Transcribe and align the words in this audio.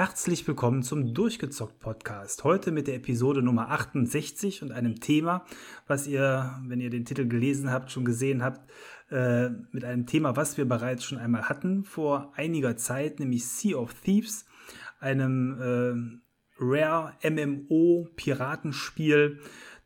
Herzlich 0.00 0.48
willkommen 0.48 0.82
zum 0.82 1.12
Durchgezockt 1.12 1.78
Podcast. 1.78 2.42
Heute 2.42 2.70
mit 2.70 2.86
der 2.86 2.94
Episode 2.94 3.42
Nummer 3.42 3.68
68 3.68 4.62
und 4.62 4.72
einem 4.72 4.98
Thema, 4.98 5.44
was 5.88 6.06
ihr, 6.06 6.58
wenn 6.64 6.80
ihr 6.80 6.88
den 6.88 7.04
Titel 7.04 7.28
gelesen 7.28 7.70
habt, 7.70 7.92
schon 7.92 8.06
gesehen 8.06 8.42
habt, 8.42 8.62
äh, 9.10 9.50
mit 9.72 9.84
einem 9.84 10.06
Thema, 10.06 10.36
was 10.36 10.56
wir 10.56 10.64
bereits 10.64 11.04
schon 11.04 11.18
einmal 11.18 11.50
hatten 11.50 11.84
vor 11.84 12.32
einiger 12.34 12.78
Zeit, 12.78 13.20
nämlich 13.20 13.46
Sea 13.46 13.76
of 13.76 13.92
Thieves, 13.92 14.46
einem 15.00 15.60
äh, 15.60 16.64
Rare 16.64 17.12
MMO 17.22 18.08
Piratenspiel, 18.16 19.38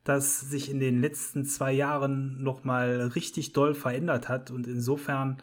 das 0.05 0.43
sich 0.43 0.71
in 0.71 0.79
den 0.79 1.01
letzten 1.01 1.45
zwei 1.45 1.73
Jahren 1.73 2.41
nochmal 2.41 3.01
richtig 3.17 3.53
doll 3.53 3.75
verändert 3.75 4.29
hat 4.29 4.53
und 4.53 4.69
insofern 4.69 5.39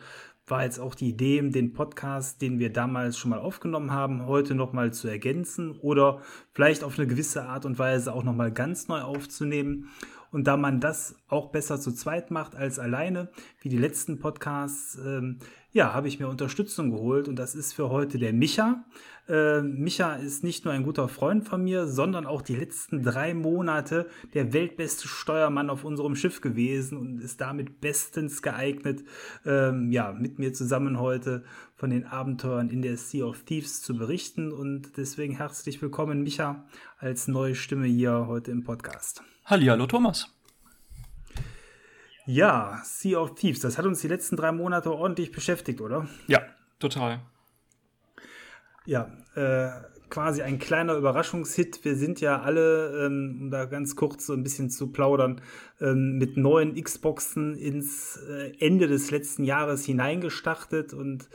war 0.48 0.64
jetzt 0.64 0.80
auch 0.80 0.96
die 0.96 1.10
Idee, 1.10 1.42
den 1.42 1.74
Podcast, 1.74 2.42
den 2.42 2.60
wir 2.60 2.72
damals 2.72 3.18
schon 3.18 3.32
mal 3.32 3.40
aufgenommen 3.40 3.92
haben, 3.92 4.26
heute 4.26 4.56
nochmal 4.56 4.92
zu 4.94 5.08
ergänzen 5.08 5.72
oder 5.80 6.22
vielleicht 6.54 6.84
auf 6.84 6.98
eine 6.98 7.08
gewisse 7.08 7.46
Art 7.46 7.66
und 7.66 7.80
Weise 7.80 8.14
auch 8.14 8.24
nochmal 8.24 8.52
ganz 8.52 8.88
neu 8.88 9.02
aufzunehmen. 9.02 9.90
Und 10.32 10.48
da 10.48 10.56
man 10.56 10.80
das 10.80 11.16
auch 11.28 11.52
besser 11.52 11.80
zu 11.80 11.92
zweit 11.92 12.32
macht 12.32 12.56
als 12.56 12.80
alleine, 12.80 13.30
wie 13.62 13.70
die 13.70 13.78
letzten 13.78 14.20
Podcasts, 14.20 14.98
ähm, 15.06 15.40
ja, 15.74 15.94
habe 15.94 16.08
ich 16.08 16.20
mir 16.20 16.28
Unterstützung 16.28 16.92
geholt 16.92 17.28
und 17.28 17.38
das 17.38 17.56
ist 17.56 17.74
für 17.74 17.90
heute 17.90 18.18
der 18.18 18.34
Micha. 18.34 18.84
Äh, 19.30 19.62
Micha 19.62 20.16
ist 20.16 20.44
nicht 20.44 20.66
nur 20.66 20.74
ein 20.74 20.84
guter 20.84 21.08
Freund 21.08 21.48
von 21.48 21.64
mir, 21.64 21.88
sondern 21.88 22.26
auch 22.26 22.42
die 22.42 22.56
letzten 22.56 23.04
drei 23.04 23.34
Monate 23.34 24.08
der 24.34 24.52
weltbeste 24.52 25.08
Steuermann 25.08 25.70
auf 25.70 25.86
unserem 25.86 26.16
Schiff 26.16 26.42
gewesen 26.42 26.98
und 26.98 27.22
ist 27.22 27.40
damit 27.40 27.80
bestens 27.80 28.42
geeignet, 28.42 29.04
ähm, 29.46 29.92
ja, 29.92 30.12
mit 30.12 30.40
mir 30.40 30.54
zusammen 30.54 31.00
heute 31.00 31.44
von 31.76 31.90
den 31.90 32.06
Abenteuern 32.06 32.70
in 32.70 32.82
der 32.82 32.98
Sea 32.98 33.26
of 33.26 33.44
Thieves 33.44 33.82
zu 33.82 33.98
berichten. 33.98 34.52
Und 34.52 34.98
deswegen 34.98 35.36
herzlich 35.36 35.82
willkommen, 35.82 36.24
Micha, 36.24 36.66
als 37.00 37.30
neue 37.30 37.56
Stimme 37.56 37.88
hier 37.88 38.28
heute 38.28 38.52
im 38.52 38.64
Podcast. 38.64 39.24
Hallo, 39.52 39.86
Thomas. 39.86 40.34
Ja, 42.26 42.80
Sea 42.86 43.20
of 43.20 43.36
Thieves, 43.36 43.60
das 43.60 43.78
hat 43.78 43.86
uns 43.86 44.00
die 44.00 44.08
letzten 44.08 44.38
drei 44.38 44.54
Monate 44.54 44.94
ordentlich 44.94 45.34
beschäftigt, 45.34 45.82
oder? 45.82 46.08
Ja, 46.28 46.44
total. 46.80 47.20
Ja, 48.86 49.12
äh, 49.36 49.72
quasi 50.10 50.42
ein 50.42 50.58
kleiner 50.58 50.96
Überraschungshit. 50.96 51.84
Wir 51.84 51.98
sind 51.98 52.22
ja 52.22 52.42
alle, 52.42 53.08
ähm, 53.08 53.40
um 53.42 53.52
da 53.52 53.66
ganz 53.66 53.98
kurz 53.98 54.26
so 54.26 54.32
ein 54.32 54.42
bisschen 54.42 54.70
zu 54.70 54.94
plaudern, 54.94 55.42
ähm, 55.82 56.18
mit 56.18 56.38
neuen 56.38 56.82
Xboxen 56.82 57.58
ins 57.58 58.22
äh, 58.30 58.54
Ende 58.66 58.88
des 58.88 59.12
letzten 59.12 59.44
Jahres 59.44 59.84
hineingestartet 59.84 60.94
und 60.94 61.28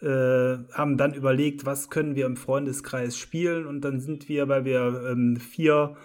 äh, 0.00 0.56
haben 0.72 0.96
dann 0.96 1.12
überlegt, 1.12 1.66
was 1.66 1.90
können 1.90 2.14
wir 2.14 2.24
im 2.24 2.38
Freundeskreis 2.38 3.18
spielen. 3.18 3.66
Und 3.66 3.82
dann 3.82 4.00
sind 4.00 4.30
wir, 4.30 4.48
weil 4.48 4.64
wir 4.64 5.10
ähm, 5.10 5.36
vier 5.36 5.98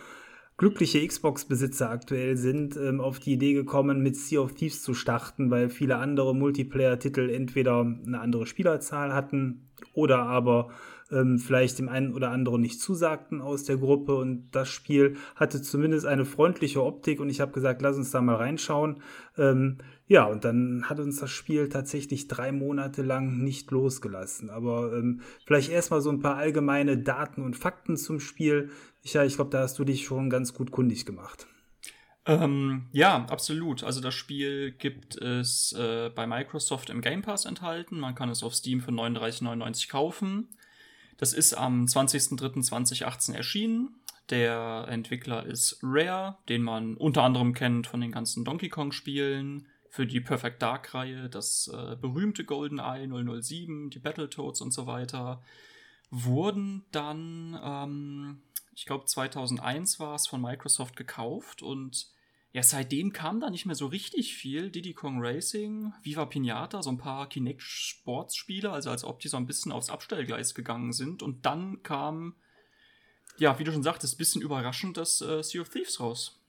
glückliche 0.58 1.06
Xbox-Besitzer 1.06 1.90
aktuell 1.90 2.38
sind, 2.38 2.78
ähm, 2.78 3.02
auf 3.02 3.20
die 3.20 3.34
Idee 3.34 3.54
gekommen, 3.54 4.02
mit 4.02 4.16
Sea 4.16 4.42
of 4.42 4.54
Thieves 4.54 4.82
zu 4.82 4.94
starten, 4.94 5.50
weil 5.52 5.70
viele 5.70 5.98
andere 5.98 6.36
Multiplayer-Titel 6.36 7.30
entweder 7.30 7.82
eine 7.82 8.20
andere 8.20 8.46
Spielerzahl 8.46 9.14
hatten 9.14 9.70
oder 9.94 10.20
aber 10.20 10.70
ähm, 11.12 11.38
vielleicht 11.38 11.80
dem 11.80 11.90
einen 11.90 12.14
oder 12.14 12.32
anderen 12.32 12.62
nicht 12.62 12.80
zusagten 12.80 13.42
aus 13.42 13.64
der 13.64 13.78
Gruppe. 13.78 14.16
Und 14.16 14.50
das 14.52 14.70
Spiel 14.70 15.16
hatte 15.36 15.62
zumindest 15.62 16.06
eine 16.06 16.26
freundliche 16.26 16.84
Optik 16.84 17.20
und 17.20 17.30
ich 17.30 17.42
habe 17.42 17.52
gesagt, 17.52 17.82
lass 17.82 17.98
uns 17.98 18.12
da 18.12 18.22
mal 18.22 18.36
reinschauen. 18.36 19.02
Ähm, 19.38 19.78
ja, 20.08 20.26
und 20.26 20.44
dann 20.44 20.90
hat 20.90 21.00
uns 21.00 21.20
das 21.20 21.32
Spiel 21.32 21.70
tatsächlich 21.70 22.28
drei 22.28 22.52
Monate 22.52 23.04
lang 23.04 23.38
nicht 23.40 23.72
losgelassen. 23.72 24.50
Aber 24.50 24.94
ähm, 24.94 25.22
vielleicht 25.46 25.72
erstmal 25.72 26.02
so 26.02 26.10
ein 26.10 26.20
paar 26.20 26.36
allgemeine 26.36 26.98
Daten 26.98 27.42
und 27.42 27.56
Fakten 27.56 27.98
zum 27.98 28.20
Spiel. 28.20 28.70
Ja, 29.04 29.24
ich 29.24 29.36
glaube, 29.36 29.52
da 29.52 29.60
hast 29.62 29.78
du 29.80 29.84
dich 29.84 30.06
schon 30.06 30.30
ganz 30.30 30.54
gut 30.54 30.72
kundig 30.72 31.06
gemacht. 31.06 31.48
Ähm, 32.26 32.88
ja, 32.94 33.26
absolut. 33.26 33.84
Also 33.84 34.00
das 34.00 34.14
Spiel 34.14 34.72
gibt 34.72 35.18
es 35.18 35.74
äh, 35.74 36.10
bei 36.10 36.26
Microsoft 36.26 36.90
im 36.90 37.02
Game 37.02 37.22
Pass 37.22 37.46
enthalten. 37.46 38.00
Man 38.00 38.16
kann 38.16 38.30
es 38.30 38.44
auf 38.44 38.56
Steam 38.56 38.82
für 38.82 38.92
39,99 38.92 39.90
kaufen. 39.90 40.48
Das 41.18 41.34
ist 41.34 41.54
am 41.54 41.86
20.03.2018 41.86 43.34
erschienen. 43.34 43.96
Der 44.30 44.86
Entwickler 44.88 45.46
ist 45.46 45.80
Rare, 45.84 46.38
den 46.48 46.64
man 46.64 46.96
unter 46.96 47.24
anderem 47.24 47.54
kennt 47.54 47.88
von 47.88 48.00
den 48.00 48.12
ganzen 48.12 48.46
Donkey 48.46 48.70
Kong-Spielen, 48.70 49.68
für 49.94 50.08
die 50.08 50.22
Perfect 50.22 50.60
Dark-Reihe, 50.60 51.30
das 51.30 51.70
äh, 51.72 51.96
berühmte 51.96 52.46
GoldenEye 52.46 53.08
007, 53.08 53.92
die 53.92 54.00
Battletoads 54.00 54.62
und 54.62 54.74
so 54.74 54.88
weiter, 54.88 55.44
wurden 56.10 56.84
dann, 56.92 57.60
ähm, 57.64 58.42
ich 58.76 58.86
glaube 58.86 59.06
2001 59.06 60.00
war 60.00 60.16
es, 60.16 60.28
von 60.28 60.42
Microsoft 60.42 60.96
gekauft 60.96 61.62
und 61.62 62.14
ja, 62.54 62.62
seitdem 62.62 63.14
kam 63.14 63.40
da 63.40 63.50
nicht 63.50 63.66
mehr 63.66 63.76
so 63.76 63.88
richtig 63.88 64.36
viel. 64.36 64.70
Diddy 64.70 64.94
Kong 64.94 65.18
Racing, 65.20 65.92
Viva 66.04 66.26
Pinata, 66.26 66.84
so 66.84 66.92
ein 66.92 67.00
paar 67.00 67.28
Kinect 67.28 67.64
Sportsspiele, 67.64 68.72
also 68.72 68.92
als 68.92 69.04
ob 69.04 69.20
die 69.20 69.28
so 69.28 69.38
ein 69.38 69.48
bisschen 69.48 69.72
aufs 69.72 69.90
Abstellgleis 69.90 70.54
gegangen 70.54 70.94
sind. 70.94 71.24
Und 71.24 71.48
dann 71.48 71.82
kam, 71.82 72.36
ja, 73.40 73.58
wie 73.58 73.64
du 73.64 73.72
schon 73.72 73.82
sagtest, 73.82 74.14
ein 74.14 74.18
bisschen 74.18 74.44
überraschend 74.44 74.98
das 74.98 75.20
äh, 75.22 75.42
Sea 75.42 75.62
of 75.62 75.70
Thieves 75.70 76.00
raus. 76.00 76.40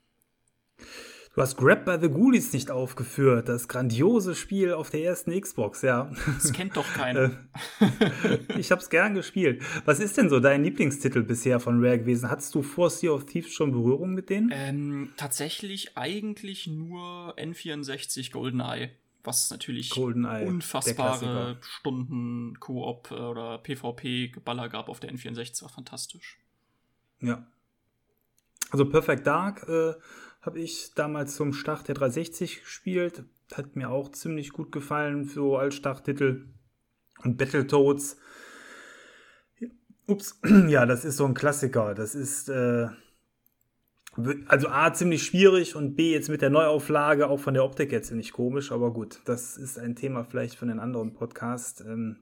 Du 1.35 1.43
hast 1.43 1.57
Grab 1.57 1.85
by 1.85 1.97
the 2.01 2.09
Ghoulies 2.09 2.53
nicht 2.53 2.71
aufgeführt, 2.71 3.49
das 3.49 3.67
grandiose 3.67 4.37
Spiel 4.37 4.73
auf 4.73 4.91
der 4.91 5.03
ersten 5.03 5.39
Xbox, 5.39 5.83
ja. 5.83 6.09
Das 6.27 6.53
kennt 6.53 6.77
doch 6.77 6.87
keiner. 6.95 7.33
Äh, 7.81 8.39
ich 8.59 8.71
hab's 8.71 8.89
gern 8.89 9.15
gespielt. 9.15 9.61
Was 9.85 9.99
ist 9.99 10.17
denn 10.17 10.29
so 10.29 10.39
dein 10.39 10.63
Lieblingstitel 10.63 11.25
bisher 11.25 11.59
von 11.59 11.85
Rare 11.85 11.99
gewesen? 11.99 12.31
Hattest 12.31 12.55
du 12.55 12.63
vor 12.63 12.89
Sea 12.89 13.11
of 13.11 13.27
Thieves 13.27 13.53
schon 13.53 13.73
Berührung 13.73 14.15
mit 14.15 14.31
denen? 14.31 14.51
Ähm, 14.53 15.13
tatsächlich 15.17 15.97
eigentlich 15.97 16.69
nur 16.69 17.35
N64 17.37 18.31
GoldenEye 18.31 18.91
was 19.27 19.51
natürlich 19.51 19.89
GoldenEye, 19.89 20.47
unfassbare 20.47 21.57
Stunden 21.63 22.61
Koop 22.61 23.11
äh, 23.11 23.15
oder 23.15 23.57
PvP-Geballer 23.57 24.69
gab 24.69 24.91
auf 24.91 25.01
der 25.01 25.11
N64, 25.11 25.63
war 25.63 25.71
fantastisch. 25.71 26.39
Ja. 27.21 27.47
Also 28.71 28.85
Perfect 28.85 29.27
Dark 29.27 29.67
äh, 29.69 29.95
habe 30.45 30.61
ich 30.61 30.93
damals 30.95 31.37
zum 31.37 31.53
Start 31.53 31.89
der 31.89 31.95
360 31.95 32.63
gespielt. 32.63 33.25
Hat 33.55 33.77
mir 33.77 33.91
auch 33.91 34.11
ziemlich 34.11 34.53
gut 34.53 34.73
gefallen, 34.73 35.25
so 35.27 35.57
als 35.57 35.75
Starttitel. 35.75 36.47
Und 37.23 37.39
Battletoads. 37.39 38.19
Ups, 40.07 40.39
ja, 40.69 40.85
das 40.85 41.05
ist 41.05 41.17
so 41.17 41.25
ein 41.25 41.35
Klassiker. 41.35 41.95
Das 41.95 42.15
ist 42.15 42.51
äh, 42.51 42.89
also 44.47 44.69
A 44.69 44.93
ziemlich 44.93 45.25
schwierig 45.25 45.75
und 45.77 45.97
B 45.97 46.13
jetzt 46.13 46.29
mit 46.29 46.43
der 46.43 46.51
Neuauflage 46.51 47.29
auch 47.29 47.41
von 47.41 47.55
der 47.55 47.65
Optik 47.65 47.91
jetzt 47.91 48.09
ziemlich 48.09 48.33
komisch, 48.33 48.71
aber 48.71 48.93
gut, 48.93 49.21
das 49.25 49.57
ist 49.57 49.79
ein 49.79 49.97
Thema 49.97 50.25
vielleicht 50.25 50.57
für 50.57 50.67
einen 50.67 50.79
anderen 50.79 51.15
Podcast. 51.15 51.81
Ähm, 51.81 52.19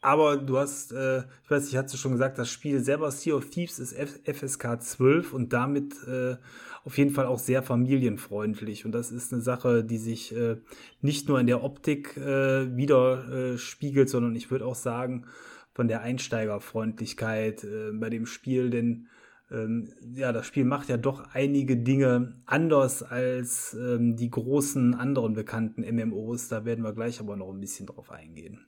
aber 0.00 0.36
du 0.36 0.58
hast, 0.58 0.92
äh, 0.92 1.20
ich 1.44 1.50
weiß 1.50 1.64
nicht, 1.64 1.76
hast 1.76 1.92
du 1.94 1.96
schon 1.96 2.12
gesagt, 2.12 2.36
das 2.36 2.50
Spiel 2.50 2.80
selber 2.80 3.10
Sea 3.12 3.34
of 3.34 3.50
Thieves 3.50 3.78
ist 3.78 3.94
FSK 3.94 4.82
12 4.82 5.32
und 5.32 5.52
damit 5.52 5.94
äh, 6.08 6.36
auf 6.84 6.98
jeden 6.98 7.10
Fall 7.10 7.26
auch 7.26 7.38
sehr 7.38 7.62
familienfreundlich. 7.62 8.84
Und 8.84 8.92
das 8.92 9.12
ist 9.12 9.32
eine 9.32 9.42
Sache, 9.42 9.84
die 9.84 9.98
sich 9.98 10.34
äh, 10.34 10.56
nicht 11.00 11.28
nur 11.28 11.38
in 11.38 11.46
der 11.46 11.62
Optik 11.62 12.16
äh, 12.16 12.76
widerspiegelt, 12.76 14.08
sondern 14.08 14.34
ich 14.34 14.50
würde 14.50 14.66
auch 14.66 14.74
sagen, 14.74 15.26
von 15.74 15.88
der 15.88 16.02
Einsteigerfreundlichkeit 16.02 17.64
äh, 17.64 17.92
bei 17.92 18.10
dem 18.10 18.26
Spiel, 18.26 18.70
denn 18.70 19.08
ähm, 19.50 19.92
ja, 20.14 20.32
das 20.32 20.46
Spiel 20.46 20.64
macht 20.64 20.88
ja 20.88 20.96
doch 20.96 21.34
einige 21.34 21.76
Dinge 21.76 22.36
anders 22.46 23.02
als 23.02 23.74
ähm, 23.74 24.16
die 24.16 24.30
großen 24.30 24.94
anderen 24.94 25.34
bekannten 25.34 25.82
MMOs. 25.82 26.48
Da 26.48 26.64
werden 26.64 26.84
wir 26.84 26.94
gleich 26.94 27.20
aber 27.20 27.36
noch 27.36 27.52
ein 27.52 27.60
bisschen 27.60 27.86
drauf 27.86 28.10
eingehen. 28.10 28.66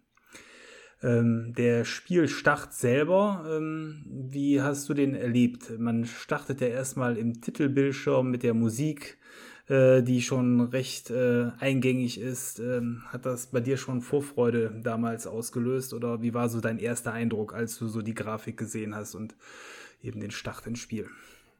Ähm, 1.04 1.52
der 1.52 1.84
Spielstart 1.84 2.72
selber, 2.72 3.44
ähm, 3.46 4.06
wie 4.08 4.62
hast 4.62 4.88
du 4.88 4.94
den 4.94 5.14
erlebt? 5.14 5.78
Man 5.78 6.06
startet 6.06 6.62
ja 6.62 6.68
erstmal 6.68 7.18
im 7.18 7.42
Titelbildschirm 7.42 8.30
mit 8.30 8.42
der 8.42 8.54
Musik, 8.54 9.18
äh, 9.68 10.02
die 10.02 10.22
schon 10.22 10.62
recht 10.62 11.10
äh, 11.10 11.50
eingängig 11.58 12.18
ist. 12.18 12.58
Ähm, 12.58 13.02
hat 13.08 13.26
das 13.26 13.48
bei 13.48 13.60
dir 13.60 13.76
schon 13.76 14.00
Vorfreude 14.00 14.80
damals 14.82 15.26
ausgelöst 15.26 15.92
oder 15.92 16.22
wie 16.22 16.32
war 16.32 16.48
so 16.48 16.62
dein 16.62 16.78
erster 16.78 17.12
Eindruck, 17.12 17.52
als 17.52 17.78
du 17.78 17.86
so 17.86 18.00
die 18.00 18.14
Grafik 18.14 18.56
gesehen 18.56 18.94
hast 18.94 19.14
und 19.14 19.36
eben 20.02 20.20
den 20.20 20.30
Start 20.30 20.66
ins 20.66 20.78
Spiel? 20.78 21.10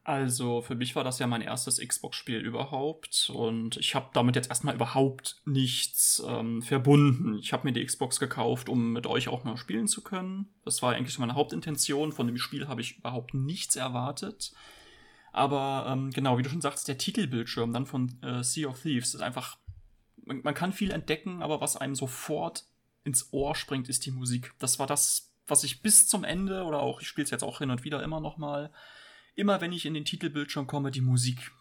Also 0.05 0.61
für 0.61 0.75
mich 0.75 0.95
war 0.97 1.03
das 1.03 1.19
ja 1.19 1.27
mein 1.27 1.41
erstes 1.41 1.79
Xbox-Spiel 1.79 2.41
überhaupt 2.41 3.31
und 3.35 3.79
ich 3.79 3.95
habe 3.95 4.11
damit 4.13 4.37
jetzt 4.37 4.51
erstmal 4.51 4.75
überhaupt 4.75 5.41
nichts 5.47 6.23
ähm, 6.29 6.61
verbunden. 6.61 7.39
Ich 7.39 7.55
habe 7.55 7.67
mir 7.67 7.73
die 7.73 7.85
Xbox 7.85 8.21
gekauft, 8.21 8.69
um 8.69 8.93
mit 8.93 9.07
euch 9.07 9.29
auch 9.29 9.45
mal 9.45 9.57
spielen 9.57 9.89
zu 9.89 10.03
können. 10.03 10.53
Das 10.63 10.83
war 10.83 10.93
eigentlich 10.93 11.19
meine 11.19 11.35
Hauptintention. 11.35 12.13
Von 12.13 12.27
dem 12.27 12.37
Spiel 12.37 12.69
habe 12.69 12.83
ich 12.83 12.99
überhaupt 12.99 13.33
nichts 13.33 13.77
erwartet. 13.77 14.53
Aber 15.33 15.87
ähm, 15.89 16.11
genau, 16.11 16.37
wie 16.37 16.43
du 16.43 16.51
schon 16.51 16.61
sagst, 16.61 16.87
der 16.87 16.99
Titelbildschirm 16.99 17.73
dann 17.73 17.87
von 17.87 18.23
äh, 18.23 18.45
Sea 18.45 18.69
of 18.69 18.83
Thieves 18.83 19.15
ist 19.15 19.23
einfach. 19.23 19.57
Man, 20.23 20.43
man 20.43 20.55
kann 20.55 20.75
viel 20.75 20.91
entdecken, 20.91 21.43
aber 21.43 21.63
was 21.63 21.79
einem 21.79 21.95
sofort 21.95 22.65
ins 23.05 23.33
Ohr 23.33 23.55
springt, 23.55 23.89
ist 23.89 24.05
die 24.05 24.11
Musik. 24.11 24.53
Das 24.59 24.79
war 24.79 24.87
das 24.87 25.35
was 25.47 25.65
ich 25.65 25.83
bis 25.83 26.07
zum 26.07 26.25
Ende 26.25 26.65
oder 26.65 26.81
auch, 26.81 27.01
ich 27.01 27.09
spiele 27.09 27.25
es 27.25 27.31
jetzt 27.31 27.45
auch 27.45 27.59
hin 27.59 27.71
und 27.71 27.85
wieder 27.85 28.03
immer 28.03 28.21
noch 28.21 28.39
mal, 28.39 28.71
immer 29.35 29.61
wenn 29.61 29.73
ich 29.73 29.87
in 29.87 29.95
den 29.95 30.05
Titelbildschirm 30.05 30.67
komme, 30.67 30.91
die 30.91 31.01
Musik. 31.01 31.53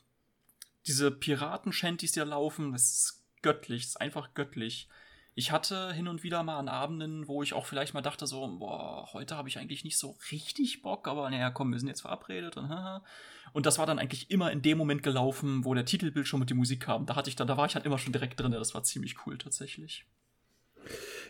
Diese 0.85 1.11
Piraten-Shanties, 1.11 2.11
die 2.11 2.19
da 2.19 2.25
laufen, 2.25 2.71
das 2.71 2.83
ist 2.83 3.23
göttlich, 3.41 3.83
das 3.83 3.89
ist 3.91 4.01
einfach 4.01 4.33
göttlich. 4.33 4.89
Ich 5.35 5.51
hatte 5.51 5.93
hin 5.93 6.07
und 6.07 6.21
wieder 6.21 6.43
mal 6.43 6.59
an 6.59 6.67
Abenden, 6.67 7.27
wo 7.27 7.41
ich 7.41 7.53
auch 7.53 7.65
vielleicht 7.65 7.95
mal 7.95 8.01
dachte, 8.01 8.27
so, 8.27 8.47
boah, 8.59 9.09
heute 9.13 9.35
habe 9.35 9.49
ich 9.49 9.57
eigentlich 9.57 9.83
nicht 9.83 9.97
so 9.97 10.17
richtig 10.31 10.83
Bock, 10.83 11.07
aber 11.07 11.29
naja, 11.29 11.49
komm, 11.49 11.71
wir 11.71 11.79
sind 11.79 11.87
jetzt 11.87 12.01
verabredet 12.01 12.55
und 12.57 12.69
haha. 12.69 13.03
Und 13.51 13.65
das 13.65 13.79
war 13.79 13.87
dann 13.87 13.97
eigentlich 13.97 14.29
immer 14.29 14.51
in 14.51 14.61
dem 14.61 14.77
Moment 14.77 15.01
gelaufen, 15.01 15.65
wo 15.65 15.73
der 15.73 15.85
Titelbildschirm 15.85 16.39
mit 16.39 16.51
die 16.51 16.55
Musik 16.55 16.81
kam. 16.81 17.07
Da 17.07 17.15
hatte 17.15 17.29
ich 17.29 17.35
dann, 17.35 17.47
da 17.47 17.57
war 17.57 17.65
ich 17.65 17.75
halt 17.75 17.85
immer 17.85 17.97
schon 17.97 18.13
direkt 18.13 18.39
drin. 18.39 18.51
Das 18.51 18.75
war 18.75 18.83
ziemlich 18.83 19.25
cool 19.25 19.37
tatsächlich. 19.37 20.05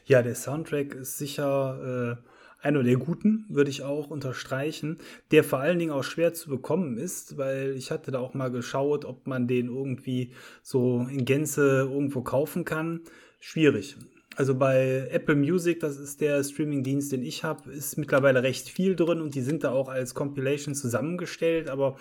Ja, 0.06 0.22
der 0.22 0.36
Soundtrack 0.36 0.94
ist 0.96 1.18
sicher 1.18 2.18
äh, 2.20 2.30
einer 2.64 2.82
der 2.82 2.96
guten, 2.96 3.46
würde 3.50 3.70
ich 3.70 3.84
auch 3.84 4.10
unterstreichen, 4.10 4.98
der 5.32 5.44
vor 5.44 5.60
allen 5.60 5.80
Dingen 5.80 5.92
auch 5.92 6.04
schwer 6.04 6.34
zu 6.34 6.50
bekommen 6.50 6.98
ist, 6.98 7.38
weil 7.38 7.76
ich 7.78 7.92
hatte 7.92 8.12
da 8.12 8.20
auch 8.20 8.34
mal 8.34 8.52
geschaut, 8.52 9.06
ob 9.06 9.28
man 9.28 9.48
den 9.48 9.68
irgendwie 9.68 10.32
so 10.62 11.06
in 11.10 11.26
Gänze 11.26 11.90
irgendwo 11.92 12.22
kaufen 12.22 12.64
kann. 12.64 13.02
Schwierig. 13.40 13.98
Also 14.36 14.56
bei 14.56 15.08
Apple 15.12 15.36
Music, 15.36 15.80
das 15.80 15.98
ist 16.00 16.22
der 16.22 16.44
Streamingdienst, 16.44 17.12
den 17.12 17.22
ich 17.22 17.44
habe, 17.44 17.72
ist 17.72 17.98
mittlerweile 17.98 18.42
recht 18.42 18.68
viel 18.68 18.96
drin 18.96 19.22
und 19.22 19.36
die 19.36 19.42
sind 19.42 19.64
da 19.64 19.72
auch 19.72 19.90
als 19.90 20.16
Compilation 20.16 20.74
zusammengestellt, 20.74 21.70
aber 21.70 21.98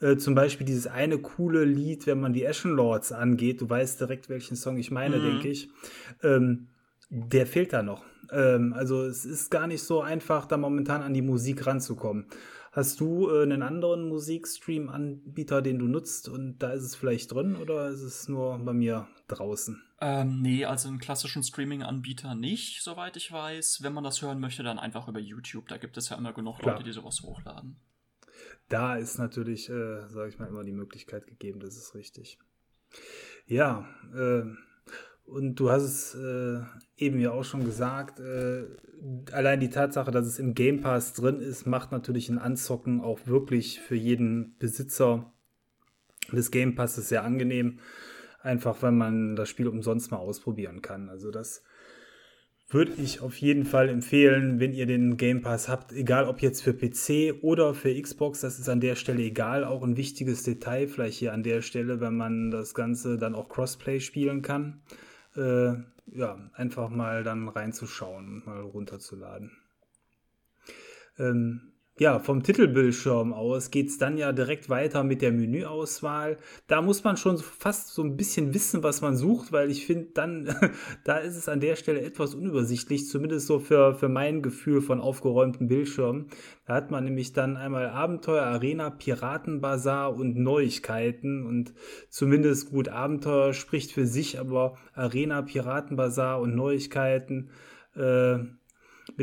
äh, 0.00 0.16
zum 0.16 0.34
Beispiel 0.34 0.66
dieses 0.66 0.86
eine 0.86 1.18
coole 1.18 1.64
Lied, 1.64 2.06
wenn 2.06 2.20
man 2.20 2.32
die 2.32 2.46
Ashen 2.46 2.72
Lords 2.72 3.10
angeht, 3.10 3.60
du 3.60 3.68
weißt 3.68 4.00
direkt, 4.00 4.28
welchen 4.28 4.56
Song 4.56 4.76
ich 4.76 4.90
meine, 4.90 5.16
mhm. 5.16 5.22
denke 5.22 5.48
ich, 5.48 5.70
ähm, 6.22 6.68
der 7.14 7.46
fehlt 7.46 7.74
da 7.74 7.82
noch. 7.82 8.04
Ähm, 8.30 8.72
also 8.72 9.04
es 9.04 9.26
ist 9.26 9.50
gar 9.50 9.66
nicht 9.66 9.82
so 9.82 10.00
einfach, 10.00 10.46
da 10.46 10.56
momentan 10.56 11.02
an 11.02 11.12
die 11.12 11.22
Musik 11.22 11.66
ranzukommen. 11.66 12.26
Hast 12.72 13.00
du 13.00 13.28
äh, 13.28 13.42
einen 13.42 13.60
anderen 13.60 14.08
Musikstream-Anbieter, 14.08 15.60
den 15.60 15.78
du 15.78 15.86
nutzt 15.86 16.30
und 16.30 16.58
da 16.60 16.72
ist 16.72 16.84
es 16.84 16.96
vielleicht 16.96 17.30
drin 17.32 17.56
oder 17.56 17.88
ist 17.88 18.00
es 18.00 18.28
nur 18.28 18.58
bei 18.58 18.72
mir 18.72 19.08
draußen? 19.28 19.82
Ähm, 20.00 20.40
nee, 20.40 20.64
also 20.64 20.88
einen 20.88 20.98
klassischen 20.98 21.42
Streaming-Anbieter 21.42 22.34
nicht, 22.34 22.82
soweit 22.82 23.18
ich 23.18 23.30
weiß. 23.30 23.82
Wenn 23.82 23.92
man 23.92 24.04
das 24.04 24.22
hören 24.22 24.40
möchte, 24.40 24.62
dann 24.62 24.78
einfach 24.78 25.06
über 25.06 25.20
YouTube. 25.20 25.68
Da 25.68 25.76
gibt 25.76 25.98
es 25.98 26.08
ja 26.08 26.16
immer 26.16 26.32
genug 26.32 26.60
Klar. 26.60 26.76
Leute, 26.76 26.84
die 26.84 26.92
sowas 26.92 27.20
hochladen. 27.22 27.76
Da 28.70 28.96
ist 28.96 29.18
natürlich, 29.18 29.68
äh, 29.68 30.08
sage 30.08 30.30
ich 30.30 30.38
mal, 30.38 30.48
immer 30.48 30.64
die 30.64 30.72
Möglichkeit 30.72 31.26
gegeben, 31.26 31.60
das 31.60 31.76
ist 31.76 31.94
richtig. 31.94 32.38
Ja, 33.46 33.86
äh, 34.14 34.44
und 35.32 35.54
du 35.56 35.70
hast 35.70 35.82
es 35.82 36.14
äh, 36.14 36.60
eben 36.96 37.18
ja 37.18 37.32
auch 37.32 37.44
schon 37.44 37.64
gesagt, 37.64 38.20
äh, 38.20 38.64
allein 39.32 39.60
die 39.60 39.70
Tatsache, 39.70 40.10
dass 40.10 40.26
es 40.26 40.38
im 40.38 40.54
Game 40.54 40.80
Pass 40.80 41.14
drin 41.14 41.40
ist, 41.40 41.66
macht 41.66 41.90
natürlich 41.90 42.28
ein 42.28 42.38
Anzocken 42.38 43.00
auch 43.00 43.26
wirklich 43.26 43.80
für 43.80 43.96
jeden 43.96 44.56
Besitzer 44.58 45.32
des 46.30 46.50
Game 46.50 46.74
Passes 46.74 47.08
sehr 47.08 47.24
angenehm. 47.24 47.80
Einfach, 48.42 48.82
wenn 48.82 48.96
man 48.96 49.34
das 49.36 49.48
Spiel 49.48 49.68
umsonst 49.68 50.10
mal 50.10 50.18
ausprobieren 50.18 50.82
kann. 50.82 51.08
Also 51.08 51.30
das 51.30 51.62
würde 52.68 52.92
ich 52.98 53.20
auf 53.20 53.36
jeden 53.36 53.64
Fall 53.64 53.88
empfehlen, 53.88 54.60
wenn 54.60 54.72
ihr 54.72 54.86
den 54.86 55.16
Game 55.16 55.42
Pass 55.42 55.68
habt, 55.68 55.92
egal 55.92 56.26
ob 56.26 56.40
jetzt 56.42 56.62
für 56.62 56.74
PC 56.74 57.42
oder 57.42 57.74
für 57.74 58.00
Xbox, 58.00 58.40
das 58.40 58.58
ist 58.58 58.68
an 58.68 58.80
der 58.80 58.96
Stelle 58.96 59.22
egal, 59.22 59.64
auch 59.64 59.82
ein 59.82 59.96
wichtiges 59.96 60.42
Detail 60.42 60.88
vielleicht 60.88 61.18
hier 61.18 61.32
an 61.32 61.42
der 61.42 61.62
Stelle, 61.62 62.00
wenn 62.00 62.16
man 62.16 62.50
das 62.50 62.74
Ganze 62.74 63.18
dann 63.18 63.34
auch 63.34 63.48
Crossplay 63.48 64.00
spielen 64.00 64.42
kann 64.42 64.82
äh, 65.36 65.74
ja, 66.06 66.50
einfach 66.54 66.88
mal 66.90 67.24
dann 67.24 67.48
reinzuschauen 67.48 68.26
und 68.28 68.46
mal 68.46 68.60
runterzuladen. 68.60 69.52
Ähm, 71.18 71.71
ja, 71.98 72.18
vom 72.18 72.42
Titelbildschirm 72.42 73.34
aus 73.34 73.70
geht 73.70 73.88
es 73.88 73.98
dann 73.98 74.16
ja 74.16 74.32
direkt 74.32 74.70
weiter 74.70 75.04
mit 75.04 75.20
der 75.20 75.30
Menüauswahl. 75.30 76.38
Da 76.66 76.80
muss 76.80 77.04
man 77.04 77.18
schon 77.18 77.36
fast 77.36 77.88
so 77.88 78.02
ein 78.02 78.16
bisschen 78.16 78.54
wissen, 78.54 78.82
was 78.82 79.02
man 79.02 79.14
sucht, 79.14 79.52
weil 79.52 79.70
ich 79.70 79.84
finde, 79.84 80.08
dann, 80.14 80.56
da 81.04 81.18
ist 81.18 81.36
es 81.36 81.50
an 81.50 81.60
der 81.60 81.76
Stelle 81.76 82.00
etwas 82.00 82.34
unübersichtlich, 82.34 83.06
zumindest 83.08 83.46
so 83.46 83.58
für, 83.58 83.94
für 83.94 84.08
mein 84.08 84.40
Gefühl 84.40 84.80
von 84.80 85.02
aufgeräumten 85.02 85.68
Bildschirmen. 85.68 86.28
Da 86.64 86.74
hat 86.74 86.90
man 86.90 87.04
nämlich 87.04 87.34
dann 87.34 87.58
einmal 87.58 87.90
Abenteuer, 87.90 88.44
Arena, 88.44 88.88
Piratenbazar 88.88 90.14
und 90.14 90.38
Neuigkeiten 90.38 91.44
und 91.44 91.74
zumindest 92.08 92.70
gut 92.70 92.88
Abenteuer 92.88 93.52
spricht 93.52 93.92
für 93.92 94.06
sich, 94.06 94.40
aber 94.40 94.78
Arena, 94.94 95.42
Piratenbazar 95.42 96.40
und 96.40 96.54
Neuigkeiten, 96.56 97.50
äh, 97.96 98.38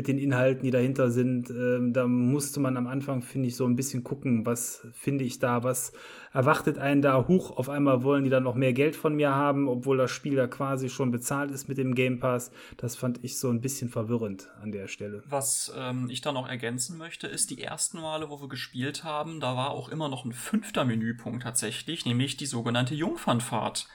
mit 0.00 0.08
den 0.08 0.16
Inhalten, 0.16 0.64
die 0.64 0.70
dahinter 0.70 1.10
sind. 1.10 1.50
Ähm, 1.50 1.92
da 1.92 2.06
musste 2.06 2.58
man 2.58 2.78
am 2.78 2.86
Anfang, 2.86 3.20
finde 3.20 3.48
ich, 3.48 3.56
so 3.56 3.66
ein 3.66 3.76
bisschen 3.76 4.02
gucken, 4.02 4.46
was 4.46 4.86
finde 4.94 5.24
ich 5.24 5.40
da, 5.40 5.62
was 5.62 5.92
erwartet 6.32 6.78
einen 6.78 7.02
da. 7.02 7.28
Huch, 7.28 7.50
auf 7.50 7.68
einmal 7.68 8.02
wollen 8.02 8.24
die 8.24 8.30
dann 8.30 8.44
noch 8.44 8.54
mehr 8.54 8.72
Geld 8.72 8.96
von 8.96 9.14
mir 9.14 9.34
haben, 9.34 9.68
obwohl 9.68 9.98
das 9.98 10.10
Spiel 10.10 10.36
da 10.36 10.46
quasi 10.46 10.88
schon 10.88 11.10
bezahlt 11.10 11.50
ist 11.50 11.68
mit 11.68 11.76
dem 11.76 11.94
Game 11.94 12.18
Pass. 12.18 12.50
Das 12.78 12.96
fand 12.96 13.22
ich 13.22 13.38
so 13.38 13.50
ein 13.50 13.60
bisschen 13.60 13.90
verwirrend 13.90 14.48
an 14.62 14.72
der 14.72 14.88
Stelle. 14.88 15.22
Was 15.26 15.70
ähm, 15.76 16.08
ich 16.08 16.22
da 16.22 16.32
noch 16.32 16.48
ergänzen 16.48 16.96
möchte, 16.96 17.26
ist, 17.26 17.50
die 17.50 17.62
ersten 17.62 18.00
Male, 18.00 18.30
wo 18.30 18.40
wir 18.40 18.48
gespielt 18.48 19.04
haben, 19.04 19.38
da 19.38 19.54
war 19.54 19.72
auch 19.72 19.90
immer 19.90 20.08
noch 20.08 20.24
ein 20.24 20.32
fünfter 20.32 20.86
Menüpunkt 20.86 21.42
tatsächlich, 21.42 22.06
nämlich 22.06 22.38
die 22.38 22.46
sogenannte 22.46 22.94
Jungfernfahrt, 22.94 23.86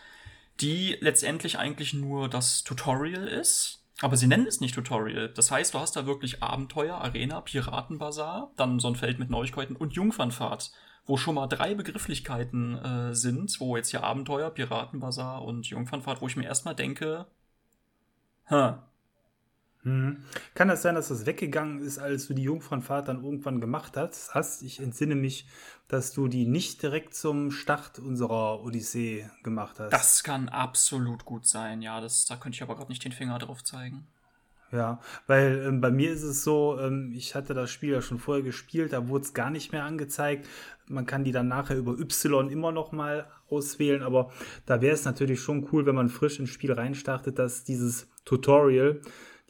die 0.62 0.98
letztendlich 1.00 1.58
eigentlich 1.58 1.96
nur 1.96 2.30
das 2.30 2.64
Tutorial 2.64 3.28
ist 3.28 3.85
aber 4.02 4.18
sie 4.18 4.28
nennen 4.28 4.48
es 4.48 4.60
nicht 4.60 4.76
Tutorial. 4.76 5.30
Das 5.30 5.52
heißt, 5.52 5.74
du 5.74 5.80
hast 5.80 5.96
da 5.96 6.06
wirklich 6.06 6.44
Abenteuer, 6.44 6.98
Arena, 6.98 7.42
Piratenbazar, 7.42 8.52
dann 8.58 8.80
so 8.80 8.90
ein 8.90 8.96
Feld 8.96 9.20
mit 9.20 9.30
Neuigkeiten 9.30 9.76
und 9.76 9.94
Jungfernfahrt, 9.94 10.72
wo 11.06 11.18
schon 11.18 11.36
mal 11.36 11.48
drei 11.48 11.76
Begrifflichkeiten 11.76 12.78
äh, 12.78 13.16
sind, 13.16 13.60
wo 13.60 13.78
jetzt 13.78 13.92
hier 13.92 14.04
Abenteuer, 14.04 14.50
Piratenbazar 14.50 15.44
und 15.44 15.68
Jungfernfahrt, 15.68 16.22
wo 16.22 16.28
ich 16.28 16.36
mir 16.36 16.46
erstmal 16.46 16.76
denke, 16.76 17.26
hä, 18.48 18.74
hm. 19.86 20.18
Kann 20.56 20.68
das 20.68 20.82
sein, 20.82 20.96
dass 20.96 21.10
das 21.10 21.28
weggegangen 21.28 21.80
ist, 21.80 22.00
als 22.00 22.28
du 22.28 22.34
die 22.34 22.42
Jungfernfahrt 22.42 23.08
dann 23.08 23.24
irgendwann 23.24 23.62
gemacht 23.62 23.96
hast? 23.96 24.64
Ich 24.64 24.80
entsinne 24.80 25.14
mich, 25.14 25.48
dass 25.88 26.12
du 26.12 26.28
die 26.28 26.48
nicht 26.48 26.82
direkt 26.82 27.14
zum 27.14 27.52
Start 27.52 28.00
unserer 28.00 28.64
Odyssee 28.64 29.30
gemacht 29.44 29.80
hast. 29.80 29.94
Das 29.94 30.24
kann 30.24 30.50
absolut 30.50 31.24
gut 31.24 31.46
sein, 31.46 31.84
ja. 31.84 32.02
Das, 32.02 32.26
da 32.26 32.36
könnte 32.36 32.56
ich 32.56 32.64
aber 32.64 32.76
gerade 32.76 32.90
nicht 32.90 33.06
den 33.06 33.12
Finger 33.12 33.38
drauf 33.38 33.64
zeigen. 33.64 34.08
Ja, 34.72 35.00
weil 35.28 35.64
ähm, 35.68 35.82
bei 35.82 35.92
mir 35.92 36.12
ist 36.12 36.24
es 36.24 36.44
so, 36.44 36.80
ähm, 36.80 37.14
ich 37.16 37.36
hatte 37.36 37.54
das 37.54 37.70
Spiel 37.70 37.92
ja 37.92 38.02
schon 38.02 38.18
vorher 38.18 38.44
gespielt, 38.44 38.92
da 38.92 39.08
wurde 39.08 39.26
es 39.26 39.36
gar 39.36 39.52
nicht 39.52 39.72
mehr 39.72 39.84
angezeigt. 39.84 40.48
Man 40.88 41.06
kann 41.06 41.24
die 41.24 41.32
dann 41.32 41.48
nachher 41.48 41.78
über 41.78 42.00
Y 42.00 42.50
immer 42.50 42.72
noch 42.72 42.92
mal 42.92 43.28
auswählen, 43.48 44.02
aber 44.02 44.32
da 44.66 44.82
wäre 44.82 44.96
es 44.96 45.06
natürlich 45.06 45.40
schon 45.40 45.70
cool, 45.72 45.86
wenn 45.86 45.96
man 45.96 46.10
frisch 46.10 46.40
ins 46.40 46.50
Spiel 46.50 46.74
reinstartet, 46.74 47.38
dass 47.38 47.64
dieses 47.64 48.08
Tutorial 48.26 49.02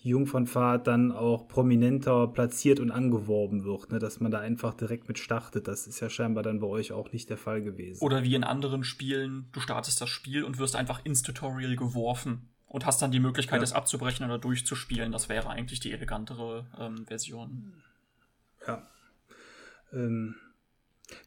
Jungfernfahrt 0.10 0.88
dann 0.88 1.12
auch 1.12 1.48
prominenter 1.48 2.28
platziert 2.28 2.80
und 2.80 2.92
angeworben 2.92 3.64
wird, 3.64 3.92
ne? 3.92 4.00
dass 4.00 4.20
man 4.20 4.32
da 4.32 4.40
einfach 4.40 4.74
direkt 4.74 5.08
mit 5.08 5.18
startet. 5.18 5.68
Das 5.68 5.88
ist 5.88 6.00
ja 6.00 6.10
scheinbar 6.10 6.44
dann 6.44 6.60
bei 6.60 6.68
euch 6.68 6.92
auch 6.92 7.12
nicht 7.12 7.30
der 7.30 7.38
Fall 7.38 7.62
gewesen. 7.62 8.04
Oder 8.04 8.24
wie 8.24 8.36
in 8.36 8.44
anderen 8.44 8.84
Spielen, 8.84 9.48
du 9.52 9.60
startest 9.60 10.00
das 10.02 10.10
Spiel 10.10 10.44
und 10.44 10.60
wirst 10.60 10.76
einfach 10.76 11.04
ins 11.04 11.24
Tutorial 11.24 11.76
geworfen 11.76 12.50
und 12.68 12.86
hast 12.86 13.02
dann 13.02 13.12
die 13.12 13.20
Möglichkeit, 13.20 13.60
ja. 13.60 13.64
es 13.64 13.74
abzubrechen 13.74 14.26
oder 14.26 14.38
durchzuspielen. 14.38 15.12
Das 15.12 15.28
wäre 15.30 15.50
eigentlich 15.50 15.80
die 15.80 15.92
elegantere 15.92 16.68
ähm, 16.80 17.06
Version. 17.08 17.74
Ja. 18.68 18.88
Ähm, 19.92 20.36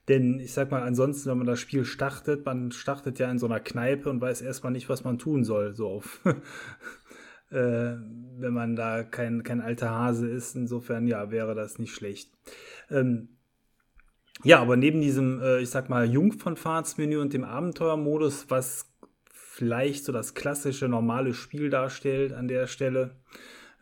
denn 0.08 0.40
ich 0.40 0.52
sag 0.52 0.70
mal, 0.70 0.82
ansonsten, 0.82 1.30
wenn 1.30 1.38
man 1.38 1.47
das 1.47 1.61
Spiel 1.61 1.85
startet, 1.85 2.44
man 2.44 2.73
startet 2.73 3.18
ja 3.18 3.30
in 3.30 3.38
so 3.38 3.47
einer 3.47 3.61
Kneipe 3.61 4.11
und 4.11 4.20
weiß 4.20 4.40
erstmal 4.40 4.73
nicht, 4.73 4.88
was 4.88 5.04
man 5.04 5.18
tun 5.18 5.44
soll, 5.44 5.75
so 5.75 5.88
auf 5.88 6.20
äh, 7.50 7.97
wenn 8.40 8.52
man 8.52 8.76
da 8.76 9.02
kein, 9.02 9.43
kein 9.43 9.61
alter 9.61 9.90
Hase 9.90 10.28
ist. 10.28 10.57
Insofern, 10.57 11.07
ja, 11.07 11.31
wäre 11.31 11.55
das 11.55 11.78
nicht 11.78 11.95
schlecht. 11.95 12.31
Ähm, 12.90 13.28
ja, 14.45 14.61
aber 14.61 14.76
neben 14.76 15.00
diesem, 15.00 15.40
äh, 15.40 15.61
ich 15.61 15.71
sag 15.71 15.88
mal, 15.88 16.09
Jungfernfahrtsmenü 16.09 17.19
und 17.19 17.33
dem 17.33 17.45
Abenteuermodus, 17.45 18.50
was 18.50 18.87
vielleicht 19.33 20.05
so 20.05 20.12
das 20.12 20.35
klassische 20.35 20.88
normale 20.88 21.35
Spiel 21.35 21.71
darstellt 21.71 22.33
an 22.33 22.47
der 22.47 22.67
Stelle, 22.69 23.17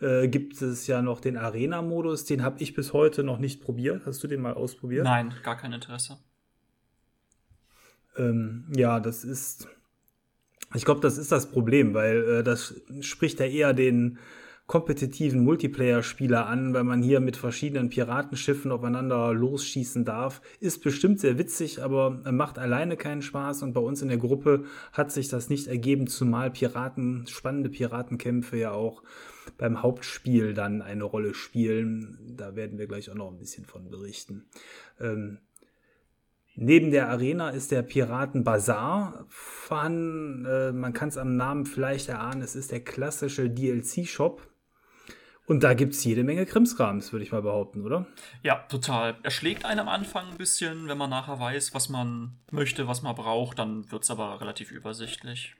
äh, 0.00 0.28
gibt 0.28 0.60
es 0.62 0.86
ja 0.86 1.02
noch 1.02 1.20
den 1.20 1.36
Arena-Modus. 1.36 2.24
Den 2.24 2.42
habe 2.42 2.62
ich 2.62 2.74
bis 2.74 2.92
heute 2.92 3.22
noch 3.22 3.38
nicht 3.38 3.62
probiert. 3.62 4.06
Hast 4.06 4.22
du 4.22 4.28
den 4.28 4.40
mal 4.40 4.54
ausprobiert? 4.54 5.04
Nein, 5.04 5.34
gar 5.42 5.56
kein 5.56 5.72
Interesse. 5.72 6.18
Ähm, 8.16 8.70
ja, 8.74 9.00
das 9.00 9.24
ist 9.24 9.68
ich 10.74 10.84
glaube, 10.84 11.00
das 11.00 11.18
ist 11.18 11.32
das 11.32 11.50
Problem, 11.50 11.94
weil 11.94 12.24
äh, 12.24 12.42
das 12.42 12.74
spricht 13.00 13.40
ja 13.40 13.46
eher 13.46 13.72
den 13.72 14.18
kompetitiven 14.66 15.44
Multiplayer-Spieler 15.44 16.46
an, 16.46 16.74
weil 16.74 16.82
man 16.82 17.00
hier 17.00 17.20
mit 17.20 17.36
verschiedenen 17.36 17.88
Piratenschiffen 17.88 18.72
aufeinander 18.72 19.32
losschießen 19.32 20.04
darf. 20.04 20.42
Ist 20.58 20.82
bestimmt 20.82 21.20
sehr 21.20 21.38
witzig, 21.38 21.82
aber 21.82 22.10
macht 22.32 22.58
alleine 22.58 22.96
keinen 22.96 23.22
Spaß 23.22 23.62
und 23.62 23.72
bei 23.72 23.80
uns 23.80 24.02
in 24.02 24.08
der 24.08 24.18
Gruppe 24.18 24.64
hat 24.92 25.12
sich 25.12 25.28
das 25.28 25.48
nicht 25.48 25.68
ergeben, 25.68 26.08
zumal 26.08 26.50
Piraten, 26.50 27.26
spannende 27.28 27.70
Piratenkämpfe 27.70 28.56
ja 28.56 28.72
auch 28.72 29.04
beim 29.56 29.82
Hauptspiel 29.82 30.52
dann 30.52 30.82
eine 30.82 31.04
Rolle 31.04 31.34
spielen. 31.34 32.18
Da 32.36 32.56
werden 32.56 32.78
wir 32.78 32.88
gleich 32.88 33.08
auch 33.08 33.14
noch 33.14 33.30
ein 33.30 33.38
bisschen 33.38 33.64
von 33.64 33.88
berichten. 33.88 34.46
Ähm, 34.98 35.38
Neben 36.58 36.90
der 36.90 37.10
Arena 37.10 37.50
ist 37.50 37.70
der 37.70 37.82
Piraten 37.82 38.42
Bazaar 38.42 39.26
vorhanden. 39.28 40.46
Äh, 40.46 40.72
man 40.72 40.94
kann 40.94 41.10
es 41.10 41.18
am 41.18 41.36
Namen 41.36 41.66
vielleicht 41.66 42.08
erahnen, 42.08 42.40
es 42.40 42.56
ist 42.56 42.72
der 42.72 42.80
klassische 42.80 43.50
DLC-Shop. 43.50 44.40
Und 45.46 45.62
da 45.62 45.74
gibt 45.74 45.92
es 45.92 46.02
jede 46.02 46.24
Menge 46.24 46.44
Krimskrams, 46.46 47.12
würde 47.12 47.24
ich 47.24 47.30
mal 47.30 47.42
behaupten, 47.42 47.82
oder? 47.82 48.06
Ja, 48.42 48.64
total. 48.68 49.16
Er 49.22 49.30
schlägt 49.30 49.64
einen 49.64 49.80
am 49.80 49.88
Anfang 49.88 50.30
ein 50.30 50.38
bisschen, 50.38 50.88
wenn 50.88 50.98
man 50.98 51.10
nachher 51.10 51.38
weiß, 51.38 51.74
was 51.74 51.88
man 51.88 52.38
möchte, 52.50 52.88
was 52.88 53.02
man 53.02 53.14
braucht, 53.14 53.58
dann 53.58 53.90
wird 53.92 54.02
es 54.02 54.10
aber 54.10 54.40
relativ 54.40 54.72
übersichtlich. 54.72 55.54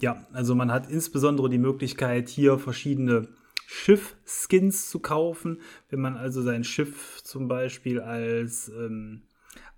Ja, 0.00 0.26
also 0.32 0.56
man 0.56 0.72
hat 0.72 0.90
insbesondere 0.90 1.48
die 1.48 1.58
Möglichkeit, 1.58 2.28
hier 2.28 2.58
verschiedene 2.58 3.28
Schiff-Skins 3.72 4.90
zu 4.90 5.00
kaufen. 5.00 5.60
Wenn 5.88 6.00
man 6.00 6.16
also 6.16 6.42
sein 6.42 6.62
Schiff 6.62 7.22
zum 7.22 7.48
Beispiel 7.48 8.00
als 8.00 8.68
ähm, 8.68 9.22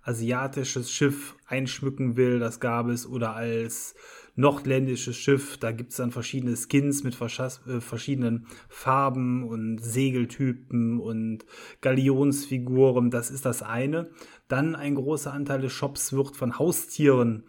asiatisches 0.01 0.91
Schiff 0.91 1.35
einschmücken 1.47 2.17
will, 2.17 2.39
das 2.39 2.59
gab 2.59 2.89
es, 2.89 3.07
oder 3.07 3.35
als 3.35 3.95
nordländisches 4.35 5.15
Schiff, 5.15 5.57
da 5.57 5.71
gibt 5.71 5.91
es 5.91 5.97
dann 5.97 6.11
verschiedene 6.11 6.57
Skins 6.57 7.03
mit 7.03 7.17
äh, 7.19 7.79
verschiedenen 7.79 8.47
Farben 8.67 9.47
und 9.47 9.79
Segeltypen 9.79 10.99
und 10.99 11.45
Galionsfiguren, 11.79 13.09
das 13.09 13.31
ist 13.31 13.45
das 13.45 13.63
eine. 13.63 14.09
Dann 14.49 14.75
ein 14.75 14.95
großer 14.95 15.31
Anteil 15.31 15.61
des 15.61 15.71
Shops 15.71 16.11
wird 16.11 16.35
von 16.35 16.59
Haustieren, 16.59 17.45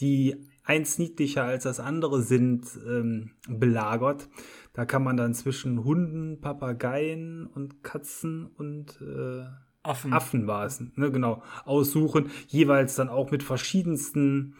die 0.00 0.48
eins 0.64 0.98
niedlicher 0.98 1.44
als 1.44 1.64
das 1.64 1.80
andere 1.80 2.22
sind, 2.22 2.66
ähm, 2.88 3.32
belagert. 3.48 4.28
Da 4.72 4.84
kann 4.84 5.02
man 5.02 5.16
dann 5.16 5.34
zwischen 5.34 5.84
Hunden, 5.84 6.40
Papageien 6.40 7.46
und 7.46 7.82
Katzen 7.82 8.46
und 8.46 9.00
äh, 9.00 9.44
Affen, 9.82 10.12
Affen 10.12 10.46
war 10.46 10.66
es, 10.66 10.80
ne, 10.96 11.10
genau, 11.10 11.42
aussuchen. 11.64 12.30
Jeweils 12.48 12.96
dann 12.96 13.08
auch 13.08 13.30
mit 13.30 13.42
verschiedensten 13.42 14.54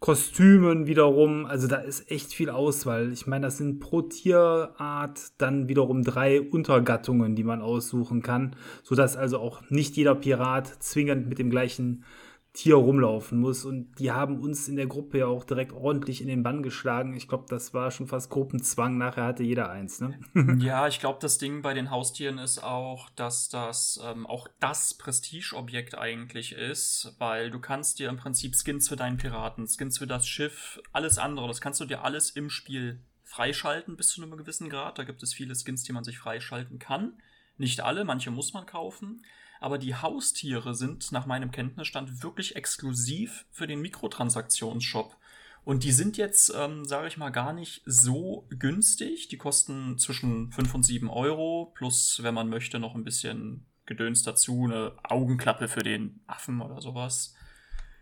Kostümen 0.00 0.86
wiederum. 0.86 1.44
Also 1.44 1.66
da 1.66 1.76
ist 1.76 2.10
echt 2.10 2.32
viel 2.32 2.48
Auswahl. 2.48 3.12
Ich 3.12 3.26
meine, 3.26 3.46
das 3.46 3.58
sind 3.58 3.80
pro 3.80 4.02
Tierart 4.02 5.20
dann 5.38 5.68
wiederum 5.68 6.02
drei 6.02 6.40
Untergattungen, 6.40 7.36
die 7.36 7.44
man 7.44 7.60
aussuchen 7.60 8.22
kann, 8.22 8.56
sodass 8.82 9.16
also 9.16 9.38
auch 9.38 9.62
nicht 9.68 9.96
jeder 9.96 10.14
Pirat 10.14 10.68
zwingend 10.82 11.28
mit 11.28 11.38
dem 11.38 11.50
gleichen 11.50 12.04
Tier 12.52 12.74
rumlaufen 12.74 13.38
muss. 13.38 13.64
Und 13.64 13.98
die 14.00 14.10
haben 14.10 14.40
uns 14.40 14.66
in 14.66 14.76
der 14.76 14.86
Gruppe 14.86 15.18
ja 15.18 15.26
auch 15.26 15.44
direkt 15.44 15.72
ordentlich 15.72 16.20
in 16.20 16.26
den 16.26 16.42
Bann 16.42 16.62
geschlagen. 16.62 17.14
Ich 17.14 17.28
glaube, 17.28 17.46
das 17.48 17.72
war 17.74 17.90
schon 17.92 18.08
fast 18.08 18.28
Gruppenzwang. 18.28 18.98
Nachher 18.98 19.24
hatte 19.24 19.44
jeder 19.44 19.70
eins, 19.70 20.00
ne? 20.00 20.18
ja, 20.58 20.88
ich 20.88 20.98
glaube, 20.98 21.20
das 21.20 21.38
Ding 21.38 21.62
bei 21.62 21.74
den 21.74 21.90
Haustieren 21.90 22.38
ist 22.38 22.62
auch, 22.62 23.08
dass 23.10 23.48
das 23.48 24.00
ähm, 24.04 24.26
auch 24.26 24.48
das 24.58 24.94
Prestigeobjekt 24.94 25.96
eigentlich 25.96 26.52
ist, 26.52 27.14
weil 27.18 27.50
du 27.50 27.60
kannst 27.60 28.00
dir 28.00 28.08
im 28.08 28.16
Prinzip 28.16 28.56
Skins 28.56 28.88
für 28.88 28.96
deinen 28.96 29.16
Piraten, 29.16 29.68
Skins 29.68 29.98
für 29.98 30.08
das 30.08 30.26
Schiff, 30.26 30.80
alles 30.92 31.18
andere, 31.18 31.46
das 31.46 31.60
kannst 31.60 31.80
du 31.80 31.84
dir 31.84 32.02
alles 32.02 32.30
im 32.30 32.50
Spiel 32.50 33.00
freischalten 33.22 33.96
bis 33.96 34.08
zu 34.08 34.22
einem 34.22 34.36
gewissen 34.36 34.68
Grad. 34.68 34.98
Da 34.98 35.04
gibt 35.04 35.22
es 35.22 35.32
viele 35.32 35.54
Skins, 35.54 35.84
die 35.84 35.92
man 35.92 36.02
sich 36.02 36.18
freischalten 36.18 36.80
kann. 36.80 37.22
Nicht 37.58 37.82
alle, 37.82 38.04
manche 38.04 38.32
muss 38.32 38.52
man 38.54 38.66
kaufen 38.66 39.22
aber 39.60 39.78
die 39.78 39.94
Haustiere 39.94 40.74
sind 40.74 41.12
nach 41.12 41.26
meinem 41.26 41.50
Kenntnisstand 41.50 42.22
wirklich 42.22 42.56
exklusiv 42.56 43.44
für 43.50 43.66
den 43.66 43.82
Mikrotransaktionsshop. 43.82 45.16
Und 45.64 45.84
die 45.84 45.92
sind 45.92 46.16
jetzt, 46.16 46.52
ähm, 46.56 46.86
sage 46.86 47.06
ich 47.06 47.18
mal, 47.18 47.28
gar 47.28 47.52
nicht 47.52 47.82
so 47.84 48.48
günstig. 48.48 49.28
Die 49.28 49.36
kosten 49.36 49.98
zwischen 49.98 50.50
5 50.50 50.74
und 50.74 50.82
7 50.82 51.10
Euro, 51.10 51.72
plus, 51.74 52.22
wenn 52.22 52.34
man 52.34 52.48
möchte, 52.48 52.78
noch 52.78 52.94
ein 52.94 53.04
bisschen 53.04 53.66
Gedöns 53.84 54.22
dazu, 54.22 54.64
eine 54.64 54.92
Augenklappe 55.02 55.68
für 55.68 55.82
den 55.82 56.22
Affen 56.26 56.62
oder 56.62 56.80
sowas. 56.80 57.34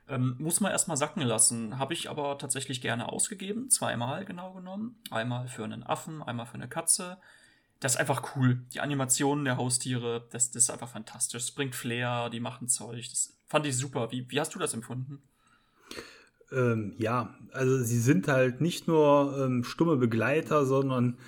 Ähm, 0.08 0.36
muss 0.38 0.60
man 0.60 0.70
erstmal 0.70 0.96
sacken 0.96 1.22
lassen. 1.22 1.78
Habe 1.78 1.94
ich 1.94 2.08
aber 2.08 2.38
tatsächlich 2.38 2.80
gerne 2.80 3.08
ausgegeben. 3.10 3.68
Zweimal 3.68 4.24
genau 4.24 4.52
genommen. 4.52 5.02
Einmal 5.10 5.48
für 5.48 5.64
einen 5.64 5.82
Affen, 5.82 6.22
einmal 6.22 6.46
für 6.46 6.54
eine 6.54 6.68
Katze 6.68 7.18
das 7.80 7.94
ist 7.94 8.00
einfach 8.00 8.35
cool. 8.37 8.61
Die 8.73 8.80
Animationen 8.80 9.44
der 9.44 9.56
Haustiere, 9.56 10.26
das, 10.30 10.50
das 10.50 10.64
ist 10.64 10.70
einfach 10.70 10.88
fantastisch. 10.88 11.44
Es 11.44 11.50
bringt 11.50 11.75
Flair, 11.75 12.28
die 12.30 12.40
machen 12.40 12.68
Zeug. 12.68 13.08
Das 13.08 13.37
fand 13.47 13.66
ich 13.66 13.76
super. 13.76 14.11
Wie, 14.11 14.28
wie 14.30 14.40
hast 14.40 14.54
du 14.54 14.58
das 14.58 14.75
empfunden? 14.75 15.23
Ähm, 16.50 16.94
ja, 16.99 17.35
also 17.52 17.78
sie 17.82 18.00
sind 18.00 18.26
halt 18.26 18.61
nicht 18.61 18.88
nur 18.88 19.38
ähm, 19.38 19.64
stumme 19.64 19.97
Begleiter, 19.97 20.64
sondern 20.64 21.18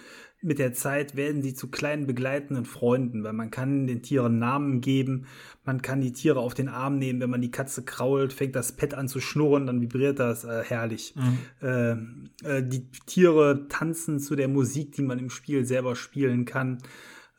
mit 0.43 0.59
der 0.59 0.73
Zeit 0.73 1.17
werden 1.17 1.43
sie 1.43 1.55
zu 1.55 1.69
kleinen 1.69 2.07
begleitenden 2.07 2.65
Freunden, 2.65 3.23
weil 3.25 3.35
man 3.35 3.51
kann 3.51 3.87
den 3.87 4.03
Tieren 4.03 4.39
Namen 4.39 4.81
geben, 4.81 5.27
man 5.65 5.83
kann 5.83 6.01
die 6.01 6.13
Tiere 6.13 6.41
auf 6.41 6.55
den 6.55 6.69
Arm 6.69 6.99
nehmen, 6.99 7.21
wenn 7.21 7.31
man 7.31 7.43
die 7.43 7.51
Katze 7.51 7.85
krault, 7.85 8.33
fängt 8.33 8.57
das 8.57 8.73
Pet 8.73 8.95
an 8.95 9.09
zu 9.09 9.21
schnurren, 9.21 9.67
dann 9.67 9.81
vibriert 9.81 10.19
das 10.19 10.45
äh, 10.45 10.63
herrlich. 10.65 11.15
Mhm. 11.17 11.67
Äh, 11.67 12.59
äh, 12.59 12.63
die 12.67 12.91
Tiere 13.07 13.67
tanzen 13.69 14.19
zu 14.19 14.35
der 14.35 14.49
Musik, 14.49 14.93
die 14.93 15.03
man 15.03 15.19
im 15.19 15.31
Spiel 15.31 15.67
selber 15.67 15.95
spielen 15.95 16.47
kann. 16.47 16.79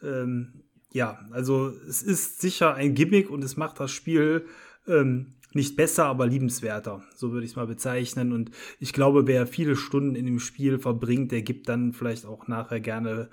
Ähm, 0.03 0.61
ja, 0.93 1.25
also 1.31 1.69
es 1.87 2.03
ist 2.03 2.41
sicher 2.41 2.75
ein 2.75 2.93
Gimmick 2.93 3.29
und 3.29 3.43
es 3.43 3.57
macht 3.57 3.79
das 3.79 3.91
Spiel 3.91 4.45
ähm, 4.87 5.33
nicht 5.53 5.75
besser, 5.75 6.05
aber 6.05 6.27
liebenswerter. 6.27 7.03
So 7.15 7.31
würde 7.31 7.45
ich 7.45 7.51
es 7.51 7.55
mal 7.55 7.67
bezeichnen. 7.67 8.31
Und 8.31 8.51
ich 8.79 8.93
glaube, 8.93 9.27
wer 9.27 9.47
viele 9.47 9.75
Stunden 9.75 10.15
in 10.15 10.25
dem 10.25 10.39
Spiel 10.39 10.79
verbringt, 10.79 11.31
der 11.31 11.41
gibt 11.41 11.69
dann 11.69 11.93
vielleicht 11.93 12.25
auch 12.25 12.47
nachher 12.47 12.79
gerne 12.79 13.29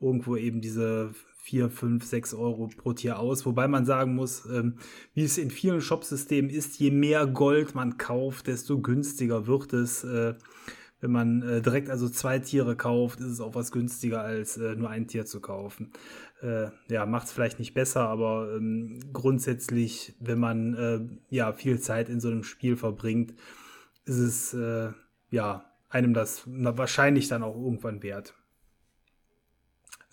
irgendwo 0.00 0.36
eben 0.36 0.60
diese 0.60 1.14
4, 1.42 1.70
5, 1.70 2.04
6 2.04 2.34
Euro 2.34 2.70
pro 2.76 2.92
Tier 2.92 3.18
aus. 3.18 3.44
Wobei 3.46 3.66
man 3.66 3.84
sagen 3.84 4.14
muss, 4.14 4.46
ähm, 4.46 4.74
wie 5.14 5.24
es 5.24 5.38
in 5.38 5.50
vielen 5.50 5.80
Shopsystemen 5.80 6.50
ist, 6.50 6.78
je 6.78 6.90
mehr 6.90 7.26
Gold 7.26 7.74
man 7.74 7.98
kauft, 7.98 8.46
desto 8.46 8.80
günstiger 8.80 9.46
wird 9.46 9.72
es. 9.72 10.04
Äh, 10.04 10.34
wenn 11.02 11.10
man 11.10 11.42
äh, 11.42 11.60
direkt 11.60 11.90
also 11.90 12.08
zwei 12.08 12.38
Tiere 12.38 12.76
kauft, 12.76 13.20
ist 13.20 13.26
es 13.26 13.40
auch 13.40 13.56
was 13.56 13.72
günstiger, 13.72 14.22
als 14.22 14.56
äh, 14.56 14.76
nur 14.76 14.88
ein 14.88 15.08
Tier 15.08 15.26
zu 15.26 15.40
kaufen. 15.40 15.90
Äh, 16.40 16.68
ja, 16.88 17.04
macht 17.06 17.26
es 17.26 17.32
vielleicht 17.32 17.58
nicht 17.58 17.74
besser, 17.74 18.08
aber 18.08 18.54
ähm, 18.56 19.00
grundsätzlich, 19.12 20.14
wenn 20.20 20.38
man 20.38 20.74
äh, 20.74 21.00
ja 21.28 21.52
viel 21.52 21.80
Zeit 21.80 22.08
in 22.08 22.20
so 22.20 22.28
einem 22.28 22.44
Spiel 22.44 22.76
verbringt, 22.76 23.34
ist 24.04 24.18
es 24.18 24.54
äh, 24.54 24.92
ja 25.30 25.64
einem 25.88 26.14
das 26.14 26.44
wahrscheinlich 26.46 27.26
dann 27.26 27.42
auch 27.42 27.56
irgendwann 27.56 28.02
wert. 28.04 28.34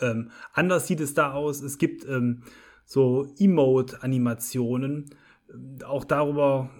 Ähm, 0.01 0.31
anders 0.53 0.87
sieht 0.87 1.01
es 1.01 1.13
da 1.13 1.33
aus. 1.33 1.61
Es 1.61 1.77
gibt 1.77 2.03
ähm, 2.07 2.41
so 2.83 3.31
Emote-Animationen. 3.37 5.13
Auch 5.85 6.03
darüber 6.03 6.71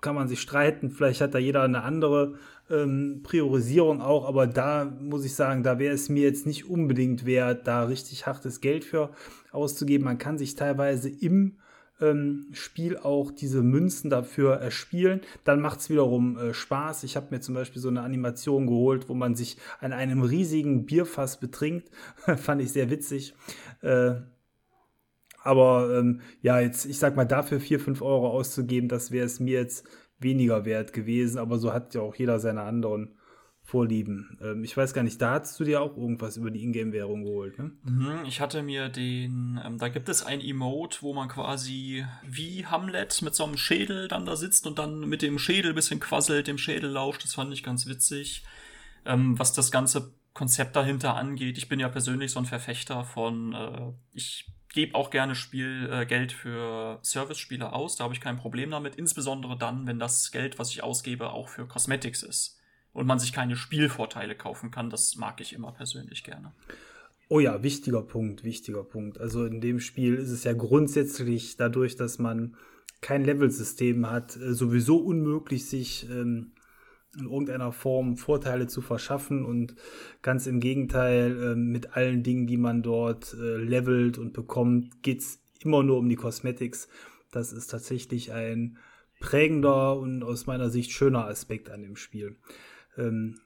kann 0.00 0.14
man 0.14 0.28
sich 0.28 0.40
streiten. 0.40 0.90
Vielleicht 0.90 1.20
hat 1.20 1.34
da 1.34 1.38
jeder 1.38 1.62
eine 1.62 1.82
andere 1.82 2.38
ähm, 2.70 3.20
Priorisierung 3.22 4.00
auch, 4.00 4.26
aber 4.26 4.46
da 4.46 4.84
muss 5.00 5.24
ich 5.24 5.34
sagen, 5.34 5.62
da 5.62 5.78
wäre 5.78 5.94
es 5.94 6.08
mir 6.08 6.22
jetzt 6.22 6.46
nicht 6.46 6.68
unbedingt 6.68 7.26
wert, 7.26 7.66
da 7.66 7.84
richtig 7.84 8.26
hartes 8.26 8.60
Geld 8.60 8.84
für 8.84 9.10
auszugeben. 9.52 10.04
Man 10.04 10.18
kann 10.18 10.38
sich 10.38 10.54
teilweise 10.54 11.08
im 11.08 11.58
ähm, 12.00 12.46
Spiel 12.52 12.96
auch 12.96 13.30
diese 13.30 13.62
Münzen 13.62 14.10
dafür 14.10 14.54
erspielen. 14.54 15.20
Dann 15.44 15.60
macht 15.60 15.80
es 15.80 15.90
wiederum 15.90 16.38
äh, 16.38 16.54
Spaß. 16.54 17.04
Ich 17.04 17.16
habe 17.16 17.28
mir 17.30 17.40
zum 17.40 17.54
Beispiel 17.54 17.82
so 17.82 17.88
eine 17.88 18.02
Animation 18.02 18.66
geholt, 18.66 19.08
wo 19.08 19.14
man 19.14 19.34
sich 19.34 19.56
an 19.80 19.92
einem 19.92 20.22
riesigen 20.22 20.86
Bierfass 20.86 21.40
betrinkt. 21.40 21.90
Fand 22.36 22.62
ich 22.62 22.72
sehr 22.72 22.90
witzig. 22.90 23.34
Äh, 23.82 24.16
aber 25.42 25.98
ähm, 25.98 26.20
ja, 26.42 26.60
jetzt, 26.60 26.84
ich 26.84 26.98
sag 26.98 27.16
mal, 27.16 27.24
dafür 27.24 27.60
4, 27.60 27.80
5 27.80 28.02
Euro 28.02 28.28
auszugeben, 28.28 28.88
das 28.88 29.12
wäre 29.12 29.26
es 29.26 29.40
mir 29.40 29.60
jetzt 29.60 29.86
weniger 30.18 30.64
wert 30.64 30.92
gewesen. 30.92 31.38
Aber 31.38 31.58
so 31.58 31.72
hat 31.72 31.94
ja 31.94 32.00
auch 32.00 32.14
jeder 32.14 32.38
seine 32.40 32.62
anderen 32.62 33.18
Vorlieben. 33.68 34.38
Ähm, 34.40 34.64
ich 34.64 34.74
weiß 34.74 34.94
gar 34.94 35.02
nicht, 35.02 35.20
da 35.20 35.32
hast 35.32 35.60
du 35.60 35.64
dir 35.64 35.82
auch 35.82 35.94
irgendwas 35.94 36.38
über 36.38 36.50
die 36.50 36.62
Ingame-Währung 36.62 37.24
geholt, 37.24 37.58
ne? 37.58 37.72
Mhm, 37.82 38.24
ich 38.26 38.40
hatte 38.40 38.62
mir 38.62 38.88
den, 38.88 39.60
ähm, 39.62 39.76
da 39.76 39.90
gibt 39.90 40.08
es 40.08 40.24
ein 40.24 40.40
Emote, 40.40 41.02
wo 41.02 41.12
man 41.12 41.28
quasi 41.28 42.02
wie 42.26 42.64
Hamlet 42.64 43.20
mit 43.20 43.34
so 43.34 43.44
einem 43.44 43.58
Schädel 43.58 44.08
dann 44.08 44.24
da 44.24 44.36
sitzt 44.36 44.66
und 44.66 44.78
dann 44.78 45.00
mit 45.00 45.20
dem 45.20 45.38
Schädel 45.38 45.74
bisschen 45.74 46.00
quasselt, 46.00 46.46
dem 46.46 46.56
Schädel 46.56 46.88
lauscht. 46.88 47.24
Das 47.24 47.34
fand 47.34 47.52
ich 47.52 47.62
ganz 47.62 47.86
witzig. 47.86 48.42
Ähm, 49.04 49.38
was 49.38 49.52
das 49.52 49.70
ganze 49.70 50.14
Konzept 50.32 50.74
dahinter 50.74 51.14
angeht, 51.14 51.58
ich 51.58 51.68
bin 51.68 51.78
ja 51.78 51.90
persönlich 51.90 52.32
so 52.32 52.38
ein 52.38 52.46
Verfechter 52.46 53.04
von, 53.04 53.52
äh, 53.52 53.92
ich 54.14 54.46
gebe 54.72 54.94
auch 54.94 55.10
gerne 55.10 55.34
Spiel, 55.34 55.88
äh, 55.90 56.06
Geld 56.06 56.32
für 56.32 56.98
Service-Spiele 57.02 57.72
aus, 57.72 57.96
da 57.96 58.04
habe 58.04 58.14
ich 58.14 58.20
kein 58.20 58.36
Problem 58.36 58.70
damit, 58.70 58.96
insbesondere 58.96 59.56
dann, 59.56 59.86
wenn 59.86 59.98
das 59.98 60.30
Geld, 60.30 60.58
was 60.58 60.70
ich 60.70 60.82
ausgebe, 60.82 61.30
auch 61.30 61.48
für 61.48 61.66
Cosmetics 61.66 62.22
ist 62.22 62.60
und 62.92 63.06
man 63.06 63.18
sich 63.18 63.32
keine 63.32 63.56
Spielvorteile 63.56 64.34
kaufen 64.34 64.70
kann. 64.70 64.90
Das 64.90 65.16
mag 65.16 65.40
ich 65.40 65.52
immer 65.52 65.72
persönlich 65.72 66.24
gerne. 66.24 66.52
Oh 67.28 67.40
ja, 67.40 67.62
wichtiger 67.62 68.02
Punkt, 68.02 68.42
wichtiger 68.42 68.84
Punkt. 68.84 69.20
Also 69.20 69.44
in 69.44 69.60
dem 69.60 69.80
Spiel 69.80 70.14
ist 70.14 70.30
es 70.30 70.44
ja 70.44 70.54
grundsätzlich 70.54 71.56
dadurch, 71.56 71.96
dass 71.96 72.18
man 72.18 72.56
kein 73.00 73.24
Level-System 73.24 74.10
hat, 74.10 74.36
äh, 74.36 74.54
sowieso 74.54 74.96
unmöglich, 74.96 75.66
sich 75.66 76.08
ähm, 76.10 76.52
in 77.16 77.26
irgendeiner 77.26 77.72
Form 77.72 78.16
Vorteile 78.16 78.66
zu 78.66 78.80
verschaffen 78.80 79.44
und 79.44 79.74
ganz 80.22 80.46
im 80.46 80.60
Gegenteil, 80.60 81.52
äh, 81.52 81.54
mit 81.54 81.96
allen 81.96 82.22
Dingen, 82.22 82.46
die 82.46 82.56
man 82.56 82.82
dort 82.82 83.34
äh, 83.34 83.56
levelt 83.56 84.18
und 84.18 84.32
bekommt, 84.32 85.02
geht 85.02 85.20
es 85.20 85.42
immer 85.60 85.82
nur 85.82 85.98
um 85.98 86.08
die 86.08 86.16
Cosmetics. 86.16 86.88
Das 87.30 87.52
ist 87.52 87.68
tatsächlich 87.68 88.32
ein 88.32 88.78
prägender 89.20 89.96
und 89.98 90.22
aus 90.22 90.46
meiner 90.46 90.70
Sicht 90.70 90.92
schöner 90.92 91.26
Aspekt 91.26 91.70
an 91.70 91.82
dem 91.82 91.96
Spiel. 91.96 92.36
Ähm, 92.96 93.40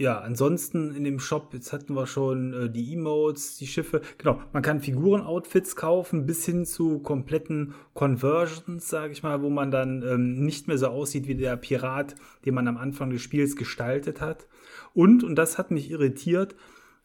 ja, 0.00 0.20
ansonsten 0.20 0.94
in 0.94 1.02
dem 1.02 1.18
Shop, 1.18 1.52
jetzt 1.52 1.72
hatten 1.72 1.94
wir 1.94 2.06
schon 2.06 2.52
äh, 2.52 2.70
die 2.70 2.94
Emotes, 2.94 3.56
die 3.56 3.66
Schiffe. 3.66 4.00
Genau, 4.16 4.40
man 4.52 4.62
kann 4.62 4.78
Figuren-Outfits 4.78 5.74
kaufen, 5.74 6.24
bis 6.24 6.46
hin 6.46 6.64
zu 6.64 7.00
kompletten 7.00 7.74
Conversions, 7.94 8.88
sage 8.88 9.12
ich 9.12 9.24
mal, 9.24 9.42
wo 9.42 9.50
man 9.50 9.72
dann 9.72 10.04
ähm, 10.04 10.44
nicht 10.44 10.68
mehr 10.68 10.78
so 10.78 10.86
aussieht 10.86 11.26
wie 11.26 11.34
der 11.34 11.56
Pirat, 11.56 12.14
den 12.44 12.54
man 12.54 12.68
am 12.68 12.76
Anfang 12.76 13.10
des 13.10 13.22
Spiels 13.22 13.56
gestaltet 13.56 14.20
hat. 14.20 14.46
Und, 14.94 15.24
und 15.24 15.34
das 15.34 15.58
hat 15.58 15.72
mich 15.72 15.90
irritiert, 15.90 16.54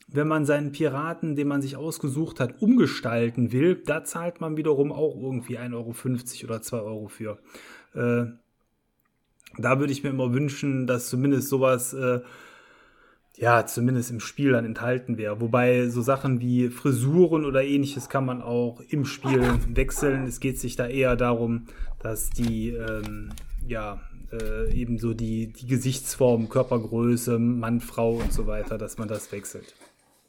wenn 0.08 0.28
man 0.28 0.46
seinen 0.46 0.72
Piraten, 0.72 1.36
den 1.36 1.48
man 1.48 1.64
sich 1.64 1.76
ausgesucht 1.76 2.40
hat, 2.40 2.62
umgestalten 2.62 3.52
will, 3.52 3.82
da 3.84 4.04
zahlt 4.04 4.40
man 4.40 4.56
wiederum 4.56 4.92
auch 4.92 5.16
irgendwie 5.20 5.58
1,50 5.58 5.74
Euro 5.74 5.96
oder 6.44 6.62
2 6.62 6.78
Euro 6.78 7.08
für. 7.08 7.40
Äh, 7.96 8.26
da 9.58 9.80
würde 9.80 9.94
ich 9.94 10.04
mir 10.04 10.12
immer 10.12 10.32
wünschen, 10.32 10.86
dass 10.86 11.10
zumindest 11.10 11.50
sowas 11.50 11.94
äh, 11.94 12.22
ja, 13.36 13.66
zumindest 13.66 14.12
im 14.12 14.20
Spiel 14.20 14.52
dann 14.52 14.66
enthalten 14.66 15.18
wäre. 15.18 15.42
Wobei 15.42 15.88
so 15.90 16.02
Sachen 16.02 16.40
wie 16.40 16.70
Frisuren 16.70 17.46
oder 17.46 17.64
ähnliches 17.64 18.10
kann 18.10 18.26
man 18.26 18.42
auch 18.42 18.82
im 18.90 19.06
Spiel 19.06 19.42
wechseln. 19.76 20.26
Es 20.26 20.40
geht 20.40 20.60
sich 20.60 20.76
da 20.76 20.88
eher 20.88 21.16
darum, 21.16 21.68
dass 22.00 22.30
die, 22.30 22.70
ähm, 22.70 23.30
ja, 23.68 24.02
äh, 24.32 24.72
eben 24.74 25.00
so 25.00 25.14
die, 25.14 25.52
die 25.52 25.68
Gesichtsform, 25.68 26.50
Körpergröße, 26.50 27.40
Mann, 27.40 27.82
Frau 27.82 28.14
und 28.14 28.34
so 28.34 28.46
weiter, 28.46 28.78
dass 28.78 28.98
man 28.98 29.08
das 29.08 29.32
wechselt. 29.32 29.74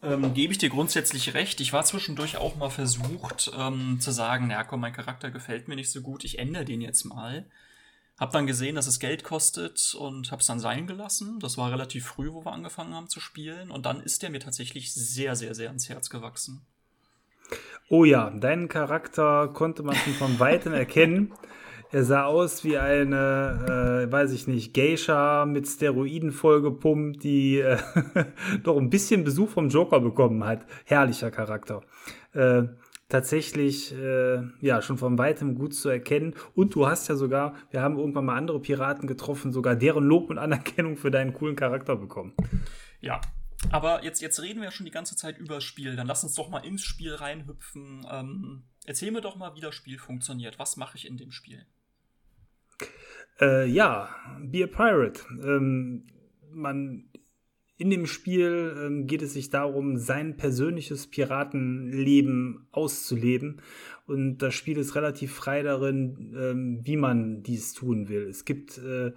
Ähm, 0.03 0.35
gebe 0.35 0.53
ich 0.53 0.59
dir 0.59 0.69
grundsätzlich 0.69 1.35
recht. 1.35 1.61
Ich 1.61 1.73
war 1.73 1.85
zwischendurch 1.85 2.37
auch 2.37 2.57
mal 2.57 2.71
versucht 2.71 3.51
ähm, 3.59 3.99
zu 4.01 4.11
sagen, 4.11 4.51
ja 4.51 4.63
komm, 4.65 4.81
mein 4.81 4.93
Charakter 4.93 5.31
gefällt 5.31 5.69
mir 5.69 5.77
nicht 5.77 5.91
so 5.91 6.03
gut, 6.03 6.25
ich 6.25 6.39
ändere 6.39 6.65
den 6.65 6.81
jetzt 6.81 7.05
mal. 7.05 7.47
Hab 8.19 8.31
dann 8.31 8.47
gesehen, 8.47 8.77
dass 8.77 8.87
es 8.87 9.01
Geld 9.01 9.25
kostet 9.25 9.95
und 9.99 10.31
hab's 10.31 10.47
dann 10.47 10.61
sein 10.61 10.87
gelassen. 10.87 11.41
Das 11.41 11.59
war 11.59 11.73
relativ 11.73 12.07
früh, 12.07 12.33
wo 12.33 12.45
wir 12.45 12.53
angefangen 12.53 12.95
haben 12.95 13.09
zu 13.09 13.19
spielen. 13.19 13.71
Und 13.71 13.87
dann 13.87 14.01
ist 14.01 14.23
der 14.23 14.31
mir 14.31 14.39
tatsächlich 14.39 14.95
sehr, 14.95 15.35
sehr, 15.35 15.55
sehr 15.55 15.71
ins 15.71 15.89
Herz 15.89 16.11
gewachsen. 16.11 16.65
Oh 17.89 18.05
ja, 18.05 18.31
deinen 18.31 18.69
Charakter 18.69 19.49
konnte 19.49 19.83
man 19.83 19.97
schon 19.97 20.15
von 20.15 20.39
weitem 20.39 20.73
erkennen. 20.75 21.33
Er 21.91 22.05
sah 22.05 22.25
aus 22.25 22.65
wie 22.65 22.77
eine, 22.77 24.07
äh, 24.09 24.13
weiß 24.13 24.33
ich 24.33 24.49
nicht, 24.49 24.75
Geisha 24.75 25.45
mit 25.47 25.69
Steroiden 25.69 26.33
vollgepumpt, 26.33 27.23
die 27.23 27.59
äh, 27.59 27.79
doch 28.65 28.79
ein 28.79 28.91
bisschen 28.91 29.23
Besuch 29.23 29.51
vom 29.51 29.69
Joker 29.69 30.01
bekommen 30.01 30.45
hat. 30.45 30.67
Herrlicher 30.85 31.31
Charakter. 31.31 31.83
Äh, 32.33 32.65
tatsächlich 33.15 33.93
äh, 33.95 34.43
ja 34.61 34.83
schon 34.83 34.99
von 34.99 35.17
weitem 35.19 35.55
gut 35.55 35.73
zu 35.73 35.89
erkennen. 35.89 36.35
Und 36.57 36.75
du 36.75 36.89
hast 36.89 37.07
ja 37.07 37.15
sogar, 37.15 37.55
wir 37.71 37.81
haben 37.81 37.97
irgendwann 37.97 38.25
mal 38.25 38.37
andere 38.37 38.61
Piraten 38.61 39.07
getroffen, 39.07 39.53
sogar 39.53 39.77
deren 39.77 40.03
Lob 40.03 40.31
und 40.31 40.39
Anerkennung 40.39 40.97
für 40.97 41.13
deinen 41.13 41.33
coolen 41.33 41.55
Charakter 41.55 41.95
bekommen. 41.95 42.35
Ja. 43.01 43.21
Aber 43.71 44.03
jetzt, 44.03 44.21
jetzt 44.21 44.43
reden 44.43 44.59
wir 44.59 44.65
ja 44.65 44.73
schon 44.73 44.85
die 44.85 44.91
ganze 44.91 45.15
Zeit 45.15 45.39
über 45.39 45.55
das 45.55 45.65
Spiel. 45.65 45.95
Dann 45.95 46.09
lass 46.09 46.25
uns 46.25 46.35
doch 46.35 46.51
mal 46.51 46.67
ins 46.67 46.83
Spiel 46.83 47.15
reinhüpfen. 47.15 48.05
Ähm, 48.11 48.65
erzähl 48.85 49.13
mir 49.13 49.21
doch 49.21 49.37
mal, 49.37 49.55
wie 49.55 49.61
das 49.61 49.77
Spiel 49.77 49.99
funktioniert. 49.99 50.59
Was 50.59 50.77
mache 50.77 50.97
ich 50.97 51.07
in 51.07 51.17
dem 51.17 51.31
Spiel? 51.31 51.65
Äh, 53.41 53.67
ja, 53.67 54.09
Be 54.41 54.65
a 54.65 54.67
Pirate. 54.67 55.21
Ähm, 55.41 56.09
man 56.51 57.09
in 57.85 57.91
dem 57.91 58.07
Spiel 58.07 58.75
ähm, 58.83 59.07
geht 59.07 59.21
es 59.21 59.35
sich 59.35 59.51
darum, 59.51 59.99
sein 59.99 60.39
persönliches 60.39 61.07
Piratenleben 61.07 62.67
auszuleben. 62.73 63.61
Und 64.07 64.39
das 64.39 64.55
Spiel 64.55 64.79
ist 64.79 64.95
relativ 64.95 65.35
frei 65.35 65.63
darin, 65.63 66.35
ähm, 66.35 66.81
wie 66.83 66.97
man 66.97 67.43
dies 67.43 67.75
tun 67.75 68.09
will. 68.09 68.27
Es 68.27 68.47
gibt 68.47 68.79
äh, 68.79 69.13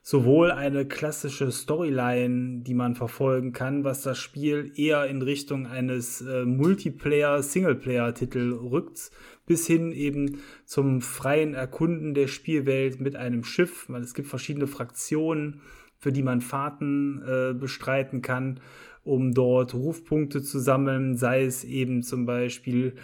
sowohl 0.00 0.50
eine 0.50 0.86
klassische 0.86 1.52
Storyline, 1.52 2.62
die 2.62 2.72
man 2.72 2.94
verfolgen 2.94 3.52
kann, 3.52 3.84
was 3.84 4.00
das 4.00 4.16
Spiel 4.16 4.72
eher 4.76 5.04
in 5.04 5.20
Richtung 5.20 5.66
eines 5.66 6.22
äh, 6.22 6.46
Multiplayer-Singleplayer-Titel 6.46 8.54
rückt, 8.54 9.10
bis 9.44 9.66
hin 9.66 9.92
eben 9.92 10.38
zum 10.64 11.02
freien 11.02 11.52
Erkunden 11.52 12.14
der 12.14 12.28
Spielwelt 12.28 12.98
mit 12.98 13.14
einem 13.14 13.44
Schiff, 13.44 13.90
es 13.90 14.14
gibt 14.14 14.28
verschiedene 14.28 14.68
Fraktionen 14.68 15.60
für 16.06 16.12
die 16.12 16.22
man 16.22 16.40
Fahrten 16.40 17.20
äh, 17.26 17.52
bestreiten 17.52 18.22
kann, 18.22 18.60
um 19.02 19.34
dort 19.34 19.74
Rufpunkte 19.74 20.40
zu 20.40 20.60
sammeln, 20.60 21.16
sei 21.16 21.42
es 21.42 21.64
eben 21.64 22.04
zum 22.04 22.26
Beispiel 22.26 22.94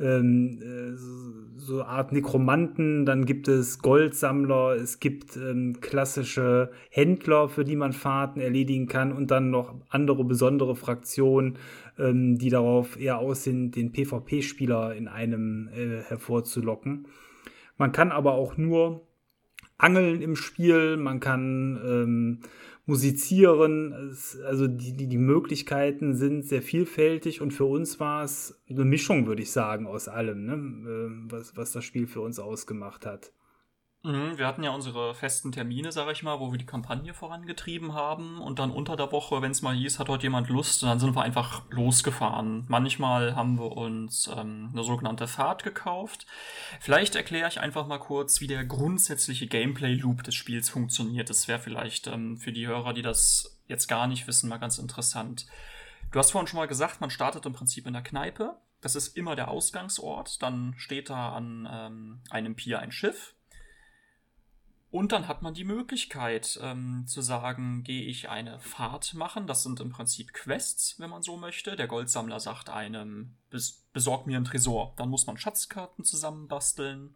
ähm, 0.00 0.58
äh, 0.60 0.96
so 1.56 1.84
Art 1.84 2.10
Nekromanten, 2.10 3.06
dann 3.06 3.26
gibt 3.26 3.46
es 3.46 3.78
Goldsammler, 3.78 4.74
es 4.74 4.98
gibt 4.98 5.36
ähm, 5.36 5.80
klassische 5.80 6.72
Händler, 6.90 7.48
für 7.48 7.62
die 7.62 7.76
man 7.76 7.92
Fahrten 7.92 8.40
erledigen 8.40 8.88
kann 8.88 9.12
und 9.12 9.30
dann 9.30 9.52
noch 9.52 9.72
andere 9.88 10.24
besondere 10.24 10.74
Fraktionen, 10.74 11.58
ähm, 11.96 12.38
die 12.38 12.50
darauf 12.50 12.98
eher 12.98 13.18
aus 13.18 13.44
sind, 13.44 13.76
den 13.76 13.92
PvP-Spieler 13.92 14.96
in 14.96 15.06
einem 15.06 15.68
äh, 15.68 16.02
hervorzulocken. 16.08 17.06
Man 17.76 17.92
kann 17.92 18.10
aber 18.10 18.32
auch 18.32 18.56
nur 18.56 19.07
Angeln 19.78 20.20
im 20.20 20.36
Spiel, 20.36 20.96
man 20.96 21.20
kann 21.20 21.80
ähm, 21.84 22.38
musizieren. 22.84 23.92
Es, 24.10 24.40
also 24.40 24.66
die, 24.66 24.96
die, 24.96 25.06
die 25.06 25.18
Möglichkeiten 25.18 26.14
sind 26.14 26.44
sehr 26.44 26.62
vielfältig 26.62 27.40
und 27.40 27.52
für 27.52 27.64
uns 27.64 28.00
war 28.00 28.24
es 28.24 28.60
eine 28.68 28.84
Mischung, 28.84 29.26
würde 29.26 29.42
ich 29.42 29.52
sagen, 29.52 29.86
aus 29.86 30.08
allem, 30.08 30.44
ne? 30.44 30.54
äh, 30.54 31.32
was, 31.32 31.56
was 31.56 31.72
das 31.72 31.84
Spiel 31.84 32.06
für 32.06 32.20
uns 32.20 32.40
ausgemacht 32.40 33.06
hat. 33.06 33.32
Mhm, 34.04 34.38
wir 34.38 34.46
hatten 34.46 34.62
ja 34.62 34.70
unsere 34.70 35.12
festen 35.12 35.50
Termine, 35.50 35.90
sag 35.90 36.08
ich 36.12 36.22
mal, 36.22 36.38
wo 36.38 36.52
wir 36.52 36.58
die 36.58 36.66
Kampagne 36.66 37.14
vorangetrieben 37.14 37.94
haben 37.94 38.40
und 38.40 38.60
dann 38.60 38.70
unter 38.70 38.94
der 38.94 39.10
Woche, 39.10 39.42
wenn 39.42 39.50
es 39.50 39.60
mal 39.60 39.74
hieß, 39.74 39.98
hat 39.98 40.08
heute 40.08 40.22
jemand 40.22 40.48
Lust, 40.48 40.84
dann 40.84 41.00
sind 41.00 41.16
wir 41.16 41.22
einfach 41.22 41.68
losgefahren. 41.70 42.64
Manchmal 42.68 43.34
haben 43.34 43.58
wir 43.58 43.76
uns 43.76 44.28
ähm, 44.28 44.70
eine 44.72 44.84
sogenannte 44.84 45.26
Fahrt 45.26 45.64
gekauft. 45.64 46.26
Vielleicht 46.78 47.16
erkläre 47.16 47.48
ich 47.48 47.58
einfach 47.58 47.88
mal 47.88 47.98
kurz, 47.98 48.40
wie 48.40 48.46
der 48.46 48.64
grundsätzliche 48.64 49.48
Gameplay-Loop 49.48 50.22
des 50.22 50.36
Spiels 50.36 50.70
funktioniert. 50.70 51.28
Das 51.28 51.48
wäre 51.48 51.58
vielleicht 51.58 52.06
ähm, 52.06 52.36
für 52.36 52.52
die 52.52 52.68
Hörer, 52.68 52.92
die 52.92 53.02
das 53.02 53.58
jetzt 53.66 53.88
gar 53.88 54.06
nicht 54.06 54.28
wissen, 54.28 54.48
mal 54.48 54.58
ganz 54.58 54.78
interessant. 54.78 55.46
Du 56.12 56.20
hast 56.20 56.30
vorhin 56.30 56.46
schon 56.46 56.58
mal 56.58 56.68
gesagt, 56.68 57.00
man 57.00 57.10
startet 57.10 57.44
im 57.46 57.52
Prinzip 57.52 57.84
in 57.88 57.94
der 57.94 58.02
Kneipe. 58.02 58.58
Das 58.80 58.94
ist 58.94 59.16
immer 59.16 59.34
der 59.34 59.48
Ausgangsort. 59.48 60.40
Dann 60.40 60.74
steht 60.76 61.10
da 61.10 61.32
an 61.32 61.68
ähm, 61.68 62.20
einem 62.30 62.54
Pier 62.54 62.78
ein 62.78 62.92
Schiff 62.92 63.34
und 64.90 65.12
dann 65.12 65.28
hat 65.28 65.42
man 65.42 65.52
die 65.52 65.64
Möglichkeit 65.64 66.58
ähm, 66.62 67.04
zu 67.06 67.20
sagen, 67.20 67.82
gehe 67.84 68.04
ich 68.04 68.30
eine 68.30 68.58
Fahrt 68.58 69.12
machen. 69.12 69.46
Das 69.46 69.62
sind 69.62 69.80
im 69.80 69.90
Prinzip 69.90 70.32
Quests, 70.32 70.98
wenn 70.98 71.10
man 71.10 71.22
so 71.22 71.36
möchte. 71.36 71.76
Der 71.76 71.86
Goldsammler 71.86 72.40
sagt 72.40 72.70
einem, 72.70 73.36
bes 73.50 73.84
besorg 73.92 74.26
mir 74.26 74.36
einen 74.36 74.46
Tresor. 74.46 74.94
Dann 74.96 75.10
muss 75.10 75.26
man 75.26 75.36
Schatzkarten 75.36 76.04
zusammenbasteln. 76.04 77.14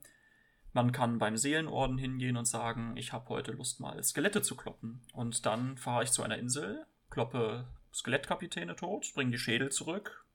Man 0.74 0.92
kann 0.92 1.18
beim 1.18 1.37
Seelenorden 1.38 1.96
hingehen 1.96 2.37
und 2.37 2.46
sagen, 2.46 2.96
ich 2.96 3.12
habe 3.14 3.28
heute 3.30 3.52
Lust 3.52 3.80
mal 3.80 4.02
Skelette 4.02 4.42
zu 4.42 4.54
kloppen. 4.54 5.00
Und 5.14 5.46
dann 5.46 5.78
fahre 5.78 6.04
ich 6.04 6.12
zu 6.12 6.22
einer 6.22 6.38
Insel, 6.38 6.87
kloppe 7.08 7.66
Skelettkapitäne 7.94 8.76
tot, 8.76 9.12
bringe 9.14 9.30
die 9.30 9.38
Schädel 9.38 9.70
zurück, 9.70 10.26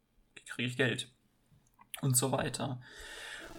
kriege 0.48 0.70
ich 0.70 0.78
Geld. 0.78 1.12
Und 2.02 2.18
so 2.18 2.32
weiter. 2.32 2.80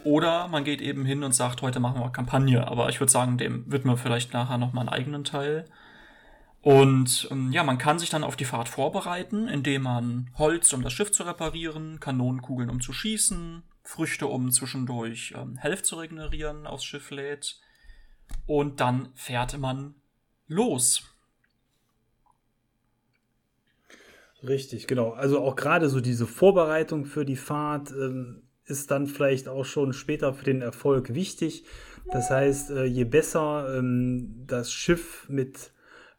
Oder 0.05 0.49
man 0.49 0.65
geht 0.65 0.81
eben 0.81 1.05
hin 1.05 1.25
und 1.25 1.35
sagt, 1.35 1.63
heute 1.63 1.81
machen 1.81 2.01
wir 2.01 2.11
Kampagne. 2.11 2.67
Aber 2.67 2.89
ich 2.89 3.01
würde 3.01 3.13
sagen, 3.13 3.39
dem 3.39 3.71
widmen 3.71 3.95
wir 3.95 3.99
vielleicht 3.99 4.33
nachher 4.33 4.59
nochmal 4.59 4.83
einen 4.83 4.95
eigenen 4.95 5.25
Teil. 5.25 5.65
Und 6.61 7.29
ähm, 7.31 7.53
ja, 7.53 7.63
man 7.63 7.79
kann 7.79 7.99
sich 7.99 8.11
dann 8.11 8.25
auf 8.25 8.37
die 8.37 8.45
Fahrt 8.45 8.69
vorbereiten, 8.69 9.49
indem 9.49 9.83
man 9.83 10.31
Holz, 10.37 10.73
um 10.73 10.83
das 10.83 10.93
Schiff 10.93 11.13
zu 11.13 11.23
reparieren, 11.23 12.01
Kanonenkugeln, 12.01 12.71
um 12.71 12.81
zu 12.81 12.93
schießen, 12.93 13.63
Früchte, 13.85 14.27
um 14.27 14.51
zwischendurch 14.51 15.35
ähm, 15.37 15.57
Health 15.57 15.87
zu 15.87 15.97
regenerieren, 15.97 16.67
aufs 16.67 16.85
Schiff 16.85 17.11
lädt. 17.11 17.61
Und 18.47 18.81
dann 18.81 19.11
fährt 19.15 19.57
man 19.59 19.95
los. 20.47 21.05
Richtig, 24.43 24.87
genau. 24.87 25.13
Also 25.13 25.41
auch 25.41 25.57
gerade 25.57 25.89
so 25.89 26.01
diese 26.01 26.27
Vorbereitung 26.27 27.07
für 27.07 27.25
die 27.25 27.37
Fahrt 27.37 27.91
ähm, 27.91 28.48
ist 28.69 28.91
dann 28.91 29.07
vielleicht 29.07 29.49
auch 29.49 29.65
schon 29.65 29.93
später 29.93 30.33
für 30.35 30.45
den 30.45 30.63
Erfolg 30.63 31.15
wichtig. 31.15 31.65
Das 32.11 32.31
heißt, 32.31 32.71
äh, 32.71 32.85
je 32.85 33.05
besser 33.05 33.75
ähm, 33.77 34.45
das 34.47 34.73
Schiff 34.73 35.27
mit 35.29 35.73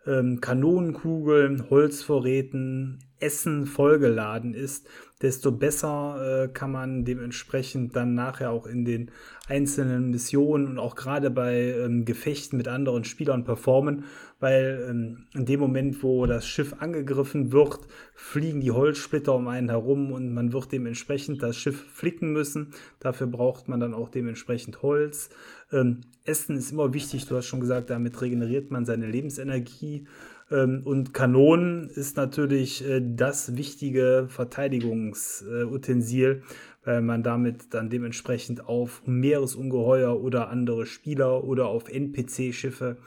ähm, 0.05 0.39
Kanonenkugeln, 0.41 1.69
Holzvorräten, 1.69 2.99
Essen 3.19 3.65
vollgeladen 3.65 4.53
ist, 4.53 4.87
desto 5.21 5.51
besser 5.51 6.45
äh, 6.45 6.47
kann 6.47 6.71
man 6.71 7.03
dementsprechend 7.03 7.95
dann 7.95 8.13
nachher 8.13 8.51
auch 8.51 8.65
in 8.65 8.85
den 8.85 9.11
einzelnen 9.47 10.09
Missionen 10.09 10.67
und 10.67 10.79
auch 10.79 10.95
gerade 10.95 11.29
bei 11.29 11.73
ähm, 11.73 12.05
Gefechten 12.05 12.57
mit 12.57 12.67
anderen 12.67 13.03
Spielern 13.03 13.43
performen, 13.43 14.05
weil 14.39 14.87
ähm, 14.89 15.25
in 15.33 15.45
dem 15.45 15.59
Moment, 15.59 16.01
wo 16.01 16.25
das 16.25 16.47
Schiff 16.47 16.75
angegriffen 16.79 17.51
wird, 17.51 17.79
fliegen 18.15 18.61
die 18.61 18.71
Holzsplitter 18.71 19.35
um 19.35 19.47
einen 19.47 19.69
herum 19.69 20.11
und 20.11 20.33
man 20.33 20.53
wird 20.53 20.71
dementsprechend 20.71 21.43
das 21.43 21.57
Schiff 21.57 21.85
flicken 21.93 22.31
müssen. 22.31 22.73
Dafür 22.99 23.27
braucht 23.27 23.67
man 23.67 23.79
dann 23.79 23.93
auch 23.93 24.09
dementsprechend 24.09 24.81
Holz. 24.81 25.29
Ähm, 25.71 26.01
Essen 26.23 26.57
ist 26.57 26.71
immer 26.71 26.93
wichtig, 26.93 27.27
du 27.27 27.35
hast 27.35 27.47
schon 27.47 27.59
gesagt, 27.59 27.89
damit 27.89 28.21
regeneriert 28.21 28.71
man 28.71 28.85
seine 28.85 29.07
Lebensenergie. 29.07 30.07
Ähm, 30.51 30.81
und 30.85 31.13
Kanonen 31.13 31.89
ist 31.89 32.17
natürlich 32.17 32.87
äh, 32.87 33.01
das 33.03 33.57
wichtige 33.57 34.27
Verteidigungsutensil, 34.29 36.43
weil 36.85 37.01
man 37.01 37.23
damit 37.23 37.73
dann 37.73 37.89
dementsprechend 37.89 38.65
auf 38.65 39.01
Meeresungeheuer 39.05 40.21
oder 40.21 40.49
andere 40.49 40.85
Spieler 40.85 41.43
oder 41.43 41.67
auf 41.67 41.89
NPC-Schiffe, 41.89 42.97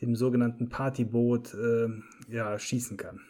dem 0.00 0.16
sogenannten 0.16 0.68
Partyboot, 0.68 1.54
äh, 1.54 1.88
ja, 2.28 2.58
schießen 2.58 2.96
kann. 2.96 3.20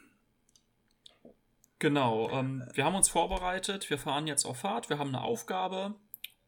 Genau, 1.79 2.31
ähm, 2.31 2.63
wir 2.75 2.85
haben 2.85 2.95
uns 2.95 3.09
vorbereitet, 3.09 3.89
wir 3.89 3.99
fahren 3.99 4.27
jetzt 4.27 4.45
auf 4.45 4.59
Fahrt, 4.59 4.91
wir 4.91 4.99
haben 4.99 5.09
eine 5.09 5.23
Aufgabe, 5.23 5.95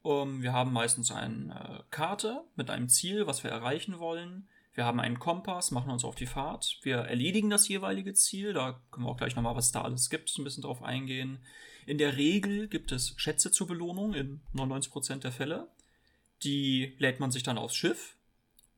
ähm, 0.04 0.42
wir 0.42 0.52
haben 0.52 0.72
meistens 0.72 1.10
eine 1.10 1.80
äh, 1.80 1.82
Karte 1.90 2.44
mit 2.54 2.68
einem 2.70 2.88
Ziel, 2.88 3.26
was 3.26 3.42
wir 3.42 3.50
erreichen 3.50 3.98
wollen. 3.98 4.48
Wir 4.74 4.84
haben 4.84 5.00
einen 5.00 5.18
Kompass, 5.18 5.70
machen 5.70 5.90
uns 5.90 6.04
auf 6.04 6.14
die 6.14 6.26
Fahrt. 6.26 6.78
Wir 6.82 6.96
erledigen 6.96 7.50
das 7.50 7.68
jeweilige 7.68 8.14
Ziel. 8.14 8.54
Da 8.54 8.80
können 8.90 9.06
wir 9.06 9.10
auch 9.10 9.18
gleich 9.18 9.36
nochmal, 9.36 9.56
was 9.56 9.70
da 9.70 9.82
alles 9.82 10.08
gibt, 10.08 10.36
ein 10.38 10.44
bisschen 10.44 10.62
drauf 10.62 10.82
eingehen. 10.82 11.38
In 11.84 11.98
der 11.98 12.16
Regel 12.16 12.68
gibt 12.68 12.92
es 12.92 13.14
Schätze 13.16 13.50
zur 13.50 13.66
Belohnung 13.66 14.14
in 14.14 14.40
99% 14.54 15.16
der 15.16 15.32
Fälle. 15.32 15.68
Die 16.42 16.94
lädt 16.98 17.20
man 17.20 17.30
sich 17.30 17.42
dann 17.42 17.58
aufs 17.58 17.74
Schiff 17.76 18.16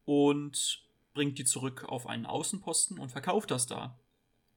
und 0.04 0.82
bringt 1.14 1.38
die 1.38 1.44
zurück 1.44 1.84
auf 1.88 2.06
einen 2.06 2.26
Außenposten 2.26 2.98
und 2.98 3.10
verkauft 3.10 3.50
das 3.50 3.66
da. 3.66 3.98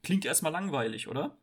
Klingt 0.03 0.25
erstmal 0.25 0.51
langweilig, 0.51 1.07
oder? 1.07 1.37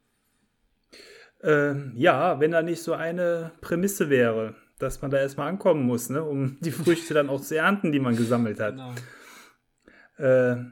Ähm, 1.43 1.93
ja, 1.97 2.41
wenn 2.41 2.51
da 2.51 2.63
nicht 2.63 2.83
so 2.83 2.95
eine 2.95 3.53
Prämisse 3.61 4.11
wäre, 4.11 4.55
dass 4.79 5.03
man 5.03 5.11
da 5.11 5.19
erstmal 5.19 5.49
ankommen 5.49 5.85
muss, 5.85 6.11
ne, 6.11 6.23
um 6.23 6.59
die 6.61 6.71
Früchte 6.71 7.15
dann 7.15 7.29
auch 7.29 7.41
zu 7.41 7.57
ernten, 7.57 7.93
die 7.93 8.01
man 8.01 8.17
gesammelt 8.17 8.61
hat. 8.61 8.77
Genau. 8.77 8.95
Äh, 10.17 10.65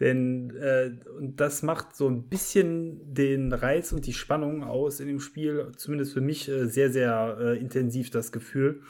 denn 0.00 0.56
äh, 0.56 0.92
und 1.18 1.40
das 1.40 1.62
macht 1.62 1.94
so 1.94 2.08
ein 2.08 2.22
bisschen 2.22 3.14
den 3.14 3.52
Reiz 3.52 3.92
und 3.92 4.06
die 4.06 4.14
Spannung 4.14 4.64
aus 4.64 4.98
in 4.98 5.06
dem 5.06 5.20
Spiel, 5.20 5.70
zumindest 5.76 6.14
für 6.14 6.22
mich 6.22 6.48
äh, 6.48 6.66
sehr, 6.66 6.90
sehr 6.90 7.36
äh, 7.38 7.58
intensiv 7.58 8.10
das 8.10 8.32
Gefühl, 8.32 8.80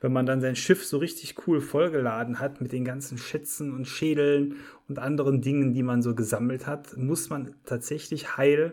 wenn 0.00 0.12
man 0.12 0.24
dann 0.24 0.40
sein 0.40 0.56
Schiff 0.56 0.84
so 0.84 0.96
richtig 0.96 1.46
cool 1.46 1.60
vollgeladen 1.60 2.40
hat 2.40 2.62
mit 2.62 2.72
den 2.72 2.84
ganzen 2.84 3.18
Schätzen 3.18 3.74
und 3.74 3.86
Schädeln 3.86 4.56
und 4.88 4.98
anderen 4.98 5.42
Dingen, 5.42 5.74
die 5.74 5.82
man 5.82 6.00
so 6.00 6.14
gesammelt 6.14 6.66
hat, 6.66 6.96
muss 6.96 7.28
man 7.28 7.54
tatsächlich 7.66 8.38
heil 8.38 8.72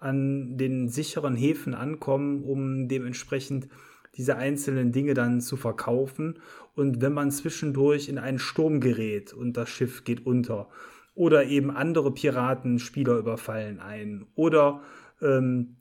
an 0.00 0.56
den 0.56 0.88
sicheren 0.88 1.36
Häfen 1.36 1.74
ankommen, 1.74 2.44
um 2.44 2.88
dementsprechend 2.88 3.68
diese 4.16 4.36
einzelnen 4.36 4.92
Dinge 4.92 5.12
dann 5.12 5.42
zu 5.42 5.56
verkaufen. 5.56 6.38
Und 6.74 7.02
wenn 7.02 7.12
man 7.12 7.30
zwischendurch 7.30 8.08
in 8.08 8.18
einen 8.18 8.38
Sturm 8.38 8.80
gerät 8.80 9.34
und 9.34 9.56
das 9.58 9.68
Schiff 9.68 10.04
geht 10.04 10.24
unter, 10.24 10.68
oder 11.16 11.44
eben 11.46 11.72
andere 11.72 12.12
Piraten 12.12 12.78
Spieler 12.78 13.18
überfallen 13.18 13.80
ein, 13.80 14.26
oder 14.36 14.82
ähm, 15.20 15.76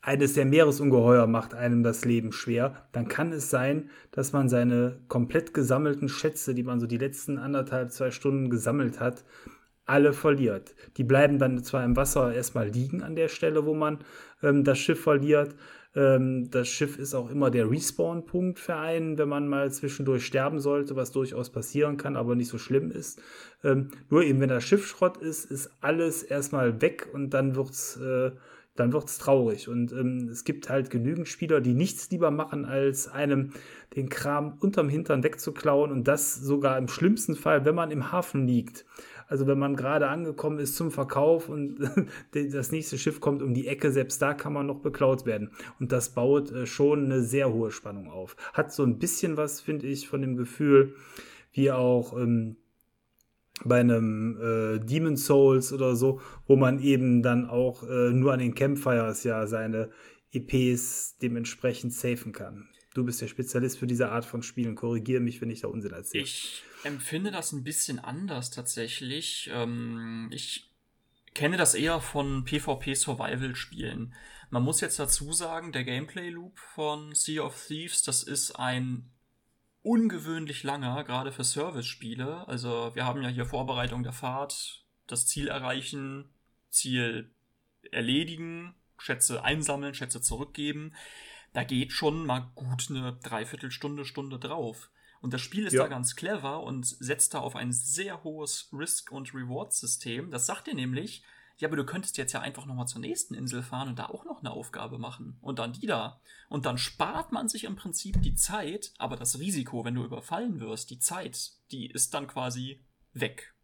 eines 0.00 0.34
der 0.34 0.44
Meeresungeheuer 0.44 1.26
macht 1.26 1.54
einem 1.54 1.82
das 1.82 2.04
Leben 2.04 2.32
schwer, 2.32 2.86
dann 2.92 3.08
kann 3.08 3.32
es 3.32 3.48
sein, 3.48 3.90
dass 4.10 4.32
man 4.32 4.48
seine 4.48 5.00
komplett 5.08 5.54
gesammelten 5.54 6.08
Schätze, 6.08 6.54
die 6.54 6.62
man 6.62 6.80
so 6.80 6.86
die 6.86 6.98
letzten 6.98 7.38
anderthalb, 7.38 7.90
zwei 7.90 8.10
Stunden 8.10 8.50
gesammelt 8.50 9.00
hat, 9.00 9.24
alle 9.86 10.12
verliert. 10.12 10.74
Die 10.96 11.04
bleiben 11.04 11.38
dann 11.38 11.62
zwar 11.62 11.84
im 11.84 11.96
Wasser 11.96 12.34
erstmal 12.34 12.68
liegen 12.68 13.02
an 13.02 13.16
der 13.16 13.28
Stelle, 13.28 13.64
wo 13.64 13.74
man 13.74 13.98
ähm, 14.42 14.64
das 14.64 14.78
Schiff 14.78 15.02
verliert, 15.02 15.54
ähm, 15.94 16.50
das 16.50 16.68
Schiff 16.68 16.98
ist 16.98 17.14
auch 17.14 17.30
immer 17.30 17.50
der 17.50 17.70
Respawn-Punkt 17.70 18.58
für 18.58 18.76
einen, 18.76 19.16
wenn 19.18 19.28
man 19.28 19.48
mal 19.48 19.70
zwischendurch 19.70 20.26
sterben 20.26 20.58
sollte, 20.58 20.96
was 20.96 21.12
durchaus 21.12 21.50
passieren 21.50 21.96
kann, 21.96 22.16
aber 22.16 22.34
nicht 22.34 22.48
so 22.48 22.58
schlimm 22.58 22.90
ist. 22.90 23.22
Ähm, 23.62 23.88
nur 24.10 24.22
eben, 24.22 24.40
wenn 24.40 24.48
das 24.48 24.64
Schiff 24.64 24.86
Schrott 24.86 25.18
ist, 25.18 25.50
ist 25.50 25.70
alles 25.80 26.22
erstmal 26.22 26.80
weg 26.80 27.08
und 27.12 27.30
dann 27.30 27.54
wird's, 27.54 27.96
äh, 27.96 28.32
dann 28.74 28.92
wird's 28.92 29.18
traurig. 29.18 29.68
Und 29.68 29.92
ähm, 29.92 30.28
es 30.30 30.42
gibt 30.42 30.68
halt 30.68 30.90
genügend 30.90 31.28
Spieler, 31.28 31.60
die 31.60 31.74
nichts 31.74 32.10
lieber 32.10 32.32
machen, 32.32 32.64
als 32.64 33.06
einem 33.06 33.52
den 33.94 34.08
Kram 34.08 34.58
unterm 34.60 34.88
Hintern 34.88 35.22
wegzuklauen 35.22 35.92
und 35.92 36.08
das 36.08 36.34
sogar 36.34 36.76
im 36.76 36.88
schlimmsten 36.88 37.36
Fall, 37.36 37.64
wenn 37.64 37.76
man 37.76 37.92
im 37.92 38.10
Hafen 38.10 38.48
liegt. 38.48 38.84
Also 39.34 39.48
wenn 39.48 39.58
man 39.58 39.74
gerade 39.74 40.06
angekommen 40.06 40.60
ist 40.60 40.76
zum 40.76 40.92
Verkauf 40.92 41.48
und 41.48 41.80
das 42.52 42.70
nächste 42.70 42.98
Schiff 42.98 43.18
kommt 43.18 43.42
um 43.42 43.52
die 43.52 43.66
Ecke, 43.66 43.90
selbst 43.90 44.22
da 44.22 44.32
kann 44.32 44.52
man 44.52 44.68
noch 44.68 44.78
beklaut 44.78 45.26
werden. 45.26 45.50
Und 45.80 45.90
das 45.90 46.10
baut 46.10 46.52
äh, 46.52 46.66
schon 46.66 47.06
eine 47.06 47.20
sehr 47.20 47.52
hohe 47.52 47.72
Spannung 47.72 48.08
auf. 48.08 48.36
Hat 48.52 48.72
so 48.72 48.84
ein 48.84 49.00
bisschen 49.00 49.36
was, 49.36 49.60
finde 49.60 49.88
ich, 49.88 50.06
von 50.06 50.22
dem 50.22 50.36
Gefühl, 50.36 50.94
wie 51.52 51.72
auch 51.72 52.16
ähm, 52.16 52.54
bei 53.64 53.80
einem 53.80 54.38
äh, 54.40 54.78
Demon 54.78 55.16
Souls 55.16 55.72
oder 55.72 55.96
so, 55.96 56.20
wo 56.46 56.54
man 56.54 56.78
eben 56.78 57.24
dann 57.24 57.50
auch 57.50 57.82
äh, 57.82 58.12
nur 58.12 58.34
an 58.34 58.38
den 58.38 58.54
Campfires 58.54 59.24
ja 59.24 59.48
seine 59.48 59.90
EPs 60.30 61.18
dementsprechend 61.20 61.92
safen 61.92 62.30
kann. 62.30 62.68
Du 62.94 63.02
bist 63.02 63.20
der 63.20 63.26
Spezialist 63.26 63.80
für 63.80 63.88
diese 63.88 64.10
Art 64.10 64.26
von 64.26 64.44
Spielen. 64.44 64.76
Korrigiere 64.76 65.20
mich, 65.20 65.40
wenn 65.40 65.50
ich 65.50 65.62
da 65.62 65.66
Unsinn 65.66 65.90
erzähle. 65.90 66.22
Ich 66.22 66.62
empfinde 66.84 67.30
das 67.30 67.52
ein 67.52 67.64
bisschen 67.64 67.98
anders 67.98 68.50
tatsächlich. 68.50 69.50
Ähm, 69.52 70.28
ich 70.32 70.70
kenne 71.34 71.56
das 71.56 71.74
eher 71.74 72.00
von 72.00 72.44
PvP-Survival-Spielen. 72.44 74.14
Man 74.50 74.62
muss 74.62 74.80
jetzt 74.80 74.98
dazu 74.98 75.32
sagen, 75.32 75.72
der 75.72 75.84
Gameplay-Loop 75.84 76.58
von 76.58 77.14
Sea 77.14 77.42
of 77.42 77.66
Thieves, 77.66 78.02
das 78.02 78.22
ist 78.22 78.52
ein 78.52 79.10
ungewöhnlich 79.82 80.62
langer, 80.62 81.04
gerade 81.04 81.32
für 81.32 81.44
Service-Spiele. 81.44 82.46
Also 82.48 82.94
wir 82.94 83.04
haben 83.04 83.22
ja 83.22 83.28
hier 83.28 83.46
Vorbereitung 83.46 84.02
der 84.02 84.12
Fahrt, 84.12 84.84
das 85.06 85.26
Ziel 85.26 85.48
erreichen, 85.48 86.30
Ziel 86.70 87.30
erledigen, 87.90 88.74
Schätze 88.96 89.44
einsammeln, 89.44 89.94
Schätze 89.94 90.20
zurückgeben. 90.20 90.94
Da 91.52 91.64
geht 91.64 91.92
schon 91.92 92.24
mal 92.24 92.50
gut 92.54 92.86
eine 92.90 93.12
Dreiviertelstunde, 93.22 94.04
Stunde 94.04 94.38
drauf. 94.38 94.90
Und 95.24 95.32
das 95.32 95.40
Spiel 95.40 95.66
ist 95.66 95.72
ja. 95.72 95.84
da 95.84 95.88
ganz 95.88 96.16
clever 96.16 96.62
und 96.62 96.84
setzt 96.84 97.32
da 97.32 97.38
auf 97.38 97.56
ein 97.56 97.72
sehr 97.72 98.24
hohes 98.24 98.68
Risk- 98.74 99.10
und 99.10 99.32
Reward-System. 99.32 100.30
Das 100.30 100.44
sagt 100.44 100.66
dir 100.66 100.74
nämlich, 100.74 101.22
ja, 101.56 101.66
aber 101.68 101.78
du 101.78 101.86
könntest 101.86 102.18
jetzt 102.18 102.34
ja 102.34 102.42
einfach 102.42 102.66
nochmal 102.66 102.86
zur 102.88 103.00
nächsten 103.00 103.32
Insel 103.32 103.62
fahren 103.62 103.88
und 103.88 103.98
da 103.98 104.04
auch 104.04 104.26
noch 104.26 104.40
eine 104.40 104.50
Aufgabe 104.50 104.98
machen. 104.98 105.38
Und 105.40 105.60
dann 105.60 105.72
die 105.72 105.86
da. 105.86 106.20
Und 106.50 106.66
dann 106.66 106.76
spart 106.76 107.32
man 107.32 107.48
sich 107.48 107.64
im 107.64 107.74
Prinzip 107.74 108.20
die 108.20 108.34
Zeit, 108.34 108.92
aber 108.98 109.16
das 109.16 109.38
Risiko, 109.38 109.82
wenn 109.82 109.94
du 109.94 110.04
überfallen 110.04 110.60
wirst, 110.60 110.90
die 110.90 110.98
Zeit, 110.98 111.52
die 111.70 111.86
ist 111.90 112.12
dann 112.12 112.26
quasi 112.26 112.84
weg. 113.14 113.54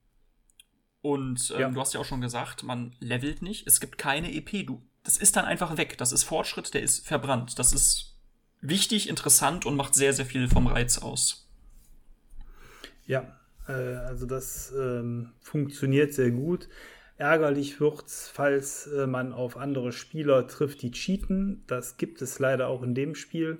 Und 1.03 1.51
ähm, 1.51 1.61
ja. 1.61 1.69
du 1.69 1.79
hast 1.79 1.93
ja 1.93 2.01
auch 2.01 2.07
schon 2.07 2.23
gesagt, 2.23 2.63
man 2.63 2.97
levelt 3.01 3.43
nicht. 3.43 3.67
Es 3.67 3.81
gibt 3.81 3.99
keine 3.99 4.33
EP. 4.33 4.67
Du, 4.67 4.83
das 5.03 5.19
ist 5.19 5.37
dann 5.37 5.45
einfach 5.45 5.77
weg. 5.77 5.99
Das 5.99 6.13
ist 6.13 6.25
Fortschritt, 6.25 6.73
der 6.73 6.81
ist 6.81 7.07
verbrannt. 7.07 7.59
Das 7.59 7.75
ist 7.75 8.19
wichtig, 8.63 9.11
interessant 9.11 9.67
und 9.67 9.77
macht 9.77 9.95
sehr, 9.95 10.15
sehr 10.15 10.25
viel 10.25 10.49
vom 10.49 10.67
Reiz 10.67 10.97
aus. 10.97 11.49
Ja, 13.11 13.25
äh, 13.67 13.73
also 13.73 14.25
das 14.25 14.73
ähm, 14.79 15.33
funktioniert 15.41 16.15
sehr 16.15 16.31
gut. 16.31 16.69
Ärgerlich 17.17 17.81
wird 17.81 18.07
es, 18.07 18.29
falls 18.29 18.87
äh, 18.87 19.09
man 19.09 19.33
auf 19.33 19.57
andere 19.57 19.91
Spieler 19.91 20.47
trifft, 20.47 20.81
die 20.83 20.93
cheaten. 20.93 21.65
Das 21.67 21.97
gibt 21.97 22.23
es 22.23 22.39
leider 22.39 22.69
auch 22.69 22.85
in 22.85 22.95
dem 22.95 23.17
Spiel. 23.17 23.59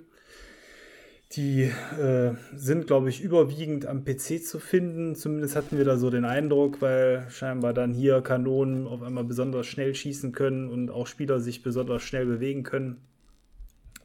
Die 1.33 1.63
äh, 1.63 2.33
sind, 2.55 2.87
glaube 2.87 3.09
ich, 3.09 3.19
überwiegend 3.19 3.85
am 3.87 4.05
PC 4.05 4.41
zu 4.41 4.57
finden. 4.57 5.15
Zumindest 5.15 5.57
hatten 5.57 5.77
wir 5.77 5.83
da 5.83 5.97
so 5.97 6.09
den 6.09 6.23
Eindruck, 6.23 6.81
weil 6.81 7.29
scheinbar 7.29 7.73
dann 7.73 7.93
hier 7.93 8.21
Kanonen 8.21 8.87
auf 8.87 9.01
einmal 9.01 9.25
besonders 9.25 9.67
schnell 9.67 9.93
schießen 9.93 10.31
können 10.31 10.69
und 10.69 10.91
auch 10.91 11.07
Spieler 11.07 11.41
sich 11.41 11.61
besonders 11.61 12.03
schnell 12.03 12.25
bewegen 12.25 12.63
können. 12.63 13.01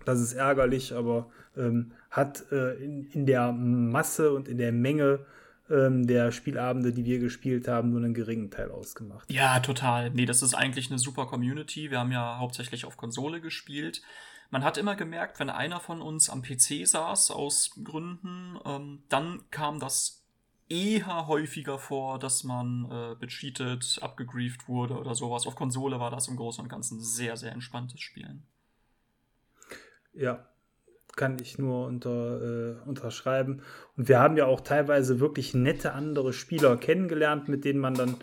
Das 0.07 0.21
ist 0.21 0.33
ärgerlich, 0.33 0.95
aber 0.95 1.31
ähm, 1.57 1.93
hat 2.11 2.51
äh, 2.53 2.75
in, 2.83 3.11
in 3.11 3.27
der 3.27 3.53
Masse 3.53 4.33
und 4.33 4.49
in 4.49 4.57
der 4.57 4.73
Menge 4.73 5.27
ähm, 5.69 6.07
der 6.07 6.33
Spielabende, 6.33 6.93
die 6.93 7.05
wir 7.05 7.19
gespielt 7.19 7.69
haben, 7.69 7.91
nur 7.91 8.03
einen 8.03 8.15
geringen 8.15 8.51
Teil 8.51 8.71
ausgemacht. 8.71 9.31
Ja, 9.31 9.61
total. 9.61 10.11
Nee, 10.11 10.27
das 10.27 10.43
ist 10.43 10.55
eigentlich 10.55 10.91
eine 10.91 10.99
super 10.99 11.27
Community. 11.27 11.91
Wir 11.91 11.99
haben 11.99 12.13
ja 12.13 12.39
hauptsächlich 12.39 12.85
auf 12.85 12.97
Konsole 12.97 13.41
gespielt. 13.41 14.03
Man 14.51 14.63
hat 14.63 14.79
immer 14.79 14.95
gemerkt, 14.95 15.41
wenn 15.41 15.51
einer 15.51 15.81
von 15.81 16.01
uns 16.01 16.31
am 16.31 16.43
PC 16.43 16.87
saß, 16.87 17.33
aus 17.33 17.73
Gründen, 17.83 18.59
ähm, 18.65 19.03
dann 19.09 19.43
kam 19.51 19.81
das 19.81 20.23
eher 20.69 21.27
häufiger 21.27 21.79
vor, 21.79 22.19
dass 22.19 22.45
man 22.45 22.89
äh, 22.91 23.15
becheatet, 23.17 23.99
abgegrieft 24.03 24.69
wurde 24.69 24.95
oder 24.95 25.15
sowas. 25.15 25.47
Auf 25.47 25.57
Konsole 25.57 25.99
war 25.99 26.11
das 26.11 26.29
im 26.29 26.37
Großen 26.37 26.63
und 26.63 26.69
Ganzen 26.69 27.01
sehr, 27.01 27.37
sehr 27.37 27.53
entspanntes 27.53 28.01
Spielen. 28.01 28.45
Ja, 30.17 30.47
kann 31.17 31.39
ich 31.41 31.59
nur 31.59 31.87
unter, 31.87 32.41
äh, 32.43 32.89
unterschreiben. 32.89 33.63
Und 33.97 34.09
wir 34.09 34.21
haben 34.21 34.37
ja 34.37 34.47
auch 34.47 34.61
teilweise 34.61 35.19
wirklich 35.19 35.55
nette 35.55 35.93
andere 35.93 36.33
Spieler 36.33 36.77
kennengelernt, 36.77 37.49
mit 37.49 37.65
denen 37.65 37.81
man 37.81 37.95
dann 37.95 38.17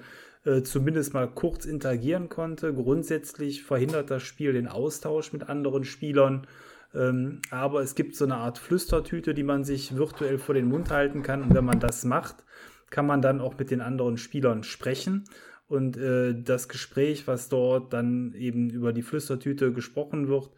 äh, 0.45 0.61
zumindest 0.61 1.13
mal 1.13 1.27
kurz 1.27 1.65
interagieren 1.65 2.29
konnte. 2.29 2.73
Grundsätzlich 2.73 3.63
verhindert 3.63 4.11
das 4.11 4.23
Spiel 4.23 4.53
den 4.53 4.67
Austausch 4.67 5.33
mit 5.33 5.49
anderen 5.49 5.83
Spielern. 5.83 6.47
Ähm, 6.93 7.41
aber 7.49 7.81
es 7.81 7.95
gibt 7.95 8.15
so 8.15 8.25
eine 8.25 8.35
Art 8.35 8.59
Flüstertüte, 8.59 9.33
die 9.33 9.43
man 9.43 9.63
sich 9.63 9.95
virtuell 9.97 10.37
vor 10.37 10.53
den 10.53 10.67
Mund 10.67 10.91
halten 10.91 11.23
kann. 11.23 11.41
Und 11.41 11.55
wenn 11.55 11.65
man 11.65 11.79
das 11.79 12.05
macht, 12.05 12.43
kann 12.91 13.07
man 13.07 13.21
dann 13.21 13.41
auch 13.41 13.57
mit 13.57 13.71
den 13.71 13.81
anderen 13.81 14.17
Spielern 14.17 14.63
sprechen. 14.63 15.25
Und 15.67 15.97
äh, 15.97 16.35
das 16.39 16.69
Gespräch, 16.69 17.25
was 17.25 17.49
dort 17.49 17.93
dann 17.93 18.33
eben 18.35 18.69
über 18.69 18.93
die 18.93 19.01
Flüstertüte 19.01 19.73
gesprochen 19.73 20.27
wird, 20.27 20.51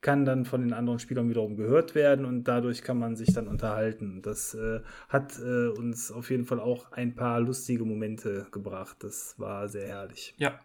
kann 0.00 0.24
dann 0.24 0.44
von 0.44 0.60
den 0.60 0.72
anderen 0.72 0.98
Spielern 0.98 1.28
wiederum 1.28 1.56
gehört 1.56 1.94
werden 1.94 2.24
und 2.24 2.44
dadurch 2.44 2.82
kann 2.82 2.98
man 2.98 3.16
sich 3.16 3.32
dann 3.32 3.48
unterhalten. 3.48 4.20
Das 4.22 4.54
äh, 4.54 4.80
hat 5.08 5.38
äh, 5.38 5.68
uns 5.68 6.12
auf 6.12 6.30
jeden 6.30 6.44
Fall 6.44 6.60
auch 6.60 6.92
ein 6.92 7.14
paar 7.14 7.40
lustige 7.40 7.84
Momente 7.84 8.46
gebracht. 8.52 8.98
Das 9.00 9.34
war 9.38 9.68
sehr 9.68 9.88
herrlich. 9.88 10.34
Ja. 10.38 10.60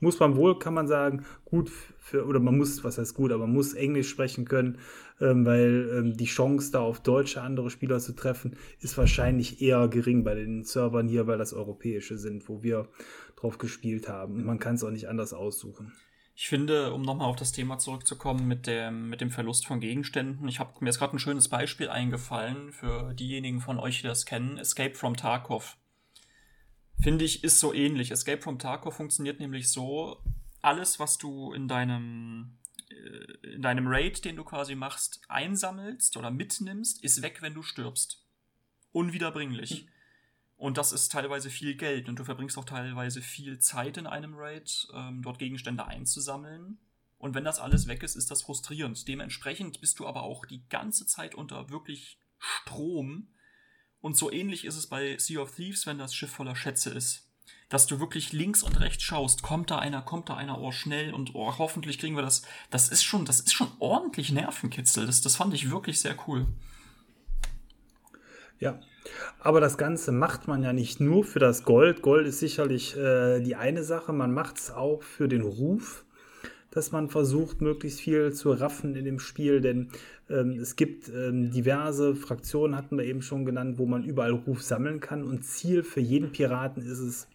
Muss 0.00 0.20
man 0.20 0.36
wohl, 0.36 0.58
kann 0.58 0.74
man 0.74 0.86
sagen, 0.86 1.24
gut 1.46 1.70
für, 1.70 2.26
oder 2.26 2.40
man 2.40 2.58
muss, 2.58 2.84
was 2.84 2.98
heißt 2.98 3.14
gut, 3.14 3.32
aber 3.32 3.46
man 3.46 3.54
muss 3.54 3.72
Englisch 3.72 4.10
sprechen 4.10 4.44
können, 4.44 4.78
ähm, 5.20 5.46
weil 5.46 5.88
ähm, 5.96 6.16
die 6.16 6.26
Chance, 6.26 6.72
da 6.72 6.80
auf 6.80 7.00
deutsche 7.00 7.40
andere 7.40 7.70
Spieler 7.70 8.00
zu 8.00 8.12
treffen, 8.12 8.56
ist 8.80 8.98
wahrscheinlich 8.98 9.62
eher 9.62 9.88
gering 9.88 10.24
bei 10.24 10.34
den 10.34 10.64
Servern 10.64 11.08
hier, 11.08 11.26
weil 11.26 11.38
das 11.38 11.54
europäische 11.54 12.18
sind, 12.18 12.48
wo 12.50 12.62
wir 12.62 12.88
drauf 13.36 13.56
gespielt 13.56 14.08
haben. 14.08 14.34
Und 14.34 14.44
man 14.44 14.58
kann 14.58 14.74
es 14.74 14.84
auch 14.84 14.90
nicht 14.90 15.08
anders 15.08 15.32
aussuchen. 15.32 15.92
Ich 16.36 16.48
finde, 16.48 16.92
um 16.92 17.02
nochmal 17.02 17.28
auf 17.28 17.36
das 17.36 17.52
Thema 17.52 17.78
zurückzukommen 17.78 18.48
mit 18.48 18.66
dem, 18.66 19.08
mit 19.08 19.20
dem 19.20 19.30
Verlust 19.30 19.66
von 19.66 19.78
Gegenständen, 19.78 20.48
ich 20.48 20.58
habe 20.58 20.72
mir 20.80 20.88
jetzt 20.88 20.98
gerade 20.98 21.14
ein 21.14 21.20
schönes 21.20 21.48
Beispiel 21.48 21.88
eingefallen 21.88 22.72
für 22.72 23.14
diejenigen 23.14 23.60
von 23.60 23.78
euch, 23.78 24.00
die 24.00 24.08
das 24.08 24.26
kennen. 24.26 24.58
Escape 24.58 24.94
from 24.94 25.16
Tarkov. 25.16 25.76
Finde 27.00 27.24
ich, 27.24 27.44
ist 27.44 27.60
so 27.60 27.72
ähnlich. 27.72 28.10
Escape 28.10 28.42
from 28.42 28.58
Tarkov 28.58 28.96
funktioniert 28.96 29.38
nämlich 29.38 29.68
so, 29.68 30.20
alles, 30.60 30.98
was 30.98 31.18
du 31.18 31.52
in 31.52 31.68
deinem, 31.68 32.58
äh, 32.90 33.54
in 33.54 33.62
deinem 33.62 33.86
Raid, 33.86 34.24
den 34.24 34.34
du 34.34 34.44
quasi 34.44 34.74
machst, 34.74 35.20
einsammelst 35.28 36.16
oder 36.16 36.32
mitnimmst, 36.32 37.04
ist 37.04 37.22
weg, 37.22 37.42
wenn 37.42 37.54
du 37.54 37.62
stirbst. 37.62 38.24
Unwiederbringlich. 38.90 39.86
Und 40.64 40.78
das 40.78 40.92
ist 40.92 41.12
teilweise 41.12 41.50
viel 41.50 41.74
Geld 41.74 42.08
und 42.08 42.18
du 42.18 42.24
verbringst 42.24 42.56
auch 42.56 42.64
teilweise 42.64 43.20
viel 43.20 43.58
Zeit 43.58 43.98
in 43.98 44.06
einem 44.06 44.32
Raid, 44.34 44.88
ähm, 44.94 45.20
dort 45.20 45.38
Gegenstände 45.38 45.84
einzusammeln. 45.86 46.78
Und 47.18 47.34
wenn 47.34 47.44
das 47.44 47.60
alles 47.60 47.86
weg 47.86 48.02
ist, 48.02 48.16
ist 48.16 48.30
das 48.30 48.40
frustrierend. 48.40 49.06
Dementsprechend 49.06 49.82
bist 49.82 49.98
du 49.98 50.06
aber 50.06 50.22
auch 50.22 50.46
die 50.46 50.66
ganze 50.70 51.04
Zeit 51.04 51.34
unter 51.34 51.68
wirklich 51.68 52.18
Strom. 52.38 53.28
Und 54.00 54.16
so 54.16 54.32
ähnlich 54.32 54.64
ist 54.64 54.76
es 54.76 54.86
bei 54.86 55.18
Sea 55.18 55.42
of 55.42 55.54
Thieves, 55.54 55.84
wenn 55.84 55.98
das 55.98 56.14
Schiff 56.14 56.30
voller 56.30 56.56
Schätze 56.56 56.88
ist. 56.88 57.30
Dass 57.68 57.86
du 57.86 58.00
wirklich 58.00 58.32
links 58.32 58.62
und 58.62 58.80
rechts 58.80 59.02
schaust, 59.02 59.42
kommt 59.42 59.70
da 59.70 59.80
einer, 59.80 60.00
kommt 60.00 60.30
da 60.30 60.36
einer, 60.38 60.58
oh 60.62 60.72
schnell 60.72 61.12
und 61.12 61.34
oh, 61.34 61.58
hoffentlich 61.58 61.98
kriegen 61.98 62.16
wir 62.16 62.22
das. 62.22 62.40
Das 62.70 62.88
ist 62.88 63.04
schon, 63.04 63.26
das 63.26 63.40
ist 63.40 63.52
schon 63.52 63.70
ordentlich 63.80 64.32
Nervenkitzel. 64.32 65.04
Das, 65.04 65.20
das 65.20 65.36
fand 65.36 65.52
ich 65.52 65.70
wirklich 65.70 66.00
sehr 66.00 66.16
cool. 66.26 66.46
Ja, 68.60 68.80
aber 69.40 69.60
das 69.60 69.78
Ganze 69.78 70.12
macht 70.12 70.48
man 70.48 70.62
ja 70.62 70.72
nicht 70.72 71.00
nur 71.00 71.24
für 71.24 71.38
das 71.38 71.64
Gold. 71.64 72.02
Gold 72.02 72.26
ist 72.26 72.38
sicherlich 72.38 72.96
äh, 72.96 73.40
die 73.40 73.56
eine 73.56 73.84
Sache. 73.84 74.12
Man 74.12 74.32
macht 74.32 74.58
es 74.58 74.70
auch 74.70 75.02
für 75.02 75.28
den 75.28 75.42
Ruf, 75.42 76.04
dass 76.70 76.92
man 76.92 77.08
versucht, 77.08 77.60
möglichst 77.60 78.00
viel 78.00 78.32
zu 78.32 78.52
raffen 78.52 78.94
in 78.96 79.04
dem 79.04 79.18
Spiel. 79.18 79.60
Denn 79.60 79.90
ähm, 80.30 80.58
es 80.60 80.76
gibt 80.76 81.08
ähm, 81.08 81.50
diverse 81.50 82.14
Fraktionen, 82.14 82.76
hatten 82.76 82.96
wir 82.96 83.04
eben 83.04 83.22
schon 83.22 83.44
genannt, 83.44 83.78
wo 83.78 83.86
man 83.86 84.04
überall 84.04 84.32
Ruf 84.32 84.62
sammeln 84.62 85.00
kann. 85.00 85.22
Und 85.22 85.44
Ziel 85.44 85.82
für 85.82 86.00
jeden 86.00 86.32
Piraten 86.32 86.82
ist 86.82 87.00
es, 87.00 87.28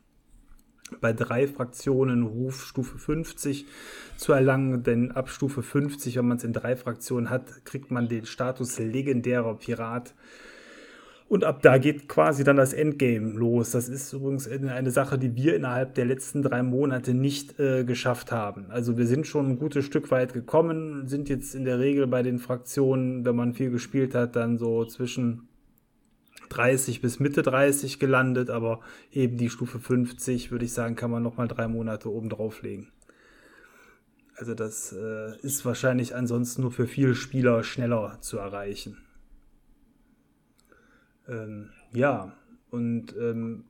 bei 1.01 1.13
drei 1.13 1.47
Fraktionen 1.47 2.23
Ruf 2.23 2.65
Stufe 2.65 2.97
50 2.97 3.65
zu 4.17 4.33
erlangen, 4.33 4.83
denn 4.83 5.11
ab 5.11 5.29
Stufe 5.29 5.61
50, 5.61 6.17
wenn 6.17 6.27
man 6.27 6.37
es 6.37 6.43
in 6.43 6.53
drei 6.53 6.75
Fraktionen 6.75 7.29
hat, 7.29 7.65
kriegt 7.65 7.91
man 7.91 8.07
den 8.07 8.25
Status 8.25 8.79
legendärer 8.79 9.55
Pirat. 9.55 10.13
Und 11.29 11.43
ab 11.43 11.61
da 11.61 11.77
geht 11.77 12.09
quasi 12.09 12.43
dann 12.43 12.57
das 12.57 12.73
Endgame 12.73 13.33
los. 13.33 13.69
Das 13.69 13.87
ist 13.87 14.11
übrigens 14.13 14.47
eine 14.47 14.89
Sache, 14.89 15.19
die 15.19 15.35
wir 15.35 15.55
innerhalb 15.55 15.93
der 15.93 16.05
letzten 16.05 16.41
drei 16.41 16.63
Monate 16.63 17.13
nicht 17.13 17.59
äh, 17.59 17.83
geschafft 17.83 18.31
haben. 18.31 18.65
Also 18.69 18.97
wir 18.97 19.05
sind 19.05 19.27
schon 19.27 19.47
ein 19.47 19.59
gutes 19.59 19.85
Stück 19.85 20.09
weit 20.09 20.33
gekommen, 20.33 21.07
sind 21.07 21.29
jetzt 21.29 21.53
in 21.53 21.65
der 21.65 21.77
Regel 21.77 22.07
bei 22.07 22.23
den 22.23 22.39
Fraktionen, 22.39 23.25
wenn 23.25 23.35
man 23.35 23.53
viel 23.53 23.69
gespielt 23.69 24.15
hat, 24.15 24.35
dann 24.35 24.57
so 24.57 24.85
zwischen 24.85 25.47
30 26.49 26.99
bis 26.99 27.19
Mitte 27.19 27.43
30 27.43 27.99
gelandet, 27.99 28.49
aber 28.49 28.79
eben 29.11 29.37
die 29.37 29.51
Stufe 29.51 29.77
50, 29.77 30.49
würde 30.49 30.65
ich 30.65 30.73
sagen, 30.73 30.95
kann 30.95 31.11
man 31.11 31.21
nochmal 31.21 31.47
drei 31.47 31.67
Monate 31.67 32.11
oben 32.11 32.29
drauflegen. 32.29 32.87
Also 34.35 34.55
das 34.55 34.93
äh, 34.93 35.37
ist 35.43 35.63
wahrscheinlich 35.63 36.15
ansonsten 36.15 36.63
nur 36.63 36.71
für 36.71 36.87
viele 36.87 37.13
Spieler 37.13 37.63
schneller 37.63 38.17
zu 38.19 38.39
erreichen. 38.39 38.97
Ähm, 41.29 41.69
ja, 41.93 42.33
und 42.71 43.15
ähm, 43.19 43.63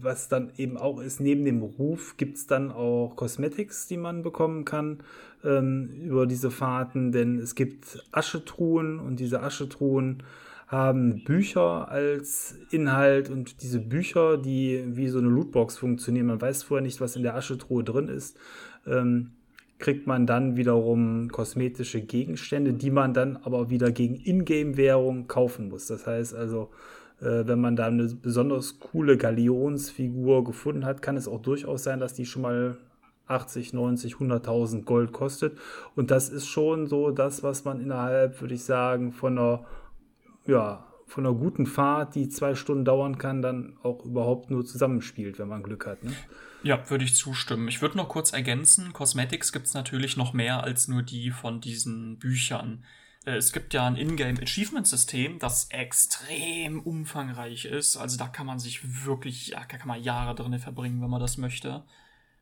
was 0.00 0.28
dann 0.28 0.50
eben 0.56 0.76
auch 0.78 1.00
ist, 1.00 1.20
neben 1.20 1.44
dem 1.44 1.62
Ruf 1.62 2.16
gibt 2.16 2.38
es 2.38 2.46
dann 2.46 2.70
auch 2.70 3.14
Cosmetics, 3.14 3.86
die 3.86 3.98
man 3.98 4.22
bekommen 4.22 4.64
kann 4.64 5.00
ähm, 5.44 5.90
über 6.02 6.26
diese 6.26 6.50
Fahrten, 6.50 7.12
denn 7.12 7.38
es 7.38 7.54
gibt 7.54 8.02
Aschetruhen 8.12 8.98
und 8.98 9.20
diese 9.20 9.42
Aschetruhen 9.42 10.22
haben 10.68 11.22
Bücher 11.22 11.88
als 11.90 12.56
Inhalt 12.70 13.30
und 13.30 13.62
diese 13.62 13.78
Bücher, 13.78 14.38
die 14.38 14.82
wie 14.86 15.08
so 15.08 15.18
eine 15.18 15.28
Lootbox 15.28 15.76
funktionieren, 15.76 16.26
man 16.26 16.40
weiß 16.40 16.64
vorher 16.64 16.82
nicht, 16.82 17.00
was 17.00 17.14
in 17.14 17.22
der 17.22 17.36
Aschetruhe 17.36 17.84
drin 17.84 18.08
ist, 18.08 18.36
ähm, 18.86 19.32
kriegt 19.78 20.06
man 20.06 20.26
dann 20.26 20.56
wiederum 20.56 21.28
kosmetische 21.28 22.00
Gegenstände, 22.00 22.72
die 22.72 22.90
man 22.90 23.12
dann 23.12 23.36
aber 23.36 23.68
wieder 23.68 23.92
gegen 23.92 24.14
Ingame-Währung 24.14 25.28
kaufen 25.28 25.68
muss. 25.68 25.86
Das 25.86 26.06
heißt 26.06 26.34
also, 26.34 26.70
wenn 27.18 27.60
man 27.60 27.76
da 27.76 27.86
eine 27.86 28.06
besonders 28.06 28.78
coole 28.78 29.16
Galionsfigur 29.16 30.44
gefunden 30.44 30.84
hat, 30.84 31.00
kann 31.00 31.16
es 31.16 31.28
auch 31.28 31.40
durchaus 31.40 31.82
sein, 31.82 32.00
dass 32.00 32.14
die 32.14 32.26
schon 32.26 32.42
mal 32.42 32.76
80, 33.26 33.72
90, 33.72 34.14
100.000 34.14 34.84
Gold 34.84 35.12
kostet. 35.12 35.58
Und 35.94 36.10
das 36.10 36.28
ist 36.28 36.46
schon 36.46 36.86
so 36.86 37.10
das, 37.10 37.42
was 37.42 37.64
man 37.64 37.80
innerhalb, 37.80 38.40
würde 38.40 38.54
ich 38.54 38.64
sagen, 38.64 39.12
von 39.12 39.38
einer, 39.38 39.64
ja, 40.46 40.84
von 41.06 41.24
einer 41.24 41.34
guten 41.34 41.66
Fahrt, 41.66 42.14
die 42.14 42.28
zwei 42.28 42.54
Stunden 42.54 42.84
dauern 42.84 43.16
kann, 43.18 43.40
dann 43.40 43.76
auch 43.82 44.04
überhaupt 44.04 44.50
nur 44.50 44.64
zusammenspielt, 44.64 45.38
wenn 45.38 45.48
man 45.48 45.62
Glück 45.62 45.86
hat. 45.86 46.02
Ne? 46.02 46.12
Ja, 46.62 46.90
würde 46.90 47.04
ich 47.04 47.14
zustimmen. 47.14 47.68
Ich 47.68 47.80
würde 47.80 47.96
noch 47.96 48.08
kurz 48.08 48.32
ergänzen, 48.32 48.92
Cosmetics 48.92 49.52
gibt 49.52 49.66
es 49.66 49.74
natürlich 49.74 50.16
noch 50.16 50.32
mehr 50.32 50.64
als 50.64 50.88
nur 50.88 51.02
die 51.02 51.30
von 51.30 51.60
diesen 51.60 52.18
Büchern. 52.18 52.84
Äh, 53.26 53.36
es 53.36 53.52
gibt 53.52 53.74
ja 53.74 53.86
ein 53.86 53.96
Ingame 53.96 54.40
Achievement 54.40 54.86
System, 54.86 55.38
das 55.38 55.68
extrem 55.70 56.80
umfangreich 56.80 57.66
ist. 57.66 57.98
Also 57.98 58.16
da 58.16 58.28
kann 58.28 58.46
man 58.46 58.58
sich 58.58 59.04
wirklich, 59.04 59.50
da 59.50 59.64
kann 59.64 59.88
man 59.88 60.02
Jahre 60.02 60.34
drin 60.34 60.58
verbringen, 60.58 61.02
wenn 61.02 61.10
man 61.10 61.20
das 61.20 61.36
möchte. 61.36 61.84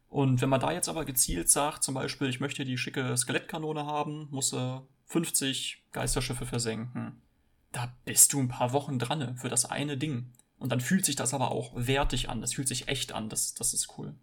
Und 0.08 0.40
wenn 0.40 0.48
man 0.48 0.60
da 0.60 0.70
jetzt 0.70 0.88
aber 0.88 1.04
gezielt 1.04 1.50
sagt, 1.50 1.82
zum 1.82 1.94
Beispiel, 1.94 2.28
ich 2.28 2.38
möchte 2.38 2.64
die 2.64 2.78
schicke 2.78 3.16
Skelettkanone 3.16 3.84
haben, 3.84 4.28
muss 4.30 4.54
50 5.06 5.82
Geisterschiffe 5.90 6.46
versenken. 6.46 7.20
Da 7.72 7.92
bist 8.04 8.32
du 8.32 8.38
ein 8.38 8.46
paar 8.46 8.72
Wochen 8.72 9.00
dran 9.00 9.36
für 9.36 9.48
das 9.48 9.64
eine 9.64 9.96
Ding. 9.96 10.30
Und 10.58 10.70
dann 10.70 10.80
fühlt 10.80 11.04
sich 11.04 11.16
das 11.16 11.34
aber 11.34 11.50
auch 11.50 11.72
wertig 11.74 12.28
an. 12.28 12.40
Das 12.40 12.54
fühlt 12.54 12.68
sich 12.68 12.86
echt 12.86 13.10
an. 13.10 13.28
Das, 13.28 13.54
das 13.54 13.74
ist 13.74 13.98
cool. 13.98 14.14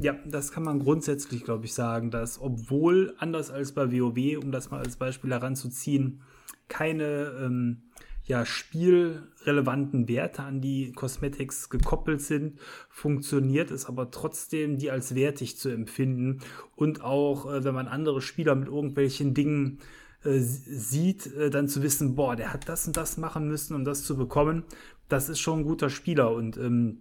Ja, 0.00 0.14
das 0.24 0.52
kann 0.52 0.62
man 0.62 0.78
grundsätzlich, 0.78 1.44
glaube 1.44 1.64
ich, 1.64 1.74
sagen, 1.74 2.10
dass 2.10 2.40
obwohl 2.40 3.14
anders 3.18 3.50
als 3.50 3.72
bei 3.72 3.90
WoW, 3.90 4.38
um 4.42 4.52
das 4.52 4.70
mal 4.70 4.80
als 4.80 4.96
Beispiel 4.96 5.30
heranzuziehen, 5.30 6.22
keine 6.68 7.32
ähm, 7.40 7.82
ja, 8.24 8.44
spielrelevanten 8.44 10.06
Werte 10.06 10.42
an 10.42 10.60
die 10.60 10.92
Cosmetics 10.92 11.70
gekoppelt 11.70 12.20
sind, 12.20 12.60
funktioniert 12.90 13.70
es 13.70 13.86
aber 13.86 14.10
trotzdem, 14.10 14.78
die 14.78 14.90
als 14.90 15.14
wertig 15.14 15.58
zu 15.58 15.70
empfinden. 15.70 16.40
Und 16.76 17.02
auch, 17.02 17.50
äh, 17.50 17.64
wenn 17.64 17.74
man 17.74 17.88
andere 17.88 18.20
Spieler 18.20 18.54
mit 18.54 18.68
irgendwelchen 18.68 19.34
Dingen 19.34 19.78
äh, 20.22 20.38
sieht, 20.38 21.26
äh, 21.34 21.50
dann 21.50 21.68
zu 21.68 21.82
wissen, 21.82 22.14
boah, 22.14 22.36
der 22.36 22.52
hat 22.52 22.68
das 22.68 22.86
und 22.86 22.96
das 22.96 23.16
machen 23.16 23.48
müssen, 23.48 23.74
um 23.74 23.84
das 23.84 24.04
zu 24.04 24.16
bekommen, 24.16 24.62
das 25.08 25.28
ist 25.28 25.40
schon 25.40 25.60
ein 25.60 25.64
guter 25.64 25.90
Spieler. 25.90 26.32
Und 26.32 26.56
ähm, 26.58 26.98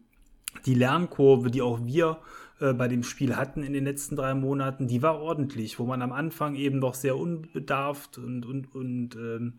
die 0.65 0.75
Lernkurve, 0.75 1.51
die 1.51 1.61
auch 1.61 1.85
wir 1.85 2.19
äh, 2.59 2.73
bei 2.73 2.87
dem 2.87 3.03
Spiel 3.03 3.35
hatten 3.35 3.63
in 3.63 3.73
den 3.73 3.85
letzten 3.85 4.15
drei 4.15 4.33
Monaten, 4.33 4.87
die 4.87 5.01
war 5.01 5.19
ordentlich, 5.19 5.79
wo 5.79 5.85
man 5.85 6.01
am 6.01 6.11
Anfang 6.11 6.55
eben 6.55 6.81
doch 6.81 6.93
sehr 6.93 7.17
unbedarft 7.17 8.17
und, 8.17 8.45
und, 8.45 8.73
und 8.73 9.15
ähm, 9.15 9.53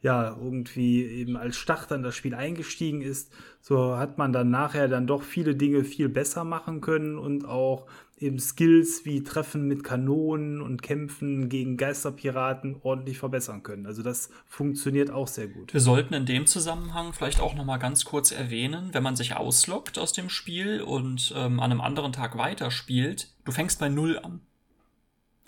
ja, 0.00 0.36
irgendwie 0.36 1.04
eben 1.04 1.36
als 1.36 1.56
Starter 1.56 1.96
in 1.96 2.04
das 2.04 2.14
Spiel 2.14 2.34
eingestiegen 2.34 3.02
ist, 3.02 3.32
so 3.60 3.96
hat 3.96 4.16
man 4.16 4.32
dann 4.32 4.50
nachher 4.50 4.86
dann 4.86 5.08
doch 5.08 5.22
viele 5.22 5.56
Dinge 5.56 5.82
viel 5.82 6.08
besser 6.08 6.44
machen 6.44 6.80
können 6.80 7.18
und 7.18 7.44
auch 7.44 7.86
eben 8.22 8.38
Skills 8.38 9.04
wie 9.04 9.22
Treffen 9.22 9.66
mit 9.66 9.84
Kanonen 9.84 10.60
und 10.60 10.82
Kämpfen 10.82 11.48
gegen 11.48 11.76
Geisterpiraten 11.76 12.76
ordentlich 12.82 13.18
verbessern 13.18 13.62
können. 13.62 13.86
Also 13.86 14.02
das 14.02 14.30
funktioniert 14.46 15.10
auch 15.10 15.28
sehr 15.28 15.48
gut. 15.48 15.72
Wir 15.72 15.80
sollten 15.80 16.14
in 16.14 16.26
dem 16.26 16.46
Zusammenhang 16.46 17.12
vielleicht 17.12 17.40
auch 17.40 17.54
noch 17.54 17.64
mal 17.64 17.78
ganz 17.78 18.04
kurz 18.04 18.30
erwähnen, 18.30 18.90
wenn 18.92 19.02
man 19.02 19.16
sich 19.16 19.34
ausloggt 19.34 19.98
aus 19.98 20.12
dem 20.12 20.28
Spiel 20.28 20.82
und 20.82 21.32
ähm, 21.36 21.60
an 21.60 21.70
einem 21.70 21.80
anderen 21.80 22.12
Tag 22.12 22.36
weiterspielt, 22.36 23.32
du 23.44 23.52
fängst 23.52 23.78
bei 23.78 23.88
Null 23.88 24.18
an. 24.18 24.40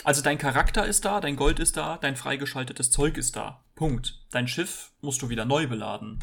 Also 0.03 0.23
dein 0.23 0.39
Charakter 0.39 0.87
ist 0.87 1.05
da, 1.05 1.21
dein 1.21 1.37
Gold 1.37 1.61
ist 1.61 1.77
da, 1.77 1.99
dein 1.99 2.17
freigeschaltetes 2.17 2.91
Zeug 2.91 3.19
ist 3.19 3.37
da. 3.37 3.63
Punkt. 3.75 4.19
Dein 4.31 4.49
Schiff 4.49 4.93
musst 5.03 5.21
du 5.21 5.29
wieder 5.29 5.45
neu 5.45 5.67
beladen. 5.67 6.21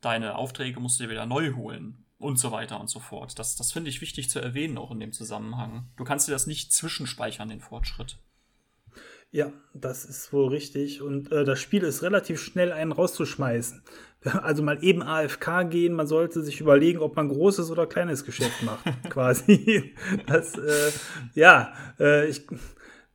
Deine 0.00 0.36
Aufträge 0.36 0.78
musst 0.78 1.00
du 1.00 1.04
dir 1.04 1.10
wieder 1.10 1.26
neu 1.26 1.54
holen 1.54 2.05
und 2.18 2.38
so 2.38 2.50
weiter 2.50 2.80
und 2.80 2.88
so 2.88 3.00
fort. 3.00 3.38
Das, 3.38 3.56
das 3.56 3.72
finde 3.72 3.90
ich 3.90 4.00
wichtig 4.00 4.30
zu 4.30 4.40
erwähnen, 4.40 4.78
auch 4.78 4.90
in 4.90 5.00
dem 5.00 5.12
Zusammenhang. 5.12 5.88
Du 5.96 6.04
kannst 6.04 6.28
dir 6.28 6.32
das 6.32 6.46
nicht 6.46 6.72
zwischenspeichern, 6.72 7.48
den 7.48 7.60
Fortschritt. 7.60 8.18
Ja, 9.32 9.52
das 9.74 10.04
ist 10.04 10.32
wohl 10.32 10.48
richtig. 10.48 11.02
Und 11.02 11.30
äh, 11.30 11.44
das 11.44 11.60
Spiel 11.60 11.82
ist 11.82 12.02
relativ 12.02 12.40
schnell 12.40 12.72
einen 12.72 12.92
rauszuschmeißen. 12.92 13.82
Also 14.42 14.60
mal 14.64 14.82
eben 14.82 15.04
AFK 15.04 15.70
gehen, 15.70 15.92
man 15.92 16.08
sollte 16.08 16.42
sich 16.42 16.60
überlegen, 16.60 16.98
ob 16.98 17.14
man 17.14 17.28
großes 17.28 17.70
oder 17.70 17.86
kleines 17.86 18.24
Geschäft 18.24 18.60
macht, 18.64 18.84
quasi. 19.10 19.94
Das, 20.26 20.58
äh, 20.58 20.90
ja, 21.34 21.72
äh, 22.00 22.26
ich, 22.26 22.44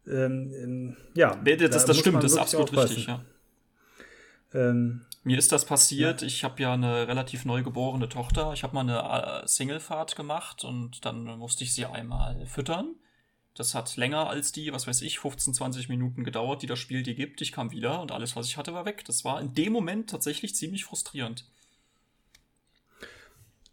ähm, 0.08 0.54
ähm 0.56 0.98
ja. 1.14 1.38
Nee, 1.44 1.58
das, 1.58 1.82
da 1.82 1.88
das 1.88 1.98
stimmt, 1.98 2.24
das 2.24 2.32
ist 2.32 2.38
absolut 2.38 2.70
aufpassen. 2.70 2.96
richtig, 2.96 3.08
ja. 3.08 3.26
Ähm, 4.54 5.02
mir 5.24 5.38
ist 5.38 5.52
das 5.52 5.66
passiert. 5.66 6.22
Ja. 6.22 6.28
Ich 6.28 6.44
habe 6.44 6.62
ja 6.62 6.74
eine 6.74 7.08
relativ 7.08 7.46
neugeborene 7.46 8.10
Tochter. 8.10 8.54
Ich 8.54 8.64
habe 8.64 8.74
mal 8.74 8.82
eine 8.82 9.44
äh, 9.44 9.48
Singlefahrt 9.48 10.16
gemacht 10.16 10.64
und 10.64 11.06
dann 11.06 11.24
musste 11.38 11.64
ich 11.64 11.74
sie 11.74 11.86
einmal 11.86 12.46
füttern. 12.48 12.96
Das 13.56 13.76
hat 13.76 13.98
länger 13.98 14.30
als 14.30 14.52
die, 14.52 14.72
was 14.72 14.88
weiß 14.88 15.02
ich, 15.02 15.20
15, 15.20 15.54
20 15.54 15.90
Minuten 15.90 16.24
gedauert, 16.24 16.62
die 16.62 16.68
das 16.68 16.80
Spiel 16.80 17.04
dir 17.04 17.16
gibt. 17.16 17.42
Ich 17.42 17.52
kam 17.52 17.72
wieder 17.72 18.02
und 18.02 18.12
alles, 18.12 18.36
was 18.36 18.48
ich 18.48 18.58
hatte, 18.58 18.74
war 18.74 18.86
weg. 18.86 19.04
Das 19.06 19.26
war 19.26 19.42
in 19.42 19.54
dem 19.54 19.74
Moment 19.74 20.10
tatsächlich 20.10 20.56
ziemlich 20.56 20.86
frustrierend. 20.86 21.46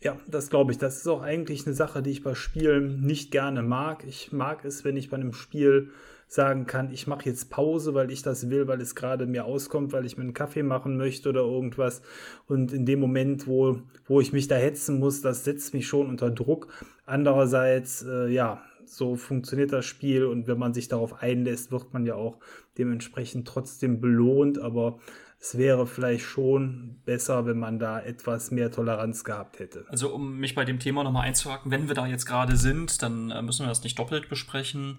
Ja, 0.01 0.21
das 0.27 0.51
glaube 0.51 0.73
ich. 0.73 0.79
Das 0.79 0.97
ist 0.99 1.07
auch 1.07 1.23
eigentlich 1.23 1.67
eine 1.67 1.75
Sache, 1.75 2.03
die 2.03 2.11
ich 2.11 2.23
bei 2.23 2.35
Spielen 2.35 3.03
nicht 3.03 3.31
gerne 3.31 3.63
mag. 3.63 4.05
Ich 4.05 4.33
mag 4.33 4.65
es, 4.65 4.85
wenn 4.85 4.97
ich 4.97 5.11
bei 5.11 5.17
einem 5.17 5.33
Spiel 5.33 5.93
sagen 6.29 6.67
kann, 6.67 6.93
ich 6.93 7.07
mache 7.07 7.25
jetzt 7.25 7.51
Pause, 7.51 7.95
weil 7.95 8.11
ich 8.11 8.23
das 8.23 8.51
will, 8.51 8.69
weil 8.69 8.83
es 8.83 8.95
gerade 8.95 9.27
mir 9.27 9.47
auskommt, 9.47 9.93
weil 9.93 10.05
ich 10.05 10.19
mir 10.19 10.25
einen 10.25 10.35
Kaffee 10.35 10.63
machen 10.63 10.99
möchte 10.99 11.31
oder 11.31 11.41
irgendwas. 11.41 12.03
Und 12.47 12.73
in 12.73 12.85
dem 12.85 13.01
Moment, 13.01 13.47
wo, 13.47 13.81
wo 14.07 14.21
ich 14.21 14.33
mich 14.35 14.47
da 14.47 14.57
hetzen 14.57 14.99
muss, 14.99 15.23
das 15.23 15.45
setzt 15.45 15.73
mich 15.73 15.89
schon 15.89 16.07
unter 16.07 16.31
Druck. 16.31 16.69
Andererseits, 17.07 18.03
äh, 18.03 18.29
ja, 18.29 18.63
so 18.85 19.17
funktioniert 19.17 19.73
das 19.73 19.87
Spiel 19.87 20.25
und 20.27 20.47
wenn 20.47 20.59
man 20.59 20.75
sich 20.75 20.89
darauf 20.89 21.23
einlässt, 21.23 21.73
wird 21.73 21.93
man 21.95 22.05
ja 22.05 22.15
auch 22.15 22.39
dementsprechend 22.77 23.49
trotzdem 23.49 24.01
belohnt, 24.01 24.59
aber 24.59 24.99
es 25.41 25.57
wäre 25.57 25.87
vielleicht 25.87 26.25
schon 26.25 27.01
besser, 27.05 27.47
wenn 27.47 27.59
man 27.59 27.79
da 27.79 28.01
etwas 28.01 28.51
mehr 28.51 28.71
Toleranz 28.71 29.25
gehabt 29.25 29.61
hätte. 29.61 29.87
Also 29.89 30.13
um 30.13 30.39
mich 30.39 30.55
bei 30.55 30.65
dem 30.65 30.79
Thema 30.79 31.05
nochmal 31.05 31.27
einzuhaken, 31.27 31.71
wenn 31.71 31.89
wir 31.89 31.95
da 31.95 32.07
jetzt 32.07 32.27
gerade 32.27 32.57
sind, 32.57 33.03
dann 33.03 33.31
äh, 33.31 33.41
müssen 33.41 33.65
wir 33.65 33.69
das 33.69 33.83
nicht 33.83 33.99
doppelt 33.99 34.29
besprechen 34.29 34.99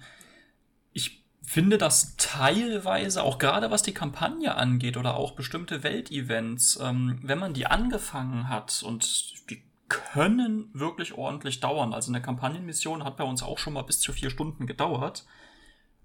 ich 0.94 1.24
finde 1.42 1.78
das 1.78 2.16
teilweise, 2.18 3.24
auch 3.24 3.40
gerade 3.40 3.72
was 3.72 3.82
die 3.82 3.94
Kampagne 3.94 4.56
angeht 4.56 4.98
oder 4.98 5.16
auch 5.16 5.32
bestimmte 5.32 5.84
Weltevents, 5.84 6.80
ähm, 6.82 7.20
wenn 7.24 7.40
man 7.40 7.54
die 7.54 7.66
angefangen 7.66 8.50
hat 8.50 8.84
und 8.84 9.50
die 9.50 9.64
können 9.90 10.70
wirklich 10.74 11.14
ordentlich 11.16 11.60
dauern. 11.60 11.94
Also 11.94 12.12
eine 12.12 12.22
Kampagnenmission 12.22 13.04
hat 13.04 13.18
bei 13.18 13.24
uns 13.24 13.42
auch 13.42 13.58
schon 13.58 13.74
mal 13.74 13.82
bis 13.82 14.00
zu 14.00 14.14
vier 14.14 14.30
Stunden 14.30 14.68
gedauert. 14.68 15.26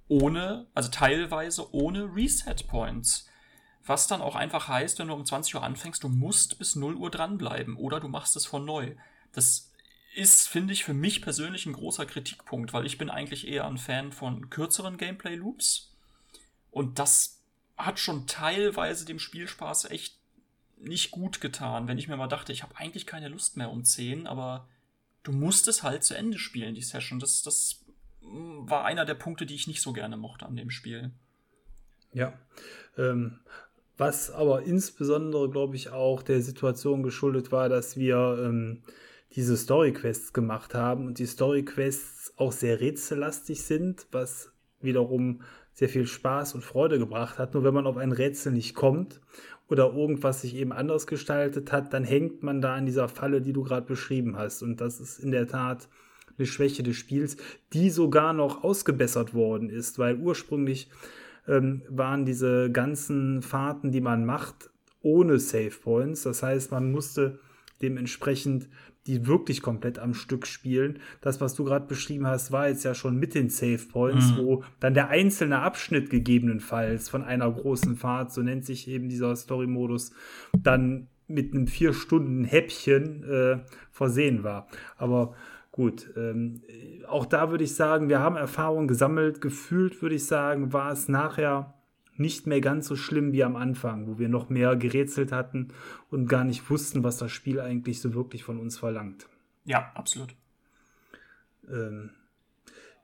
Ohne, 0.08 0.66
also 0.74 0.90
teilweise 0.90 1.72
ohne 1.74 2.14
Reset 2.14 2.66
Points. 2.66 3.28
Was 3.86 4.06
dann 4.06 4.22
auch 4.22 4.34
einfach 4.34 4.68
heißt, 4.68 4.98
wenn 4.98 5.08
du 5.08 5.14
um 5.14 5.26
20 5.26 5.56
Uhr 5.56 5.62
anfängst, 5.62 6.02
du 6.02 6.08
musst 6.08 6.58
bis 6.58 6.74
0 6.74 6.94
Uhr 6.94 7.10
dranbleiben 7.10 7.76
oder 7.76 8.00
du 8.00 8.08
machst 8.08 8.34
es 8.36 8.46
von 8.46 8.64
neu. 8.64 8.96
Das 9.32 9.70
ist, 10.14 10.48
finde 10.48 10.72
ich, 10.72 10.84
für 10.84 10.94
mich 10.94 11.22
persönlich 11.22 11.66
ein 11.66 11.72
großer 11.72 12.06
Kritikpunkt, 12.06 12.72
weil 12.72 12.86
ich 12.86 12.98
bin 12.98 13.10
eigentlich 13.10 13.48
eher 13.48 13.66
ein 13.66 13.78
Fan 13.78 14.12
von 14.12 14.50
kürzeren 14.50 14.96
Gameplay-Loops. 14.96 15.92
Und 16.70 16.98
das 16.98 17.40
hat 17.76 17.98
schon 17.98 18.26
teilweise 18.26 19.04
dem 19.04 19.18
Spielspaß 19.18 19.86
echt 19.86 20.16
nicht 20.78 21.10
gut 21.10 21.40
getan, 21.40 21.88
wenn 21.88 21.98
ich 21.98 22.08
mir 22.08 22.16
mal 22.16 22.28
dachte, 22.28 22.52
ich 22.52 22.62
habe 22.62 22.76
eigentlich 22.76 23.06
keine 23.06 23.28
Lust 23.28 23.56
mehr 23.56 23.70
um 23.70 23.84
10, 23.84 24.26
aber 24.26 24.68
du 25.22 25.32
musst 25.32 25.66
es 25.68 25.82
halt 25.82 26.04
zu 26.04 26.14
Ende 26.14 26.38
spielen, 26.38 26.74
die 26.74 26.82
Session. 26.82 27.18
Das, 27.18 27.42
das 27.42 27.84
mm, 28.20 28.68
war 28.68 28.84
einer 28.84 29.04
der 29.04 29.14
Punkte, 29.14 29.46
die 29.46 29.54
ich 29.54 29.66
nicht 29.66 29.82
so 29.82 29.92
gerne 29.92 30.16
mochte 30.16 30.46
an 30.46 30.56
dem 30.56 30.70
Spiel. 30.70 31.10
Ja. 32.12 32.32
Ähm, 32.96 33.40
was 33.96 34.30
aber 34.30 34.62
insbesondere, 34.62 35.48
glaube 35.48 35.76
ich, 35.76 35.90
auch 35.90 36.22
der 36.22 36.42
Situation 36.42 37.02
geschuldet 37.02 37.52
war, 37.52 37.68
dass 37.68 37.96
wir 37.96 38.38
ähm, 38.44 38.82
diese 39.36 39.56
Story-Quests 39.56 40.32
gemacht 40.32 40.74
haben 40.74 41.06
und 41.06 41.18
die 41.18 41.26
Story-Quests 41.26 42.34
auch 42.36 42.52
sehr 42.52 42.80
rätsellastig 42.80 43.62
sind, 43.62 44.06
was 44.12 44.52
wiederum 44.80 45.42
sehr 45.72 45.88
viel 45.88 46.06
Spaß 46.06 46.54
und 46.54 46.62
Freude 46.62 46.98
gebracht 46.98 47.38
hat. 47.38 47.54
Nur 47.54 47.64
wenn 47.64 47.74
man 47.74 47.86
auf 47.86 47.96
ein 47.96 48.12
Rätsel 48.12 48.52
nicht 48.52 48.74
kommt 48.74 49.20
oder 49.68 49.92
irgendwas 49.92 50.42
sich 50.42 50.54
eben 50.54 50.72
anders 50.72 51.06
gestaltet 51.06 51.72
hat, 51.72 51.92
dann 51.92 52.04
hängt 52.04 52.42
man 52.42 52.60
da 52.60 52.74
an 52.74 52.86
dieser 52.86 53.08
Falle, 53.08 53.40
die 53.40 53.52
du 53.52 53.64
gerade 53.64 53.86
beschrieben 53.86 54.36
hast. 54.36 54.62
Und 54.62 54.80
das 54.80 55.00
ist 55.00 55.18
in 55.18 55.32
der 55.32 55.48
Tat 55.48 55.88
eine 56.38 56.46
Schwäche 56.46 56.82
des 56.82 56.96
Spiels, 56.96 57.36
die 57.72 57.90
sogar 57.90 58.32
noch 58.32 58.62
ausgebessert 58.62 59.34
worden 59.34 59.68
ist, 59.68 59.98
weil 59.98 60.16
ursprünglich 60.16 60.90
ähm, 61.48 61.82
waren 61.88 62.24
diese 62.24 62.70
ganzen 62.70 63.42
Fahrten, 63.42 63.90
die 63.90 64.00
man 64.00 64.24
macht, 64.24 64.70
ohne 65.02 65.38
Save 65.38 65.70
Points. 65.82 66.22
Das 66.22 66.42
heißt, 66.42 66.70
man 66.70 66.90
musste 66.90 67.40
dementsprechend 67.82 68.68
die 69.06 69.26
wirklich 69.26 69.60
komplett 69.60 69.98
am 69.98 70.14
Stück 70.14 70.46
spielen. 70.46 70.98
Das, 71.20 71.40
was 71.40 71.54
du 71.54 71.64
gerade 71.64 71.86
beschrieben 71.86 72.26
hast, 72.26 72.52
war 72.52 72.68
jetzt 72.68 72.84
ja 72.84 72.94
schon 72.94 73.16
mit 73.16 73.34
den 73.34 73.50
Save 73.50 73.80
Points, 73.90 74.32
mhm. 74.32 74.36
wo 74.38 74.64
dann 74.80 74.94
der 74.94 75.08
einzelne 75.08 75.60
Abschnitt 75.60 76.10
gegebenenfalls 76.10 77.08
von 77.08 77.22
einer 77.22 77.50
großen 77.50 77.96
Fahrt, 77.96 78.32
so 78.32 78.42
nennt 78.42 78.64
sich 78.64 78.88
eben 78.88 79.08
dieser 79.08 79.36
Story-Modus, 79.36 80.12
dann 80.56 81.08
mit 81.26 81.54
einem 81.54 81.66
vier 81.66 81.92
Stunden 81.92 82.44
Häppchen 82.44 83.24
äh, 83.24 83.58
versehen 83.90 84.42
war. 84.42 84.68
Aber 84.96 85.34
gut, 85.72 86.10
ähm, 86.16 86.62
auch 87.08 87.26
da 87.26 87.50
würde 87.50 87.64
ich 87.64 87.74
sagen, 87.74 88.08
wir 88.08 88.20
haben 88.20 88.36
Erfahrungen 88.36 88.88
gesammelt. 88.88 89.40
Gefühlt 89.40 90.02
würde 90.02 90.16
ich 90.16 90.26
sagen, 90.26 90.72
war 90.72 90.92
es 90.92 91.08
nachher 91.08 91.74
nicht 92.16 92.46
mehr 92.46 92.60
ganz 92.60 92.86
so 92.86 92.96
schlimm 92.96 93.32
wie 93.32 93.44
am 93.44 93.56
Anfang, 93.56 94.06
wo 94.06 94.18
wir 94.18 94.28
noch 94.28 94.48
mehr 94.48 94.76
gerätselt 94.76 95.32
hatten 95.32 95.68
und 96.10 96.28
gar 96.28 96.44
nicht 96.44 96.68
wussten, 96.70 97.02
was 97.02 97.16
das 97.16 97.32
Spiel 97.32 97.60
eigentlich 97.60 98.00
so 98.00 98.14
wirklich 98.14 98.44
von 98.44 98.58
uns 98.58 98.78
verlangt. 98.78 99.28
Ja, 99.64 99.90
absolut. 99.94 100.34
Ähm, 101.68 102.10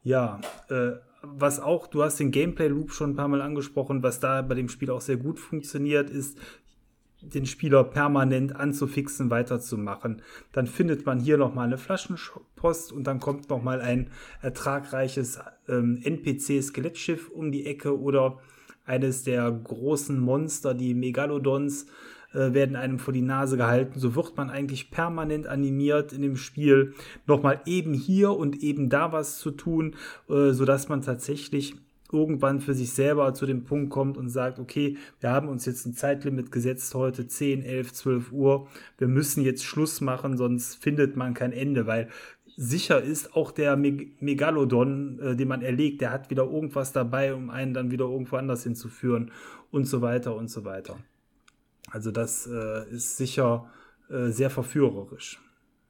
ja, 0.02 0.40
äh, 0.68 0.92
was 1.22 1.60
auch, 1.60 1.86
du 1.86 2.02
hast 2.02 2.18
den 2.18 2.30
Gameplay-Loop 2.30 2.92
schon 2.92 3.10
ein 3.10 3.16
paar 3.16 3.28
Mal 3.28 3.42
angesprochen, 3.42 4.02
was 4.02 4.20
da 4.20 4.42
bei 4.42 4.54
dem 4.54 4.68
Spiel 4.68 4.90
auch 4.90 5.00
sehr 5.02 5.16
gut 5.16 5.38
funktioniert, 5.38 6.08
ist, 6.08 6.38
den 7.22 7.44
Spieler 7.44 7.84
permanent 7.84 8.56
anzufixen, 8.56 9.28
weiterzumachen. 9.30 10.22
Dann 10.52 10.66
findet 10.66 11.04
man 11.04 11.20
hier 11.20 11.36
nochmal 11.36 11.66
eine 11.66 11.76
Flaschenpost 11.76 12.92
und 12.92 13.04
dann 13.04 13.20
kommt 13.20 13.50
nochmal 13.50 13.82
ein 13.82 14.10
ertragreiches 14.40 15.38
ähm, 15.68 16.00
NPC-Skelettschiff 16.02 17.28
um 17.28 17.52
die 17.52 17.66
Ecke 17.66 18.00
oder 18.00 18.38
eines 18.90 19.22
der 19.22 19.50
großen 19.50 20.18
Monster, 20.18 20.74
die 20.74 20.94
Megalodons, 20.94 21.86
äh, 22.32 22.52
werden 22.52 22.76
einem 22.76 22.98
vor 22.98 23.14
die 23.14 23.22
Nase 23.22 23.56
gehalten. 23.56 23.98
So 23.98 24.14
wird 24.16 24.36
man 24.36 24.50
eigentlich 24.50 24.90
permanent 24.90 25.46
animiert 25.46 26.12
in 26.12 26.22
dem 26.22 26.36
Spiel, 26.36 26.94
nochmal 27.26 27.60
eben 27.66 27.94
hier 27.94 28.32
und 28.32 28.62
eben 28.62 28.90
da 28.90 29.12
was 29.12 29.38
zu 29.38 29.52
tun, 29.52 29.94
äh, 30.28 30.50
sodass 30.52 30.88
man 30.88 31.02
tatsächlich 31.02 31.76
irgendwann 32.12 32.60
für 32.60 32.74
sich 32.74 32.92
selber 32.92 33.32
zu 33.34 33.46
dem 33.46 33.64
Punkt 33.64 33.90
kommt 33.90 34.16
und 34.18 34.28
sagt, 34.28 34.58
okay, 34.58 34.96
wir 35.20 35.30
haben 35.30 35.48
uns 35.48 35.64
jetzt 35.64 35.86
ein 35.86 35.94
Zeitlimit 35.94 36.50
gesetzt 36.50 36.92
heute 36.94 37.28
10, 37.28 37.62
11, 37.62 37.92
12 37.92 38.32
Uhr. 38.32 38.68
Wir 38.98 39.06
müssen 39.06 39.44
jetzt 39.44 39.64
Schluss 39.64 40.00
machen, 40.00 40.36
sonst 40.36 40.82
findet 40.82 41.16
man 41.16 41.34
kein 41.34 41.52
Ende, 41.52 41.86
weil 41.86 42.08
sicher 42.56 43.00
ist, 43.00 43.34
auch 43.34 43.50
der 43.50 43.76
Meg 43.76 44.20
Megalodon, 44.20 45.18
äh, 45.20 45.36
den 45.36 45.48
man 45.48 45.62
erlegt, 45.62 46.00
der 46.00 46.10
hat 46.10 46.30
wieder 46.30 46.44
irgendwas 46.44 46.92
dabei, 46.92 47.34
um 47.34 47.50
einen 47.50 47.74
dann 47.74 47.90
wieder 47.90 48.04
irgendwo 48.04 48.36
anders 48.36 48.62
hinzuführen 48.62 49.32
und 49.70 49.84
so 49.84 50.02
weiter 50.02 50.34
und 50.34 50.48
so 50.48 50.64
weiter. 50.64 50.98
Also 51.90 52.10
das 52.10 52.46
äh, 52.46 52.88
ist 52.90 53.16
sicher 53.16 53.70
äh, 54.08 54.30
sehr 54.30 54.50
verführerisch. 54.50 55.40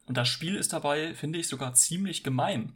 Und 0.07 0.17
das 0.17 0.29
Spiel 0.29 0.57
ist 0.57 0.73
dabei, 0.73 1.15
finde 1.15 1.39
ich, 1.39 1.49
sogar 1.49 1.75
ziemlich 1.75 2.25
gemein. 2.25 2.73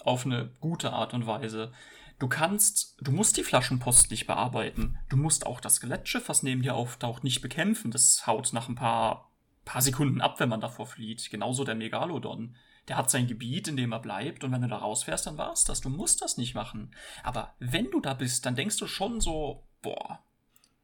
Auf 0.00 0.26
eine 0.26 0.50
gute 0.60 0.92
Art 0.92 1.14
und 1.14 1.26
Weise. 1.26 1.72
du 2.18 2.28
kannst, 2.28 2.96
du 3.00 3.10
musst 3.10 3.36
die 3.36 3.42
Flaschenpost 3.42 4.10
nicht 4.10 4.26
bearbeiten. 4.26 4.98
Du 5.08 5.16
musst 5.16 5.46
auch 5.46 5.60
das 5.60 5.76
Skelettschiff, 5.76 6.28
was 6.28 6.42
neben 6.42 6.62
dir 6.62 6.74
auftaucht, 6.74 7.24
nicht 7.24 7.40
bekämpfen. 7.40 7.90
Das 7.90 8.26
haut 8.26 8.52
nach 8.52 8.68
ein 8.68 8.74
paar, 8.74 9.30
paar 9.64 9.82
Sekunden 9.82 10.20
ab, 10.20 10.40
wenn 10.40 10.48
man 10.48 10.60
davor 10.60 10.86
flieht. 10.86 11.30
Genauso 11.30 11.64
der 11.64 11.74
Megalodon. 11.74 12.54
Der 12.88 12.96
hat 12.96 13.10
sein 13.10 13.26
Gebiet, 13.26 13.68
in 13.68 13.76
dem 13.76 13.92
er 13.92 14.00
bleibt, 14.00 14.44
und 14.44 14.52
wenn 14.52 14.62
du 14.62 14.68
da 14.68 14.76
rausfährst, 14.76 15.26
dann 15.26 15.38
war's 15.38 15.64
das. 15.64 15.80
Du 15.80 15.88
musst 15.88 16.20
das 16.20 16.36
nicht 16.36 16.54
machen. 16.54 16.94
Aber 17.22 17.54
wenn 17.58 17.90
du 17.90 18.00
da 18.00 18.14
bist, 18.14 18.44
dann 18.44 18.56
denkst 18.56 18.76
du 18.76 18.86
schon 18.86 19.20
so, 19.20 19.66
boah, 19.80 20.22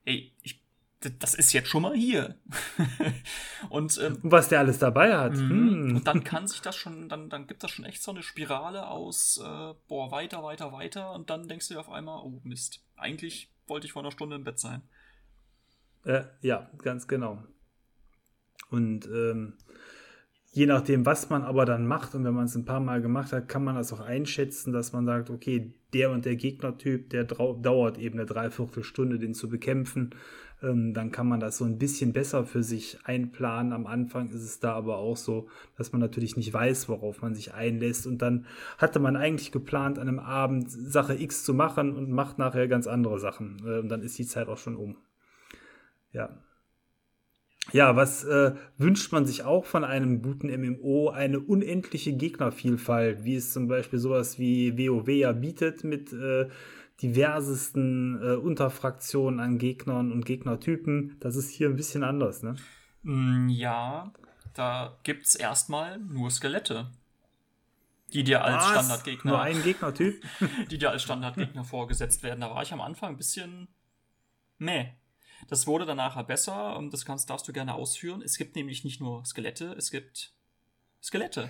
ey, 0.04 0.34
ich 0.42 0.60
das 1.18 1.32
ist 1.34 1.52
jetzt 1.54 1.68
schon 1.68 1.82
mal 1.82 1.94
hier. 1.94 2.36
und 3.70 3.98
ähm, 4.02 4.18
was 4.22 4.48
der 4.48 4.58
alles 4.58 4.78
dabei 4.78 5.16
hat. 5.16 5.32
Hm. 5.32 5.96
Und 5.96 6.06
dann 6.06 6.24
kann 6.24 6.46
sich 6.46 6.60
das 6.60 6.76
schon, 6.76 7.08
dann, 7.08 7.30
dann 7.30 7.46
gibt 7.46 7.62
das 7.62 7.70
schon 7.70 7.86
echt 7.86 8.02
so 8.02 8.10
eine 8.10 8.22
Spirale 8.22 8.86
aus, 8.86 9.38
äh, 9.42 9.74
boah, 9.88 10.10
weiter, 10.10 10.42
weiter, 10.42 10.72
weiter. 10.72 11.12
Und 11.12 11.30
dann 11.30 11.48
denkst 11.48 11.68
du 11.68 11.74
dir 11.74 11.80
auf 11.80 11.88
einmal, 11.88 12.20
oh 12.22 12.40
Mist, 12.44 12.84
eigentlich 12.96 13.50
wollte 13.66 13.86
ich 13.86 13.94
vor 13.94 14.02
einer 14.02 14.12
Stunde 14.12 14.36
im 14.36 14.44
Bett 14.44 14.58
sein. 14.58 14.82
Äh, 16.04 16.24
ja, 16.42 16.70
ganz 16.78 17.08
genau. 17.08 17.42
Und 18.70 19.06
ähm, 19.06 19.56
je 20.52 20.66
nachdem, 20.66 21.06
was 21.06 21.30
man 21.30 21.42
aber 21.42 21.64
dann 21.64 21.86
macht 21.86 22.14
und 22.14 22.24
wenn 22.24 22.34
man 22.34 22.46
es 22.46 22.54
ein 22.54 22.64
paar 22.64 22.80
Mal 22.80 23.00
gemacht 23.00 23.32
hat, 23.32 23.48
kann 23.48 23.64
man 23.64 23.76
das 23.76 23.92
auch 23.92 24.00
einschätzen, 24.00 24.72
dass 24.72 24.92
man 24.92 25.06
sagt, 25.06 25.30
okay, 25.30 25.72
der 25.92 26.10
und 26.10 26.24
der 26.24 26.36
Gegnertyp, 26.36 27.10
der 27.10 27.24
dauert 27.24 27.98
eben 27.98 28.18
eine 28.18 28.26
Dreiviertelstunde, 28.26 29.18
den 29.18 29.34
zu 29.34 29.48
bekämpfen 29.48 30.14
ähm, 30.62 30.92
dann 30.94 31.10
kann 31.10 31.28
man 31.28 31.40
das 31.40 31.58
so 31.58 31.64
ein 31.64 31.78
bisschen 31.78 32.12
besser 32.12 32.44
für 32.44 32.62
sich 32.62 32.98
einplanen. 33.04 33.72
Am 33.72 33.86
Anfang 33.86 34.28
ist 34.28 34.42
es 34.42 34.60
da 34.60 34.74
aber 34.74 34.98
auch 34.98 35.16
so, 35.16 35.48
dass 35.76 35.92
man 35.92 36.00
natürlich 36.00 36.36
nicht 36.36 36.52
weiß, 36.52 36.88
worauf 36.88 37.22
man 37.22 37.34
sich 37.34 37.54
einlässt. 37.54 38.06
Und 38.06 38.22
dann 38.22 38.46
hatte 38.78 39.00
man 39.00 39.16
eigentlich 39.16 39.52
geplant, 39.52 39.98
an 39.98 40.08
einem 40.08 40.18
Abend 40.18 40.70
Sache 40.70 41.14
X 41.14 41.44
zu 41.44 41.54
machen 41.54 41.96
und 41.96 42.10
macht 42.10 42.38
nachher 42.38 42.68
ganz 42.68 42.86
andere 42.86 43.18
Sachen. 43.18 43.62
Äh, 43.64 43.78
und 43.78 43.88
dann 43.88 44.02
ist 44.02 44.18
die 44.18 44.26
Zeit 44.26 44.48
auch 44.48 44.58
schon 44.58 44.76
um. 44.76 44.96
Ja. 46.12 46.38
Ja, 47.72 47.94
was 47.94 48.24
äh, 48.24 48.54
wünscht 48.78 49.12
man 49.12 49.26
sich 49.26 49.44
auch 49.44 49.64
von 49.64 49.84
einem 49.84 50.22
guten 50.22 50.48
MMO? 50.48 51.10
Eine 51.10 51.40
unendliche 51.40 52.12
Gegnervielfalt, 52.12 53.24
wie 53.24 53.36
es 53.36 53.52
zum 53.52 53.68
Beispiel 53.68 53.98
sowas 53.98 54.38
wie 54.38 54.76
WoW 54.76 55.08
ja 55.08 55.32
bietet 55.32 55.84
mit 55.84 56.12
äh, 56.12 56.48
diversesten 57.00 58.20
äh, 58.22 58.34
Unterfraktionen 58.34 59.40
an 59.40 59.58
Gegnern 59.58 60.10
und 60.10 60.24
Gegnertypen. 60.24 61.16
Das 61.20 61.36
ist 61.36 61.50
hier 61.50 61.68
ein 61.68 61.76
bisschen 61.76 62.02
anders, 62.02 62.42
ne? 62.42 62.56
Mm, 63.02 63.48
ja, 63.48 64.12
da 64.54 64.98
gibt 65.02 65.26
es 65.26 65.36
erstmal 65.36 65.98
nur 65.98 66.30
Skelette. 66.30 66.90
Die 68.12 68.24
dir 68.24 68.44
als 68.44 68.64
Was? 68.64 68.70
Standardgegner. 68.70 69.30
Nur 69.30 69.40
ein 69.40 69.62
Gegnertyp? 69.62 70.22
die 70.70 70.78
dir 70.78 70.90
als 70.90 71.02
Standardgegner 71.04 71.64
vorgesetzt 71.64 72.22
werden. 72.22 72.40
Da 72.40 72.50
war 72.50 72.62
ich 72.62 72.72
am 72.72 72.80
Anfang 72.80 73.10
ein 73.10 73.16
bisschen. 73.16 73.68
Meh. 74.58 74.88
Das 75.48 75.66
wurde 75.66 75.86
dann 75.86 75.96
nachher 75.96 76.24
besser 76.24 76.76
und 76.76 76.92
das 76.92 77.04
kannst, 77.04 77.30
darfst 77.30 77.48
du 77.48 77.52
gerne 77.52 77.74
ausführen. 77.74 78.22
Es 78.22 78.36
gibt 78.38 78.56
nämlich 78.56 78.84
nicht 78.84 79.00
nur 79.00 79.24
Skelette, 79.24 79.74
es 79.76 79.90
gibt 79.90 80.34
Skelette. 81.02 81.48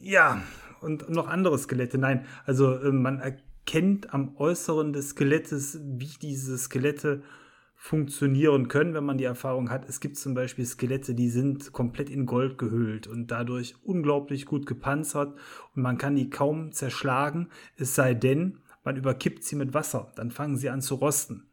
Ja, 0.00 0.42
und 0.80 1.08
noch 1.08 1.28
andere 1.28 1.58
Skelette. 1.58 1.98
Nein, 1.98 2.26
also 2.44 2.74
äh, 2.74 2.90
man 2.90 3.22
kennt 3.66 4.12
am 4.12 4.36
Äußeren 4.36 4.92
des 4.92 5.10
Skelettes, 5.10 5.78
wie 5.82 6.10
diese 6.20 6.58
Skelette 6.58 7.22
funktionieren 7.82 8.68
können, 8.68 8.94
wenn 8.94 9.04
man 9.04 9.18
die 9.18 9.24
Erfahrung 9.24 9.68
hat. 9.68 9.88
Es 9.88 9.98
gibt 9.98 10.16
zum 10.16 10.34
Beispiel 10.34 10.64
Skelette, 10.64 11.16
die 11.16 11.28
sind 11.28 11.72
komplett 11.72 12.10
in 12.10 12.26
Gold 12.26 12.56
gehüllt 12.56 13.08
und 13.08 13.32
dadurch 13.32 13.74
unglaublich 13.82 14.46
gut 14.46 14.66
gepanzert 14.66 15.36
und 15.74 15.82
man 15.82 15.98
kann 15.98 16.14
die 16.14 16.30
kaum 16.30 16.70
zerschlagen, 16.70 17.50
es 17.76 17.96
sei 17.96 18.14
denn, 18.14 18.60
man 18.84 18.96
überkippt 18.96 19.42
sie 19.42 19.56
mit 19.56 19.74
Wasser, 19.74 20.12
dann 20.14 20.30
fangen 20.30 20.56
sie 20.56 20.70
an 20.70 20.80
zu 20.80 20.94
rosten. 20.94 21.50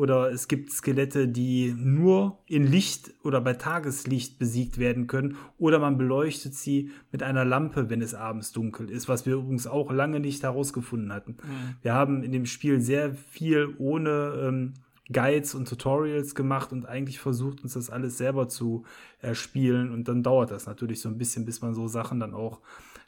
Oder 0.00 0.32
es 0.32 0.48
gibt 0.48 0.72
Skelette, 0.72 1.28
die 1.28 1.74
nur 1.76 2.38
in 2.46 2.66
Licht 2.66 3.12
oder 3.22 3.42
bei 3.42 3.52
Tageslicht 3.52 4.38
besiegt 4.38 4.78
werden 4.78 5.08
können. 5.08 5.36
Oder 5.58 5.78
man 5.78 5.98
beleuchtet 5.98 6.54
sie 6.54 6.90
mit 7.12 7.22
einer 7.22 7.44
Lampe, 7.44 7.90
wenn 7.90 8.00
es 8.00 8.14
abends 8.14 8.52
dunkel 8.52 8.88
ist, 8.88 9.10
was 9.10 9.26
wir 9.26 9.34
übrigens 9.34 9.66
auch 9.66 9.92
lange 9.92 10.18
nicht 10.18 10.42
herausgefunden 10.42 11.12
hatten. 11.12 11.32
Mhm. 11.32 11.76
Wir 11.82 11.92
haben 11.92 12.22
in 12.22 12.32
dem 12.32 12.46
Spiel 12.46 12.80
sehr 12.80 13.12
viel 13.12 13.74
ohne 13.76 14.40
ähm, 14.42 14.72
Guides 15.12 15.54
und 15.54 15.68
Tutorials 15.68 16.34
gemacht 16.34 16.72
und 16.72 16.86
eigentlich 16.86 17.18
versucht, 17.18 17.62
uns 17.62 17.74
das 17.74 17.90
alles 17.90 18.16
selber 18.16 18.48
zu 18.48 18.86
erspielen. 19.20 19.92
Und 19.92 20.08
dann 20.08 20.22
dauert 20.22 20.50
das 20.50 20.64
natürlich 20.64 21.02
so 21.02 21.10
ein 21.10 21.18
bisschen, 21.18 21.44
bis 21.44 21.60
man 21.60 21.74
so 21.74 21.88
Sachen 21.88 22.20
dann 22.20 22.32
auch 22.32 22.60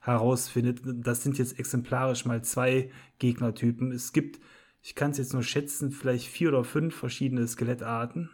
herausfindet. 0.02 0.82
Das 0.84 1.22
sind 1.22 1.38
jetzt 1.38 1.58
exemplarisch 1.58 2.26
mal 2.26 2.44
zwei 2.44 2.90
Gegnertypen. 3.18 3.92
Es 3.92 4.12
gibt 4.12 4.40
ich 4.82 4.94
kann 4.96 5.12
es 5.12 5.18
jetzt 5.18 5.32
nur 5.32 5.44
schätzen, 5.44 5.92
vielleicht 5.92 6.26
vier 6.26 6.48
oder 6.48 6.64
fünf 6.64 6.94
verschiedene 6.94 7.46
Skelettarten. 7.46 8.30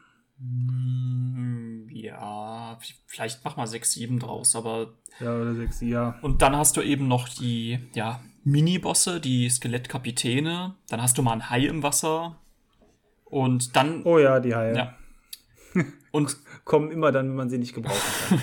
Ja, 1.91 2.79
vielleicht 3.07 3.45
mach 3.45 3.57
mal 3.57 3.67
sechs, 3.67 3.93
sieben 3.93 4.19
draus, 4.19 4.57
aber. 4.57 4.95
Ja, 5.21 5.37
oder 5.37 5.55
sechs, 5.55 5.81
ja. 5.83 6.19
Und 6.23 6.41
dann 6.43 6.57
hast 6.57 6.77
du 6.77 6.81
eben 6.81 7.07
noch 7.07 7.29
die, 7.29 7.79
ja, 7.93 8.21
Mini-Bosse, 8.45 9.21
die 9.21 9.51
Skelettkapitäne. 9.51 10.75
Dann 10.89 11.03
hast 11.03 11.19
du 11.19 11.23
mal 11.23 11.33
ein 11.33 11.51
Hai 11.51 11.67
im 11.67 11.83
Wasser. 11.83 12.39
Und 13.25 13.77
dann. 13.77 14.05
Oh 14.05 14.19
ja, 14.19 14.41
die 14.41 14.55
Haie. 14.55 14.75
Ja. 14.75 14.97
Und 16.13 16.37
kommen 16.65 16.91
immer 16.91 17.13
dann, 17.13 17.29
wenn 17.29 17.37
man 17.37 17.51
sie 17.51 17.59
nicht 17.59 17.75
gebrauchen 17.75 18.01
kann. 18.29 18.41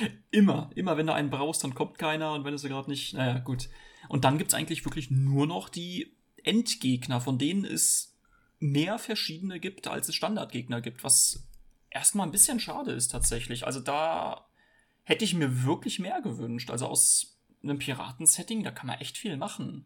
immer, 0.30 0.70
immer, 0.74 0.98
wenn 0.98 1.06
du 1.06 1.14
einen 1.14 1.30
brauchst, 1.30 1.64
dann 1.64 1.74
kommt 1.74 1.98
keiner 1.98 2.34
und 2.34 2.44
wenn 2.44 2.52
du 2.52 2.58
sie 2.58 2.68
gerade 2.68 2.90
nicht, 2.90 3.14
naja, 3.14 3.38
gut. 3.38 3.68
Und 4.08 4.24
dann 4.24 4.38
gibt 4.38 4.52
es 4.52 4.54
eigentlich 4.54 4.84
wirklich 4.84 5.10
nur 5.10 5.46
noch 5.46 5.68
die 5.68 6.17
Endgegner, 6.48 7.20
von 7.20 7.38
denen 7.38 7.64
es 7.64 8.16
mehr 8.58 8.98
verschiedene 8.98 9.60
gibt, 9.60 9.86
als 9.86 10.08
es 10.08 10.14
Standardgegner 10.14 10.80
gibt, 10.80 11.04
was 11.04 11.46
erstmal 11.90 12.26
ein 12.26 12.32
bisschen 12.32 12.58
schade 12.58 12.92
ist 12.92 13.08
tatsächlich. 13.08 13.66
Also 13.66 13.80
da 13.80 14.46
hätte 15.04 15.24
ich 15.24 15.34
mir 15.34 15.64
wirklich 15.64 15.98
mehr 15.98 16.20
gewünscht. 16.22 16.70
Also 16.70 16.86
aus 16.86 17.38
einem 17.62 17.78
Piratensetting, 17.78 18.64
da 18.64 18.70
kann 18.70 18.86
man 18.86 18.98
echt 18.98 19.18
viel 19.18 19.36
machen. 19.36 19.84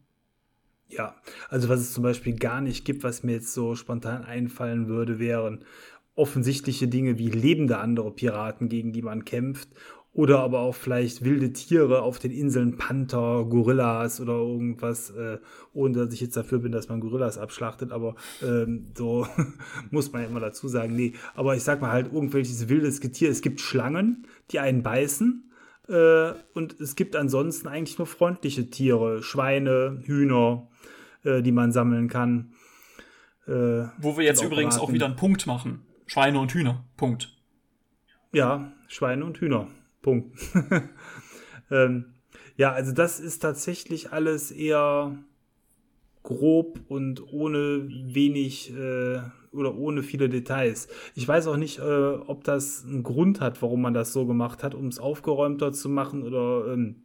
Ja, 0.87 1.15
also 1.49 1.69
was 1.69 1.81
es 1.81 1.93
zum 1.93 2.03
Beispiel 2.03 2.35
gar 2.35 2.61
nicht 2.61 2.85
gibt, 2.85 3.03
was 3.03 3.23
mir 3.23 3.33
jetzt 3.33 3.53
so 3.53 3.75
spontan 3.75 4.23
einfallen 4.23 4.87
würde, 4.87 5.19
wären 5.19 5.65
offensichtliche 6.15 6.87
Dinge 6.87 7.17
wie 7.17 7.29
lebende 7.29 7.79
andere 7.79 8.11
Piraten, 8.11 8.69
gegen 8.69 8.93
die 8.93 9.01
man 9.01 9.25
kämpft 9.25 9.69
oder 10.13 10.39
aber 10.39 10.59
auch 10.59 10.75
vielleicht 10.75 11.25
wilde 11.25 11.51
Tiere 11.53 12.03
auf 12.03 12.19
den 12.19 12.31
Inseln, 12.31 12.77
Panther, 12.77 13.45
Gorillas 13.49 14.21
oder 14.21 14.33
irgendwas, 14.33 15.09
äh, 15.09 15.39
ohne 15.73 16.05
dass 16.05 16.13
ich 16.13 16.21
jetzt 16.21 16.37
dafür 16.37 16.59
bin, 16.59 16.71
dass 16.71 16.87
man 16.87 16.99
Gorillas 16.99 17.39
abschlachtet, 17.39 17.91
aber 17.91 18.15
ähm, 18.43 18.91
so 18.95 19.27
muss 19.91 20.11
man 20.11 20.21
ja 20.21 20.27
immer 20.27 20.39
dazu 20.39 20.67
sagen, 20.67 20.95
nee. 20.95 21.13
Aber 21.33 21.55
ich 21.55 21.63
sag 21.63 21.81
mal 21.81 21.91
halt 21.91 22.13
irgendwelches 22.13 22.69
wildes 22.69 23.01
Getier. 23.01 23.29
Es 23.29 23.41
gibt 23.41 23.59
Schlangen, 23.59 24.27
die 24.51 24.59
einen 24.59 24.83
beißen. 24.83 25.51
Äh, 25.89 26.33
und 26.53 26.79
es 26.79 26.95
gibt 26.95 27.15
ansonsten 27.15 27.67
eigentlich 27.67 27.97
nur 27.97 28.07
freundliche 28.07 28.69
Tiere, 28.69 29.23
Schweine, 29.23 29.99
Hühner, 30.03 30.69
äh, 31.23 31.41
die 31.41 31.51
man 31.51 31.71
sammeln 31.71 32.07
kann. 32.07 32.53
Äh, 33.47 33.87
Wo 33.97 34.15
wir 34.15 34.23
jetzt 34.23 34.43
übrigens 34.43 34.77
auch 34.77 34.93
wieder 34.93 35.07
einen 35.07 35.15
Punkt 35.15 35.47
machen. 35.47 35.81
Schweine 36.05 36.39
und 36.39 36.53
Hühner. 36.53 36.85
Punkt. 36.97 37.35
Ja, 38.31 38.71
Schweine 38.87 39.25
und 39.25 39.39
Hühner. 39.39 39.67
Punkt. 40.03 40.37
ähm, 41.71 42.13
ja, 42.55 42.71
also 42.71 42.91
das 42.91 43.19
ist 43.19 43.39
tatsächlich 43.39 44.11
alles 44.11 44.51
eher 44.51 45.17
grob 46.21 46.79
und 46.87 47.33
ohne 47.33 47.87
wenig 47.89 48.71
äh, 48.77 49.21
oder 49.51 49.75
ohne 49.75 50.03
viele 50.03 50.29
Details. 50.29 50.87
Ich 51.15 51.27
weiß 51.27 51.47
auch 51.47 51.57
nicht, 51.57 51.79
äh, 51.79 51.81
ob 51.81 52.43
das 52.43 52.85
einen 52.85 53.03
Grund 53.03 53.41
hat, 53.41 53.61
warum 53.61 53.81
man 53.81 53.93
das 53.95 54.13
so 54.13 54.25
gemacht 54.25 54.63
hat, 54.63 54.75
um 54.75 54.87
es 54.87 54.99
aufgeräumter 54.99 55.73
zu 55.73 55.89
machen 55.89 56.23
oder 56.23 56.71
ähm, 56.73 57.03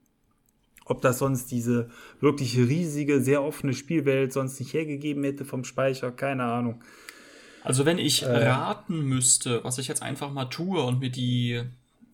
ob 0.84 1.02
das 1.02 1.18
sonst 1.18 1.50
diese 1.50 1.90
wirklich 2.20 2.56
riesige, 2.56 3.20
sehr 3.20 3.42
offene 3.42 3.74
Spielwelt 3.74 4.32
sonst 4.32 4.58
nicht 4.58 4.72
hergegeben 4.72 5.24
hätte 5.24 5.44
vom 5.44 5.64
Speicher, 5.64 6.10
keine 6.10 6.44
Ahnung. 6.44 6.82
Also 7.62 7.84
wenn 7.84 7.98
ich 7.98 8.22
äh, 8.22 8.48
raten 8.48 9.02
müsste, 9.02 9.62
was 9.64 9.78
ich 9.78 9.88
jetzt 9.88 10.02
einfach 10.02 10.32
mal 10.32 10.46
tue 10.46 10.82
und 10.82 11.00
mir 11.00 11.10
die 11.10 11.62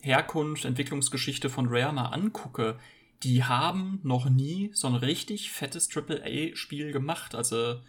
Herkunft, 0.05 0.64
Entwicklungsgeschichte 0.64 1.48
von 1.48 1.66
Rare 1.68 1.92
mal 1.92 2.07
angucke, 2.07 2.78
die 3.22 3.44
haben 3.44 4.00
noch 4.02 4.28
nie 4.28 4.70
so 4.74 4.86
ein 4.86 4.94
richtig 4.94 5.50
fettes 5.50 5.88
AAA-Spiel 5.94 6.92
gemacht. 6.92 7.34
Also 7.34 7.80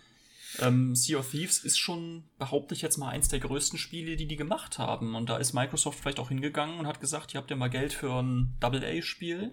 ähm, 0.59 0.95
Sea 0.95 1.19
of 1.19 1.31
Thieves 1.31 1.59
ist 1.59 1.77
schon, 1.77 2.23
behaupte 2.39 2.73
ich 2.73 2.81
jetzt 2.81 2.97
mal, 2.97 3.09
eins 3.09 3.27
der 3.27 3.39
größten 3.39 3.77
Spiele, 3.77 4.15
die 4.15 4.27
die 4.27 4.37
gemacht 4.37 4.79
haben. 4.79 5.15
Und 5.15 5.29
da 5.29 5.37
ist 5.37 5.53
Microsoft 5.53 5.99
vielleicht 5.99 6.19
auch 6.19 6.29
hingegangen 6.29 6.79
und 6.79 6.87
hat 6.87 7.01
gesagt, 7.01 7.33
ihr 7.33 7.39
habt 7.39 7.49
ja 7.49 7.57
mal 7.57 7.69
Geld 7.69 7.91
für 7.91 8.13
ein 8.13 8.55
AA-Spiel. 8.61 9.51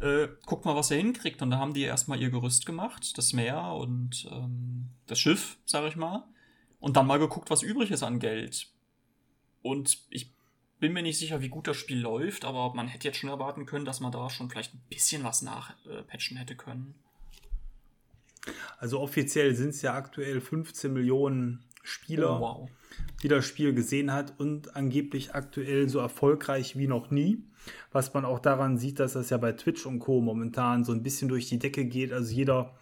Äh, 0.00 0.28
guckt 0.46 0.64
mal, 0.64 0.74
was 0.74 0.90
ihr 0.90 0.96
hinkriegt. 0.96 1.42
Und 1.42 1.50
da 1.50 1.58
haben 1.58 1.74
die 1.74 1.82
erstmal 1.82 2.20
ihr 2.20 2.30
Gerüst 2.30 2.66
gemacht, 2.66 3.16
das 3.16 3.32
Meer 3.32 3.72
und 3.74 4.28
ähm, 4.32 4.88
das 5.06 5.20
Schiff, 5.20 5.58
sag 5.64 5.86
ich 5.86 5.96
mal. 5.96 6.24
Und 6.80 6.96
dann 6.96 7.06
mal 7.06 7.18
geguckt, 7.18 7.50
was 7.50 7.62
übrig 7.62 7.92
ist 7.92 8.02
an 8.02 8.18
Geld. 8.18 8.68
Und 9.62 9.98
ich 10.10 10.32
bin 10.80 10.92
mir 10.92 11.02
nicht 11.02 11.18
sicher, 11.18 11.40
wie 11.40 11.48
gut 11.48 11.66
das 11.66 11.76
Spiel 11.76 12.00
läuft, 12.00 12.44
aber 12.44 12.72
man 12.74 12.88
hätte 12.88 13.08
jetzt 13.08 13.18
schon 13.18 13.30
erwarten 13.30 13.66
können, 13.66 13.84
dass 13.84 14.00
man 14.00 14.12
da 14.12 14.30
schon 14.30 14.48
vielleicht 14.48 14.74
ein 14.74 14.80
bisschen 14.88 15.24
was 15.24 15.42
nachpatchen 15.42 16.36
äh, 16.36 16.40
hätte 16.40 16.56
können. 16.56 16.94
Also 18.78 19.00
offiziell 19.00 19.54
sind 19.54 19.70
es 19.70 19.82
ja 19.82 19.94
aktuell 19.94 20.40
15 20.40 20.92
Millionen 20.92 21.64
Spieler, 21.82 22.36
oh, 22.36 22.40
wow. 22.40 22.70
die 23.22 23.28
das 23.28 23.44
Spiel 23.44 23.74
gesehen 23.74 24.12
hat 24.12 24.38
und 24.38 24.76
angeblich 24.76 25.34
aktuell 25.34 25.88
so 25.88 25.98
erfolgreich 25.98 26.76
wie 26.76 26.86
noch 26.86 27.10
nie. 27.10 27.42
Was 27.92 28.14
man 28.14 28.24
auch 28.24 28.38
daran 28.38 28.78
sieht, 28.78 28.98
dass 28.98 29.12
das 29.14 29.30
ja 29.30 29.36
bei 29.36 29.52
Twitch 29.52 29.84
und 29.84 29.98
Co. 29.98 30.20
momentan 30.20 30.84
so 30.84 30.92
ein 30.92 31.02
bisschen 31.02 31.28
durch 31.28 31.48
die 31.48 31.58
Decke 31.58 31.84
geht. 31.84 32.12
Also 32.12 32.32
jeder 32.32 32.74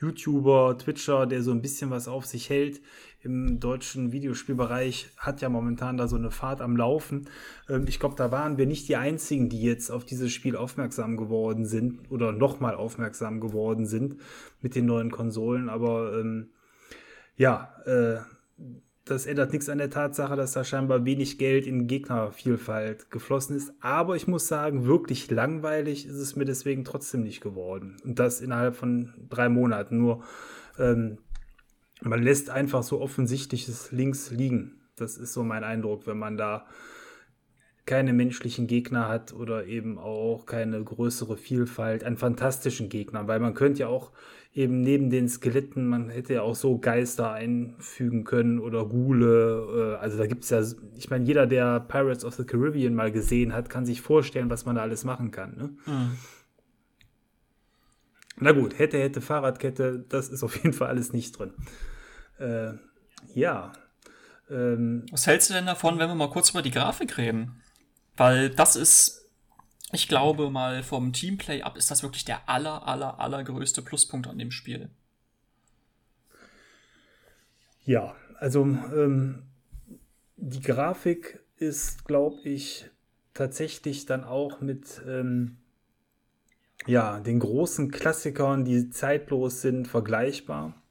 YouTuber, 0.00 0.78
Twitcher, 0.78 1.26
der 1.26 1.42
so 1.42 1.50
ein 1.50 1.62
bisschen 1.62 1.90
was 1.90 2.08
auf 2.08 2.26
sich 2.26 2.48
hält 2.48 2.80
im 3.24 3.60
deutschen 3.60 4.12
Videospielbereich, 4.12 5.10
hat 5.16 5.40
ja 5.40 5.48
momentan 5.48 5.96
da 5.96 6.08
so 6.08 6.16
eine 6.16 6.30
Fahrt 6.30 6.60
am 6.60 6.76
Laufen. 6.76 7.28
Ähm, 7.68 7.86
ich 7.88 8.00
glaube, 8.00 8.16
da 8.16 8.30
waren 8.30 8.58
wir 8.58 8.66
nicht 8.66 8.88
die 8.88 8.96
Einzigen, 8.96 9.48
die 9.48 9.62
jetzt 9.62 9.90
auf 9.90 10.04
dieses 10.04 10.32
Spiel 10.32 10.56
aufmerksam 10.56 11.16
geworden 11.16 11.64
sind 11.64 12.10
oder 12.10 12.32
nochmal 12.32 12.74
aufmerksam 12.74 13.40
geworden 13.40 13.86
sind 13.86 14.16
mit 14.60 14.74
den 14.74 14.86
neuen 14.86 15.10
Konsolen. 15.10 15.68
Aber 15.68 16.18
ähm, 16.18 16.50
ja, 17.36 17.74
äh, 17.86 18.18
das 19.04 19.26
ändert 19.26 19.52
nichts 19.52 19.68
an 19.68 19.78
der 19.78 19.90
Tatsache, 19.90 20.36
dass 20.36 20.52
da 20.52 20.62
scheinbar 20.62 21.04
wenig 21.04 21.38
Geld 21.38 21.66
in 21.66 21.88
Gegnervielfalt 21.88 23.10
geflossen 23.10 23.56
ist. 23.56 23.72
Aber 23.80 24.14
ich 24.14 24.28
muss 24.28 24.46
sagen, 24.46 24.86
wirklich 24.86 25.28
langweilig 25.30 26.06
ist 26.06 26.16
es 26.16 26.36
mir 26.36 26.44
deswegen 26.44 26.84
trotzdem 26.84 27.22
nicht 27.22 27.40
geworden. 27.40 27.96
Und 28.04 28.18
das 28.18 28.40
innerhalb 28.40 28.76
von 28.76 29.12
drei 29.28 29.48
Monaten. 29.48 29.98
Nur 29.98 30.22
ähm, 30.78 31.18
man 32.04 32.22
lässt 32.22 32.50
einfach 32.50 32.82
so 32.82 33.00
offensichtliches 33.00 33.92
links 33.92 34.30
liegen. 34.30 34.80
Das 34.96 35.16
ist 35.16 35.32
so 35.32 35.42
mein 35.42 35.64
Eindruck, 35.64 36.06
wenn 36.06 36.18
man 36.18 36.36
da 36.36 36.66
keine 37.84 38.12
menschlichen 38.12 38.68
Gegner 38.68 39.08
hat 39.08 39.32
oder 39.32 39.66
eben 39.66 39.98
auch 39.98 40.46
keine 40.46 40.82
größere 40.82 41.36
Vielfalt 41.36 42.04
an 42.04 42.16
fantastischen 42.16 42.88
Gegnern, 42.88 43.26
weil 43.26 43.40
man 43.40 43.54
könnte 43.54 43.80
ja 43.80 43.88
auch 43.88 44.12
eben 44.54 44.82
neben 44.82 45.10
den 45.10 45.28
Skeletten, 45.28 45.88
man 45.88 46.10
hätte 46.10 46.34
ja 46.34 46.42
auch 46.42 46.54
so 46.54 46.78
Geister 46.78 47.32
einfügen 47.32 48.24
können 48.24 48.60
oder 48.60 48.84
Gule. 48.84 49.96
Äh, 49.96 50.02
also 50.02 50.18
da 50.18 50.26
gibt 50.26 50.44
es 50.44 50.50
ja, 50.50 50.62
ich 50.96 51.10
meine, 51.10 51.24
jeder, 51.24 51.46
der 51.46 51.80
Pirates 51.80 52.24
of 52.24 52.34
the 52.34 52.44
Caribbean 52.44 52.94
mal 52.94 53.10
gesehen 53.10 53.52
hat, 53.52 53.70
kann 53.70 53.86
sich 53.86 54.00
vorstellen, 54.00 54.50
was 54.50 54.64
man 54.64 54.76
da 54.76 54.82
alles 54.82 55.04
machen 55.04 55.30
kann. 55.30 55.56
Ne? 55.56 55.70
Mhm. 55.86 56.10
Na 58.38 58.52
gut, 58.52 58.78
hätte, 58.78 58.98
hätte, 58.98 59.20
Fahrradkette, 59.20 60.04
das 60.08 60.28
ist 60.28 60.42
auf 60.42 60.56
jeden 60.56 60.72
Fall 60.72 60.88
alles 60.88 61.12
nicht 61.12 61.38
drin. 61.38 61.52
Äh, 62.42 62.74
ja. 63.34 63.72
Ähm, 64.50 65.06
was 65.10 65.26
hältst 65.26 65.50
du 65.50 65.54
denn 65.54 65.66
davon, 65.66 65.98
wenn 65.98 66.08
wir 66.08 66.14
mal 66.14 66.30
kurz 66.30 66.50
über 66.50 66.62
die 66.62 66.70
Grafik 66.70 67.16
reden? 67.16 67.62
Weil 68.16 68.50
das 68.50 68.76
ist 68.76 69.22
ich 69.92 70.08
glaube 70.08 70.50
mal 70.50 70.82
vom 70.82 71.12
Teamplay 71.12 71.62
ab 71.62 71.76
ist 71.76 71.90
das 71.90 72.02
wirklich 72.02 72.24
der 72.24 72.48
aller, 72.48 72.88
aller, 72.88 73.20
allergrößte 73.20 73.82
Pluspunkt 73.82 74.26
an 74.26 74.38
dem 74.38 74.50
Spiel. 74.50 74.88
Ja, 77.84 78.16
also 78.38 78.62
ähm, 78.62 79.42
die 80.36 80.62
Grafik 80.62 81.40
ist, 81.58 82.06
glaube 82.06 82.40
ich, 82.44 82.88
tatsächlich 83.34 84.06
dann 84.06 84.24
auch 84.24 84.60
mit 84.60 85.02
ähm, 85.06 85.58
ja, 86.86 87.20
den 87.20 87.38
großen 87.38 87.90
Klassikern, 87.90 88.64
die 88.64 88.90
zeitlos 88.90 89.60
sind, 89.60 89.88
vergleichbar. 89.88 90.81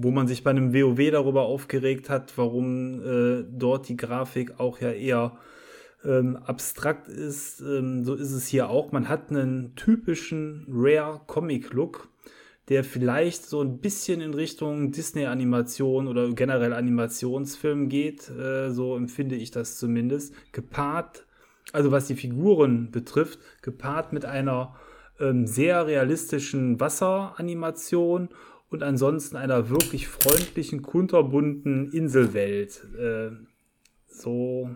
Wo 0.00 0.10
man 0.10 0.28
sich 0.28 0.44
bei 0.44 0.50
einem 0.50 0.72
WoW 0.72 1.10
darüber 1.10 1.42
aufgeregt 1.42 2.08
hat, 2.08 2.36
warum 2.36 3.02
äh, 3.02 3.44
dort 3.50 3.88
die 3.88 3.96
Grafik 3.96 4.60
auch 4.60 4.80
ja 4.80 4.92
eher 4.92 5.38
ähm, 6.04 6.36
abstrakt 6.36 7.08
ist, 7.08 7.60
ähm, 7.60 8.04
so 8.04 8.14
ist 8.14 8.32
es 8.32 8.46
hier 8.46 8.70
auch. 8.70 8.92
Man 8.92 9.08
hat 9.08 9.30
einen 9.30 9.74
typischen 9.74 10.66
Rare 10.70 11.20
Comic 11.26 11.72
Look, 11.72 12.08
der 12.68 12.84
vielleicht 12.84 13.46
so 13.46 13.60
ein 13.60 13.78
bisschen 13.78 14.20
in 14.20 14.34
Richtung 14.34 14.92
Disney-Animation 14.92 16.06
oder 16.06 16.30
generell 16.32 16.72
Animationsfilm 16.72 17.88
geht. 17.88 18.30
Äh, 18.30 18.70
so 18.70 18.96
empfinde 18.96 19.36
ich 19.36 19.50
das 19.50 19.78
zumindest. 19.78 20.34
Gepaart, 20.52 21.26
also 21.72 21.90
was 21.90 22.06
die 22.06 22.14
Figuren 22.14 22.90
betrifft, 22.90 23.40
gepaart 23.62 24.12
mit 24.12 24.24
einer 24.24 24.76
ähm, 25.18 25.46
sehr 25.46 25.86
realistischen 25.86 26.78
Wasseranimation 26.78 28.28
und 28.70 28.82
ansonsten 28.82 29.36
einer 29.36 29.70
wirklich 29.70 30.08
freundlichen, 30.08 30.82
kunterbunten 30.82 31.90
Inselwelt. 31.90 32.84
Äh, 32.98 33.30
so 34.06 34.70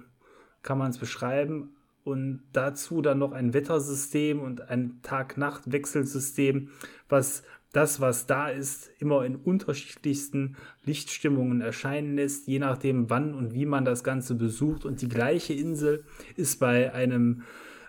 kann 0.63 0.79
man 0.79 0.91
es 0.91 0.99
beschreiben. 0.99 1.77
Und 2.05 2.43
dazu 2.53 3.01
dann 3.01 3.19
noch 3.19 3.33
ein 3.33 3.55
Wettersystem 3.55 4.41
und 4.41 4.69
ein 4.69 4.99
Tag-Nacht-Wechselsystem, 5.03 6.71
was 7.09 7.45
das, 7.73 8.01
was 8.01 8.27
da 8.27 8.49
ist, 8.49 8.91
immer 8.99 9.25
in 9.25 9.37
unterschiedlichsten 9.37 10.57
Lichtstimmungen 10.85 11.61
erscheinen 11.61 12.17
lässt, 12.17 12.49
je 12.49 12.59
nachdem, 12.59 13.09
wann 13.09 13.35
und 13.35 13.55
wie 13.55 13.67
man 13.67 13.85
das 13.85 14.03
Ganze 14.03 14.35
besucht. 14.35 14.85
Und 14.85 15.01
die 15.01 15.09
gleiche 15.09 15.55
Insel 15.55 16.05
ist 16.37 16.59
bei 16.59 16.93
einem 16.93 17.43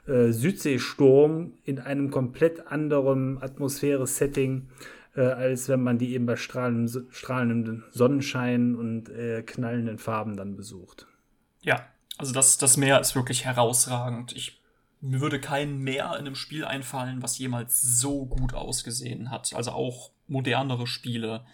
äh, 0.06 0.32
Südseesturm 0.32 1.54
in 1.64 1.80
einem 1.80 2.12
komplett 2.12 2.68
anderen 2.68 3.42
Atmosphäre-Setting, 3.42 4.68
äh, 5.16 5.22
als 5.22 5.70
wenn 5.70 5.82
man 5.82 5.98
die 5.98 6.14
eben 6.14 6.26
bei 6.26 6.36
strahlendem, 6.36 7.08
strahlendem 7.10 7.84
Sonnenschein 7.92 8.76
und 8.76 9.10
äh, 9.10 9.44
knallenden 9.44 9.98
Farben 9.98 10.36
dann 10.38 10.56
besucht. 10.56 11.08
Ja, 11.62 11.88
also 12.18 12.34
das, 12.34 12.58
das 12.58 12.78
Meer 12.78 13.00
ist 13.00 13.16
wirklich 13.16 13.46
herausragend. 13.46 14.34
Ich, 14.34 14.62
mir 15.02 15.22
würde 15.22 15.40
kein 15.40 15.78
Meer 15.78 16.12
in 16.14 16.26
einem 16.26 16.36
Spiel 16.36 16.66
einfallen, 16.66 17.22
was 17.22 17.38
jemals 17.38 17.82
so 17.82 18.26
gut 18.26 18.54
ausgesehen 18.54 19.32
hat. 19.32 19.54
Also 19.54 19.72
auch 19.72 20.12
modernere 20.28 20.88
Spiele. 20.88 21.46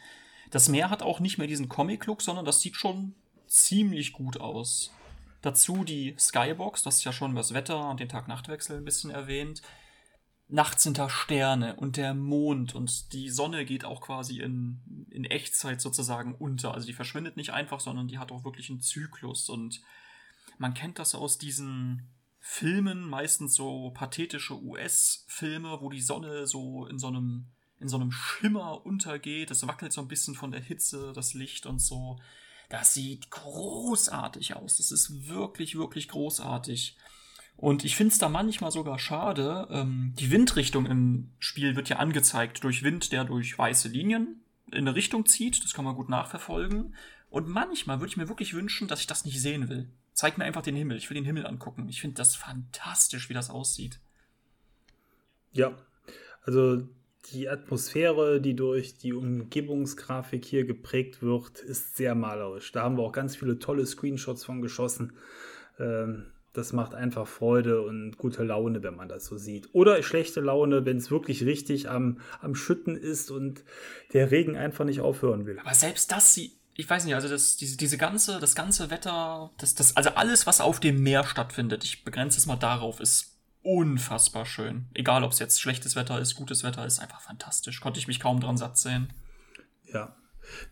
Das 0.52 0.70
Meer 0.70 0.90
hat 0.90 1.04
auch 1.04 1.20
nicht 1.20 1.38
mehr 1.38 1.48
diesen 1.48 1.70
Comic-Look, 1.70 2.22
sondern 2.22 2.46
das 2.46 2.62
sieht 2.62 2.76
schon 2.76 3.14
ziemlich 3.48 4.14
gut 4.14 4.40
aus. 4.40 4.94
Dazu 5.42 5.84
die 5.84 6.16
Skybox, 6.20 6.84
das 6.84 6.98
ist 6.98 7.04
ja 7.04 7.14
schon 7.14 7.36
das 7.36 7.54
Wetter 7.54 7.90
und 7.90 8.00
den 8.00 8.10
Tag-Nacht-Wechsel 8.10 8.78
ein 8.78 8.86
bisschen 8.86 9.10
erwähnt. 9.10 9.62
Nachts 10.52 10.82
sind 10.82 10.98
da 10.98 11.10
Sterne 11.10 11.76
und 11.76 11.96
der 11.96 12.16
Mond 12.16 12.74
und 12.74 13.14
die 13.14 13.30
Sonne 13.30 13.66
geht 13.66 13.86
auch 13.86 14.02
quasi 14.02 14.40
in, 14.40 15.06
in 15.12 15.24
Echtzeit 15.24 15.80
sozusagen 15.80 16.34
unter. 16.34 16.74
Also 16.74 16.88
die 16.88 16.94
verschwindet 16.94 17.38
nicht 17.38 17.52
einfach, 17.52 17.80
sondern 17.80 18.08
die 18.08 18.18
hat 18.18 18.32
auch 18.32 18.44
wirklich 18.44 18.72
einen 18.72 18.82
Zyklus 18.82 19.48
und 19.48 19.82
man 20.58 20.74
kennt 20.74 20.98
das 20.98 21.14
aus 21.14 21.38
diesen 21.38 22.10
Filmen, 22.40 23.08
meistens 23.08 23.54
so 23.54 23.92
pathetische 23.92 24.60
US-Filme, 24.60 25.82
wo 25.82 25.90
die 25.90 26.02
Sonne 26.02 26.48
so 26.48 26.88
in 26.88 26.98
so 26.98 27.08
einem 27.08 27.46
in 27.80 27.88
so 27.88 27.98
einem 27.98 28.12
Schimmer 28.12 28.86
untergeht. 28.86 29.52
Es 29.52 29.66
wackelt 29.66 29.94
so 29.94 30.02
ein 30.02 30.08
bisschen 30.08 30.36
von 30.36 30.52
der 30.52 30.62
Hitze, 30.62 31.14
das 31.14 31.34
Licht 31.34 31.66
und 31.66 31.80
so. 31.80 32.20
Das 32.70 32.94
sieht 32.94 33.32
großartig 33.32 34.56
aus. 34.56 34.78
Das 34.78 34.92
ist 34.92 35.28
wirklich, 35.28 35.76
wirklich 35.76 36.08
großartig. 36.08 36.98
Und 37.60 37.84
ich 37.84 37.98
finde 37.98 38.14
es 38.14 38.18
da 38.18 38.30
manchmal 38.30 38.72
sogar 38.72 38.98
schade. 39.00 39.68
Ähm, 39.70 40.14
die 40.18 40.32
Windrichtung 40.32 40.86
im 40.86 41.32
Spiel 41.40 41.76
wird 41.76 41.90
ja 41.90 41.98
angezeigt 41.98 42.64
durch 42.64 42.84
Wind, 42.84 43.12
der 43.12 43.26
durch 43.26 43.58
weiße 43.58 43.90
Linien 43.90 44.42
in 44.68 44.78
eine 44.78 44.96
Richtung 44.96 45.26
zieht. 45.26 45.62
Das 45.62 45.74
kann 45.74 45.84
man 45.84 45.96
gut 45.96 46.08
nachverfolgen. 46.08 46.96
Und 47.30 47.50
manchmal 47.50 48.00
würde 48.00 48.12
ich 48.12 48.18
mir 48.18 48.30
wirklich 48.30 48.54
wünschen, 48.54 48.88
dass 48.88 49.02
ich 49.02 49.08
das 49.08 49.26
nicht 49.26 49.42
sehen 49.42 49.68
will. 49.68 49.90
Zeig 50.14 50.38
mir 50.38 50.46
einfach 50.46 50.62
den 50.62 50.78
Himmel. 50.78 50.96
Ich 50.96 51.10
will 51.10 51.16
den 51.16 51.26
Himmel 51.26 51.46
angucken. 51.46 51.90
Ich 51.90 52.00
finde 52.00 52.16
das 52.16 52.34
fantastisch, 52.34 53.28
wie 53.28 53.34
das 53.34 53.50
aussieht. 53.50 54.00
Ja, 55.52 55.78
also 56.44 56.88
die 57.34 57.50
Atmosphäre, 57.50 58.40
die 58.40 58.56
durch 58.56 58.98
die 58.98 59.12
Umgebungsgrafik 59.12 60.46
hier 60.46 60.64
geprägt 60.64 61.22
wird, 61.22 61.60
ist 61.60 61.98
sehr 61.98 62.16
malerisch. 62.16 62.72
Da 62.72 62.84
haben 62.84 62.96
wir 62.96 63.04
auch 63.04 63.12
ganz 63.12 63.36
viele 63.36 63.60
tolle 63.60 63.86
Screenshots 63.86 64.46
von 64.46 64.62
geschossen. 64.62 65.12
Ähm, 65.78 66.28
das 66.54 66.74
macht 66.74 66.96
einfach 66.96 67.28
Freude 67.28 67.82
und 67.82 68.18
gute 68.18 68.44
Laune, 68.44 68.82
wenn 68.84 68.96
man 68.96 69.08
das 69.08 69.26
so 69.26 69.38
sieht. 69.38 69.70
Oder 69.74 70.02
schlechte 70.04 70.42
Laune, 70.42 70.86
wenn 70.86 70.98
es 70.98 71.12
wirklich 71.12 71.44
richtig 71.46 71.90
am, 71.90 72.20
am 72.42 72.56
Schütten 72.56 72.96
ist 72.96 73.32
und 73.32 73.64
der 74.14 74.32
Regen 74.32 74.58
einfach 74.58 74.86
nicht 74.86 75.02
aufhören 75.02 75.46
will. 75.46 75.60
Aber 75.60 75.74
selbst 75.74 76.12
das 76.12 76.34
sieht 76.34 76.60
ich 76.80 76.90
weiß 76.90 77.04
nicht, 77.04 77.14
also 77.14 77.28
das, 77.28 77.58
diese, 77.58 77.76
diese 77.76 77.98
ganze, 77.98 78.40
das 78.40 78.56
ganze 78.56 78.90
Wetter, 78.90 79.52
das, 79.58 79.76
das, 79.76 79.98
also 79.98 80.12
alles, 80.12 80.48
was 80.48 80.62
auf 80.62 80.80
dem 80.80 81.04
Meer 81.04 81.26
stattfindet, 81.26 81.84
ich 81.84 82.06
begrenze 82.06 82.38
es 82.38 82.46
mal 82.46 82.56
darauf, 82.56 83.02
ist 83.02 83.38
unfassbar 83.64 84.46
schön. 84.46 84.88
Egal, 84.94 85.26
ob 85.26 85.34
es 85.34 85.40
jetzt 85.40 85.60
schlechtes 85.60 85.98
Wetter 85.98 86.20
ist, 86.22 86.36
gutes 86.36 86.64
Wetter 86.64 86.86
ist, 86.86 87.00
einfach 87.00 87.20
fantastisch. 87.20 87.82
Konnte 87.82 88.00
ich 88.00 88.08
mich 88.08 88.22
kaum 88.22 88.40
dran 88.40 88.56
satt 88.56 88.78
sehen. 88.78 89.12
Ja. 89.92 90.16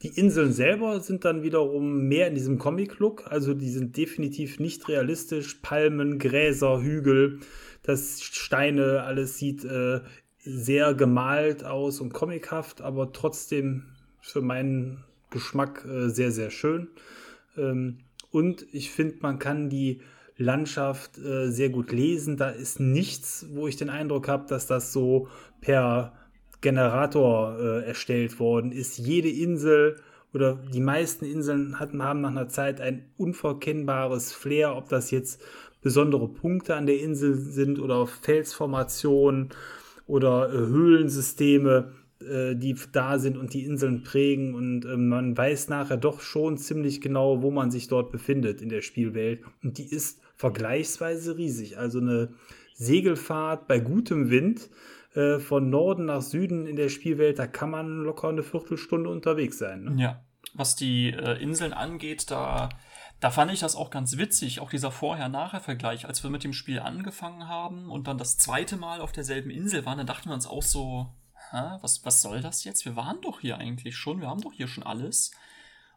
Die 0.01 0.09
Inseln 0.09 0.53
selber 0.53 0.99
sind 0.99 1.25
dann 1.25 1.43
wiederum 1.43 2.07
mehr 2.07 2.27
in 2.27 2.35
diesem 2.35 2.57
Comic-Look, 2.57 3.31
also 3.31 3.53
die 3.53 3.69
sind 3.69 3.97
definitiv 3.97 4.59
nicht 4.59 4.87
realistisch. 4.87 5.55
Palmen, 5.61 6.19
Gräser, 6.19 6.81
Hügel, 6.81 7.39
das 7.83 8.21
Steine, 8.21 9.03
alles 9.03 9.37
sieht 9.37 9.63
äh, 9.63 10.01
sehr 10.39 10.93
gemalt 10.93 11.63
aus 11.63 11.99
und 11.99 12.13
comichaft, 12.13 12.81
aber 12.81 13.11
trotzdem 13.11 13.83
für 14.21 14.41
meinen 14.41 15.03
Geschmack 15.29 15.85
äh, 15.85 16.09
sehr, 16.09 16.31
sehr 16.31 16.51
schön. 16.51 16.87
Ähm, 17.57 17.99
und 18.31 18.65
ich 18.71 18.91
finde, 18.91 19.15
man 19.21 19.39
kann 19.39 19.69
die 19.69 20.01
Landschaft 20.37 21.17
äh, 21.17 21.49
sehr 21.49 21.69
gut 21.69 21.91
lesen. 21.91 22.37
Da 22.37 22.49
ist 22.49 22.79
nichts, 22.79 23.47
wo 23.51 23.67
ich 23.67 23.75
den 23.75 23.89
Eindruck 23.89 24.27
habe, 24.27 24.47
dass 24.47 24.67
das 24.67 24.93
so 24.93 25.27
per 25.61 26.13
Generator 26.61 27.57
äh, 27.59 27.85
erstellt 27.85 28.39
worden 28.39 28.71
ist. 28.71 28.97
Jede 28.97 29.29
Insel 29.29 29.97
oder 30.33 30.59
die 30.73 30.81
meisten 30.81 31.25
Inseln 31.25 31.79
hatten, 31.79 32.03
haben 32.03 32.21
nach 32.21 32.31
einer 32.31 32.49
Zeit 32.49 32.81
ein 32.81 33.05
unverkennbares 33.17 34.33
Flair, 34.33 34.75
ob 34.75 34.89
das 34.89 35.11
jetzt 35.11 35.41
besondere 35.81 36.27
Punkte 36.27 36.75
an 36.75 36.85
der 36.85 36.99
Insel 36.99 37.35
sind 37.35 37.79
oder 37.79 38.07
Felsformationen 38.07 39.49
oder 40.05 40.49
äh, 40.49 40.57
Höhlensysteme, 40.57 41.91
äh, 42.19 42.55
die 42.55 42.75
da 42.91 43.19
sind 43.19 43.37
und 43.37 43.53
die 43.53 43.63
Inseln 43.63 44.03
prägen. 44.03 44.55
Und 44.55 44.85
äh, 44.85 44.97
man 44.97 45.37
weiß 45.37 45.69
nachher 45.69 45.97
doch 45.97 46.21
schon 46.21 46.57
ziemlich 46.57 47.01
genau, 47.01 47.41
wo 47.41 47.51
man 47.51 47.71
sich 47.71 47.87
dort 47.87 48.11
befindet 48.11 48.61
in 48.61 48.69
der 48.69 48.81
Spielwelt. 48.81 49.41
Und 49.63 49.77
die 49.77 49.89
ist 49.89 50.21
vergleichsweise 50.35 51.37
riesig. 51.37 51.77
Also 51.77 51.99
eine 51.99 52.29
Segelfahrt 52.73 53.67
bei 53.67 53.79
gutem 53.79 54.29
Wind 54.29 54.69
äh, 55.17 55.39
von 55.39 55.69
Norden 55.69 56.05
nach 56.05 56.21
Süden 56.21 56.67
in 56.67 56.75
der 56.75 56.89
Spielwelt, 56.89 57.39
da 57.39 57.47
kann 57.47 57.71
man 57.71 58.03
locker 58.03 58.29
eine 58.29 58.43
Viertelstunde 58.43 59.09
unterwegs 59.09 59.57
sein. 59.57 59.83
Ne? 59.83 60.01
Ja, 60.01 60.23
was 60.53 60.75
die 60.75 61.09
äh, 61.09 61.41
Inseln 61.41 61.73
angeht, 61.73 62.29
da, 62.29 62.69
da 63.19 63.31
fand 63.31 63.51
ich 63.51 63.59
das 63.59 63.75
auch 63.75 63.89
ganz 63.89 64.17
witzig, 64.17 64.59
auch 64.59 64.69
dieser 64.69 64.91
Vorher-Nachher-Vergleich, 64.91 66.05
als 66.07 66.23
wir 66.23 66.29
mit 66.29 66.43
dem 66.43 66.53
Spiel 66.53 66.79
angefangen 66.79 67.47
haben 67.47 67.89
und 67.89 68.07
dann 68.07 68.19
das 68.19 68.37
zweite 68.37 68.77
Mal 68.77 69.01
auf 69.01 69.11
derselben 69.11 69.49
Insel 69.49 69.85
waren, 69.85 69.97
dann 69.97 70.07
dachten 70.07 70.29
wir 70.29 70.35
uns 70.35 70.45
auch 70.45 70.61
so, 70.61 71.07
Hä, 71.51 71.77
was, 71.81 72.03
was 72.05 72.21
soll 72.21 72.41
das 72.41 72.63
jetzt? 72.63 72.85
Wir 72.85 72.95
waren 72.95 73.21
doch 73.21 73.39
hier 73.39 73.57
eigentlich 73.57 73.95
schon, 73.95 74.19
wir 74.19 74.27
haben 74.27 74.41
doch 74.41 74.53
hier 74.53 74.67
schon 74.67 74.83
alles. 74.83 75.31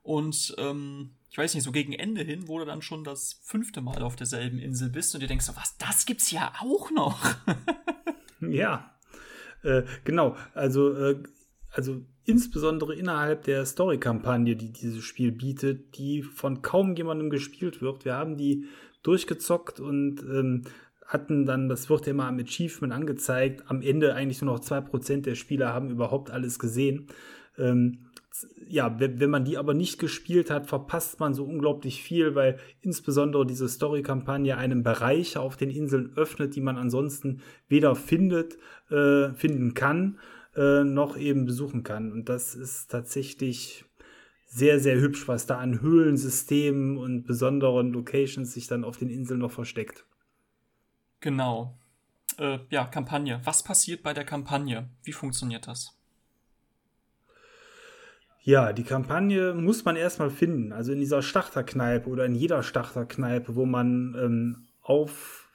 Und 0.03 0.55
ähm, 0.59 1.16
ich 1.29 1.37
weiß 1.37 1.55
nicht, 1.55 1.64
so 1.64 1.73
gegen 1.73 1.93
Ende 1.93 2.23
hin, 2.23 2.49
wo 2.49 2.59
du 2.59 2.64
dann 2.64 2.83
schon 2.83 3.05
das 3.05 3.41
fünfte 3.43 3.81
Mal 3.81 4.03
auf 4.03 4.16
derselben 4.16 4.59
Insel 4.59 4.89
bist 4.89 5.14
und 5.14 5.21
dir 5.21 5.27
denkst 5.27 5.45
so, 5.45 5.57
was, 5.57 5.77
das 5.77 6.07
gibt's 6.07 6.31
ja 6.31 6.53
auch 6.61 6.91
noch. 6.91 7.35
ja, 8.41 8.89
äh, 9.63 9.83
genau. 10.05 10.37
Also, 10.55 10.95
äh, 10.95 11.23
also 11.73 12.03
insbesondere 12.25 12.95
innerhalb 12.95 13.45
der 13.45 13.65
Story-Kampagne, 13.65 14.57
die 14.57 14.73
dieses 14.73 15.03
Spiel 15.03 15.33
bietet, 15.33 15.97
die 15.99 16.23
von 16.23 16.63
kaum 16.63 16.95
jemandem 16.95 17.31
gespielt 17.31 17.83
wird. 17.83 18.05
Wir 18.05 18.15
haben 18.15 18.37
die 18.37 18.67
durchgezockt 19.03 19.81
und 19.81 20.23
ähm, 20.23 20.63
hatten 21.07 21.45
dann, 21.45 21.69
das 21.69 21.91
wird 21.91 22.07
ja 22.07 22.13
immer 22.13 22.27
am 22.27 22.39
Achievement 22.39 22.93
angezeigt, 22.93 23.65
am 23.69 23.83
Ende 23.83 24.15
eigentlich 24.15 24.43
nur 24.43 24.55
noch 24.55 24.61
2% 24.61 25.23
der 25.23 25.35
Spieler 25.35 25.73
haben 25.73 25.91
überhaupt 25.91 26.31
alles 26.31 26.59
gesehen. 26.59 27.09
Ähm, 27.59 28.10
ja, 28.68 28.99
wenn, 29.01 29.31
man 29.31 29.45
die 29.45 29.59
aber 29.59 29.74
nicht 29.74 29.99
gespielt 29.99 30.51
hat, 30.51 30.66
verpasst 30.66 31.20
man 31.20 31.35
so 31.35 31.45
unglaublich 31.45 32.03
viel, 32.03 32.35
weil 32.35 32.59
insbesondere 32.81 33.45
diese 33.45 33.68
Story-Kampagne 33.68 34.57
einen 34.57 34.83
Bereich 34.83 35.37
auf 35.37 35.57
den 35.57 35.70
Inseln 35.70 36.12
öffnet, 36.16 36.55
die 36.55 36.61
man 36.61 36.76
ansonsten 36.76 37.43
weder 37.68 37.97
findet, 37.97 38.57
äh, 38.91 39.31
finden 39.35 39.74
kann, 39.74 40.18
äh, 40.57 40.85
noch 40.85 41.16
eben 41.16 41.45
besuchen 41.45 41.83
kann. 41.83 42.12
Und 42.12 42.28
das 42.28 42.55
ist 42.55 42.91
tatsächlich 42.91 43.85
sehr, 44.47 44.81
sehr 44.81 45.01
hübsch, 45.01 45.28
was 45.28 45.47
da 45.47 45.59
an 45.59 45.81
Höhlensystemen 45.81 46.99
und 46.99 47.24
besonderen 47.24 47.93
Locations 47.93 48.53
sich 48.53 48.66
dann 48.66 48.85
auf 48.85 48.97
den 48.97 49.11
Inseln 49.11 49.41
noch 49.41 49.53
versteckt. 49.53 50.05
Genau. 51.20 51.78
Äh, 52.39 52.59
ja, 52.70 52.85
Kampagne. 52.85 53.41
Was 53.45 53.62
passiert 53.62 54.03
bei 54.03 54.14
der 54.14 54.24
Kampagne? 54.24 54.89
Wie 55.03 55.12
funktioniert 55.12 55.66
das? 55.66 55.99
Ja, 58.51 58.72
die 58.72 58.82
Kampagne 58.82 59.55
muss 59.55 59.84
man 59.84 59.94
erstmal 59.94 60.28
finden. 60.28 60.72
Also 60.72 60.90
in 60.90 60.98
dieser 60.98 61.22
Starterkneipe 61.22 62.11
oder 62.11 62.24
in 62.26 62.34
jeder 62.34 62.64
Starterkneipe, 62.64 63.55
wo 63.55 63.64
man 63.64 64.16
ähm, 64.18 64.66
auf, 64.82 65.48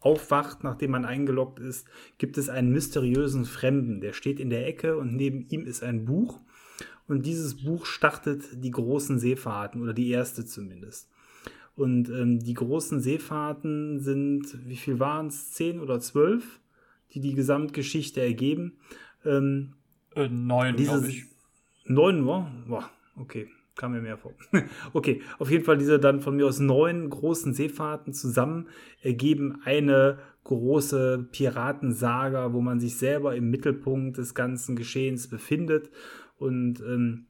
aufwacht, 0.00 0.64
nachdem 0.64 0.92
man 0.92 1.04
eingeloggt 1.04 1.58
ist, 1.58 1.86
gibt 2.16 2.38
es 2.38 2.48
einen 2.48 2.72
mysteriösen 2.72 3.44
Fremden. 3.44 4.00
Der 4.00 4.14
steht 4.14 4.40
in 4.40 4.48
der 4.48 4.66
Ecke 4.66 4.96
und 4.96 5.14
neben 5.14 5.46
ihm 5.50 5.66
ist 5.66 5.82
ein 5.82 6.06
Buch. 6.06 6.40
Und 7.06 7.26
dieses 7.26 7.62
Buch 7.62 7.84
startet 7.84 8.44
die 8.64 8.70
großen 8.70 9.18
Seefahrten 9.18 9.82
oder 9.82 9.92
die 9.92 10.08
erste 10.08 10.46
zumindest. 10.46 11.10
Und 11.76 12.08
ähm, 12.08 12.38
die 12.38 12.54
großen 12.54 13.02
Seefahrten 13.02 14.00
sind, 14.00 14.56
wie 14.66 14.76
viel 14.76 14.98
waren 14.98 15.26
es? 15.26 15.52
Zehn 15.52 15.80
oder 15.80 16.00
zwölf, 16.00 16.60
die 17.12 17.20
die 17.20 17.34
Gesamtgeschichte 17.34 18.22
ergeben. 18.22 18.78
Ähm, 19.22 19.74
äh, 20.14 20.28
neun, 20.28 20.76
glaube 20.76 21.08
ich. 21.08 21.26
Neun 21.88 22.20
nur? 22.20 22.50
Boah, 22.66 22.90
okay, 23.16 23.48
kam 23.76 23.92
mir 23.92 24.02
mehr 24.02 24.18
vor. 24.18 24.34
okay, 24.92 25.22
auf 25.38 25.50
jeden 25.50 25.64
Fall 25.64 25.78
diese 25.78 25.98
dann 25.98 26.20
von 26.20 26.36
mir 26.36 26.46
aus 26.46 26.60
neun 26.60 27.08
großen 27.08 27.54
Seefahrten 27.54 28.12
zusammen 28.12 28.68
ergeben 29.02 29.60
eine 29.64 30.18
große 30.44 31.28
Piratensaga, 31.32 32.52
wo 32.52 32.60
man 32.60 32.80
sich 32.80 32.96
selber 32.96 33.34
im 33.36 33.50
Mittelpunkt 33.50 34.18
des 34.18 34.34
ganzen 34.34 34.76
Geschehens 34.76 35.28
befindet. 35.28 35.90
Und 36.36 36.80
ähm, 36.80 37.26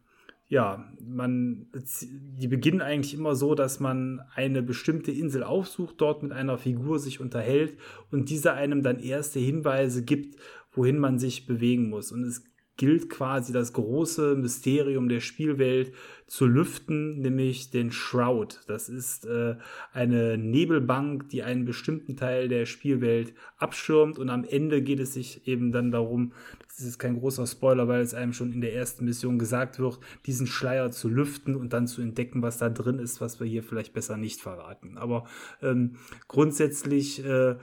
ja, 0.48 0.90
man, 1.00 1.66
die 2.02 2.48
beginnen 2.48 2.80
eigentlich 2.80 3.14
immer 3.14 3.34
so, 3.34 3.54
dass 3.54 3.80
man 3.80 4.22
eine 4.34 4.62
bestimmte 4.62 5.12
Insel 5.12 5.42
aufsucht, 5.42 5.96
dort 5.98 6.22
mit 6.22 6.32
einer 6.32 6.56
Figur 6.56 6.98
sich 6.98 7.20
unterhält 7.20 7.76
und 8.11 8.30
diese 8.30 8.54
einem 8.54 8.82
dann 8.82 8.98
erste 8.98 9.38
Hinweise 9.38 10.04
gibt, 10.04 10.36
wohin 10.72 10.98
man 10.98 11.18
sich 11.18 11.46
bewegen 11.46 11.90
muss. 11.90 12.12
Und 12.12 12.22
es 12.22 12.44
gilt 12.79 13.11
quasi 13.11 13.53
das 13.53 13.72
große 13.74 14.37
Mysterium 14.37 15.09
der 15.09 15.20
Spielwelt 15.20 15.93
zu 16.29 16.47
lüften, 16.47 17.18
nämlich 17.18 17.70
den 17.70 17.91
Shroud. 17.91 18.61
Das 18.68 18.89
ist 18.89 19.26
äh, 19.26 19.57
eine 19.93 20.39
Nebelbank, 20.39 21.29
die 21.29 21.43
einen 21.43 21.64
bestimmten 21.64 22.16
Teil 22.16 22.49
der 22.49 22.66
Spielwelt 22.66 23.35
abschirmt 23.59 24.18
und 24.18 24.31
am 24.31 24.45
Ende 24.45 24.81
geht 24.81 25.01
es 25.01 25.12
sich 25.12 25.47
eben 25.47 25.72
dann 25.72 25.91
darum, 25.91 26.33
das 26.68 26.87
ist 26.87 27.01
kein 27.01 27.18
großer 27.18 27.49
Spoiler, 27.49 27.89
weil 27.89 28.01
es 28.01 28.14
einem 28.14 28.33
schon 28.33 28.53
in 28.53 28.61
der 28.61 28.74
ersten 28.74 29.05
Mission 29.05 29.41
gesagt 29.41 29.81
wird, 29.81 29.99
diesen 30.26 30.47
Schleier 30.47 30.93
zu 30.93 31.09
lüften 31.09 31.57
und 31.57 31.72
dann 31.72 31.89
zu 31.89 32.01
entdecken, 32.01 32.43
was 32.43 32.59
da 32.59 32.68
drin 32.68 33.01
ist, 33.01 33.20
was 33.20 33.41
wir 33.41 33.47
hier 33.49 33.64
vielleicht 33.64 33.93
besser 33.93 34.16
nicht 34.16 34.41
verraten. 34.41 34.97
Aber 34.97 35.26
ähm, 35.61 35.97
grundsätzlich 36.29 37.24
äh, 37.24 37.57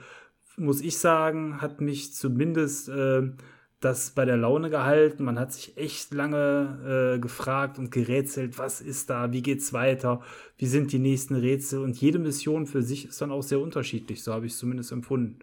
muss 0.58 0.82
ich 0.82 0.98
sagen, 0.98 1.62
hat 1.62 1.80
mich 1.80 2.12
zumindest 2.12 2.90
äh, 2.90 3.30
das 3.86 4.10
bei 4.10 4.24
der 4.24 4.36
Laune 4.36 4.68
gehalten. 4.68 5.24
Man 5.24 5.38
hat 5.38 5.52
sich 5.52 5.76
echt 5.76 6.12
lange 6.12 7.14
äh, 7.14 7.18
gefragt 7.20 7.78
und 7.78 7.90
gerätselt, 7.90 8.58
was 8.58 8.80
ist 8.80 9.08
da, 9.10 9.32
wie 9.32 9.42
geht's 9.42 9.72
weiter, 9.72 10.22
wie 10.58 10.66
sind 10.66 10.92
die 10.92 10.98
nächsten 10.98 11.36
Rätsel 11.36 11.82
und 11.82 12.00
jede 12.00 12.18
Mission 12.18 12.66
für 12.66 12.82
sich 12.82 13.06
ist 13.06 13.20
dann 13.20 13.30
auch 13.30 13.42
sehr 13.42 13.60
unterschiedlich, 13.60 14.22
so 14.22 14.32
habe 14.32 14.46
ich 14.46 14.52
es 14.52 14.58
zumindest 14.58 14.92
empfunden. 14.92 15.38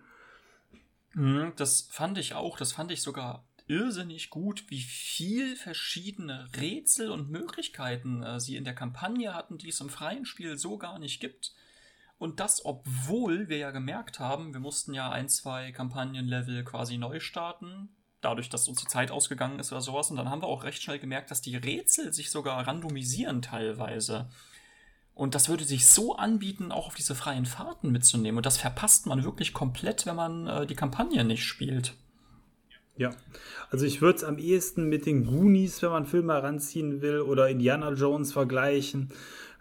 Mhm, 1.13 1.53
das 1.55 1.87
fand 1.91 2.17
ich 2.17 2.33
auch, 2.33 2.57
das 2.57 2.73
fand 2.73 2.91
ich 2.91 3.01
sogar 3.01 3.47
irrsinnig 3.67 4.29
gut, 4.29 4.65
wie 4.67 4.81
viel 4.81 5.55
verschiedene 5.55 6.49
Rätsel 6.59 7.09
und 7.09 7.29
Möglichkeiten 7.29 8.23
äh, 8.23 8.39
sie 8.39 8.57
in 8.57 8.65
der 8.65 8.75
Kampagne 8.75 9.33
hatten, 9.33 9.57
die 9.57 9.69
es 9.69 9.79
im 9.79 9.89
freien 9.89 10.25
Spiel 10.25 10.57
so 10.57 10.77
gar 10.77 10.99
nicht 10.99 11.21
gibt. 11.21 11.53
Und 12.17 12.39
das, 12.39 12.65
obwohl 12.65 13.47
wir 13.47 13.57
ja 13.57 13.71
gemerkt 13.71 14.19
haben, 14.19 14.53
wir 14.53 14.59
mussten 14.59 14.93
ja 14.93 15.09
ein, 15.11 15.29
zwei 15.29 15.71
Kampagnenlevel 15.71 16.63
quasi 16.63 16.97
neu 16.97 17.19
starten, 17.19 17.89
dadurch, 18.23 18.49
dass 18.49 18.67
uns 18.67 18.79
die 18.79 18.87
Zeit 18.87 19.11
ausgegangen 19.11 19.59
ist 19.59 19.71
oder 19.71 19.81
sowas. 19.81 20.09
Und 20.11 20.17
dann 20.17 20.29
haben 20.29 20.41
wir 20.41 20.47
auch 20.47 20.63
recht 20.63 20.81
schnell 20.81 20.99
gemerkt, 20.99 21.31
dass 21.31 21.41
die 21.41 21.55
Rätsel 21.55 22.13
sich 22.13 22.31
sogar 22.31 22.67
randomisieren 22.67 23.41
teilweise. 23.41 24.29
Und 25.15 25.35
das 25.35 25.49
würde 25.49 25.63
sich 25.63 25.85
so 25.85 26.15
anbieten, 26.15 26.71
auch 26.71 26.87
auf 26.87 26.95
diese 26.95 27.15
freien 27.15 27.45
Fahrten 27.45 27.91
mitzunehmen. 27.91 28.37
Und 28.37 28.45
das 28.45 28.57
verpasst 28.57 29.05
man 29.05 29.23
wirklich 29.23 29.53
komplett, 29.53 30.05
wenn 30.05 30.15
man 30.15 30.47
äh, 30.47 30.65
die 30.65 30.75
Kampagne 30.75 31.23
nicht 31.23 31.43
spielt. 31.45 31.93
Ja, 32.95 33.11
also 33.71 33.85
ich 33.85 34.01
würde 34.01 34.17
es 34.17 34.23
am 34.23 34.37
ehesten 34.37 34.87
mit 34.87 35.05
den 35.05 35.25
Goonies, 35.25 35.81
wenn 35.81 35.89
man 35.89 36.05
Filme 36.05 36.33
heranziehen 36.33 37.01
will, 37.01 37.21
oder 37.21 37.49
Indiana 37.49 37.91
Jones 37.93 38.33
vergleichen. 38.33 39.11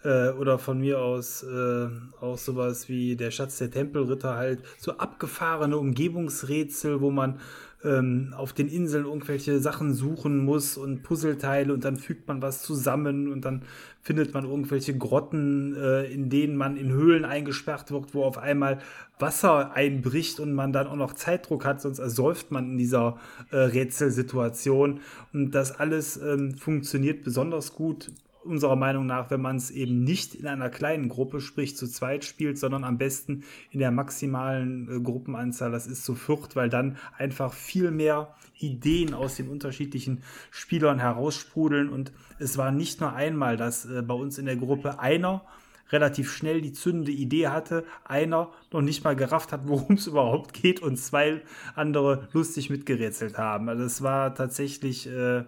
Äh, 0.04 0.30
oder 0.30 0.58
von 0.58 0.80
mir 0.80 1.00
aus 1.00 1.44
äh, 1.44 1.88
auch 2.20 2.36
sowas 2.36 2.88
wie 2.88 3.14
der 3.14 3.30
Schatz 3.30 3.58
der 3.58 3.70
Tempelritter 3.70 4.34
halt. 4.34 4.62
So 4.78 4.98
abgefahrene 4.98 5.76
Umgebungsrätsel, 5.76 7.00
wo 7.00 7.10
man 7.10 7.40
ähm, 7.84 8.34
auf 8.36 8.52
den 8.52 8.68
Inseln 8.68 9.04
irgendwelche 9.04 9.58
Sachen 9.60 9.94
suchen 9.94 10.44
muss 10.44 10.76
und 10.76 11.02
Puzzleteile 11.02 11.72
und 11.72 11.84
dann 11.84 11.96
fügt 11.96 12.28
man 12.28 12.42
was 12.42 12.62
zusammen 12.62 13.32
und 13.32 13.44
dann 13.44 13.62
findet 14.02 14.34
man 14.34 14.44
irgendwelche 14.44 14.96
Grotten, 14.96 15.76
äh, 15.76 16.04
in 16.04 16.28
denen 16.30 16.56
man 16.56 16.76
in 16.76 16.90
Höhlen 16.90 17.24
eingesperrt 17.24 17.90
wird, 17.90 18.14
wo 18.14 18.24
auf 18.24 18.38
einmal 18.38 18.78
Wasser 19.18 19.72
einbricht 19.72 20.40
und 20.40 20.52
man 20.52 20.72
dann 20.72 20.86
auch 20.86 20.96
noch 20.96 21.14
Zeitdruck 21.14 21.64
hat, 21.64 21.80
sonst 21.80 21.98
ersäuft 21.98 22.50
man 22.50 22.72
in 22.72 22.78
dieser 22.78 23.18
äh, 23.50 23.56
Rätselsituation. 23.56 25.00
Und 25.32 25.52
das 25.52 25.78
alles 25.78 26.16
ähm, 26.16 26.54
funktioniert 26.54 27.22
besonders 27.22 27.74
gut 27.74 28.10
unserer 28.44 28.76
Meinung 28.76 29.06
nach, 29.06 29.30
wenn 29.30 29.40
man 29.40 29.56
es 29.56 29.70
eben 29.70 30.04
nicht 30.04 30.34
in 30.34 30.46
einer 30.46 30.70
kleinen 30.70 31.08
Gruppe, 31.08 31.40
sprich 31.40 31.76
zu 31.76 31.86
zweit 31.86 32.24
spielt, 32.24 32.58
sondern 32.58 32.84
am 32.84 32.98
besten 32.98 33.44
in 33.70 33.80
der 33.80 33.90
maximalen 33.90 34.88
äh, 34.88 35.00
Gruppenanzahl, 35.00 35.70
das 35.70 35.86
ist 35.86 36.04
zu 36.04 36.14
viert, 36.14 36.56
weil 36.56 36.68
dann 36.68 36.96
einfach 37.16 37.52
viel 37.52 37.90
mehr 37.90 38.34
Ideen 38.58 39.14
aus 39.14 39.36
den 39.36 39.48
unterschiedlichen 39.48 40.22
Spielern 40.50 40.98
heraussprudeln. 40.98 41.88
Und 41.88 42.12
es 42.38 42.58
war 42.58 42.70
nicht 42.70 43.00
nur 43.00 43.12
einmal, 43.12 43.56
dass 43.56 43.86
äh, 43.86 44.02
bei 44.02 44.14
uns 44.14 44.38
in 44.38 44.46
der 44.46 44.56
Gruppe 44.56 44.98
einer 44.98 45.42
relativ 45.90 46.32
schnell 46.32 46.62
die 46.62 46.72
zündende 46.72 47.12
Idee 47.12 47.48
hatte, 47.48 47.84
einer 48.04 48.50
noch 48.72 48.80
nicht 48.80 49.04
mal 49.04 49.14
gerafft 49.14 49.52
hat, 49.52 49.62
worum 49.68 49.96
es 49.96 50.06
überhaupt 50.06 50.54
geht 50.54 50.80
und 50.80 50.96
zwei 50.96 51.42
andere 51.74 52.28
lustig 52.32 52.70
mitgerätselt 52.70 53.38
haben. 53.38 53.68
Also 53.68 53.84
es 53.84 54.02
war 54.02 54.34
tatsächlich 54.34 55.06
äh, 55.06 55.44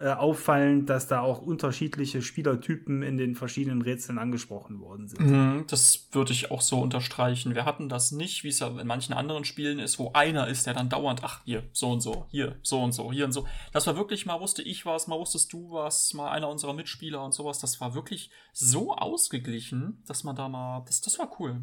äh, 0.00 0.08
auffallend, 0.08 0.90
dass 0.90 1.06
da 1.06 1.20
auch 1.20 1.40
unterschiedliche 1.40 2.20
Spielertypen 2.20 3.02
in 3.02 3.16
den 3.16 3.34
verschiedenen 3.34 3.80
Rätseln 3.80 4.18
angesprochen 4.18 4.80
worden 4.80 5.06
sind. 5.06 5.20
Mhm, 5.20 5.64
das 5.68 6.08
würde 6.12 6.32
ich 6.32 6.50
auch 6.50 6.62
so 6.62 6.80
unterstreichen. 6.80 7.54
Wir 7.54 7.64
hatten 7.64 7.88
das 7.88 8.10
nicht, 8.10 8.42
wie 8.42 8.48
es 8.48 8.58
ja 8.58 8.68
in 8.68 8.86
manchen 8.86 9.12
anderen 9.12 9.44
Spielen 9.44 9.78
ist, 9.78 9.98
wo 9.98 10.10
einer 10.12 10.48
ist, 10.48 10.66
der 10.66 10.74
dann 10.74 10.88
dauernd, 10.88 11.22
ach, 11.22 11.42
hier, 11.44 11.62
so 11.72 11.90
und 11.90 12.00
so, 12.00 12.26
hier, 12.30 12.56
so 12.62 12.82
und 12.82 12.92
so, 12.92 13.12
hier 13.12 13.24
und 13.24 13.32
so. 13.32 13.46
Das 13.72 13.86
war 13.86 13.96
wirklich, 13.96 14.26
mal 14.26 14.40
wusste 14.40 14.62
ich 14.62 14.84
was, 14.84 15.06
mal 15.06 15.18
wusstest 15.18 15.52
du 15.52 15.70
was, 15.70 16.12
mal 16.12 16.30
einer 16.30 16.48
unserer 16.48 16.74
Mitspieler 16.74 17.24
und 17.24 17.32
sowas. 17.32 17.60
Das 17.60 17.80
war 17.80 17.94
wirklich 17.94 18.30
so 18.52 18.94
ausgeglichen, 18.94 20.02
dass 20.06 20.24
man 20.24 20.34
da 20.34 20.48
mal, 20.48 20.82
das, 20.86 21.02
das 21.02 21.18
war 21.18 21.30
cool. 21.38 21.62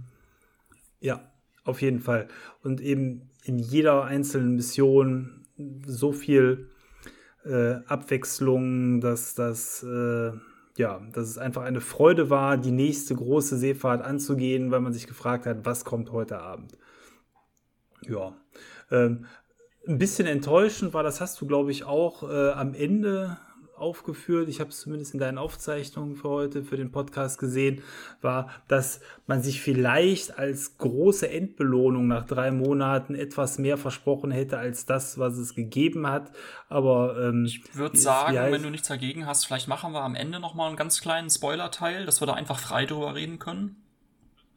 Ja, 1.01 1.31
auf 1.63 1.81
jeden 1.81 1.99
Fall. 1.99 2.27
Und 2.63 2.79
eben 2.81 3.29
in 3.43 3.59
jeder 3.59 4.05
einzelnen 4.05 4.55
Mission 4.55 5.45
so 5.85 6.11
viel 6.11 6.69
äh, 7.45 7.75
Abwechslung, 7.87 9.01
dass 9.01 9.35
das 9.35 9.83
äh, 9.83 10.31
ja, 10.77 11.01
dass 11.11 11.27
es 11.27 11.37
einfach 11.37 11.63
eine 11.63 11.81
Freude 11.81 12.29
war, 12.29 12.57
die 12.57 12.71
nächste 12.71 13.15
große 13.15 13.57
Seefahrt 13.57 14.01
anzugehen, 14.01 14.71
weil 14.71 14.79
man 14.79 14.93
sich 14.93 15.07
gefragt 15.07 15.45
hat, 15.45 15.65
was 15.65 15.85
kommt 15.85 16.11
heute 16.11 16.39
Abend. 16.39 16.77
Ja, 18.07 18.35
ähm, 18.89 19.25
ein 19.87 19.97
bisschen 19.97 20.27
enttäuschend 20.27 20.93
war, 20.93 21.03
das 21.03 21.21
hast 21.21 21.41
du, 21.41 21.47
glaube 21.47 21.71
ich, 21.71 21.83
auch 21.83 22.23
äh, 22.23 22.51
am 22.51 22.73
Ende 22.73 23.37
aufgeführt, 23.81 24.47
ich 24.47 24.59
habe 24.59 24.69
es 24.69 24.79
zumindest 24.79 25.13
in 25.13 25.19
deinen 25.19 25.37
Aufzeichnungen 25.37 26.15
für 26.15 26.29
heute, 26.29 26.63
für 26.63 26.77
den 26.77 26.91
Podcast 26.91 27.39
gesehen, 27.39 27.81
war, 28.21 28.49
dass 28.67 29.01
man 29.27 29.41
sich 29.41 29.61
vielleicht 29.61 30.37
als 30.37 30.77
große 30.77 31.29
Endbelohnung 31.29 32.07
nach 32.07 32.25
drei 32.25 32.51
Monaten 32.51 33.15
etwas 33.15 33.57
mehr 33.57 33.77
versprochen 33.77 34.31
hätte 34.31 34.57
als 34.57 34.85
das, 34.85 35.17
was 35.17 35.37
es 35.37 35.55
gegeben 35.55 36.07
hat. 36.07 36.31
Aber 36.69 37.19
ähm, 37.19 37.45
ich 37.45 37.75
würde 37.75 37.97
sagen, 37.97 38.35
wenn 38.35 38.63
du 38.63 38.69
nichts 38.69 38.87
dagegen 38.87 39.25
hast, 39.25 39.45
vielleicht 39.45 39.67
machen 39.67 39.93
wir 39.93 40.01
am 40.01 40.15
Ende 40.15 40.39
nochmal 40.39 40.67
einen 40.67 40.77
ganz 40.77 41.01
kleinen 41.01 41.29
Spoiler-Teil, 41.29 42.05
dass 42.05 42.21
wir 42.21 42.27
da 42.27 42.33
einfach 42.33 42.59
frei 42.59 42.85
drüber 42.85 43.15
reden 43.15 43.39
können. 43.39 43.77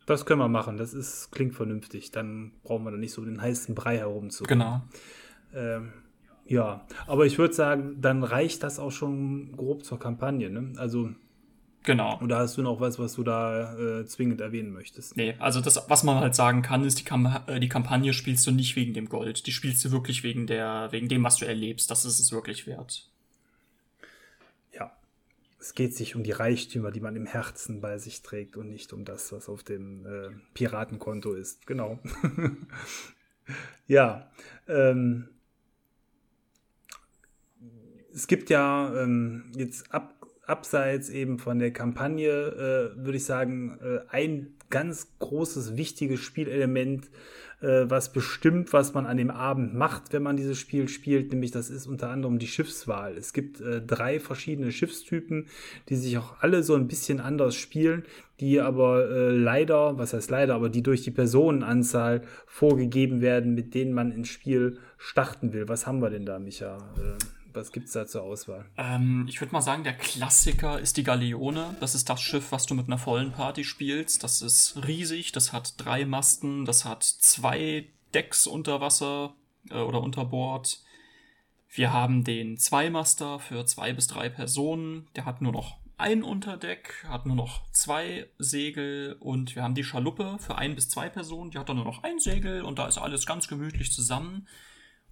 Das 0.07 0.27
können 0.27 0.41
wir 0.41 0.49
machen, 0.49 0.77
das 0.77 0.93
ist, 0.93 1.33
klingt 1.33 1.55
vernünftig. 1.55 2.11
Dann 2.11 2.53
brauchen 2.63 2.85
wir 2.85 2.91
da 2.91 2.99
nicht 2.99 3.13
so 3.13 3.25
den 3.25 3.41
heißen 3.41 3.75
Brei 3.75 3.97
herumzu. 3.99 4.45
Genau. 4.45 4.83
Ähm, 5.55 5.93
ja, 6.47 6.87
aber 7.07 7.27
ich 7.27 7.39
würde 7.39 7.55
sagen, 7.55 8.01
dann 8.01 8.23
reicht 8.23 8.63
das 8.63 8.79
auch 8.79 8.93
schon 8.93 9.53
grob 9.57 9.85
zur 9.85 9.99
Kampagne. 9.99 10.51
Ne? 10.51 10.73
Also 10.77 11.11
Genau. 11.85 12.19
Oder 12.23 12.39
hast 12.39 12.57
du 12.57 12.63
noch 12.63 12.81
was, 12.81 12.99
was 12.99 13.15
du 13.15 13.23
da 13.23 13.79
äh, 13.79 14.07
zwingend 14.07 14.41
erwähnen 14.41 14.73
möchtest? 14.73 15.19
Nee, 15.19 15.37
also 15.39 15.61
das, 15.61 15.85
was 15.89 16.03
man 16.03 16.19
halt 16.19 16.35
sagen 16.35 16.63
kann, 16.63 16.83
ist, 16.83 16.99
die, 16.99 17.05
Kam 17.05 17.27
äh, 17.47 17.61
die 17.61 17.69
Kampagne 17.69 18.15
spielst 18.15 18.47
du 18.47 18.53
nicht 18.53 18.75
wegen 18.75 18.95
dem 18.95 19.11
Gold. 19.11 19.47
Die 19.47 19.53
spielst 19.53 19.85
du 19.85 19.93
wirklich 19.93 20.23
wegen 20.23 20.47
der, 20.47 20.89
wegen 20.93 21.09
dem, 21.09 21.23
was 21.23 21.37
du 21.37 21.45
erlebst. 21.45 21.91
Das 21.91 22.07
ist 22.07 22.21
es 22.21 22.33
wirklich 22.33 22.67
wert. 22.67 23.11
Ja. 24.73 24.97
Es 25.61 25.75
geht 25.75 25.95
sich 25.95 26.17
um 26.17 26.23
die 26.23 26.33
Reichtümer, 26.33 26.91
die 26.91 27.01
man 27.01 27.17
im 27.17 27.27
Herzen 27.27 27.83
bei 27.83 27.99
sich 27.99 28.23
trägt 28.23 28.57
und 28.57 28.71
nicht 28.71 28.95
um 28.95 29.05
das, 29.05 29.31
was 29.33 29.51
auf 29.51 29.63
dem 29.63 30.07
äh, 30.07 30.31
Piratenkonto 30.55 31.35
ist. 31.35 31.67
Genau. 31.67 31.99
ja. 33.87 34.31
Ähm, 34.69 35.29
es 38.15 38.27
gibt 38.27 38.49
ja 38.49 38.93
ähm, 39.03 39.45
jetzt 39.57 39.93
ab, 39.93 40.15
abseits 40.47 41.09
eben 41.09 41.39
von 41.39 41.59
der 41.59 41.73
Kampagne, 41.73 42.31
äh, 42.31 43.05
würde 43.05 43.17
ich 43.17 43.25
sagen, 43.25 43.79
äh, 43.83 44.01
ein 44.11 44.55
ganz 44.71 45.09
großes, 45.19 45.77
wichtiges 45.77 46.21
Spielelement, 46.21 47.11
äh, 47.61 47.85
was 47.89 48.13
bestimmt, 48.13 48.73
was 48.73 48.95
man 48.95 49.07
an 49.07 49.17
dem 49.17 49.31
Abend 49.31 49.75
macht, 49.75 50.13
wenn 50.13 50.23
man 50.23 50.37
dieses 50.37 50.59
Spiel 50.59 50.89
spielt, 50.89 51.33
nämlich 51.33 51.51
das 51.51 51.71
ist 51.71 51.87
unter 51.87 52.11
anderem 52.11 52.39
die 52.39 52.47
Schiffswahl. 52.47 53.17
Es 53.17 53.33
gibt 53.33 53.61
äh, 53.61 53.81
drei 53.81 54.21
verschiedene 54.21 54.71
Schiffstypen, 54.71 55.47
die 55.89 55.97
sich 55.97 56.19
auch 56.19 56.37
alle 56.41 56.63
so 56.63 56.75
ein 56.75 56.87
bisschen 56.87 57.21
anders 57.21 57.57
spielen, 57.57 58.05
die 58.41 58.61
aber 58.61 59.11
äh, 59.11 59.31
leider, 59.31 59.99
was 59.99 60.13
heißt 60.13 60.31
leider, 60.31 60.55
aber 60.55 60.69
die 60.69 60.83
durch 60.83 61.03
die 61.03 61.11
Personenanzahl 61.11 62.23
vorgegeben 62.47 63.21
werden, 63.21 63.55
mit 63.55 63.75
denen 63.75 63.93
man 63.93 64.13
ins 64.13 64.29
Spiel 64.29 64.79
starten 64.99 65.53
will. 65.53 65.69
Was 65.69 65.87
haben 65.87 66.01
wir 66.01 66.11
denn 66.11 66.27
da, 66.27 66.39
Micha? 66.39 66.79
Was 67.55 67.71
gibt 67.71 67.87
es 67.87 67.93
da 67.93 68.05
zur 68.07 68.25
Auswahl? 68.25 68.67
Ähm, 68.77 69.27
ich 69.29 69.41
würde 69.41 69.53
mal 69.53 69.63
sagen, 69.63 69.85
der 69.85 69.97
Klassiker 69.97 70.81
ist 70.81 70.97
die 70.97 71.05
Galeone. 71.05 71.77
Das 71.79 71.95
ist 71.95 72.11
das 72.11 72.21
Schiff, 72.21 72.51
was 72.51 72.67
du 72.67 72.75
mit 72.75 72.87
einer 72.87 72.99
vollen 72.99 73.31
Party 73.31 73.63
spielst. 73.63 74.25
Das 74.25 74.43
ist 74.43 74.85
riesig, 74.87 75.31
das 75.31 75.53
hat 75.53 75.75
drei 75.77 76.05
Masten, 76.05 76.65
das 76.65 76.85
hat 76.85 77.05
zwei 77.05 77.89
Decks 78.13 78.49
unter 78.49 78.81
Wasser 78.81 79.35
äh, 79.71 79.77
oder 79.77 80.03
unter 80.03 80.25
Bord. 80.25 80.83
Wir 81.69 81.93
haben 81.93 82.25
den 82.25 82.59
Zweimaster 82.59 83.39
für 83.39 83.65
zwei 83.67 83.93
bis 83.93 84.09
drei 84.09 84.29
Personen. 84.29 85.07
Der 85.15 85.25
hat 85.25 85.41
nur 85.41 85.53
noch 85.53 85.79
ein 85.97 86.25
Unterdeck, 86.25 87.05
hat 87.09 87.25
nur 87.25 87.37
noch 87.37 87.71
zwei 87.71 88.29
Segel 88.39 89.17
und 89.21 89.55
wir 89.55 89.63
haben 89.63 89.77
die 89.77 89.85
Schaluppe 89.85 90.39
für 90.41 90.59
ein 90.59 90.75
bis 90.75 90.89
zwei 90.89 91.09
Personen. 91.09 91.53
Die 91.53 91.59
hat 91.59 91.69
dann 91.69 91.77
nur 91.77 91.85
noch 91.85 92.03
ein 92.03 92.19
Segel 92.19 92.63
und 92.63 92.81
da 92.81 92.89
ist 92.89 92.99
alles 92.99 93.27
ganz 93.27 93.47
gemütlich 93.47 93.93
zusammen. 93.93 94.49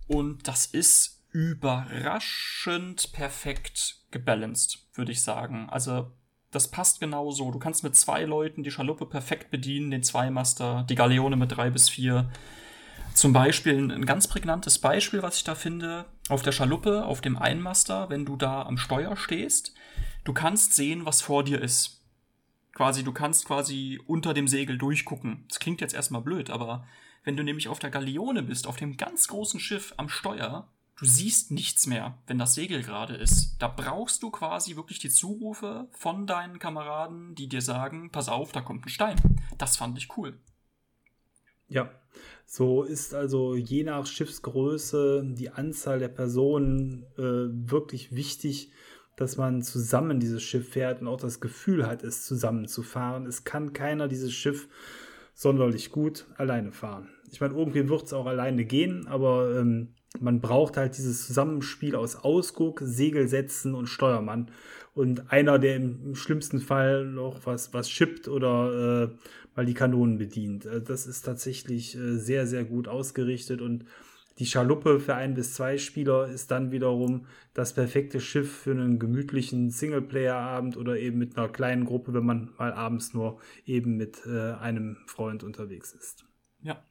Und 0.08 0.48
das 0.48 0.66
ist 0.66 1.21
überraschend 1.32 3.12
perfekt 3.12 3.96
gebalanced, 4.10 4.86
würde 4.94 5.12
ich 5.12 5.22
sagen. 5.22 5.68
Also 5.70 6.12
das 6.50 6.70
passt 6.70 7.00
genauso. 7.00 7.50
Du 7.50 7.58
kannst 7.58 7.82
mit 7.82 7.96
zwei 7.96 8.24
Leuten 8.24 8.62
die 8.62 8.70
Schaluppe 8.70 9.06
perfekt 9.06 9.50
bedienen, 9.50 9.90
den 9.90 10.02
Zweimaster, 10.02 10.86
die 10.88 10.94
Galeone 10.94 11.36
mit 11.36 11.56
drei 11.56 11.70
bis 11.70 11.88
vier. 11.88 12.30
Zum 13.14 13.32
Beispiel 13.32 13.90
ein 13.90 14.06
ganz 14.06 14.28
prägnantes 14.28 14.78
Beispiel, 14.78 15.22
was 15.22 15.38
ich 15.38 15.44
da 15.44 15.54
finde, 15.54 16.06
auf 16.28 16.42
der 16.42 16.52
Schaluppe, 16.52 17.04
auf 17.04 17.20
dem 17.20 17.36
Einmaster, 17.36 18.08
wenn 18.10 18.24
du 18.24 18.36
da 18.36 18.62
am 18.62 18.78
Steuer 18.78 19.16
stehst, 19.16 19.74
du 20.24 20.32
kannst 20.32 20.74
sehen, 20.74 21.04
was 21.04 21.22
vor 21.22 21.44
dir 21.44 21.60
ist. 21.60 22.00
Quasi, 22.74 23.02
du 23.04 23.12
kannst 23.12 23.46
quasi 23.46 24.00
unter 24.06 24.32
dem 24.32 24.48
Segel 24.48 24.78
durchgucken. 24.78 25.44
Das 25.48 25.58
klingt 25.58 25.82
jetzt 25.82 25.94
erstmal 25.94 26.22
blöd, 26.22 26.48
aber 26.48 26.86
wenn 27.24 27.36
du 27.36 27.42
nämlich 27.42 27.68
auf 27.68 27.78
der 27.78 27.90
Galeone 27.90 28.42
bist, 28.42 28.66
auf 28.66 28.76
dem 28.76 28.96
ganz 28.96 29.28
großen 29.28 29.60
Schiff 29.60 29.92
am 29.98 30.08
Steuer, 30.08 30.68
du 30.96 31.06
siehst 31.06 31.50
nichts 31.50 31.86
mehr, 31.86 32.18
wenn 32.26 32.38
das 32.38 32.54
Segel 32.54 32.82
gerade 32.82 33.14
ist. 33.14 33.56
Da 33.58 33.68
brauchst 33.68 34.22
du 34.22 34.30
quasi 34.30 34.76
wirklich 34.76 34.98
die 34.98 35.10
Zurufe 35.10 35.88
von 35.92 36.26
deinen 36.26 36.58
Kameraden, 36.58 37.34
die 37.34 37.48
dir 37.48 37.62
sagen, 37.62 38.10
pass 38.10 38.28
auf, 38.28 38.52
da 38.52 38.60
kommt 38.60 38.86
ein 38.86 38.90
Stein. 38.90 39.16
Das 39.58 39.76
fand 39.76 39.98
ich 39.98 40.16
cool. 40.16 40.38
Ja, 41.68 41.90
so 42.44 42.82
ist 42.82 43.14
also 43.14 43.54
je 43.54 43.84
nach 43.84 44.06
Schiffsgröße 44.06 45.24
die 45.24 45.50
Anzahl 45.50 45.98
der 45.98 46.08
Personen 46.08 47.04
äh, 47.16 47.70
wirklich 47.70 48.14
wichtig, 48.14 48.72
dass 49.16 49.36
man 49.36 49.62
zusammen 49.62 50.20
dieses 50.20 50.42
Schiff 50.42 50.70
fährt 50.70 51.00
und 51.00 51.08
auch 51.08 51.20
das 51.20 51.40
Gefühl 51.40 51.86
hat, 51.86 52.02
es 52.02 52.26
zusammenzufahren. 52.26 53.26
Es 53.26 53.44
kann 53.44 53.72
keiner 53.72 54.08
dieses 54.08 54.32
Schiff 54.32 54.68
sonderlich 55.34 55.90
gut 55.90 56.26
alleine 56.36 56.72
fahren. 56.72 57.08
Ich 57.30 57.40
meine, 57.40 57.54
irgendwie 57.54 57.88
wird 57.88 58.04
es 58.04 58.12
auch 58.12 58.26
alleine 58.26 58.64
gehen, 58.64 59.06
aber 59.06 59.58
ähm, 59.58 59.94
man 60.20 60.40
braucht 60.40 60.76
halt 60.76 60.96
dieses 60.98 61.26
Zusammenspiel 61.26 61.96
aus 61.96 62.16
Ausguck, 62.16 62.80
Segelsätzen 62.84 63.74
und 63.74 63.86
Steuermann. 63.86 64.50
Und 64.94 65.32
einer, 65.32 65.58
der 65.58 65.76
im, 65.76 66.14
schlimmsten 66.14 66.60
Fall 66.60 67.06
noch 67.06 67.46
was, 67.46 67.72
was 67.72 67.88
schippt 67.90 68.28
oder 68.28 69.10
äh, 69.10 69.16
mal 69.56 69.64
die 69.64 69.74
Kanonen 69.74 70.18
bedient. 70.18 70.66
Äh, 70.66 70.82
das 70.82 71.06
ist 71.06 71.22
tatsächlich 71.22 71.96
äh, 71.96 72.18
sehr, 72.18 72.46
sehr 72.46 72.64
gut 72.64 72.88
ausgerichtet 72.88 73.62
und 73.62 73.86
die 74.38 74.46
Schaluppe 74.46 74.98
für 74.98 75.14
ein 75.14 75.34
bis 75.34 75.54
zwei 75.54 75.76
Spieler 75.76 76.26
ist 76.26 76.50
dann 76.50 76.72
wiederum 76.72 77.26
das 77.52 77.74
perfekte 77.74 78.18
Schiff 78.20 78.50
für 78.50 78.70
einen 78.70 78.98
gemütlichen 78.98 79.70
Singleplayer-Abend 79.70 80.76
oder 80.78 80.98
eben 80.98 81.18
mit 81.18 81.36
einer 81.36 81.48
kleinen 81.48 81.84
Gruppe, 81.84 82.14
wenn 82.14 82.24
man 82.24 82.50
mal 82.58 82.72
abends 82.72 83.12
nur 83.12 83.40
eben 83.66 83.96
mit 83.96 84.22
äh, 84.26 84.52
einem 84.52 84.96
Freund 85.06 85.44
unterwegs 85.44 85.92
ist. 85.92 86.24
Ja. 86.62 86.82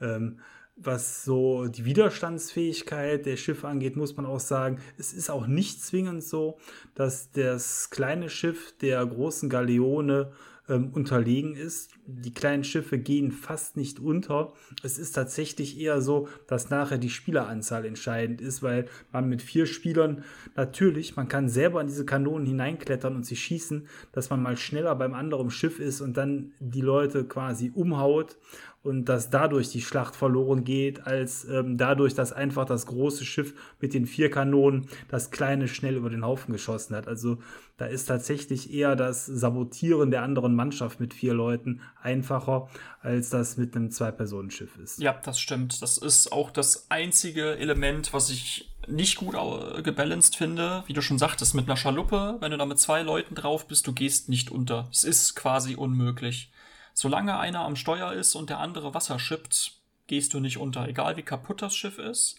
Ähm, 0.00 0.38
was 0.76 1.24
so 1.24 1.68
die 1.68 1.84
Widerstandsfähigkeit 1.84 3.26
der 3.26 3.36
Schiffe 3.36 3.68
angeht, 3.68 3.96
muss 3.96 4.16
man 4.16 4.26
auch 4.26 4.40
sagen, 4.40 4.80
es 4.98 5.12
ist 5.12 5.30
auch 5.30 5.46
nicht 5.46 5.82
zwingend 5.82 6.24
so, 6.24 6.58
dass 6.94 7.30
das 7.30 7.90
kleine 7.90 8.28
Schiff 8.28 8.76
der 8.78 9.04
großen 9.06 9.48
Galeone 9.48 10.32
ähm, 10.68 10.90
unterlegen 10.92 11.54
ist. 11.54 11.90
Die 12.06 12.34
kleinen 12.34 12.64
Schiffe 12.64 12.98
gehen 12.98 13.32
fast 13.32 13.78
nicht 13.78 13.98
unter. 13.98 14.52
Es 14.82 14.98
ist 14.98 15.12
tatsächlich 15.12 15.80
eher 15.80 16.02
so, 16.02 16.28
dass 16.46 16.68
nachher 16.68 16.98
die 16.98 17.08
Spieleranzahl 17.08 17.86
entscheidend 17.86 18.42
ist, 18.42 18.62
weil 18.62 18.86
man 19.10 19.26
mit 19.28 19.40
vier 19.40 19.64
Spielern 19.64 20.22
natürlich, 20.54 21.16
man 21.16 21.28
kann 21.28 21.48
selber 21.48 21.80
in 21.80 21.86
diese 21.86 22.04
Kanonen 22.04 22.46
hineinklettern 22.46 23.16
und 23.16 23.24
sie 23.24 23.36
schießen, 23.36 23.88
dass 24.12 24.28
man 24.28 24.42
mal 24.42 24.58
schneller 24.58 24.94
beim 24.96 25.14
anderen 25.14 25.50
Schiff 25.50 25.80
ist 25.80 26.02
und 26.02 26.16
dann 26.18 26.52
die 26.60 26.82
Leute 26.82 27.24
quasi 27.24 27.72
umhaut 27.74 28.36
und 28.84 29.06
dass 29.06 29.30
dadurch 29.30 29.70
die 29.70 29.80
Schlacht 29.80 30.14
verloren 30.14 30.62
geht, 30.62 31.06
als 31.06 31.46
ähm, 31.46 31.78
dadurch, 31.78 32.14
dass 32.14 32.32
einfach 32.32 32.66
das 32.66 32.84
große 32.84 33.24
Schiff 33.24 33.54
mit 33.80 33.94
den 33.94 34.04
vier 34.04 34.30
Kanonen 34.30 34.86
das 35.08 35.30
kleine 35.30 35.68
schnell 35.68 35.96
über 35.96 36.10
den 36.10 36.24
Haufen 36.24 36.52
geschossen 36.52 36.94
hat. 36.94 37.08
Also 37.08 37.38
da 37.78 37.86
ist 37.86 38.04
tatsächlich 38.04 38.72
eher 38.72 38.94
das 38.94 39.24
Sabotieren 39.24 40.10
der 40.10 40.22
anderen 40.22 40.54
Mannschaft 40.54 41.00
mit 41.00 41.14
vier 41.14 41.32
Leuten 41.32 41.80
einfacher, 42.04 42.68
als 43.00 43.30
das 43.30 43.56
mit 43.56 43.74
einem 43.74 43.90
Zwei-Personen-Schiff 43.90 44.76
ist. 44.76 45.00
Ja, 45.00 45.12
das 45.24 45.40
stimmt. 45.40 45.82
Das 45.82 45.98
ist 45.98 46.32
auch 46.32 46.50
das 46.50 46.90
einzige 46.90 47.56
Element, 47.56 48.12
was 48.12 48.30
ich 48.30 48.70
nicht 48.86 49.16
gut 49.16 49.34
gebalanced 49.82 50.36
finde. 50.36 50.84
Wie 50.86 50.92
du 50.92 51.00
schon 51.00 51.18
sagtest, 51.18 51.54
mit 51.54 51.66
einer 51.66 51.76
Schaluppe, 51.76 52.36
wenn 52.40 52.50
du 52.50 52.58
da 52.58 52.66
mit 52.66 52.78
zwei 52.78 53.02
Leuten 53.02 53.34
drauf 53.34 53.66
bist, 53.66 53.86
du 53.86 53.92
gehst 53.92 54.28
nicht 54.28 54.50
unter. 54.50 54.88
Es 54.92 55.04
ist 55.04 55.34
quasi 55.34 55.74
unmöglich. 55.74 56.52
Solange 56.92 57.38
einer 57.38 57.60
am 57.60 57.76
Steuer 57.76 58.12
ist 58.12 58.34
und 58.34 58.50
der 58.50 58.60
andere 58.60 58.94
Wasser 58.94 59.18
schippt, 59.18 59.80
gehst 60.06 60.34
du 60.34 60.40
nicht 60.40 60.58
unter. 60.58 60.86
Egal 60.86 61.16
wie 61.16 61.22
kaputt 61.22 61.62
das 61.62 61.74
Schiff 61.74 61.98
ist. 61.98 62.36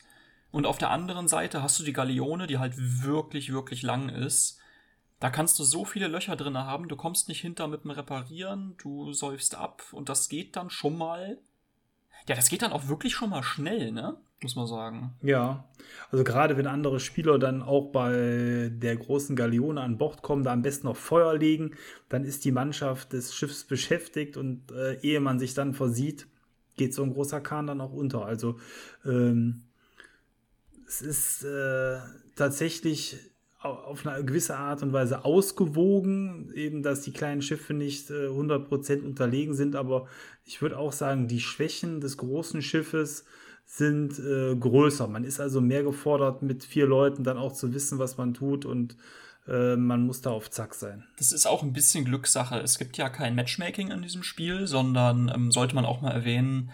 Und 0.52 0.66
auf 0.66 0.78
der 0.78 0.92
anderen 0.92 1.28
Seite 1.28 1.62
hast 1.62 1.80
du 1.80 1.84
die 1.84 1.92
Galeone, 1.92 2.48
die 2.48 2.60
halt 2.60 2.74
wirklich, 2.78 3.52
wirklich 3.52 3.82
lang 3.82 4.08
ist. 4.10 4.60
Da 5.26 5.32
kannst 5.32 5.58
du 5.58 5.64
so 5.64 5.86
viele 5.86 6.08
Löcher 6.08 6.36
drin 6.36 6.56
haben, 6.56 6.88
du 6.88 6.96
kommst 6.96 7.30
nicht 7.30 7.42
hinter 7.42 7.68
mit 7.68 7.84
dem 7.84 7.90
Reparieren, 7.90 8.76
du 8.78 9.12
säufst 9.12 9.56
ab 9.56 9.82
und 9.92 10.08
das 10.08 10.30
geht 10.30 10.56
dann 10.56 10.70
schon 10.70 11.00
mal. 11.00 11.40
Ja, 12.30 12.36
das 12.36 12.48
geht 12.48 12.62
dann 12.62 12.72
auch 12.72 12.90
wirklich 12.90 13.16
schon 13.16 13.32
mal 13.32 13.42
schnell, 13.42 13.92
ne? 13.92 14.18
Muss 14.44 14.56
man 14.56 14.68
sagen. 14.68 15.16
Ja, 15.24 15.68
also 16.12 16.24
gerade 16.24 16.58
wenn 16.58 16.68
andere 16.68 17.00
Spieler 17.00 17.40
dann 17.40 17.64
auch 17.64 17.92
bei 17.92 18.70
der 18.72 18.98
großen 18.98 19.36
Galeone 19.36 19.82
an 19.82 19.98
Bord 19.98 20.22
kommen, 20.22 20.44
da 20.44 20.54
am 20.54 20.62
besten 20.62 20.86
noch 20.86 20.96
Feuer 20.96 21.36
legen, 21.36 21.72
dann 22.08 22.24
ist 22.24 22.46
die 22.46 22.52
Mannschaft 22.52 23.12
des 23.14 23.34
Schiffs 23.34 23.64
beschäftigt 23.64 24.38
und 24.38 24.72
äh, 24.74 25.00
ehe 25.00 25.22
man 25.22 25.40
sich 25.40 25.56
dann 25.56 25.74
versieht, 25.74 26.28
geht 26.78 26.94
so 26.94 27.02
ein 27.02 27.14
großer 27.14 27.42
Kahn 27.42 27.66
dann 27.66 27.82
auch 27.82 27.94
unter. 27.94 28.28
Also 28.28 28.60
ähm, 29.04 29.64
es 30.88 31.02
ist 31.02 31.44
äh, 31.46 31.98
tatsächlich 32.36 33.18
auf 33.86 34.06
eine 34.06 34.24
gewisse 34.26 34.58
Art 34.58 34.82
und 34.84 34.94
Weise 34.94 35.26
ausgewogen, 35.26 36.52
eben 36.54 36.84
dass 36.84 37.02
die 37.02 37.14
kleinen 37.14 37.42
Schiffe 37.42 37.74
nicht 37.74 38.10
äh, 38.10 38.28
100% 38.28 39.04
unterlegen 39.04 39.54
sind, 39.54 39.76
aber 39.76 40.08
ich 40.44 40.62
würde 40.62 40.78
auch 40.78 40.92
sagen, 40.92 41.28
die 41.28 41.40
Schwächen 41.40 42.02
des 42.02 42.18
großen 42.18 42.62
Schiffes 42.62 43.26
sind 43.66 44.20
äh, 44.20 44.56
größer. 44.56 45.08
Man 45.08 45.24
ist 45.24 45.40
also 45.40 45.62
mehr 45.62 45.84
gefordert, 45.84 46.42
mit 46.42 46.64
vier 46.64 46.86
Leuten 46.86 47.24
dann 47.24 47.38
auch 47.38 47.54
zu 47.54 47.74
wissen, 47.74 48.00
was 48.00 48.18
man 48.18 48.34
tut 48.34 48.66
und 48.66 48.96
äh, 49.48 49.76
man 49.76 50.06
muss 50.06 50.22
da 50.22 50.32
auf 50.32 50.50
Zack 50.50 50.76
sein. 50.76 51.04
Das 51.18 51.32
ist 51.32 51.46
auch 51.46 51.64
ein 51.64 51.74
bisschen 51.74 52.06
Glückssache. 52.06 52.60
Es 52.60 52.78
gibt 52.78 52.98
ja 52.98 53.10
kein 53.10 53.36
Matchmaking 53.36 53.92
in 53.92 54.02
diesem 54.02 54.24
Spiel, 54.24 54.68
sondern 54.68 55.32
ähm, 55.34 55.52
sollte 55.52 55.76
man 55.76 55.86
auch 55.86 56.02
mal 56.02 56.12
erwähnen, 56.12 56.72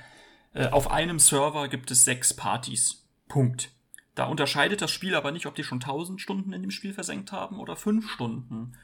äh, 0.53 0.67
auf 0.67 0.91
einem 0.91 1.19
Server 1.19 1.67
gibt 1.67 1.91
es 1.91 2.03
sechs 2.03 2.33
Partys. 2.33 3.05
Punkt. 3.27 3.71
Da 4.15 4.25
unterscheidet 4.25 4.81
das 4.81 4.91
Spiel 4.91 5.15
aber 5.15 5.31
nicht, 5.31 5.45
ob 5.45 5.55
die 5.55 5.63
schon 5.63 5.79
1000 5.79 6.19
Stunden 6.19 6.53
in 6.53 6.61
dem 6.61 6.71
Spiel 6.71 6.93
versenkt 6.93 7.31
haben 7.31 7.59
oder 7.59 7.75
5 7.75 8.09
Stunden. 8.09 8.77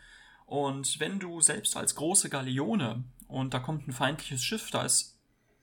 Und 0.45 0.99
wenn 0.99 1.19
du 1.19 1.41
selbst 1.41 1.75
als 1.75 1.95
große 1.95 2.30
Galeone 2.30 3.03
und 3.28 3.53
da 3.53 3.59
kommt 3.59 3.88
ein 3.88 3.91
feindliches 3.91 4.43
Schiff, 4.43 4.71
da 4.71 4.84
ist 4.84 5.19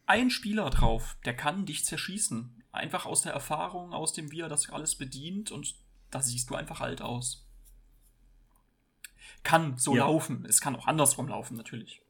ein 0.07 0.29
Spieler 0.31 0.69
drauf, 0.69 1.17
der 1.25 1.35
kann 1.35 1.65
dich 1.65 1.85
zerschießen. 1.87 2.63
Einfach 2.73 3.07
aus 3.07 3.23
der 3.23 3.33
Erfahrung, 3.33 3.95
aus 3.95 4.13
dem, 4.13 4.31
wie 4.31 4.41
er 4.41 4.51
das 4.51 4.69
alles 4.69 4.97
bedient 4.97 5.51
und 5.51 5.75
da 6.11 6.21
siehst 6.21 6.51
du 6.51 6.55
einfach 6.55 6.83
alt 6.83 7.01
aus. 7.01 7.47
Kann 9.43 9.79
so 9.79 9.97
ja. 9.97 10.05
laufen. 10.05 10.45
Es 10.47 10.61
kann 10.61 10.77
auch 10.77 10.87
andersrum 10.87 11.29
laufen, 11.29 11.57
natürlich. 11.57 12.03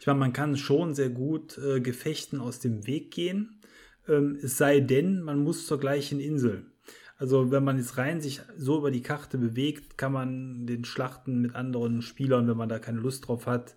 Ich 0.00 0.06
meine, 0.06 0.18
man 0.18 0.32
kann 0.34 0.56
schon 0.56 0.94
sehr 0.94 1.10
gut 1.10 1.56
äh, 1.58 1.80
Gefechten 1.80 2.40
aus 2.40 2.58
dem 2.58 2.86
Weg 2.86 3.10
gehen 3.10 3.57
ähm, 4.08 4.38
es 4.42 4.58
sei 4.58 4.80
denn, 4.80 5.20
man 5.22 5.42
muss 5.42 5.66
zur 5.66 5.78
gleichen 5.78 6.20
Insel. 6.20 6.64
Also 7.16 7.50
wenn 7.50 7.64
man 7.64 7.78
jetzt 7.78 7.98
rein 7.98 8.20
sich 8.20 8.40
so 8.56 8.78
über 8.78 8.90
die 8.90 9.02
Karte 9.02 9.38
bewegt, 9.38 9.98
kann 9.98 10.12
man 10.12 10.66
den 10.66 10.84
Schlachten 10.84 11.40
mit 11.40 11.54
anderen 11.54 12.00
Spielern, 12.00 12.46
wenn 12.46 12.56
man 12.56 12.68
da 12.68 12.78
keine 12.78 13.00
Lust 13.00 13.26
drauf 13.26 13.46
hat, 13.46 13.74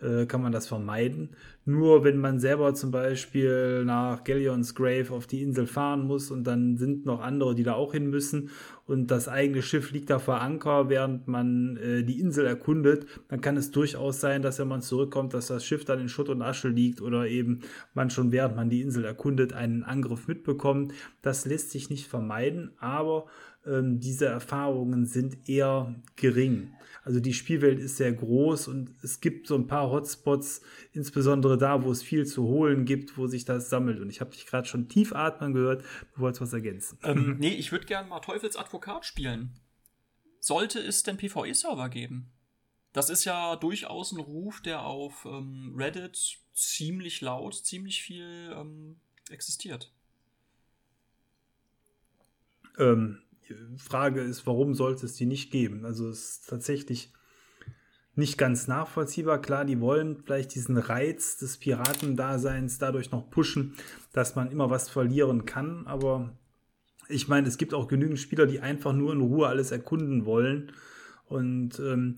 äh, 0.00 0.26
kann 0.26 0.42
man 0.42 0.52
das 0.52 0.66
vermeiden. 0.66 1.30
Nur 1.64 2.04
wenn 2.04 2.18
man 2.18 2.40
selber 2.40 2.74
zum 2.74 2.90
Beispiel 2.90 3.84
nach 3.84 4.24
Galleons 4.24 4.74
Grave 4.74 5.12
auf 5.12 5.26
die 5.26 5.42
Insel 5.42 5.66
fahren 5.66 6.06
muss 6.06 6.30
und 6.30 6.44
dann 6.44 6.76
sind 6.76 7.06
noch 7.06 7.20
andere, 7.20 7.54
die 7.54 7.62
da 7.62 7.74
auch 7.74 7.92
hin 7.92 8.08
müssen 8.08 8.50
und 8.86 9.10
das 9.10 9.28
eigene 9.28 9.62
Schiff 9.62 9.92
liegt 9.92 10.10
da 10.10 10.18
vor 10.18 10.40
Anker, 10.40 10.88
während 10.88 11.28
man 11.28 11.76
äh, 11.76 12.02
die 12.02 12.18
Insel 12.18 12.44
erkundet, 12.46 13.06
dann 13.28 13.40
kann 13.40 13.56
es 13.56 13.70
durchaus 13.70 14.20
sein, 14.20 14.42
dass 14.42 14.58
wenn 14.58 14.68
man 14.68 14.82
zurückkommt, 14.82 15.32
dass 15.32 15.46
das 15.46 15.64
Schiff 15.64 15.84
dann 15.84 16.00
in 16.00 16.08
Schutt 16.08 16.28
und 16.28 16.42
Asche 16.42 16.68
liegt 16.68 17.00
oder 17.00 17.28
eben 17.28 17.60
man 17.94 18.10
schon 18.10 18.32
während 18.32 18.56
man 18.56 18.68
die 18.68 18.80
Insel 18.80 19.04
erkundet 19.04 19.52
einen 19.52 19.84
Angriff 19.84 20.26
mitbekommt. 20.26 20.92
Das 21.22 21.46
lässt 21.46 21.70
sich 21.70 21.88
nicht 21.88 22.08
vermeiden, 22.08 22.72
aber 22.80 23.26
ähm, 23.66 24.00
diese 24.00 24.26
Erfahrungen 24.26 25.06
sind 25.06 25.48
eher 25.48 25.94
gering. 26.16 26.72
Also 27.02 27.20
die 27.20 27.32
Spielwelt 27.32 27.78
ist 27.78 27.96
sehr 27.96 28.12
groß 28.12 28.68
und 28.68 28.94
es 29.02 29.20
gibt 29.20 29.46
so 29.46 29.54
ein 29.54 29.66
paar 29.66 29.90
Hotspots, 29.90 30.60
insbesondere 30.92 31.56
da, 31.56 31.82
wo 31.82 31.90
es 31.90 32.02
viel 32.02 32.26
zu 32.26 32.44
holen 32.44 32.84
gibt, 32.84 33.16
wo 33.16 33.26
sich 33.26 33.44
das 33.44 33.70
sammelt. 33.70 34.00
Und 34.00 34.10
ich 34.10 34.20
habe 34.20 34.30
dich 34.30 34.46
gerade 34.46 34.68
schon 34.68 34.88
tief 34.88 35.14
atmen 35.14 35.54
gehört, 35.54 35.82
du 36.14 36.20
wolltest 36.20 36.42
was 36.42 36.52
ergänzen. 36.52 36.98
Ähm, 37.02 37.36
nee, 37.38 37.54
ich 37.54 37.72
würde 37.72 37.86
gerne 37.86 38.08
mal 38.08 38.20
Teufelsadvokat 38.20 39.06
spielen. 39.06 39.58
Sollte 40.40 40.78
es 40.78 41.02
denn 41.02 41.16
PvE-Server 41.16 41.88
geben? 41.88 42.30
Das 42.92 43.08
ist 43.08 43.24
ja 43.24 43.56
durchaus 43.56 44.12
ein 44.12 44.20
Ruf, 44.20 44.60
der 44.60 44.82
auf 44.82 45.24
ähm, 45.24 45.74
Reddit 45.76 46.38
ziemlich 46.52 47.20
laut, 47.20 47.54
ziemlich 47.54 48.02
viel 48.02 48.52
ähm, 48.54 48.96
existiert. 49.30 49.92
Ähm, 52.78 53.22
Frage 53.76 54.20
ist, 54.20 54.46
warum 54.46 54.74
sollte 54.74 55.06
es 55.06 55.14
die 55.14 55.26
nicht 55.26 55.50
geben? 55.50 55.84
Also 55.84 56.08
es 56.08 56.30
ist 56.30 56.48
tatsächlich 56.48 57.12
nicht 58.14 58.38
ganz 58.38 58.68
nachvollziehbar. 58.68 59.40
Klar, 59.40 59.64
die 59.64 59.80
wollen 59.80 60.22
vielleicht 60.24 60.54
diesen 60.54 60.76
Reiz 60.76 61.36
des 61.38 61.56
Piratendaseins 61.56 62.78
dadurch 62.78 63.10
noch 63.10 63.30
pushen, 63.30 63.74
dass 64.12 64.36
man 64.36 64.50
immer 64.50 64.70
was 64.70 64.88
verlieren 64.88 65.44
kann. 65.46 65.86
Aber 65.86 66.36
ich 67.08 67.28
meine, 67.28 67.48
es 67.48 67.58
gibt 67.58 67.74
auch 67.74 67.88
genügend 67.88 68.18
Spieler, 68.18 68.46
die 68.46 68.60
einfach 68.60 68.92
nur 68.92 69.12
in 69.12 69.20
Ruhe 69.20 69.48
alles 69.48 69.70
erkunden 69.70 70.24
wollen. 70.24 70.72
Und 71.26 71.78
ähm, 71.78 72.16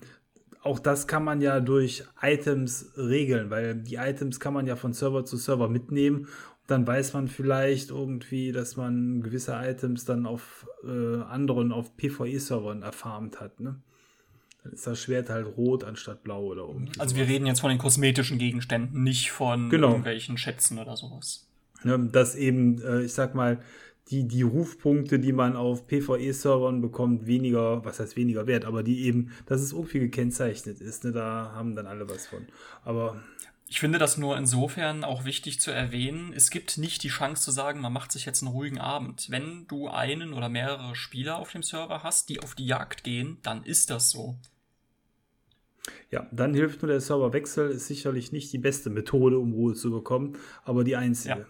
auch 0.61 0.79
das 0.79 1.07
kann 1.07 1.23
man 1.23 1.41
ja 1.41 1.59
durch 1.59 2.05
Items 2.21 2.93
regeln, 2.97 3.49
weil 3.49 3.75
die 3.75 3.95
Items 3.95 4.39
kann 4.39 4.53
man 4.53 4.65
ja 4.65 4.75
von 4.75 4.93
Server 4.93 5.25
zu 5.25 5.37
Server 5.37 5.67
mitnehmen 5.67 6.27
dann 6.67 6.87
weiß 6.87 7.13
man 7.13 7.27
vielleicht 7.27 7.89
irgendwie, 7.89 8.51
dass 8.51 8.77
man 8.77 9.21
gewisse 9.21 9.53
Items 9.53 10.05
dann 10.05 10.25
auf 10.25 10.67
äh, 10.83 11.21
anderen, 11.21 11.71
auf 11.71 11.95
PvE-Servern 11.97 12.81
erfarmt 12.81 13.41
hat, 13.41 13.59
ne? 13.59 13.81
Dann 14.63 14.73
ist 14.73 14.87
das 14.87 15.01
Schwert 15.01 15.29
halt 15.29 15.45
rot 15.57 15.83
anstatt 15.83 16.23
blau 16.23 16.45
oder 16.45 16.61
irgendwie. 16.61 16.97
Also 16.97 17.17
wir 17.17 17.27
reden 17.27 17.45
jetzt 17.45 17.59
von 17.59 17.69
den 17.69 17.79
kosmetischen 17.79 18.37
Gegenständen, 18.37 19.03
nicht 19.03 19.31
von 19.31 19.69
genau. 19.69 19.89
irgendwelchen 19.89 20.37
Schätzen 20.37 20.79
oder 20.79 20.95
sowas. 20.95 21.49
Ne, 21.83 21.99
dass 21.99 22.35
eben, 22.35 22.81
äh, 22.81 23.01
ich 23.01 23.13
sag 23.13 23.35
mal, 23.35 23.59
die, 24.09 24.25
die 24.25 24.41
Rufpunkte, 24.41 25.19
die 25.19 25.33
man 25.33 25.57
auf 25.57 25.87
PvE-Servern 25.87 26.81
bekommt, 26.81 27.25
weniger, 27.25 27.83
was 27.83 27.99
heißt 27.99 28.15
weniger 28.15 28.47
wert, 28.47 28.63
aber 28.63 28.83
die 28.83 29.05
eben, 29.05 29.31
dass 29.45 29.61
es 29.61 29.73
irgendwie 29.73 29.99
gekennzeichnet 29.99 30.79
ist, 30.79 31.03
ne, 31.03 31.11
da 31.11 31.51
haben 31.53 31.75
dann 31.75 31.87
alle 31.87 32.07
was 32.09 32.27
von. 32.27 32.45
Aber 32.83 33.21
ich 33.73 33.79
finde 33.79 33.97
das 33.97 34.19
nur 34.19 34.37
insofern 34.37 35.03
auch 35.03 35.25
wichtig 35.25 35.59
zu 35.59 35.71
erwähnen. 35.71 36.31
Es 36.31 36.51
gibt 36.51 36.77
nicht 36.77 37.01
die 37.01 37.07
Chance 37.07 37.41
zu 37.41 37.49
sagen, 37.49 37.81
man 37.81 37.91
macht 37.91 38.11
sich 38.11 38.23
jetzt 38.23 38.43
einen 38.43 38.51
ruhigen 38.51 38.77
Abend. 38.77 39.31
Wenn 39.31 39.65
du 39.67 39.87
einen 39.87 40.33
oder 40.33 40.47
mehrere 40.47 40.95
Spieler 40.95 41.39
auf 41.39 41.51
dem 41.51 41.63
Server 41.63 42.03
hast, 42.03 42.29
die 42.29 42.39
auf 42.39 42.53
die 42.53 42.67
Jagd 42.67 43.03
gehen, 43.03 43.39
dann 43.41 43.63
ist 43.63 43.89
das 43.89 44.11
so. 44.11 44.37
Ja, 46.11 46.27
dann 46.31 46.53
hilft 46.53 46.83
nur 46.83 46.91
der 46.91 47.01
Serverwechsel, 47.01 47.71
ist 47.71 47.87
sicherlich 47.87 48.31
nicht 48.31 48.53
die 48.53 48.59
beste 48.59 48.91
Methode, 48.91 49.39
um 49.39 49.53
Ruhe 49.53 49.73
zu 49.73 49.89
bekommen, 49.89 50.37
aber 50.63 50.83
die 50.83 50.95
einzige. 50.95 51.39
Ja. 51.39 51.45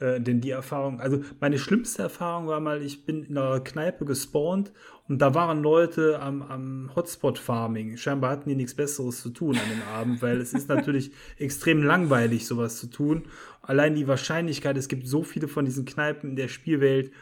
Äh, 0.00 0.20
denn 0.20 0.40
die 0.40 0.50
Erfahrung, 0.50 1.00
also 1.00 1.22
meine 1.40 1.58
schlimmste 1.58 2.02
Erfahrung 2.02 2.48
war 2.48 2.58
mal, 2.58 2.82
ich 2.82 3.04
bin 3.04 3.22
in 3.24 3.36
einer 3.36 3.60
Kneipe 3.60 4.04
gespawnt 4.04 4.72
und 5.08 5.18
da 5.18 5.34
waren 5.34 5.62
Leute 5.62 6.20
am, 6.20 6.42
am 6.42 6.90
Hotspot-Farming. 6.96 7.96
Scheinbar 7.98 8.30
hatten 8.30 8.48
die 8.48 8.56
nichts 8.56 8.74
Besseres 8.74 9.20
zu 9.20 9.30
tun 9.30 9.56
an 9.56 9.70
dem 9.70 9.82
Abend, 9.94 10.22
weil 10.22 10.40
es 10.40 10.54
ist 10.54 10.68
natürlich 10.68 11.12
extrem 11.38 11.82
langweilig, 11.82 12.46
sowas 12.46 12.78
zu 12.78 12.86
tun. 12.86 13.24
Allein 13.60 13.94
die 13.94 14.08
Wahrscheinlichkeit, 14.08 14.76
es 14.76 14.88
gibt 14.88 15.06
so 15.06 15.22
viele 15.22 15.48
von 15.48 15.66
diesen 15.66 15.84
Kneipen 15.84 16.30
in 16.30 16.36
der 16.36 16.48
Spielwelt, 16.48 17.12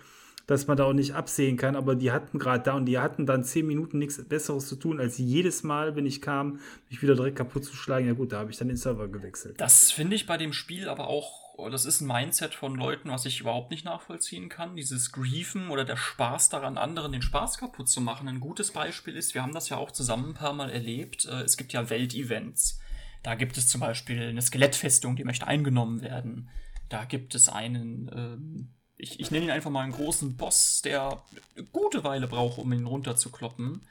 dass 0.47 0.67
man 0.67 0.79
da 0.79 0.85
auch 0.85 0.95
nicht 0.95 1.15
absehen 1.15 1.59
kann, 1.59 1.77
aber 1.77 1.95
die 1.95 2.11
hatten 2.11 2.39
gerade 2.39 2.65
da 2.65 2.75
und 2.75 2.87
die 2.87 2.99
hatten 2.99 3.27
dann 3.27 3.45
zehn 3.45 3.67
Minuten 3.67 3.99
nichts 3.99 4.23
Besseres 4.25 4.67
zu 4.67 4.77
tun, 4.77 4.99
als 4.99 5.19
jedes 5.19 5.63
Mal, 5.63 5.95
wenn 5.95 6.07
ich 6.07 6.23
kam, 6.23 6.61
mich 6.89 7.03
wieder 7.03 7.15
direkt 7.15 7.37
kaputt 7.37 7.65
zu 7.65 7.77
schlagen. 7.77 8.07
Ja 8.07 8.15
gut, 8.15 8.33
da 8.33 8.39
habe 8.39 8.51
ich 8.51 8.57
dann 8.57 8.69
den 8.69 8.79
Server 8.79 9.09
gewechselt. 9.09 9.61
Das 9.61 9.91
finde 9.91 10.17
ich 10.17 10.27
bei 10.27 10.39
dem 10.39 10.55
Spiel 10.55 10.89
aber 10.89 11.09
auch, 11.09 11.48
das 11.67 11.85
ist 11.85 12.01
ein 12.01 12.07
Mindset 12.07 12.55
von 12.55 12.77
Leuten, 12.77 13.11
was 13.11 13.27
ich 13.27 13.41
überhaupt 13.41 13.73
nicht 13.73 13.85
nachvollziehen 13.85 14.49
kann. 14.49 14.77
Dieses 14.77 15.11
Griefen 15.11 15.71
oder 15.71 15.85
der 15.85 15.97
Spaß 15.97 16.51
daran, 16.51 16.79
anderen 16.79 17.11
den 17.11 17.23
Spaß 17.23 17.59
kaputt 17.59 17.89
zu 17.89 18.01
machen. 18.01 18.29
Ein 18.29 18.39
gutes 18.39 18.71
Beispiel 18.71 19.17
ist, 19.17 19.35
wir 19.35 19.43
haben 19.43 19.53
das 19.53 19.69
ja 19.69 19.77
auch 19.77 19.91
zusammen 19.91 20.31
ein 20.31 20.35
paar 20.35 20.53
Mal 20.53 20.71
erlebt, 20.71 21.25
äh, 21.25 21.43
es 21.43 21.57
gibt 21.57 21.73
ja 21.73 21.91
Weltevents 21.91 22.79
Da 23.25 23.35
gibt 23.35 23.59
es 23.59 23.67
zum 23.69 23.81
Beispiel 23.81 24.29
eine 24.29 24.41
Skelettfestung, 24.41 25.17
die 25.17 25.25
möchte 25.25 25.49
eingenommen 25.49 26.01
werden. 26.01 26.49
Da 26.89 27.05
gibt 27.05 27.35
es 27.35 27.49
einen, 27.49 28.09
ähm, 28.15 28.69
ich, 28.97 29.19
ich 29.19 29.33
nenne 29.33 29.47
ihn 29.47 29.51
einfach 29.51 29.71
mal 29.71 29.83
einen 29.83 29.93
großen 29.93 30.37
Boss, 30.37 30.81
der 30.83 31.23
eine 31.57 31.67
gute 31.67 32.05
Weile 32.05 32.29
braucht, 32.29 32.59
um 32.59 32.73
ihn 32.73 32.87
runterzukloppen. 32.87 33.83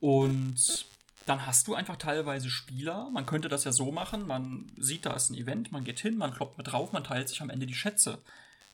Und 0.00 0.86
dann 1.26 1.46
hast 1.46 1.66
du 1.68 1.74
einfach 1.74 1.96
teilweise 1.96 2.50
Spieler. 2.50 3.10
Man 3.10 3.26
könnte 3.26 3.48
das 3.48 3.64
ja 3.64 3.72
so 3.72 3.92
machen: 3.92 4.26
man 4.26 4.70
sieht, 4.76 5.06
da 5.06 5.12
ist 5.12 5.30
ein 5.30 5.36
Event, 5.36 5.72
man 5.72 5.84
geht 5.84 6.00
hin, 6.00 6.16
man 6.16 6.32
kloppt 6.32 6.58
mit 6.58 6.70
drauf, 6.70 6.92
man 6.92 7.04
teilt 7.04 7.28
sich 7.28 7.42
am 7.42 7.50
Ende 7.50 7.66
die 7.66 7.74
Schätze. 7.74 8.22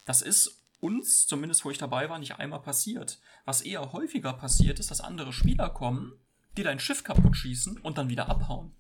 Das 0.04 0.22
ist 0.22 0.60
uns, 0.80 1.26
zumindest 1.26 1.64
wo 1.64 1.70
ich 1.70 1.78
dabei 1.78 2.08
war, 2.08 2.18
nicht 2.18 2.38
einmal 2.38 2.60
passiert. 2.60 3.20
Was 3.44 3.60
eher 3.60 3.92
häufiger 3.92 4.32
passiert 4.32 4.78
ist, 4.80 4.90
dass 4.90 5.00
andere 5.00 5.32
Spieler 5.32 5.70
kommen, 5.70 6.14
die 6.56 6.62
dein 6.62 6.80
Schiff 6.80 7.04
kaputt 7.04 7.36
schießen 7.36 7.78
und 7.78 7.98
dann 7.98 8.08
wieder 8.08 8.28
abhauen. 8.28 8.72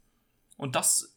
Und 0.56 0.76
das 0.76 1.14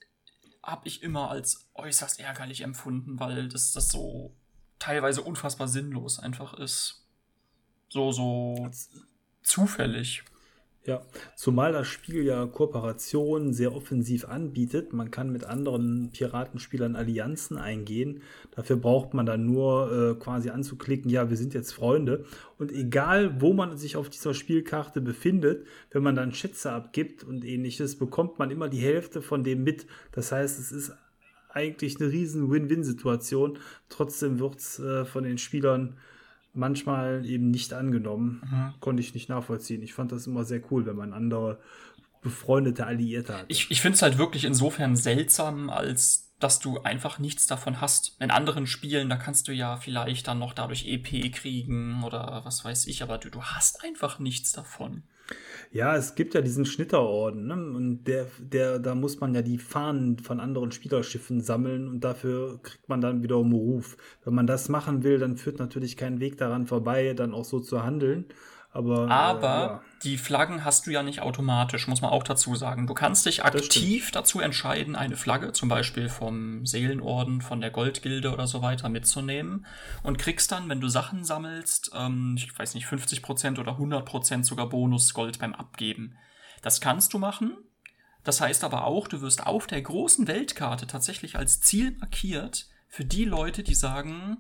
habe 0.62 0.88
ich 0.88 1.04
immer 1.04 1.30
als 1.30 1.68
äußerst 1.74 2.20
ärgerlich 2.20 2.62
empfunden, 2.62 3.20
weil 3.20 3.50
das, 3.50 3.72
das 3.72 3.90
so 3.90 4.36
teilweise 4.80 5.22
unfassbar 5.22 5.68
sinnlos 5.68 6.20
einfach 6.20 6.54
ist. 6.54 7.06
So, 7.90 8.12
so 8.12 8.70
zufällig. 9.42 10.24
Ja, 10.86 11.02
zumal 11.38 11.72
das 11.72 11.88
Spiel 11.88 12.26
ja 12.26 12.46
Kooperationen 12.46 13.54
sehr 13.54 13.74
offensiv 13.74 14.26
anbietet. 14.28 14.92
Man 14.92 15.12
kann 15.12 15.32
mit 15.32 15.46
anderen 15.46 16.10
Piratenspielern 16.12 16.98
Allianzen 16.98 17.58
eingehen. 17.58 18.22
Dafür 18.52 18.76
braucht 18.76 19.14
man 19.14 19.26
dann 19.26 19.46
nur 19.46 19.92
äh, 20.12 20.22
quasi 20.22 20.50
anzuklicken, 20.50 21.10
ja, 21.10 21.30
wir 21.30 21.38
sind 21.38 21.54
jetzt 21.54 21.72
Freunde. 21.72 22.26
Und 22.58 22.74
egal, 22.74 23.40
wo 23.40 23.54
man 23.54 23.78
sich 23.78 23.96
auf 23.96 24.10
dieser 24.10 24.34
Spielkarte 24.34 25.00
befindet, 25.00 25.66
wenn 25.92 26.04
man 26.04 26.16
dann 26.16 26.34
Schätze 26.34 26.74
abgibt 26.74 27.24
und 27.24 27.46
ähnliches, 27.46 27.98
bekommt 27.98 28.38
man 28.38 28.52
immer 28.52 28.68
die 28.68 28.82
Hälfte 28.82 29.22
von 29.22 29.46
dem 29.46 29.64
mit. 29.64 29.88
Das 30.12 30.34
heißt, 30.34 30.60
es 30.60 30.74
ist 30.74 30.92
eigentlich 31.48 32.02
eine 32.02 32.12
riesen 32.12 32.52
Win-Win-Situation. 32.52 33.58
Trotzdem 33.88 34.40
wird 34.40 34.58
es 34.58 34.80
äh, 34.80 35.06
von 35.06 35.24
den 35.24 35.38
Spielern 35.38 35.96
manchmal 36.54 37.26
eben 37.26 37.52
nicht 37.52 37.74
angenommen. 37.74 38.42
Mhm. 38.46 38.74
Konnte 38.80 39.02
ich 39.02 39.14
nicht 39.14 39.30
nachvollziehen. 39.30 39.82
Ich 39.82 39.94
fand 39.94 40.12
das 40.12 40.28
immer 40.28 40.46
sehr 40.46 40.62
cool, 40.72 40.86
wenn 40.86 40.96
man 40.96 41.14
andere 41.14 41.60
befreundete 42.22 42.86
Alliierte 42.86 43.38
hat. 43.38 43.46
Ich, 43.50 43.70
ich 43.70 43.82
finde 43.82 43.96
es 43.96 44.02
halt 44.02 44.18
wirklich 44.18 44.46
insofern 44.46 44.96
seltsam, 44.96 45.70
als 45.70 46.34
dass 46.40 46.60
du 46.60 46.80
einfach 46.82 47.20
nichts 47.20 47.48
davon 47.48 47.80
hast. 47.80 48.18
In 48.20 48.32
anderen 48.32 48.68
Spielen, 48.68 49.10
da 49.10 49.16
kannst 49.16 49.48
du 49.48 49.54
ja 49.54 49.78
vielleicht 49.78 50.28
dann 50.28 50.40
noch 50.40 50.54
dadurch 50.54 50.86
EP 50.88 51.32
kriegen 51.34 52.04
oder 52.04 52.42
was 52.44 52.66
weiß 52.66 52.88
ich, 52.88 53.02
aber 53.02 53.18
du, 53.18 53.30
du 53.30 53.42
hast 53.44 53.84
einfach 53.84 54.20
nichts 54.20 54.52
davon. 54.52 55.04
Ja, 55.72 55.96
es 55.96 56.16
gibt 56.16 56.36
ja 56.36 56.42
diesen 56.42 56.66
Schnitterorden, 56.66 57.48
ne? 57.48 57.56
Und 57.56 58.04
der, 58.06 58.28
der, 58.40 58.80
da 58.80 58.94
muss 58.96 59.20
man 59.20 59.34
ja 59.34 59.42
die 59.42 59.58
Fahnen 59.58 60.20
von 60.20 60.40
anderen 60.40 60.72
Spielerschiffen 60.72 61.42
sammeln 61.42 61.88
und 61.88 62.02
dafür 62.02 62.60
kriegt 62.62 62.88
man 62.90 63.02
dann 63.02 63.24
wiederum 63.24 63.54
Ruf. 63.54 63.98
Wenn 64.24 64.36
man 64.36 64.48
das 64.48 64.70
machen 64.70 65.04
will, 65.04 65.18
dann 65.18 65.38
führt 65.38 65.60
natürlich 65.60 65.98
kein 65.98 66.20
Weg 66.20 66.38
daran 66.38 66.68
vorbei, 66.68 67.14
dann 67.14 67.34
auch 67.34 67.46
so 67.46 67.60
zu 67.60 67.84
handeln. 67.84 68.26
Aber, 68.74 69.08
Aber 69.12 69.48
äh, 69.48 69.68
ja. 69.68 69.82
die 70.02 70.18
Flaggen 70.18 70.66
hast 70.66 70.88
du 70.88 70.92
ja 70.92 71.04
nicht 71.04 71.22
automatisch, 71.22 71.88
muss 71.88 72.02
man 72.02 72.10
auch 72.10 72.24
dazu 72.24 72.56
sagen. 72.56 72.88
Du 72.88 72.96
kannst 72.96 73.28
dich 73.28 73.46
aktiv 73.46 74.10
dazu 74.10 74.40
entscheiden, 74.40 74.96
eine 74.96 75.16
Flagge, 75.16 75.54
zum 75.54 75.70
Beispiel 75.70 76.10
vom 76.10 76.66
Seelenorden, 76.66 77.42
von 77.42 77.62
der 77.62 77.70
Goldgilde 77.70 78.34
oder 78.34 78.48
so 78.48 78.64
weiter, 78.64 78.90
mitzunehmen. 78.90 79.68
Und 80.02 80.18
kriegst 80.18 80.52
dann, 80.52 80.70
wenn 80.70 80.82
du 80.82 80.88
Sachen 80.88 81.24
sammelst, 81.24 81.92
ähm, 81.94 82.34
ich 82.36 82.58
weiß 82.58 82.74
nicht, 82.74 82.88
50% 82.88 83.60
oder 83.60 83.74
100% 83.74 84.44
sogar 84.44 84.70
Bonus 84.70 85.14
Gold 85.14 85.38
beim 85.38 85.54
Abgeben. 85.54 86.18
Das 86.64 86.82
kannst 86.82 87.14
du 87.14 87.20
machen. 87.20 87.56
Das 88.24 88.42
heißt 88.42 88.64
aber 88.64 88.86
auch, 88.86 89.08
du 89.08 89.22
wirst 89.22 89.46
auf 89.46 89.68
der 89.68 89.84
großen 89.84 90.28
Weltkarte 90.28 90.88
tatsächlich 90.88 91.38
als 91.38 91.62
Ziel 91.62 91.92
markiert 92.00 92.70
für 92.88 93.06
die 93.06 93.26
Leute, 93.26 93.62
die 93.62 93.76
sagen, 93.76 94.38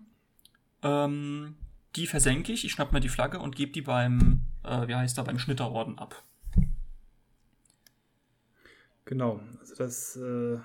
ähm, 0.81 1.57
die 1.95 2.07
versenke 2.07 2.51
ich, 2.51 2.65
ich 2.65 2.71
schnapp 2.71 2.91
mir 2.91 2.99
die 2.99 3.09
Flagge 3.09 3.39
und 3.39 3.55
gebe 3.55 3.71
die 3.71 3.81
beim, 3.81 4.41
äh, 4.63 4.87
wie 4.87 4.95
heißt 4.95 5.17
da, 5.17 5.23
beim 5.23 5.39
Schnitterorden 5.39 5.97
ab. 5.97 6.23
Genau, 9.05 9.41
also 9.59 9.75
das, 9.75 10.15
äh, 10.15 10.57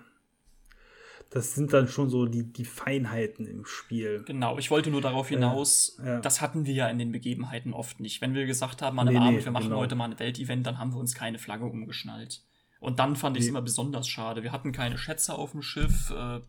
das 1.30 1.54
sind 1.54 1.72
dann 1.72 1.88
schon 1.88 2.08
so 2.08 2.24
die, 2.26 2.44
die 2.44 2.64
Feinheiten 2.64 3.46
im 3.46 3.66
Spiel. 3.66 4.22
Genau, 4.26 4.58
ich 4.58 4.70
wollte 4.70 4.90
nur 4.90 5.02
darauf 5.02 5.28
hinaus, 5.28 5.98
äh, 6.02 6.06
ja. 6.06 6.20
das 6.20 6.40
hatten 6.40 6.64
wir 6.64 6.72
ja 6.72 6.88
in 6.88 6.98
den 6.98 7.12
Begebenheiten 7.12 7.74
oft 7.74 8.00
nicht. 8.00 8.20
Wenn 8.20 8.34
wir 8.34 8.46
gesagt 8.46 8.80
haben, 8.80 8.98
an 8.98 9.08
einem 9.08 9.18
nee, 9.18 9.28
Abend, 9.28 9.44
wir 9.44 9.52
machen 9.52 9.68
genau. 9.68 9.78
heute 9.78 9.96
mal 9.96 10.10
ein 10.10 10.18
Weltevent, 10.18 10.66
dann 10.66 10.78
haben 10.78 10.92
wir 10.92 10.98
uns 10.98 11.14
keine 11.14 11.38
Flagge 11.38 11.66
umgeschnallt. 11.66 12.42
Und 12.80 13.00
dann 13.00 13.16
fand 13.16 13.36
ich 13.36 13.42
es 13.42 13.46
nee. 13.46 13.50
immer 13.50 13.62
besonders 13.62 14.08
schade. 14.08 14.42
Wir 14.44 14.52
hatten 14.52 14.72
keine 14.72 14.96
Schätze 14.96 15.34
auf 15.34 15.50
dem 15.50 15.62
Schiff, 15.62 16.10
äh, 16.10 16.40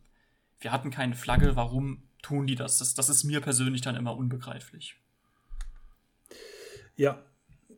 wir 0.61 0.71
hatten 0.71 0.91
keine 0.91 1.15
Flagge. 1.15 1.55
Warum 1.55 2.03
tun 2.21 2.47
die 2.47 2.55
das? 2.55 2.77
das? 2.77 2.93
Das 2.93 3.09
ist 3.09 3.23
mir 3.23 3.41
persönlich 3.41 3.81
dann 3.81 3.95
immer 3.95 4.15
unbegreiflich. 4.15 4.95
Ja, 6.95 7.23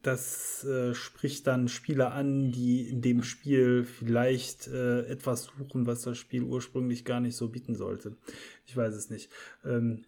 das 0.02 0.64
äh, 0.64 0.96
spricht 0.96 1.46
dann 1.46 1.68
Spieler 1.68 2.14
an, 2.14 2.52
die 2.52 2.90
in 2.90 3.02
dem 3.02 3.22
Spiel 3.22 3.84
vielleicht 3.84 4.68
äh, 4.68 5.02
etwas 5.06 5.44
suchen, 5.44 5.86
was 5.86 6.02
das 6.02 6.18
Spiel 6.18 6.44
ursprünglich 6.44 7.06
gar 7.06 7.20
nicht 7.20 7.36
so 7.36 7.50
bieten 7.50 7.76
sollte. 7.76 8.18
Ich 8.66 8.76
weiß 8.76 8.96
es 8.96 9.10
nicht. 9.12 9.30
Ähm, 9.64 10.06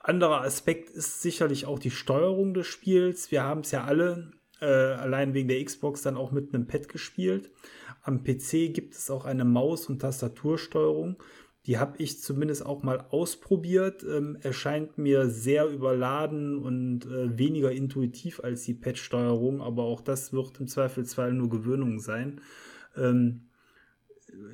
anderer 0.00 0.42
Aspekt 0.42 0.88
ist 0.90 1.20
sicherlich 1.20 1.66
auch 1.66 1.78
die 1.78 1.90
Steuerung 1.90 2.54
des 2.54 2.66
Spiels. 2.66 3.30
Wir 3.30 3.42
haben 3.42 3.60
es 3.60 3.72
ja 3.72 3.84
alle 3.84 4.32
äh, 4.60 4.66
allein 4.66 5.34
wegen 5.34 5.48
der 5.48 5.62
Xbox 5.62 6.02
dann 6.02 6.16
auch 6.16 6.32
mit 6.32 6.54
einem 6.54 6.66
Pad 6.66 6.88
gespielt. 6.88 7.50
Am 8.02 8.22
PC 8.22 8.72
gibt 8.72 8.94
es 8.94 9.10
auch 9.10 9.24
eine 9.24 9.44
Maus- 9.44 9.86
und 9.86 9.98
Tastatursteuerung. 9.98 11.16
Die 11.66 11.78
habe 11.78 11.98
ich 11.98 12.22
zumindest 12.22 12.64
auch 12.64 12.82
mal 12.82 13.04
ausprobiert. 13.10 14.04
Ähm, 14.04 14.38
erscheint 14.40 14.98
mir 14.98 15.28
sehr 15.28 15.68
überladen 15.68 16.58
und 16.58 17.06
äh, 17.06 17.36
weniger 17.36 17.72
intuitiv 17.72 18.40
als 18.40 18.62
die 18.62 18.74
Pad-Steuerung, 18.74 19.60
aber 19.60 19.82
auch 19.82 20.00
das 20.00 20.32
wird 20.32 20.60
im 20.60 20.68
Zweifelsfall 20.68 21.32
nur 21.32 21.50
Gewöhnung 21.50 21.98
sein. 21.98 22.40
Ähm, 22.96 23.42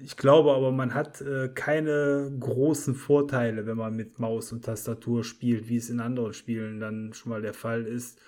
ich 0.03 0.17
glaube 0.17 0.53
aber, 0.53 0.73
man 0.73 0.95
hat 0.95 1.21
äh, 1.21 1.49
keine 1.49 2.33
großen 2.39 2.95
Vorteile, 2.95 3.67
wenn 3.67 3.77
man 3.77 3.95
mit 3.95 4.19
Maus 4.19 4.53
und 4.53 4.65
Tastatur 4.65 5.25
spielt, 5.25 5.69
wie 5.69 5.77
es 5.77 5.91
in 5.91 6.01
anderen 6.01 6.33
Spielen 6.33 6.81
dann 6.81 7.13
schon 7.13 7.31
mal 7.31 7.43
der 7.43 7.55
Fall 7.55 7.85
ist. 7.85 8.21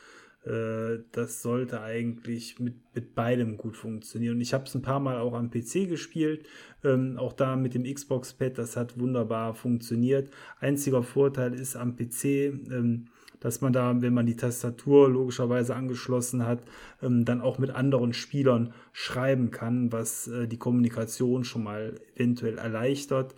Äh, 0.46 1.04
das 1.12 1.42
sollte 1.42 1.80
eigentlich 1.80 2.58
mit, 2.58 2.74
mit 2.94 3.14
beidem 3.14 3.56
gut 3.56 3.76
funktionieren. 3.76 4.40
Ich 4.40 4.52
habe 4.52 4.64
es 4.64 4.74
ein 4.74 4.82
paar 4.82 5.00
Mal 5.00 5.18
auch 5.18 5.34
am 5.34 5.50
PC 5.50 5.88
gespielt, 5.88 6.46
ähm, 6.82 7.16
auch 7.18 7.32
da 7.32 7.56
mit 7.56 7.74
dem 7.74 7.84
Xbox-Pad, 7.84 8.58
das 8.58 8.76
hat 8.76 8.98
wunderbar 8.98 9.54
funktioniert. 9.54 10.30
Einziger 10.60 11.02
Vorteil 11.02 11.54
ist 11.54 11.76
am 11.76 11.96
PC, 11.96 12.24
ähm, 12.24 13.06
dass 13.40 13.60
man 13.60 13.72
da, 13.72 14.00
wenn 14.00 14.14
man 14.14 14.26
die 14.26 14.36
Tastatur 14.36 15.10
logischerweise 15.10 15.76
angeschlossen 15.76 16.46
hat, 16.46 16.62
ähm, 17.02 17.24
dann 17.24 17.40
auch 17.40 17.58
mit 17.58 17.70
anderen 17.70 18.12
Spielern 18.12 18.72
schreiben 18.92 19.50
kann, 19.50 19.92
was 19.92 20.28
äh, 20.28 20.46
die 20.46 20.58
Kommunikation 20.58 21.44
schon 21.44 21.62
mal 21.62 22.00
eventuell 22.14 22.58
erleichtert. 22.58 23.34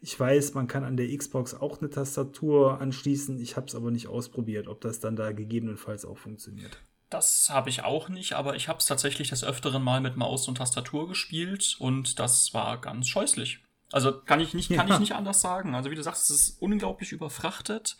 Ich 0.00 0.18
weiß, 0.18 0.54
man 0.54 0.68
kann 0.68 0.84
an 0.84 0.96
der 0.96 1.16
Xbox 1.16 1.54
auch 1.54 1.80
eine 1.80 1.90
Tastatur 1.90 2.80
anschließen. 2.80 3.40
Ich 3.40 3.56
habe 3.56 3.66
es 3.66 3.74
aber 3.74 3.90
nicht 3.90 4.06
ausprobiert, 4.06 4.68
ob 4.68 4.80
das 4.80 5.00
dann 5.00 5.16
da 5.16 5.32
gegebenenfalls 5.32 6.04
auch 6.04 6.18
funktioniert. 6.18 6.78
Das 7.10 7.48
habe 7.50 7.70
ich 7.70 7.82
auch 7.82 8.08
nicht, 8.08 8.34
aber 8.34 8.54
ich 8.54 8.68
habe 8.68 8.78
es 8.78 8.86
tatsächlich 8.86 9.30
des 9.30 9.42
Öfteren 9.42 9.82
mal 9.82 10.00
mit 10.00 10.16
Maus 10.16 10.46
und 10.46 10.56
Tastatur 10.56 11.08
gespielt 11.08 11.76
und 11.80 12.18
das 12.18 12.52
war 12.52 12.80
ganz 12.80 13.08
scheußlich. 13.08 13.60
Also 13.90 14.20
kann 14.20 14.40
ich 14.40 14.52
nicht, 14.52 14.70
kann 14.70 14.88
ja. 14.88 14.94
ich 14.94 15.00
nicht 15.00 15.14
anders 15.14 15.40
sagen. 15.40 15.74
Also 15.74 15.90
wie 15.90 15.94
du 15.94 16.02
sagst, 16.02 16.30
es 16.30 16.36
ist 16.36 16.62
unglaublich 16.62 17.12
überfrachtet. 17.12 17.96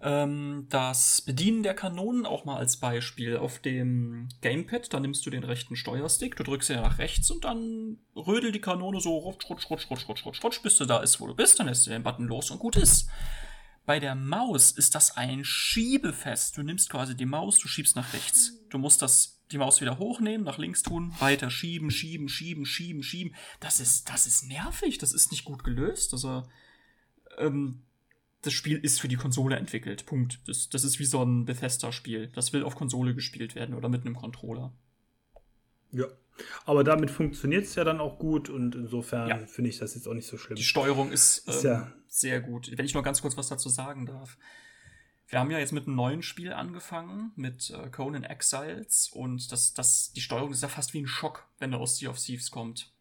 Ähm, 0.00 0.66
das 0.70 1.22
Bedienen 1.22 1.64
der 1.64 1.74
Kanonen 1.74 2.24
auch 2.24 2.44
mal 2.44 2.56
als 2.56 2.76
Beispiel. 2.76 3.36
Auf 3.36 3.58
dem 3.58 4.28
Gamepad, 4.42 4.92
da 4.92 5.00
nimmst 5.00 5.26
du 5.26 5.30
den 5.30 5.42
rechten 5.42 5.74
Steuerstick, 5.74 6.36
du 6.36 6.44
drückst 6.44 6.70
ja 6.70 6.80
nach 6.80 6.98
rechts 6.98 7.30
und 7.30 7.44
dann 7.44 7.98
rödelt 8.14 8.54
die 8.54 8.60
Kanone 8.60 9.00
so 9.00 9.16
rutsch, 9.16 9.48
rutsch, 9.50 9.68
rutsch, 9.68 9.90
rutsch, 9.90 10.08
rutsch, 10.08 10.24
rutsch, 10.24 10.44
rutsch, 10.44 10.62
bis 10.62 10.78
du 10.78 10.84
da 10.84 10.98
ist, 11.00 11.20
wo 11.20 11.26
du 11.26 11.34
bist, 11.34 11.58
dann 11.58 11.66
lässt 11.66 11.86
du 11.86 11.90
den 11.90 12.04
Button 12.04 12.28
los 12.28 12.50
und 12.50 12.58
gut 12.58 12.76
ist. 12.76 13.08
Bei 13.86 13.98
der 13.98 14.14
Maus 14.14 14.70
ist 14.70 14.94
das 14.94 15.16
ein 15.16 15.44
Schiebefest. 15.44 16.58
Du 16.58 16.62
nimmst 16.62 16.90
quasi 16.90 17.16
die 17.16 17.24
Maus, 17.24 17.58
du 17.58 17.68
schiebst 17.68 17.96
nach 17.96 18.12
rechts. 18.12 18.52
Du 18.68 18.76
musst 18.76 19.00
das, 19.00 19.40
die 19.50 19.56
Maus 19.56 19.80
wieder 19.80 19.98
hochnehmen, 19.98 20.44
nach 20.44 20.58
links 20.58 20.82
tun, 20.82 21.14
weiter 21.20 21.48
schieben, 21.48 21.90
schieben, 21.90 22.28
schieben, 22.28 22.66
schieben, 22.66 23.02
schieben. 23.02 23.34
Das 23.60 23.80
ist, 23.80 24.10
das 24.10 24.26
ist 24.26 24.46
nervig, 24.46 24.98
das 24.98 25.14
ist 25.14 25.32
nicht 25.32 25.46
gut 25.46 25.64
gelöst. 25.64 26.12
Also, 26.12 26.42
ähm, 27.38 27.82
das 28.42 28.52
Spiel 28.52 28.78
ist 28.78 29.00
für 29.00 29.08
die 29.08 29.16
Konsole 29.16 29.56
entwickelt. 29.56 30.06
Punkt. 30.06 30.40
Das, 30.46 30.68
das 30.68 30.84
ist 30.84 30.98
wie 30.98 31.04
so 31.04 31.22
ein 31.22 31.44
Bethesda-Spiel. 31.44 32.28
Das 32.28 32.52
will 32.52 32.62
auf 32.62 32.76
Konsole 32.76 33.14
gespielt 33.14 33.54
werden 33.54 33.74
oder 33.74 33.88
mit 33.88 34.06
einem 34.06 34.14
Controller. 34.14 34.72
Ja. 35.90 36.06
Aber 36.64 36.84
damit 36.84 37.10
funktioniert 37.10 37.64
es 37.64 37.74
ja 37.74 37.82
dann 37.82 38.00
auch 38.00 38.18
gut 38.18 38.48
und 38.48 38.76
insofern 38.76 39.28
ja. 39.28 39.38
finde 39.38 39.70
ich 39.70 39.78
das 39.78 39.94
jetzt 39.94 40.06
auch 40.06 40.14
nicht 40.14 40.28
so 40.28 40.36
schlimm. 40.36 40.56
Die 40.56 40.62
Steuerung 40.62 41.10
ist, 41.10 41.48
ist 41.48 41.64
ähm, 41.64 41.70
ja 41.70 41.92
sehr 42.06 42.40
gut. 42.40 42.70
Wenn 42.76 42.84
ich 42.84 42.94
noch 42.94 43.02
ganz 43.02 43.22
kurz 43.22 43.36
was 43.36 43.48
dazu 43.48 43.68
sagen 43.68 44.06
darf. 44.06 44.38
wir 45.26 45.40
haben 45.40 45.50
ja 45.50 45.58
jetzt 45.58 45.72
mit 45.72 45.86
einem 45.86 45.96
neuen 45.96 46.22
Spiel 46.22 46.52
angefangen, 46.52 47.32
mit 47.34 47.70
äh, 47.70 47.90
Conan 47.90 48.22
Exiles, 48.22 49.10
und 49.12 49.50
das, 49.50 49.74
das, 49.74 50.12
die 50.12 50.20
Steuerung 50.20 50.52
ist 50.52 50.62
ja 50.62 50.68
fast 50.68 50.94
wie 50.94 51.00
ein 51.00 51.08
Schock, 51.08 51.48
wenn 51.58 51.72
der 51.72 51.80
aus 51.80 51.98
Sea 51.98 52.10
of 52.10 52.18
Thieves 52.18 52.52
kommt. 52.52 52.92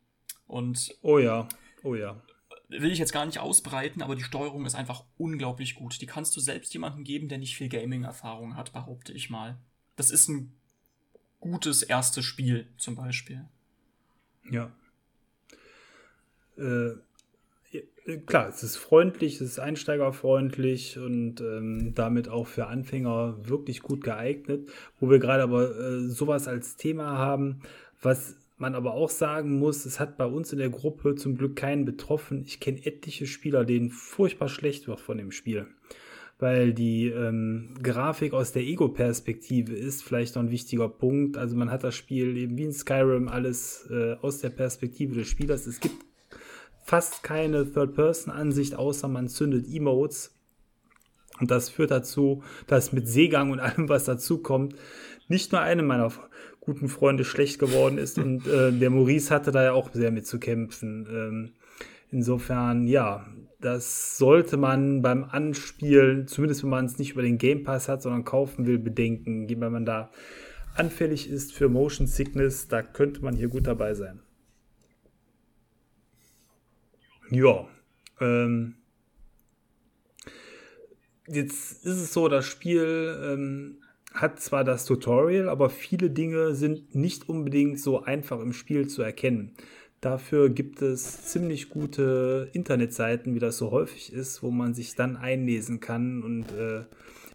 Und. 0.47 0.95
Oh 1.01 1.19
ja, 1.19 1.47
oh 1.83 1.93
ja. 1.93 2.21
Will 2.69 2.91
ich 2.91 2.99
jetzt 2.99 3.13
gar 3.13 3.25
nicht 3.25 3.39
ausbreiten, 3.39 4.01
aber 4.01 4.15
die 4.15 4.23
Steuerung 4.23 4.65
ist 4.65 4.75
einfach 4.75 5.05
unglaublich 5.17 5.75
gut. 5.75 6.01
Die 6.01 6.05
kannst 6.05 6.35
du 6.35 6.41
selbst 6.41 6.73
jemandem 6.73 7.05
geben, 7.05 7.29
der 7.29 7.37
nicht 7.37 7.55
viel 7.55 7.69
Gaming-Erfahrung 7.69 8.57
hat, 8.57 8.73
behaupte 8.73 9.13
ich 9.13 9.29
mal. 9.29 9.57
Das 9.95 10.11
ist 10.11 10.27
ein 10.27 10.53
gutes 11.39 11.81
erstes 11.81 12.25
Spiel, 12.25 12.67
zum 12.77 12.95
Beispiel. 12.95 13.45
Ja. 14.49 14.71
Äh, 16.57 16.95
klar, 18.25 18.49
es 18.49 18.63
ist 18.63 18.77
freundlich, 18.77 19.35
es 19.35 19.41
ist 19.41 19.59
einsteigerfreundlich 19.59 20.97
und 20.97 21.41
ähm, 21.41 21.93
damit 21.95 22.29
auch 22.29 22.47
für 22.47 22.67
Anfänger 22.67 23.47
wirklich 23.47 23.81
gut 23.81 24.03
geeignet. 24.03 24.69
Wo 24.99 25.09
wir 25.09 25.19
gerade 25.19 25.43
aber 25.43 25.77
äh, 25.77 26.09
sowas 26.09 26.47
als 26.47 26.75
Thema 26.75 27.17
haben, 27.17 27.61
was 28.01 28.35
man 28.57 28.73
aber 28.75 28.93
auch 28.93 29.09
sagen 29.09 29.57
muss, 29.59 29.85
es 29.85 29.99
hat 29.99 30.17
bei 30.17 30.25
uns 30.25 30.51
in 30.51 30.59
der 30.59 30.69
Gruppe 30.69 31.15
zum 31.15 31.37
Glück 31.37 31.55
keinen 31.55 31.85
betroffen. 31.85 32.43
Ich 32.45 32.59
kenne 32.59 32.85
etliche 32.85 33.27
Spieler, 33.27 33.65
denen 33.65 33.91
furchtbar 33.91 34.49
schlecht 34.49 34.87
wird 34.87 34.99
von 34.99 35.17
dem 35.17 35.31
Spiel. 35.31 35.67
Weil 36.39 36.73
die 36.73 37.07
ähm, 37.07 37.75
Grafik 37.81 38.33
aus 38.33 38.51
der 38.51 38.63
Ego-Perspektive 38.63 39.75
ist 39.75 40.03
vielleicht 40.03 40.35
noch 40.35 40.43
ein 40.43 40.51
wichtiger 40.51 40.89
Punkt. 40.89 41.37
Also 41.37 41.55
man 41.55 41.71
hat 41.71 41.83
das 41.83 41.95
Spiel 41.95 42.35
eben 42.37 42.57
wie 42.57 42.65
in 42.65 42.73
Skyrim 42.73 43.27
alles 43.27 43.87
äh, 43.91 44.13
aus 44.21 44.39
der 44.39 44.49
Perspektive 44.49 45.15
des 45.15 45.27
Spielers. 45.27 45.65
Es 45.65 45.79
gibt 45.79 45.95
fast 46.83 47.23
keine 47.23 47.71
Third-Person-Ansicht, 47.71 48.75
außer 48.75 49.07
man 49.07 49.27
zündet 49.27 49.67
Emotes. 49.67 50.35
Und 51.39 51.51
das 51.51 51.69
führt 51.69 51.91
dazu, 51.91 52.43
dass 52.65 52.93
mit 52.93 53.07
Seegang 53.07 53.51
und 53.51 53.59
allem, 53.59 53.89
was 53.89 54.05
dazu 54.05 54.39
kommt, 54.39 54.75
nicht 55.27 55.51
nur 55.51 55.61
einem 55.61 55.85
meiner 55.85 56.11
guten 56.67 56.89
Freunde 56.89 57.25
schlecht 57.25 57.57
geworden 57.57 57.97
ist. 57.97 58.19
Und 58.23 58.45
äh, 58.45 58.71
der 58.71 58.91
Maurice 58.91 59.33
hatte 59.33 59.51
da 59.51 59.63
ja 59.63 59.71
auch 59.73 59.91
sehr 59.93 60.11
mit 60.11 60.27
zu 60.27 60.39
kämpfen. 60.39 61.07
Ähm, 61.09 61.51
insofern, 62.11 62.87
ja, 62.87 63.25
das 63.59 64.17
sollte 64.17 64.57
man 64.57 65.01
beim 65.01 65.23
Anspielen, 65.23 66.27
zumindest 66.27 66.61
wenn 66.61 66.69
man 66.69 66.85
es 66.85 66.99
nicht 66.99 67.13
über 67.13 67.23
den 67.23 67.39
Game 67.39 67.63
Pass 67.63 67.89
hat, 67.89 68.03
sondern 68.03 68.23
kaufen 68.23 68.67
will, 68.67 68.77
bedenken. 68.77 69.49
Wenn 69.49 69.71
man 69.71 69.85
da 69.85 70.11
anfällig 70.75 71.29
ist 71.29 71.53
für 71.53 71.69
Motion 71.69 72.05
Sickness, 72.05 72.67
da 72.67 72.83
könnte 72.83 73.23
man 73.23 73.35
hier 73.35 73.47
gut 73.47 73.65
dabei 73.65 73.95
sein. 73.95 74.19
Ja. 77.31 77.67
Ähm, 78.19 78.75
jetzt 81.27 81.85
ist 81.85 81.97
es 81.97 82.13
so, 82.13 82.27
das 82.27 82.45
Spiel 82.45 83.19
ähm, 83.23 83.81
hat 84.21 84.39
zwar 84.39 84.63
das 84.63 84.85
Tutorial, 84.85 85.49
aber 85.49 85.69
viele 85.69 86.09
Dinge 86.09 86.55
sind 86.55 86.95
nicht 86.95 87.29
unbedingt 87.29 87.79
so 87.79 88.03
einfach 88.03 88.39
im 88.39 88.53
Spiel 88.53 88.87
zu 88.87 89.01
erkennen. 89.01 89.55
Dafür 90.01 90.49
gibt 90.49 90.81
es 90.81 91.23
ziemlich 91.23 91.69
gute 91.69 92.49
Internetseiten, 92.53 93.33
wie 93.33 93.39
das 93.39 93.57
so 93.57 93.71
häufig 93.71 94.13
ist, 94.13 94.43
wo 94.43 94.51
man 94.51 94.75
sich 94.75 94.93
dann 94.95 95.17
einlesen 95.17 95.79
kann. 95.79 96.21
Und 96.21 96.51
äh, 96.51 96.85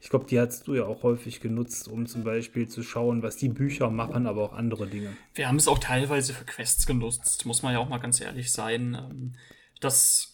ich 0.01 0.11
glaube, 0.11 0.27
die 0.27 0.39
hast 0.39 0.69
du 0.69 0.75
ja 0.75 0.85
auch 0.85 1.03
häufig 1.03 1.41
genutzt, 1.41 1.89
um 1.89 2.07
zum 2.07 2.23
Beispiel 2.23 2.69
zu 2.69 2.85
schauen, 2.85 3.23
was 3.23 3.37
die 3.37 3.49
Bücher 3.49 3.91
machen, 3.91 4.29
aber 4.29 4.43
auch 4.43 4.53
andere 4.53 4.87
Dinge. 4.87 5.17
Wir 5.35 5.49
haben 5.49 5.57
es 5.57 5.67
auch 5.67 5.81
teilweise 5.81 6.35
für 6.35 6.45
Quests 6.45 6.87
genutzt, 6.87 7.47
muss 7.47 7.65
man 7.65 7.73
ja 7.73 7.81
auch 7.81 7.89
mal 7.89 7.99
ganz 7.99 8.21
ehrlich 8.21 8.53
sein. 8.53 8.95
Ähm, 8.95 9.33
das 9.81 10.32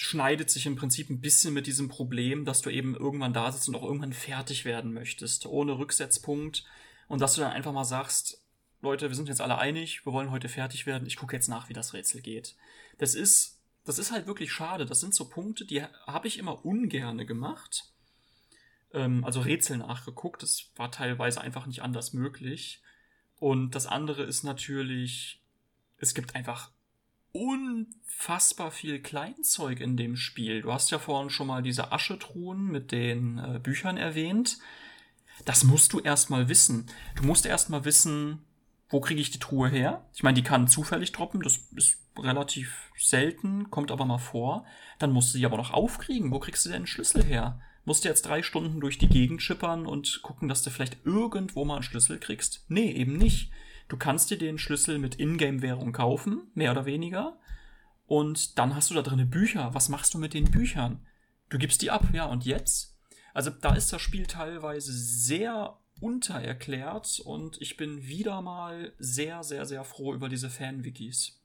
schneidet 0.00 0.48
sich 0.48 0.64
im 0.64 0.76
Prinzip 0.76 1.10
ein 1.10 1.20
bisschen 1.20 1.52
mit 1.52 1.66
diesem 1.66 1.90
Problem, 1.90 2.46
dass 2.46 2.62
du 2.62 2.70
eben 2.70 2.96
irgendwann 2.96 3.34
da 3.34 3.52
sitzt 3.52 3.68
und 3.68 3.74
auch 3.74 3.82
irgendwann 3.82 4.14
fertig 4.14 4.64
werden 4.64 4.94
möchtest, 4.94 5.44
ohne 5.44 5.78
Rücksetzpunkt. 5.78 6.64
Und 7.06 7.20
dass 7.20 7.34
du 7.34 7.42
dann 7.42 7.52
einfach 7.52 7.72
mal 7.72 7.84
sagst, 7.84 8.42
Leute, 8.80 9.10
wir 9.10 9.14
sind 9.14 9.28
jetzt 9.28 9.42
alle 9.42 9.58
einig, 9.58 10.06
wir 10.06 10.14
wollen 10.14 10.30
heute 10.30 10.48
fertig 10.48 10.86
werden, 10.86 11.06
ich 11.06 11.16
gucke 11.16 11.36
jetzt 11.36 11.48
nach, 11.48 11.68
wie 11.68 11.74
das 11.74 11.92
Rätsel 11.92 12.22
geht. 12.22 12.56
Das 12.96 13.14
ist, 13.14 13.60
das 13.84 13.98
ist 13.98 14.10
halt 14.10 14.26
wirklich 14.26 14.50
schade. 14.50 14.86
Das 14.86 15.00
sind 15.00 15.14
so 15.14 15.28
Punkte, 15.28 15.66
die 15.66 15.82
habe 15.82 16.28
ich 16.28 16.38
immer 16.38 16.64
ungerne 16.64 17.26
gemacht. 17.26 17.92
Ähm, 18.94 19.22
also 19.22 19.42
Rätsel 19.42 19.76
nachgeguckt, 19.76 20.42
das 20.42 20.70
war 20.76 20.90
teilweise 20.90 21.42
einfach 21.42 21.66
nicht 21.66 21.82
anders 21.82 22.14
möglich. 22.14 22.80
Und 23.38 23.74
das 23.74 23.86
andere 23.86 24.22
ist 24.22 24.44
natürlich, 24.44 25.42
es 25.98 26.14
gibt 26.14 26.34
einfach 26.34 26.70
unfassbar 27.32 28.70
viel 28.70 29.00
Kleinzeug 29.00 29.80
in 29.80 29.96
dem 29.96 30.16
Spiel. 30.16 30.62
Du 30.62 30.72
hast 30.72 30.90
ja 30.90 30.98
vorhin 30.98 31.30
schon 31.30 31.46
mal 31.46 31.62
diese 31.62 31.92
Aschetruhen 31.92 32.66
mit 32.66 32.92
den 32.92 33.38
äh, 33.38 33.58
Büchern 33.58 33.96
erwähnt. 33.96 34.58
Das 35.44 35.64
musst 35.64 35.92
du 35.92 36.00
erstmal 36.00 36.48
wissen. 36.48 36.86
Du 37.16 37.24
musst 37.24 37.46
erstmal 37.46 37.84
wissen, 37.84 38.40
wo 38.88 39.00
kriege 39.00 39.20
ich 39.20 39.30
die 39.30 39.38
Truhe 39.38 39.68
her? 39.68 40.04
Ich 40.12 40.22
meine, 40.22 40.34
die 40.34 40.42
kann 40.42 40.68
zufällig 40.68 41.12
droppen, 41.12 41.40
das 41.42 41.68
ist 41.76 41.98
relativ 42.18 42.90
selten, 42.98 43.70
kommt 43.70 43.90
aber 43.90 44.04
mal 44.04 44.18
vor. 44.18 44.66
Dann 44.98 45.12
musst 45.12 45.32
du 45.32 45.38
sie 45.38 45.46
aber 45.46 45.56
noch 45.56 45.72
aufkriegen. 45.72 46.32
Wo 46.32 46.40
kriegst 46.40 46.64
du 46.64 46.68
denn 46.68 46.78
einen 46.78 46.86
Schlüssel 46.86 47.24
her? 47.24 47.60
Musst 47.84 48.04
du 48.04 48.08
jetzt 48.08 48.26
drei 48.26 48.42
Stunden 48.42 48.80
durch 48.80 48.98
die 48.98 49.08
Gegend 49.08 49.40
schippern 49.40 49.86
und 49.86 50.20
gucken, 50.22 50.48
dass 50.48 50.62
du 50.62 50.70
vielleicht 50.70 50.98
irgendwo 51.04 51.64
mal 51.64 51.76
einen 51.76 51.82
Schlüssel 51.82 52.18
kriegst? 52.18 52.64
Nee, 52.68 52.90
eben 52.90 53.16
nicht. 53.16 53.50
Du 53.90 53.96
kannst 53.96 54.30
dir 54.30 54.38
den 54.38 54.56
Schlüssel 54.56 55.00
mit 55.00 55.18
Ingame-Währung 55.18 55.92
kaufen, 55.92 56.42
mehr 56.54 56.70
oder 56.70 56.86
weniger. 56.86 57.36
Und 58.06 58.56
dann 58.56 58.76
hast 58.76 58.88
du 58.90 58.94
da 58.94 59.02
drin 59.02 59.28
Bücher. 59.28 59.74
Was 59.74 59.88
machst 59.88 60.14
du 60.14 60.18
mit 60.18 60.32
den 60.32 60.48
Büchern? 60.48 61.04
Du 61.48 61.58
gibst 61.58 61.82
die 61.82 61.90
ab, 61.90 62.06
ja, 62.12 62.26
und 62.26 62.46
jetzt? 62.46 62.96
Also 63.34 63.50
da 63.50 63.74
ist 63.74 63.92
das 63.92 64.00
Spiel 64.00 64.26
teilweise 64.26 64.92
sehr 64.92 65.76
untererklärt 66.00 67.20
und 67.24 67.60
ich 67.60 67.76
bin 67.76 68.06
wieder 68.06 68.40
mal 68.42 68.92
sehr, 69.00 69.42
sehr, 69.42 69.66
sehr 69.66 69.82
froh 69.82 70.14
über 70.14 70.28
diese 70.28 70.50
Fan-Wikis. 70.50 71.40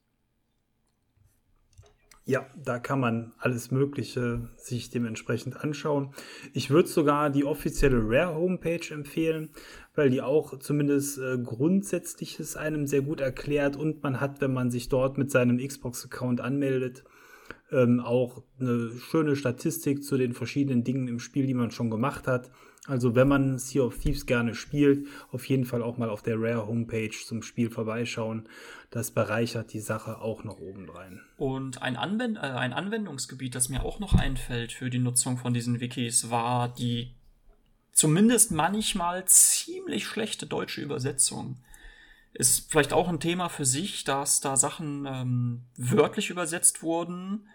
Ja, 2.27 2.47
da 2.55 2.79
kann 2.79 2.99
man 2.99 3.33
alles 3.37 3.69
Mögliche 3.69 4.49
sich 4.57 4.89
dementsprechend 4.89 5.57
anschauen. 5.57 6.15
Ich 6.53 6.71
würde 6.71 6.89
sogar 6.89 7.29
die 7.29 7.45
offizielle 7.45 7.99
Rare 8.01 8.33
Homepage 8.33 8.91
empfehlen, 8.91 9.51
weil 9.95 10.09
die 10.09 10.21
auch 10.21 10.59
zumindest 10.59 11.17
äh, 11.17 11.37
Grundsätzliches 11.37 12.55
einem 12.55 12.87
sehr 12.87 13.01
gut 13.01 13.21
erklärt 13.21 13.75
und 13.75 14.03
man 14.03 14.19
hat, 14.19 14.41
wenn 14.41 14.53
man 14.53 14.71
sich 14.71 14.89
dort 14.89 15.17
mit 15.17 15.31
seinem 15.31 15.57
Xbox-Account 15.57 16.41
anmeldet, 16.41 17.03
ähm, 17.71 17.99
auch 17.99 18.43
eine 18.59 18.91
schöne 18.91 19.35
Statistik 19.35 20.03
zu 20.03 20.17
den 20.17 20.33
verschiedenen 20.33 20.83
Dingen 20.83 21.07
im 21.07 21.19
Spiel, 21.19 21.47
die 21.47 21.53
man 21.53 21.71
schon 21.71 21.89
gemacht 21.89 22.27
hat. 22.27 22.51
Also 22.87 23.15
wenn 23.15 23.27
man 23.27 23.57
Sea 23.57 23.83
of 23.83 23.97
Thieves 23.97 24.27
gerne 24.27 24.53
spielt, 24.53 25.07
auf 25.31 25.45
jeden 25.45 25.65
Fall 25.65 25.81
auch 25.81 25.97
mal 25.97 26.09
auf 26.09 26.21
der 26.21 26.39
Rare 26.39 26.67
Homepage 26.67 27.09
zum 27.09 27.41
Spiel 27.41 27.71
vorbeischauen. 27.71 28.47
Das 28.91 29.09
bereichert 29.09 29.73
die 29.73 29.79
Sache 29.79 30.21
auch 30.21 30.43
noch 30.43 30.59
obendrein. 30.59 31.21
Und 31.37 31.81
ein, 31.81 31.95
Anwend 31.95 32.37
äh, 32.37 32.41
ein 32.41 32.73
Anwendungsgebiet, 32.73 33.55
das 33.55 33.69
mir 33.69 33.83
auch 33.83 33.99
noch 33.99 34.13
einfällt 34.13 34.71
für 34.71 34.91
die 34.91 34.99
Nutzung 34.99 35.37
von 35.37 35.53
diesen 35.53 35.79
Wikis, 35.79 36.29
war 36.29 36.69
die 36.69 37.15
zumindest 37.95 38.51
manchmal 38.51 39.25
ziemlich 39.25 40.05
schlechte 40.05 40.45
deutsche 40.45 40.81
Übersetzung. 40.81 41.57
Ist 42.33 42.69
vielleicht 42.69 42.93
auch 42.93 43.07
ein 43.07 43.21
Thema 43.21 43.49
für 43.49 43.65
sich, 43.65 44.03
dass 44.03 44.41
da 44.41 44.57
Sachen 44.57 45.07
ähm, 45.09 45.63
wörtlich 45.77 46.29
übersetzt 46.29 46.83
wurden 46.83 47.47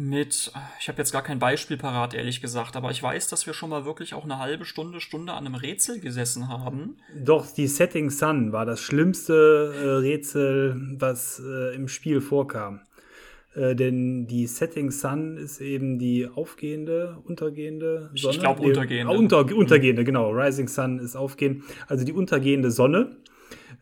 mit, 0.00 0.50
ich 0.78 0.88
habe 0.88 0.98
jetzt 0.98 1.12
gar 1.12 1.22
kein 1.22 1.38
Beispiel 1.38 1.76
parat, 1.76 2.14
ehrlich 2.14 2.40
gesagt, 2.40 2.74
aber 2.74 2.90
ich 2.90 3.02
weiß, 3.02 3.28
dass 3.28 3.46
wir 3.46 3.52
schon 3.52 3.70
mal 3.70 3.84
wirklich 3.84 4.14
auch 4.14 4.24
eine 4.24 4.38
halbe 4.38 4.64
Stunde, 4.64 5.00
Stunde 5.00 5.32
an 5.32 5.46
einem 5.46 5.54
Rätsel 5.54 6.00
gesessen 6.00 6.48
haben. 6.48 6.96
Doch, 7.14 7.46
die 7.50 7.66
Setting 7.66 8.08
Sun 8.10 8.52
war 8.52 8.64
das 8.64 8.80
schlimmste 8.80 9.74
äh, 9.76 9.88
Rätsel, 10.00 10.96
was 10.98 11.40
äh, 11.44 11.74
im 11.74 11.88
Spiel 11.88 12.20
vorkam. 12.20 12.80
Äh, 13.54 13.74
denn 13.74 14.26
die 14.26 14.46
Setting 14.46 14.90
Sun 14.90 15.36
ist 15.36 15.60
eben 15.60 15.98
die 15.98 16.28
aufgehende, 16.32 17.18
untergehende 17.24 18.10
Sonne. 18.14 18.34
Ich 18.34 18.40
glaube 18.40 18.62
untergehende. 18.62 19.12
Ah, 19.12 19.16
unter, 19.16 19.56
untergehende, 19.56 20.04
genau. 20.04 20.30
Rising 20.30 20.68
Sun 20.68 20.98
ist 21.00 21.16
aufgehend. 21.16 21.64
Also 21.88 22.04
die 22.04 22.12
untergehende 22.12 22.70
Sonne. 22.70 23.16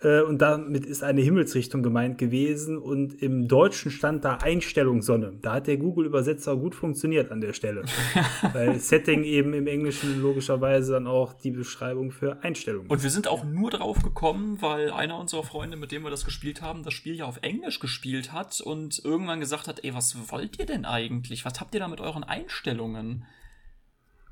Äh, 0.00 0.22
und 0.22 0.38
damit 0.38 0.86
ist 0.86 1.02
eine 1.02 1.20
Himmelsrichtung 1.20 1.82
gemeint 1.82 2.18
gewesen. 2.18 2.78
Und 2.78 3.20
im 3.22 3.48
Deutschen 3.48 3.90
stand 3.90 4.24
da 4.24 4.36
Einstellung 4.36 5.02
Sonne. 5.02 5.38
Da 5.42 5.54
hat 5.54 5.66
der 5.66 5.76
Google-Übersetzer 5.76 6.56
gut 6.56 6.74
funktioniert 6.74 7.30
an 7.32 7.40
der 7.40 7.52
Stelle. 7.52 7.84
Weil 8.52 8.78
Setting 8.78 9.24
eben 9.24 9.54
im 9.54 9.66
Englischen 9.66 10.20
logischerweise 10.20 10.92
dann 10.92 11.06
auch 11.06 11.32
die 11.32 11.50
Beschreibung 11.50 12.10
für 12.10 12.42
Einstellung 12.42 12.84
ist. 12.84 12.90
Und 12.90 13.02
wir 13.02 13.10
sind 13.10 13.28
auch 13.28 13.44
nur 13.44 13.70
drauf 13.70 14.02
gekommen, 14.02 14.60
weil 14.60 14.90
einer 14.90 15.18
unserer 15.18 15.42
Freunde, 15.42 15.76
mit 15.76 15.92
dem 15.92 16.02
wir 16.02 16.10
das 16.10 16.24
gespielt 16.24 16.62
haben, 16.62 16.82
das 16.82 16.94
Spiel 16.94 17.14
ja 17.14 17.24
auf 17.24 17.38
Englisch 17.42 17.80
gespielt 17.80 18.32
hat 18.32 18.60
und 18.60 19.02
irgendwann 19.04 19.40
gesagt 19.40 19.68
hat, 19.68 19.84
ey, 19.84 19.94
was 19.94 20.30
wollt 20.30 20.58
ihr 20.58 20.66
denn 20.66 20.84
eigentlich? 20.84 21.44
Was 21.44 21.60
habt 21.60 21.74
ihr 21.74 21.80
da 21.80 21.88
mit 21.88 22.00
euren 22.00 22.24
Einstellungen? 22.24 23.24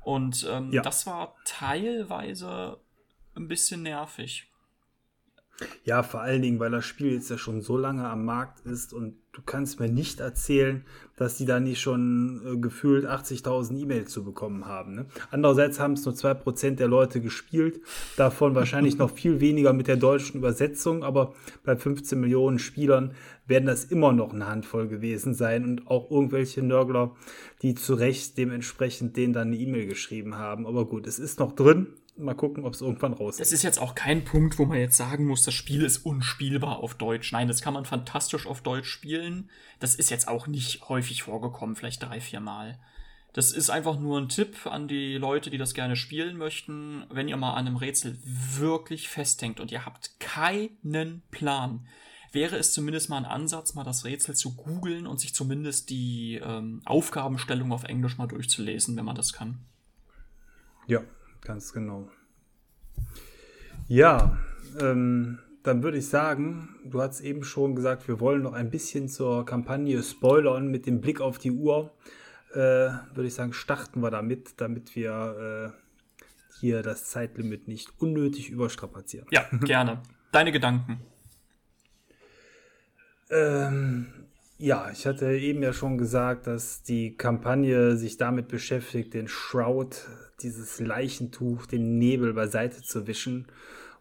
Und 0.03 0.47
ähm, 0.49 0.71
ja. 0.71 0.81
das 0.81 1.05
war 1.05 1.35
teilweise 1.43 2.77
ein 3.35 3.47
bisschen 3.47 3.83
nervig. 3.83 4.47
Ja, 5.83 6.03
vor 6.03 6.21
allen 6.21 6.41
Dingen, 6.41 6.59
weil 6.59 6.69
das 6.69 6.85
Spiel 6.85 7.13
jetzt 7.13 7.29
ja 7.29 7.37
schon 7.37 7.61
so 7.61 7.77
lange 7.77 8.07
am 8.07 8.25
Markt 8.25 8.59
ist 8.65 8.93
und 8.93 9.15
du 9.31 9.41
kannst 9.43 9.79
mir 9.79 9.89
nicht 9.89 10.19
erzählen, 10.19 10.83
dass 11.15 11.37
die 11.37 11.45
da 11.45 11.59
nicht 11.59 11.81
schon 11.81 12.41
äh, 12.45 12.57
gefühlt 12.57 13.05
80.000 13.05 13.75
E-Mails 13.77 14.11
zu 14.11 14.23
bekommen 14.23 14.65
haben. 14.65 14.93
Ne? 14.93 15.05
Andererseits 15.31 15.79
haben 15.79 15.93
es 15.93 16.05
nur 16.05 16.13
2% 16.13 16.75
der 16.75 16.87
Leute 16.87 17.21
gespielt, 17.21 17.81
davon 18.17 18.53
wahrscheinlich 18.53 18.97
noch 18.99 19.09
viel 19.09 19.39
weniger 19.39 19.73
mit 19.73 19.87
der 19.87 19.97
deutschen 19.97 20.37
Übersetzung, 20.37 21.03
aber 21.03 21.33
bei 21.63 21.75
15 21.75 22.19
Millionen 22.19 22.59
Spielern 22.59 23.13
werden 23.47 23.65
das 23.65 23.85
immer 23.85 24.11
noch 24.11 24.33
eine 24.33 24.47
Handvoll 24.47 24.87
gewesen 24.87 25.33
sein 25.33 25.63
und 25.63 25.87
auch 25.87 26.11
irgendwelche 26.11 26.61
Nörgler, 26.61 27.15
die 27.63 27.73
zu 27.73 27.95
Recht 27.95 28.37
dementsprechend 28.37 29.17
denen 29.17 29.33
dann 29.33 29.47
eine 29.47 29.57
E-Mail 29.57 29.87
geschrieben 29.87 30.35
haben. 30.35 30.67
Aber 30.67 30.85
gut, 30.85 31.07
es 31.07 31.17
ist 31.17 31.39
noch 31.39 31.53
drin 31.53 31.87
mal 32.17 32.33
gucken, 32.35 32.65
ob 32.65 32.73
es 32.73 32.81
irgendwann 32.81 33.13
rausgeht. 33.13 33.41
Das 33.41 33.51
ist 33.51 33.63
jetzt 33.63 33.79
auch 33.79 33.95
kein 33.95 34.23
Punkt, 34.23 34.57
wo 34.57 34.65
man 34.65 34.77
jetzt 34.77 34.97
sagen 34.97 35.25
muss, 35.25 35.43
das 35.43 35.53
Spiel 35.53 35.83
ist 35.83 35.99
unspielbar 35.99 36.79
auf 36.79 36.95
Deutsch. 36.95 37.31
Nein, 37.31 37.47
das 37.47 37.61
kann 37.61 37.73
man 37.73 37.85
fantastisch 37.85 38.45
auf 38.45 38.61
Deutsch 38.61 38.89
spielen. 38.89 39.49
Das 39.79 39.95
ist 39.95 40.09
jetzt 40.09 40.27
auch 40.27 40.47
nicht 40.47 40.87
häufig 40.89 41.23
vorgekommen, 41.23 41.75
vielleicht 41.75 42.03
drei, 42.03 42.19
vier 42.19 42.39
Mal. 42.39 42.79
Das 43.33 43.51
ist 43.51 43.69
einfach 43.69 43.99
nur 43.99 44.19
ein 44.19 44.29
Tipp 44.29 44.65
an 44.65 44.87
die 44.87 45.15
Leute, 45.15 45.49
die 45.49 45.59
das 45.59 45.73
gerne 45.73 45.95
spielen 45.95 46.37
möchten. 46.37 47.05
Wenn 47.09 47.27
ihr 47.27 47.37
mal 47.37 47.51
an 47.51 47.67
einem 47.67 47.75
Rätsel 47.75 48.17
wirklich 48.23 49.09
festhängt 49.09 49.59
und 49.59 49.71
ihr 49.71 49.85
habt 49.85 50.19
keinen 50.19 51.21
Plan, 51.29 51.87
wäre 52.31 52.57
es 52.57 52.73
zumindest 52.73 53.09
mal 53.09 53.17
ein 53.17 53.25
Ansatz, 53.25 53.75
mal 53.75 53.83
das 53.83 54.05
Rätsel 54.05 54.35
zu 54.35 54.55
googeln 54.55 55.05
und 55.05 55.19
sich 55.19 55.35
zumindest 55.35 55.89
die 55.89 56.41
ähm, 56.43 56.81
Aufgabenstellung 56.85 57.71
auf 57.71 57.83
Englisch 57.83 58.17
mal 58.17 58.27
durchzulesen, 58.27 58.97
wenn 58.97 59.05
man 59.05 59.15
das 59.15 59.33
kann. 59.33 59.59
Ja, 60.87 61.01
Ganz 61.47 61.71
genau. 61.71 62.09
Ja, 63.87 64.37
ähm, 64.81 65.39
dann 65.63 65.81
würde 65.81 65.97
ich 65.97 66.09
sagen, 66.09 66.75
du 66.83 67.01
hast 67.01 67.21
eben 67.21 67.45
schon 67.45 67.73
gesagt, 67.73 68.09
wir 68.09 68.19
wollen 68.19 68.41
noch 68.41 68.51
ein 68.51 68.69
bisschen 68.69 69.07
zur 69.07 69.45
Kampagne 69.45 70.03
spoilern 70.03 70.67
mit 70.67 70.85
dem 70.85 70.99
Blick 70.99 71.21
auf 71.21 71.37
die 71.37 71.51
Uhr. 71.51 71.93
Äh, 72.51 72.57
würde 72.57 73.27
ich 73.27 73.33
sagen, 73.33 73.53
starten 73.53 74.01
wir 74.01 74.11
damit, 74.11 74.59
damit 74.59 74.93
wir 74.97 75.73
äh, 75.73 76.59
hier 76.59 76.83
das 76.83 77.05
Zeitlimit 77.05 77.69
nicht 77.69 77.93
unnötig 77.97 78.49
überstrapazieren. 78.49 79.27
Ja, 79.31 79.45
gerne. 79.63 80.01
Deine 80.33 80.51
Gedanken. 80.51 80.99
Ähm, 83.29 84.07
ja, 84.57 84.89
ich 84.91 85.05
hatte 85.05 85.31
eben 85.31 85.63
ja 85.63 85.71
schon 85.71 85.97
gesagt, 85.97 86.45
dass 86.45 86.83
die 86.83 87.15
Kampagne 87.15 87.95
sich 87.95 88.17
damit 88.17 88.49
beschäftigt, 88.49 89.13
den 89.13 89.29
Shroud 89.29 90.05
dieses 90.41 90.79
Leichentuch, 90.79 91.65
den 91.65 91.97
Nebel 91.97 92.33
beiseite 92.33 92.81
zu 92.81 93.07
wischen. 93.07 93.47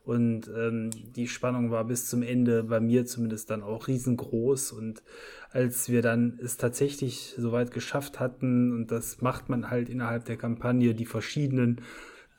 Und 0.04 0.48
ähm, 0.56 0.90
die 1.16 1.26
Spannung 1.26 1.72
war 1.72 1.84
bis 1.84 2.06
zum 2.06 2.22
Ende 2.22 2.62
bei 2.62 2.78
mir 2.78 3.06
zumindest 3.06 3.50
dann 3.50 3.64
auch 3.64 3.88
riesengroß. 3.88 4.70
Und 4.70 5.02
als 5.50 5.88
wir 5.88 6.00
dann 6.00 6.38
es 6.40 6.56
tatsächlich 6.56 7.34
soweit 7.36 7.72
geschafft 7.72 8.20
hatten, 8.20 8.72
und 8.72 8.92
das 8.92 9.20
macht 9.20 9.48
man 9.48 9.68
halt 9.68 9.88
innerhalb 9.88 10.24
der 10.24 10.36
Kampagne, 10.36 10.94
die 10.94 11.06
verschiedenen 11.06 11.80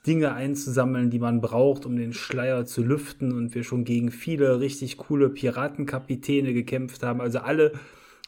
Dinge 0.06 0.34
einzusammeln, 0.34 1.10
die 1.10 1.20
man 1.20 1.42
braucht, 1.42 1.86
um 1.86 1.98
den 1.98 2.14
Schleier 2.14 2.66
zu 2.66 2.84
lüften, 2.84 3.34
und 3.34 3.54
wir 3.54 3.66
schon 3.66 3.84
gegen 3.84 4.12
viele 4.12 4.62
richtig 4.62 4.96
coole 4.96 5.30
Piratenkapitäne 5.30 6.54
gekämpft 6.54 7.04
haben. 7.04 7.20
Also 7.20 7.40
alle 7.40 7.74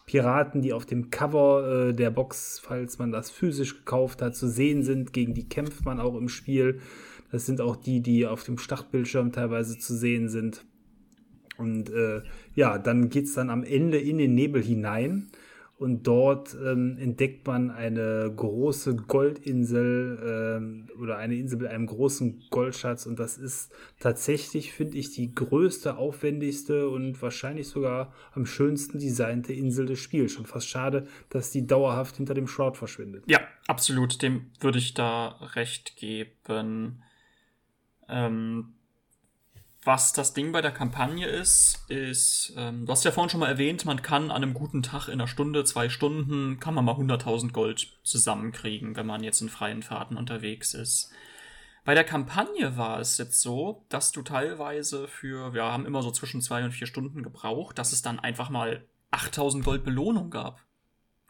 Piraten, 0.09 0.63
die 0.63 0.73
auf 0.73 0.87
dem 0.87 1.11
Cover 1.11 1.89
äh, 1.89 1.93
der 1.93 2.09
Box, 2.09 2.59
falls 2.59 2.97
man 2.97 3.11
das 3.11 3.29
physisch 3.29 3.77
gekauft 3.77 4.23
hat, 4.23 4.35
zu 4.35 4.47
sehen 4.47 4.81
sind. 4.81 5.13
Gegen 5.13 5.35
die 5.35 5.47
kämpft 5.47 5.85
man 5.85 5.99
auch 5.99 6.15
im 6.15 6.29
Spiel. 6.29 6.79
Das 7.31 7.45
sind 7.45 7.61
auch 7.61 7.75
die, 7.75 8.01
die 8.01 8.25
auf 8.25 8.43
dem 8.43 8.57
Startbildschirm 8.57 9.31
teilweise 9.31 9.77
zu 9.77 9.95
sehen 9.95 10.27
sind. 10.27 10.65
Und 11.59 11.91
äh, 11.91 12.23
ja, 12.55 12.79
dann 12.79 13.09
geht 13.09 13.25
es 13.25 13.35
dann 13.35 13.51
am 13.51 13.63
Ende 13.63 13.99
in 13.99 14.17
den 14.17 14.33
Nebel 14.33 14.63
hinein 14.63 15.27
und 15.79 16.03
dort 16.03 16.55
ähm, 16.55 16.97
entdeckt 16.99 17.47
man 17.47 17.71
eine 17.71 18.31
große 18.35 18.97
Goldinsel 18.97 20.57
ähm, 20.57 20.89
oder 20.99 21.17
eine 21.17 21.35
Insel 21.35 21.59
mit 21.59 21.69
einem 21.69 21.87
großen 21.87 22.43
Goldschatz 22.49 23.05
und 23.05 23.17
das 23.17 23.37
ist 23.37 23.71
tatsächlich, 23.97 24.73
finde 24.73 24.97
ich, 24.97 25.11
die 25.11 25.33
größte, 25.33 25.95
aufwendigste 25.95 26.89
und 26.89 27.21
wahrscheinlich 27.21 27.69
sogar 27.69 28.13
am 28.33 28.45
schönsten 28.45 28.99
designte 28.99 29.53
Insel 29.53 29.85
des 29.85 29.99
Spiels. 29.99 30.33
Schon 30.33 30.45
fast 30.45 30.67
schade, 30.67 31.07
dass 31.29 31.51
die 31.51 31.65
dauerhaft 31.65 32.17
hinter 32.17 32.33
dem 32.33 32.47
Shroud 32.47 32.75
verschwindet. 32.75 33.23
Ja, 33.27 33.39
absolut, 33.67 34.21
dem 34.21 34.51
würde 34.59 34.79
ich 34.79 34.93
da 34.93 35.29
recht 35.55 35.95
geben. 35.95 37.01
Ähm, 38.09 38.73
was 39.89 40.13
das 40.13 40.35
Ding 40.35 40.51
bei 40.51 40.61
der 40.61 40.69
Kampagne 40.69 41.25
ist, 41.25 41.83
ist, 41.87 42.53
ähm, 42.55 42.85
du 42.85 42.91
hast 42.91 43.05
ja 43.05 43.11
vorhin 43.11 43.31
schon 43.31 43.39
mal 43.39 43.49
erwähnt, 43.49 43.85
man 43.85 44.03
kann 44.03 44.29
an 44.29 44.43
einem 44.43 44.53
guten 44.53 44.83
Tag 44.83 45.07
in 45.07 45.13
einer 45.13 45.27
Stunde, 45.27 45.63
zwei 45.63 45.89
Stunden, 45.89 46.59
kann 46.59 46.75
man 46.75 46.85
mal 46.85 46.93
100.000 46.93 47.51
Gold 47.53 47.97
zusammenkriegen, 48.03 48.95
wenn 48.95 49.07
man 49.07 49.23
jetzt 49.23 49.41
in 49.41 49.49
freien 49.49 49.81
Fahrten 49.81 50.15
unterwegs 50.15 50.75
ist. 50.75 51.11
Bei 51.85 51.95
der 51.95 52.03
Kampagne 52.03 52.77
war 52.77 52.99
es 52.99 53.17
jetzt 53.17 53.41
so, 53.41 53.87
dass 53.89 54.11
du 54.11 54.21
teilweise 54.21 55.07
für, 55.07 55.55
wir 55.55 55.63
haben 55.63 55.87
immer 55.87 56.03
so 56.03 56.11
zwischen 56.11 56.43
zwei 56.43 56.63
und 56.63 56.71
vier 56.71 56.85
Stunden 56.85 57.23
gebraucht, 57.23 57.79
dass 57.79 57.91
es 57.91 58.03
dann 58.03 58.19
einfach 58.19 58.51
mal 58.51 58.85
8000 59.09 59.65
Gold 59.65 59.83
Belohnung 59.83 60.29
gab. 60.29 60.63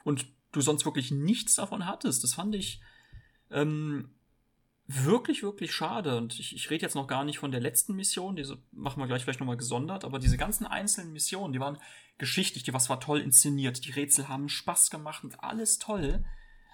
Und 0.04 0.26
du 0.52 0.60
sonst 0.60 0.84
wirklich 0.84 1.12
nichts 1.12 1.56
davon 1.56 1.86
hattest. 1.86 2.26
Das 2.26 2.34
fand 2.34 2.56
ich 2.56 2.82
ähm, 3.52 4.10
wirklich, 4.90 5.44
wirklich 5.44 5.72
schade. 5.72 6.18
Und 6.18 6.40
ich, 6.40 6.56
ich 6.56 6.70
rede 6.72 6.82
jetzt 6.82 6.96
noch 6.96 7.08
gar 7.08 7.24
nicht 7.24 7.38
von 7.38 7.52
der 7.52 7.62
letzten 7.62 7.96
Mission, 7.96 8.36
diese 8.36 8.58
machen 8.72 9.00
wir 9.00 9.08
gleich 9.08 9.24
vielleicht 9.24 9.40
nochmal 9.40 9.58
gesondert, 9.58 10.04
aber 10.04 10.18
diese 10.18 10.38
ganzen 10.38 10.66
einzelnen 10.66 11.14
Missionen, 11.14 11.54
die 11.54 11.60
waren 11.60 11.78
geschichtlich, 12.18 12.64
die 12.64 12.74
was 12.74 12.90
war 12.90 13.00
toll 13.00 13.22
inszeniert, 13.22 13.86
die 13.86 13.92
Rätsel 13.92 14.28
haben 14.28 14.50
Spaß 14.50 14.90
gemacht 14.90 15.24
und 15.24 15.44
alles 15.44 15.78
toll. 15.78 16.26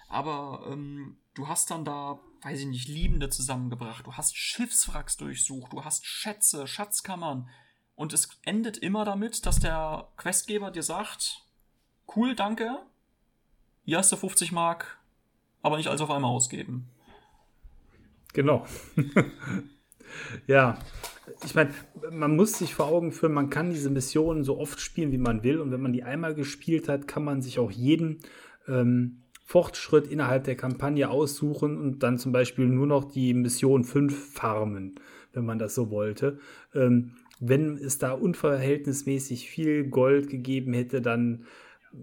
Aber 0.08 0.66
ähm, 0.70 1.18
du 1.34 1.46
hast 1.46 1.70
dann 1.70 1.84
da, 1.84 2.18
weiß 2.40 2.60
ich 2.60 2.66
nicht, 2.66 2.88
Liebende 2.88 3.28
zusammengebracht, 3.28 4.06
du 4.06 4.14
hast 4.14 4.36
Schiffswracks 4.36 5.18
durchsucht, 5.18 5.72
du 5.72 5.84
hast 5.84 6.06
Schätze, 6.06 6.66
Schatzkammern. 6.66 7.50
Und 7.96 8.12
es 8.12 8.28
endet 8.44 8.78
immer 8.78 9.04
damit, 9.04 9.44
dass 9.44 9.58
der 9.58 10.08
Questgeber 10.16 10.70
dir 10.70 10.82
sagt, 10.82 11.44
cool, 12.14 12.34
danke, 12.34 12.78
hier 13.84 13.98
hast 13.98 14.10
du 14.10 14.16
50 14.16 14.52
Mark, 14.52 14.98
aber 15.62 15.76
nicht 15.76 15.88
alles 15.88 16.00
auf 16.00 16.10
einmal 16.10 16.30
ausgeben. 16.30 16.88
Genau. 18.36 18.66
ja, 20.46 20.78
ich 21.42 21.54
meine, 21.54 21.70
man 22.10 22.36
muss 22.36 22.58
sich 22.58 22.74
vor 22.74 22.84
Augen 22.84 23.10
führen, 23.10 23.32
man 23.32 23.48
kann 23.48 23.70
diese 23.70 23.88
Missionen 23.88 24.44
so 24.44 24.58
oft 24.58 24.78
spielen, 24.78 25.10
wie 25.10 25.16
man 25.16 25.42
will. 25.42 25.58
Und 25.58 25.72
wenn 25.72 25.80
man 25.80 25.94
die 25.94 26.02
einmal 26.02 26.34
gespielt 26.34 26.86
hat, 26.86 27.08
kann 27.08 27.24
man 27.24 27.40
sich 27.40 27.58
auch 27.58 27.70
jeden 27.70 28.18
ähm, 28.68 29.22
Fortschritt 29.42 30.06
innerhalb 30.06 30.44
der 30.44 30.54
Kampagne 30.54 31.08
aussuchen 31.08 31.78
und 31.78 32.02
dann 32.02 32.18
zum 32.18 32.32
Beispiel 32.32 32.66
nur 32.66 32.86
noch 32.86 33.04
die 33.10 33.32
Mission 33.32 33.84
5 33.84 34.34
farmen, 34.34 34.96
wenn 35.32 35.46
man 35.46 35.58
das 35.58 35.74
so 35.74 35.90
wollte. 35.90 36.38
Ähm, 36.74 37.12
wenn 37.40 37.78
es 37.78 37.96
da 37.96 38.12
unverhältnismäßig 38.12 39.48
viel 39.48 39.88
Gold 39.88 40.28
gegeben 40.28 40.74
hätte, 40.74 41.00
dann 41.00 41.46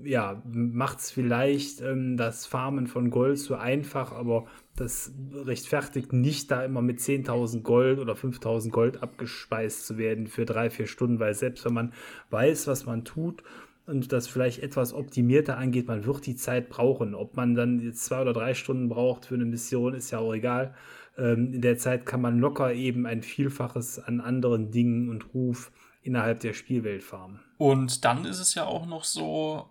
ja, 0.04 0.42
macht 0.46 1.00
es 1.00 1.12
vielleicht 1.12 1.82
ähm, 1.82 2.18
das 2.18 2.46
Farmen 2.46 2.88
von 2.88 3.10
Gold 3.10 3.40
zu 3.40 3.56
einfach, 3.56 4.12
aber 4.12 4.46
das 4.76 5.14
rechtfertigt 5.34 6.14
nicht, 6.14 6.50
da 6.52 6.64
immer 6.64 6.82
mit 6.82 7.00
10.000 7.00 7.62
Gold 7.62 8.00
oder 8.00 8.14
5.000 8.14 8.72
Gold 8.72 9.04
abgespeist 9.04 9.86
zu 9.86 9.98
werden 9.98 10.28
für 10.28 10.46
drei, 10.46 10.70
vier 10.70 10.88
Stunden, 10.88 11.20
weil 11.20 11.34
selbst 11.34 11.66
wenn 11.66 11.74
man 11.74 11.94
weiß, 12.32 12.68
was 12.68 12.86
man 12.86 13.06
tut 13.06 13.44
und 13.86 14.12
das 14.12 14.28
vielleicht 14.28 14.60
etwas 14.64 14.94
optimierter 14.94 15.58
angeht, 15.58 15.88
man 15.88 16.06
wird 16.06 16.26
die 16.26 16.36
Zeit 16.36 16.70
brauchen. 16.70 17.14
Ob 17.14 17.36
man 17.36 17.54
dann 17.54 17.80
jetzt 17.80 18.06
zwei 18.06 18.22
oder 18.22 18.34
drei 18.34 18.54
Stunden 18.54 18.90
braucht 18.90 19.26
für 19.26 19.36
eine 19.36 19.46
Mission, 19.46 19.94
ist 19.94 20.12
ja 20.12 20.20
auch 20.20 20.34
egal. 20.34 20.74
Ähm, 21.18 21.54
in 21.54 21.62
der 21.62 21.78
Zeit 21.78 22.06
kann 22.06 22.22
man 22.22 22.40
locker 22.40 22.74
eben 22.74 23.06
ein 23.06 23.22
Vielfaches 23.22 24.00
an 24.00 24.22
anderen 24.22 24.72
Dingen 24.72 25.10
und 25.10 25.34
Ruf 25.34 25.72
innerhalb 26.02 26.40
der 26.40 26.54
Spielwelt 26.54 27.04
farmen. 27.04 27.40
Und 27.58 28.04
dann 28.04 28.26
ist 28.26 28.40
es 28.40 28.56
ja 28.56 28.66
auch 28.66 28.86
noch 28.86 29.04
so, 29.04 29.70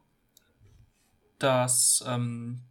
dass 1.42 2.04
ähm, 2.06 2.62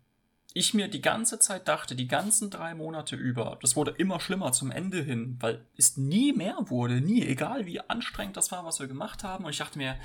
ich 0.53 0.73
mir 0.73 0.88
die 0.88 1.02
ganze 1.02 1.39
Zeit 1.39 1.68
dachte, 1.68 1.95
die 1.95 2.07
ganzen 2.07 2.49
drei 2.49 2.76
Monate 2.76 3.15
über, 3.15 3.57
das 3.61 3.76
wurde 3.76 3.91
immer 3.91 4.19
schlimmer 4.19 4.52
zum 4.52 4.69
Ende 4.72 5.02
hin, 5.02 5.38
weil 5.39 5.65
es 5.77 5.98
nie 5.98 6.34
mehr 6.34 6.57
wurde, 6.65 6.99
nie, 6.99 7.26
egal 7.26 7.65
wie 7.65 7.80
anstrengend 7.80 8.35
das 8.35 8.52
war, 8.52 8.65
was 8.65 8.80
wir 8.80 8.88
gemacht 8.88 9.23
haben. 9.23 9.45
Und 9.45 9.52
ich 9.52 9.60
dachte 9.60 9.77
mir, 9.77 9.98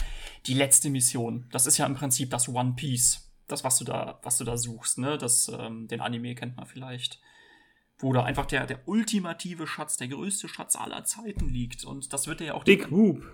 die 0.47 0.55
letzte 0.55 0.89
Mission, 0.91 1.47
das 1.51 1.67
ist 1.67 1.79
ja 1.79 1.87
im 1.87 1.95
Prinzip 1.95 2.31
das 2.31 2.49
One 2.49 2.75
Piece, 2.77 3.29
das, 3.49 3.65
was 3.65 3.79
du 3.79 3.85
da, 3.85 4.21
was 4.23 4.39
du 4.39 4.45
da 4.45 4.57
suchst, 4.57 4.99
ne? 4.99 5.19
Das, 5.19 5.49
ähm, 5.49 5.89
den 5.89 6.01
Anime 6.01 6.35
kennt 6.35 6.57
man 6.57 6.67
vielleicht. 6.67 7.21
Wo 7.99 8.13
da 8.13 8.25
einfach 8.25 8.47
der, 8.47 8.67
der 8.67 8.87
ultimative 8.87 9.67
Schatz, 9.67 9.97
der 9.97 10.09
größte 10.09 10.49
Schatz 10.49 10.77
aller 10.77 11.05
Zeiten 11.05 11.49
liegt. 11.49 11.85
Und 11.85 12.13
das 12.13 12.27
wird 12.27 12.41
ja 12.41 12.55
auch. 12.55 12.65
Big 12.65 12.91
Whoop. 12.91 13.25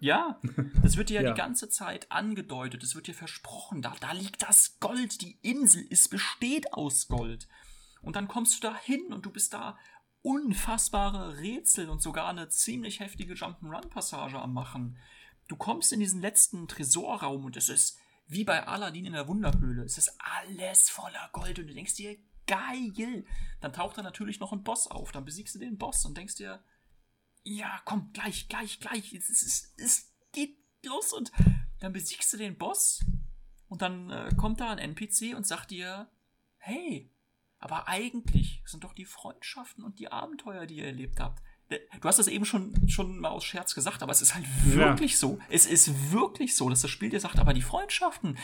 Ja, 0.00 0.40
das 0.82 0.96
wird 0.96 1.10
dir 1.10 1.20
ja, 1.20 1.22
ja, 1.22 1.32
die 1.32 1.38
ganze 1.38 1.68
Zeit 1.68 2.10
angedeutet, 2.10 2.82
es 2.82 2.94
wird 2.94 3.06
dir 3.06 3.14
versprochen, 3.14 3.82
da, 3.82 3.94
da 4.00 4.12
liegt 4.12 4.42
das 4.42 4.78
Gold, 4.80 5.20
die 5.20 5.38
Insel 5.42 5.82
ist, 5.82 6.08
besteht 6.08 6.72
aus 6.72 7.08
Gold. 7.08 7.48
Und 8.02 8.16
dann 8.16 8.28
kommst 8.28 8.56
du 8.56 8.68
da 8.68 8.76
hin 8.76 9.12
und 9.12 9.26
du 9.26 9.30
bist 9.30 9.54
da 9.54 9.76
unfassbare 10.22 11.38
Rätsel 11.38 11.88
und 11.88 12.02
sogar 12.02 12.28
eine 12.28 12.48
ziemlich 12.48 13.00
heftige 13.00 13.34
Jump'n'Run-Passage 13.34 14.38
am 14.38 14.52
Machen. 14.52 14.98
Du 15.48 15.56
kommst 15.56 15.92
in 15.92 16.00
diesen 16.00 16.20
letzten 16.20 16.68
Tresorraum 16.68 17.44
und 17.44 17.56
es 17.56 17.68
ist 17.68 17.98
wie 18.26 18.44
bei 18.44 18.66
Aladdin 18.66 19.06
in 19.06 19.14
der 19.14 19.26
Wunderhöhle. 19.26 19.82
Es 19.84 19.96
ist 19.96 20.16
alles 20.18 20.90
voller 20.90 21.30
Gold 21.32 21.58
und 21.58 21.68
du 21.68 21.74
denkst 21.74 21.94
dir, 21.94 22.18
geil. 22.46 23.24
Dann 23.60 23.72
taucht 23.72 23.96
da 23.98 24.02
natürlich 24.02 24.40
noch 24.40 24.52
ein 24.52 24.62
Boss 24.62 24.86
auf. 24.86 25.12
Dann 25.12 25.24
besiegst 25.24 25.54
du 25.54 25.58
den 25.58 25.78
Boss 25.78 26.04
und 26.04 26.16
denkst 26.16 26.36
dir, 26.36 26.62
ja, 27.48 27.80
komm, 27.84 28.10
gleich, 28.12 28.48
gleich, 28.48 28.78
gleich. 28.78 29.14
Es, 29.14 29.30
es, 29.30 29.72
es 29.78 30.12
geht 30.32 30.56
los 30.84 31.12
und 31.12 31.32
dann 31.80 31.92
besiegst 31.92 32.32
du 32.32 32.36
den 32.36 32.58
Boss 32.58 33.04
und 33.68 33.82
dann 33.82 34.10
äh, 34.10 34.30
kommt 34.36 34.60
da 34.60 34.70
ein 34.70 34.78
NPC 34.78 35.34
und 35.34 35.46
sagt 35.46 35.70
dir, 35.70 36.10
hey, 36.58 37.10
aber 37.58 37.88
eigentlich 37.88 38.62
sind 38.66 38.84
doch 38.84 38.92
die 38.92 39.06
Freundschaften 39.06 39.82
und 39.82 39.98
die 39.98 40.12
Abenteuer, 40.12 40.66
die 40.66 40.76
ihr 40.76 40.86
erlebt 40.86 41.20
habt. 41.20 41.42
Äh, 41.70 41.78
du 42.00 42.08
hast 42.08 42.18
das 42.18 42.28
eben 42.28 42.44
schon, 42.44 42.88
schon 42.88 43.18
mal 43.18 43.30
aus 43.30 43.44
Scherz 43.44 43.74
gesagt, 43.74 44.02
aber 44.02 44.12
es 44.12 44.20
ist 44.20 44.34
halt 44.34 44.46
wirklich 44.64 45.12
ja. 45.12 45.18
so. 45.18 45.38
Es 45.48 45.64
ist 45.64 46.12
wirklich 46.12 46.54
so, 46.54 46.68
dass 46.68 46.82
das 46.82 46.90
Spiel 46.90 47.08
dir 47.08 47.20
sagt, 47.20 47.38
aber 47.38 47.54
die 47.54 47.62
Freundschaften, 47.62 48.38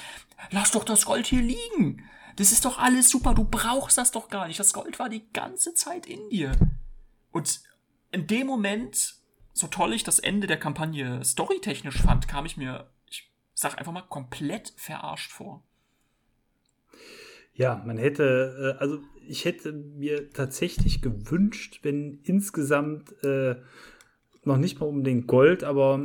lass 0.50 0.70
doch 0.70 0.84
das 0.84 1.04
Gold 1.04 1.26
hier 1.26 1.42
liegen. 1.42 2.08
Das 2.36 2.52
ist 2.52 2.64
doch 2.64 2.78
alles 2.78 3.10
super, 3.10 3.34
du 3.34 3.44
brauchst 3.44 3.98
das 3.98 4.10
doch 4.10 4.28
gar 4.28 4.48
nicht. 4.48 4.58
Das 4.58 4.72
Gold 4.72 4.98
war 4.98 5.08
die 5.08 5.30
ganze 5.32 5.74
Zeit 5.74 6.06
in 6.06 6.28
dir. 6.30 6.52
Und 7.30 7.60
in 8.14 8.26
dem 8.26 8.46
Moment, 8.46 9.16
so 9.52 9.66
toll 9.66 9.92
ich 9.92 10.04
das 10.04 10.18
Ende 10.18 10.46
der 10.46 10.58
Kampagne 10.58 11.22
storytechnisch 11.24 12.00
fand, 12.00 12.28
kam 12.28 12.46
ich 12.46 12.56
mir, 12.56 12.88
ich 13.08 13.30
sag 13.54 13.78
einfach 13.78 13.92
mal, 13.92 14.02
komplett 14.02 14.72
verarscht 14.76 15.32
vor. 15.32 15.62
Ja, 17.54 17.82
man 17.84 17.98
hätte, 17.98 18.76
äh, 18.76 18.80
also 18.80 19.00
ich 19.26 19.44
hätte 19.44 19.72
mir 19.72 20.30
tatsächlich 20.30 21.02
gewünscht, 21.02 21.80
wenn 21.82 22.20
insgesamt 22.24 23.12
äh, 23.22 23.56
noch 24.46 24.58
nicht 24.58 24.80
mal 24.80 24.86
unbedingt 24.86 25.26
Gold, 25.26 25.64
aber 25.64 26.00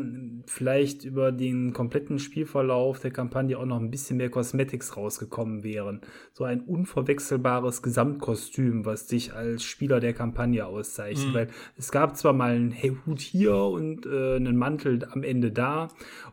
vielleicht 0.45 1.03
über 1.03 1.31
den 1.31 1.73
kompletten 1.73 2.19
Spielverlauf 2.19 2.99
der 2.99 3.11
Kampagne 3.11 3.57
auch 3.57 3.65
noch 3.65 3.79
ein 3.79 3.91
bisschen 3.91 4.17
mehr 4.17 4.29
Cosmetics 4.29 4.97
rausgekommen 4.97 5.63
wären. 5.63 6.01
So 6.33 6.43
ein 6.43 6.61
unverwechselbares 6.61 7.81
Gesamtkostüm, 7.81 8.85
was 8.85 9.07
dich 9.07 9.33
als 9.33 9.63
Spieler 9.63 9.99
der 9.99 10.13
Kampagne 10.13 10.65
auszeichnet. 10.65 11.29
Mhm. 11.29 11.33
Weil 11.33 11.47
es 11.77 11.91
gab 11.91 12.17
zwar 12.17 12.33
mal 12.33 12.55
einen 12.55 12.73
Hut 13.05 13.19
hier 13.19 13.55
und 13.55 14.05
äh, 14.05 14.35
einen 14.35 14.57
Mantel 14.57 15.07
am 15.11 15.23
Ende 15.23 15.51
da 15.51 15.89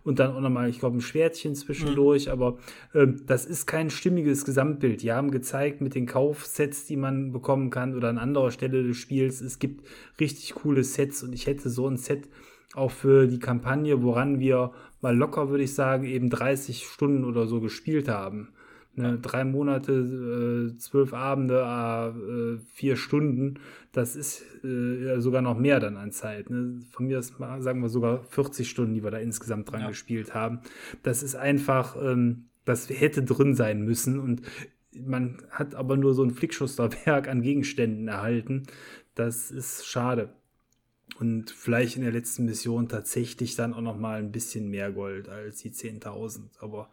und 0.07 0.21
dann 0.21 0.35
auch 0.35 0.41
nochmal, 0.41 0.71
ich 0.71 0.79
glaube, 0.79 0.97
ein 0.97 1.01
Schwertchen 1.01 1.57
zwischendurch, 1.57 2.27
mhm. 2.27 2.33
aber 2.33 2.59
äh, 2.95 3.09
das 3.27 3.45
ist 3.45 3.67
kein 3.67 3.91
stimmiges 3.91 4.45
Gesamtbild. 4.45 5.03
Die 5.03 5.13
haben 5.13 5.33
gezeigt 5.33 5.81
mit 5.81 5.97
den 5.97 6.07
Kaufsets, 6.07 6.87
die 6.87 6.97
man 6.97 7.33
bekommen 7.33 7.71
kann 7.71 7.97
oder 7.97 8.09
an 8.09 8.19
anderer 8.19 8.53
Stelle 8.53 8.85
des 8.85 8.97
Spiels, 8.97 9.41
es 9.41 9.59
gibt 9.59 9.85
richtig 10.21 10.55
coole 10.55 10.85
Sets 10.85 11.25
und 11.25 11.33
ich 11.33 11.49
hätte 11.49 11.69
so 11.69 11.89
ein 11.89 11.97
Set 11.97 12.29
auch 12.75 12.93
für 12.93 13.27
die 13.27 13.41
Kampagne, 13.41 14.03
woran 14.03 14.39
wir 14.39 14.71
mal 15.01 15.17
locker, 15.17 15.49
würde 15.51 15.65
ich 15.65 15.75
sagen, 15.75 16.05
eben 16.05 16.31
30 16.31 16.85
Stunden 16.85 17.25
oder 17.25 17.47
so 17.47 17.61
gespielt 17.61 18.09
haben. 18.09 18.49
Ne, 18.99 19.19
drei 19.21 19.45
Monate, 19.45 19.93
äh, 20.73 20.79
zwölf 20.79 21.13
Abende, 21.13 21.61
äh, 21.61 22.59
vier 22.73 22.97
Stunden, 22.97 23.59
das 23.93 24.17
ist 24.17 24.43
äh, 24.65 25.21
sogar 25.21 25.43
noch 25.43 25.59
mehr 25.59 25.81
dann 25.81 25.99
an 25.99 26.13
Zeit. 26.13 26.49
Ne? 26.49 26.81
Von 26.93 27.07
mir 27.07 27.19
ist 27.19 27.39
mal, 27.39 27.61
sagen 27.61 27.83
wir 27.83 27.91
sogar 27.91 28.25
40 28.25 28.69
Stunden, 28.69 28.95
die 28.95 29.05
wir 29.05 29.11
da 29.11 29.19
insgesamt 29.19 29.71
dran 29.71 29.83
ja. 29.83 29.89
gespielt 29.89 30.35
haben. 30.35 30.61
Das 31.03 31.23
ist 31.23 31.35
einfach, 31.37 31.97
ähm, 32.03 32.47
das 32.65 32.89
hätte 32.89 33.23
drin 33.23 33.55
sein 33.55 33.83
müssen 33.83 34.19
und 34.19 34.41
man 34.99 35.43
hat 35.51 35.75
aber 35.75 35.99
nur 35.99 36.15
so 36.15 36.23
ein 36.23 36.31
Flickschusterwerk 36.31 37.29
an 37.29 37.43
Gegenständen 37.43 38.09
erhalten. 38.09 38.63
Das 39.15 39.51
ist 39.51 39.87
schade 39.87 40.31
und 41.19 41.51
vielleicht 41.51 41.97
in 41.97 42.03
der 42.03 42.13
letzten 42.13 42.45
Mission 42.45 42.89
tatsächlich 42.89 43.57
dann 43.57 43.73
auch 43.73 43.81
noch 43.81 43.99
mal 43.99 44.19
ein 44.19 44.33
bisschen 44.33 44.69
mehr 44.69 44.93
Gold 44.93 45.29
als 45.29 45.59
die 45.59 45.71
10.000. 45.71 46.43
Aber 46.61 46.91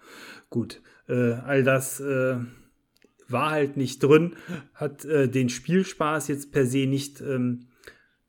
gut, 0.50 0.82
äh, 1.08 1.34
all 1.34 1.64
das 1.64 2.00
äh, 2.00 2.38
war 3.28 3.52
halt 3.52 3.78
nicht 3.78 4.04
drin, 4.04 4.36
hat 4.74 5.06
äh, 5.06 5.28
den 5.28 5.50
Spielspaß 5.50 6.28
jetzt 6.28 6.52
per 6.52 6.66
se 6.66 6.86
nicht 6.86 7.22
ähm, 7.22 7.68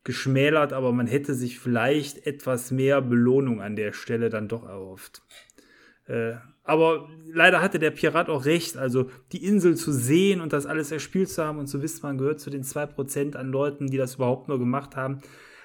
geschmälert, 0.04 0.72
aber 0.72 0.92
man 0.92 1.06
hätte 1.06 1.34
sich 1.34 1.58
vielleicht 1.58 2.26
etwas 2.26 2.70
mehr 2.70 3.00
Belohnung 3.00 3.60
an 3.60 3.76
der 3.76 3.92
Stelle 3.92 4.28
dann 4.28 4.48
doch 4.48 4.64
erhofft. 4.66 5.22
Äh, 6.06 6.34
aber 6.62 7.08
leider 7.30 7.60
hatte 7.60 7.78
der 7.78 7.90
Pirat 7.90 8.28
auch 8.28 8.46
recht. 8.46 8.76
Also 8.76 9.10
die 9.32 9.44
Insel 9.44 9.76
zu 9.76 9.92
sehen 9.92 10.40
und 10.40 10.52
das 10.52 10.66
alles 10.66 10.90
erspielt 10.92 11.28
zu 11.28 11.44
haben 11.44 11.58
und 11.58 11.66
zu 11.66 11.82
wissen, 11.82 12.00
man 12.02 12.18
gehört 12.18 12.40
zu 12.40 12.50
den 12.50 12.64
2% 12.64 13.36
an 13.36 13.50
Leuten, 13.50 13.86
die 13.88 13.98
das 13.98 14.16
überhaupt 14.16 14.48
nur 14.48 14.58
gemacht 14.58 14.96
haben, 14.96 15.20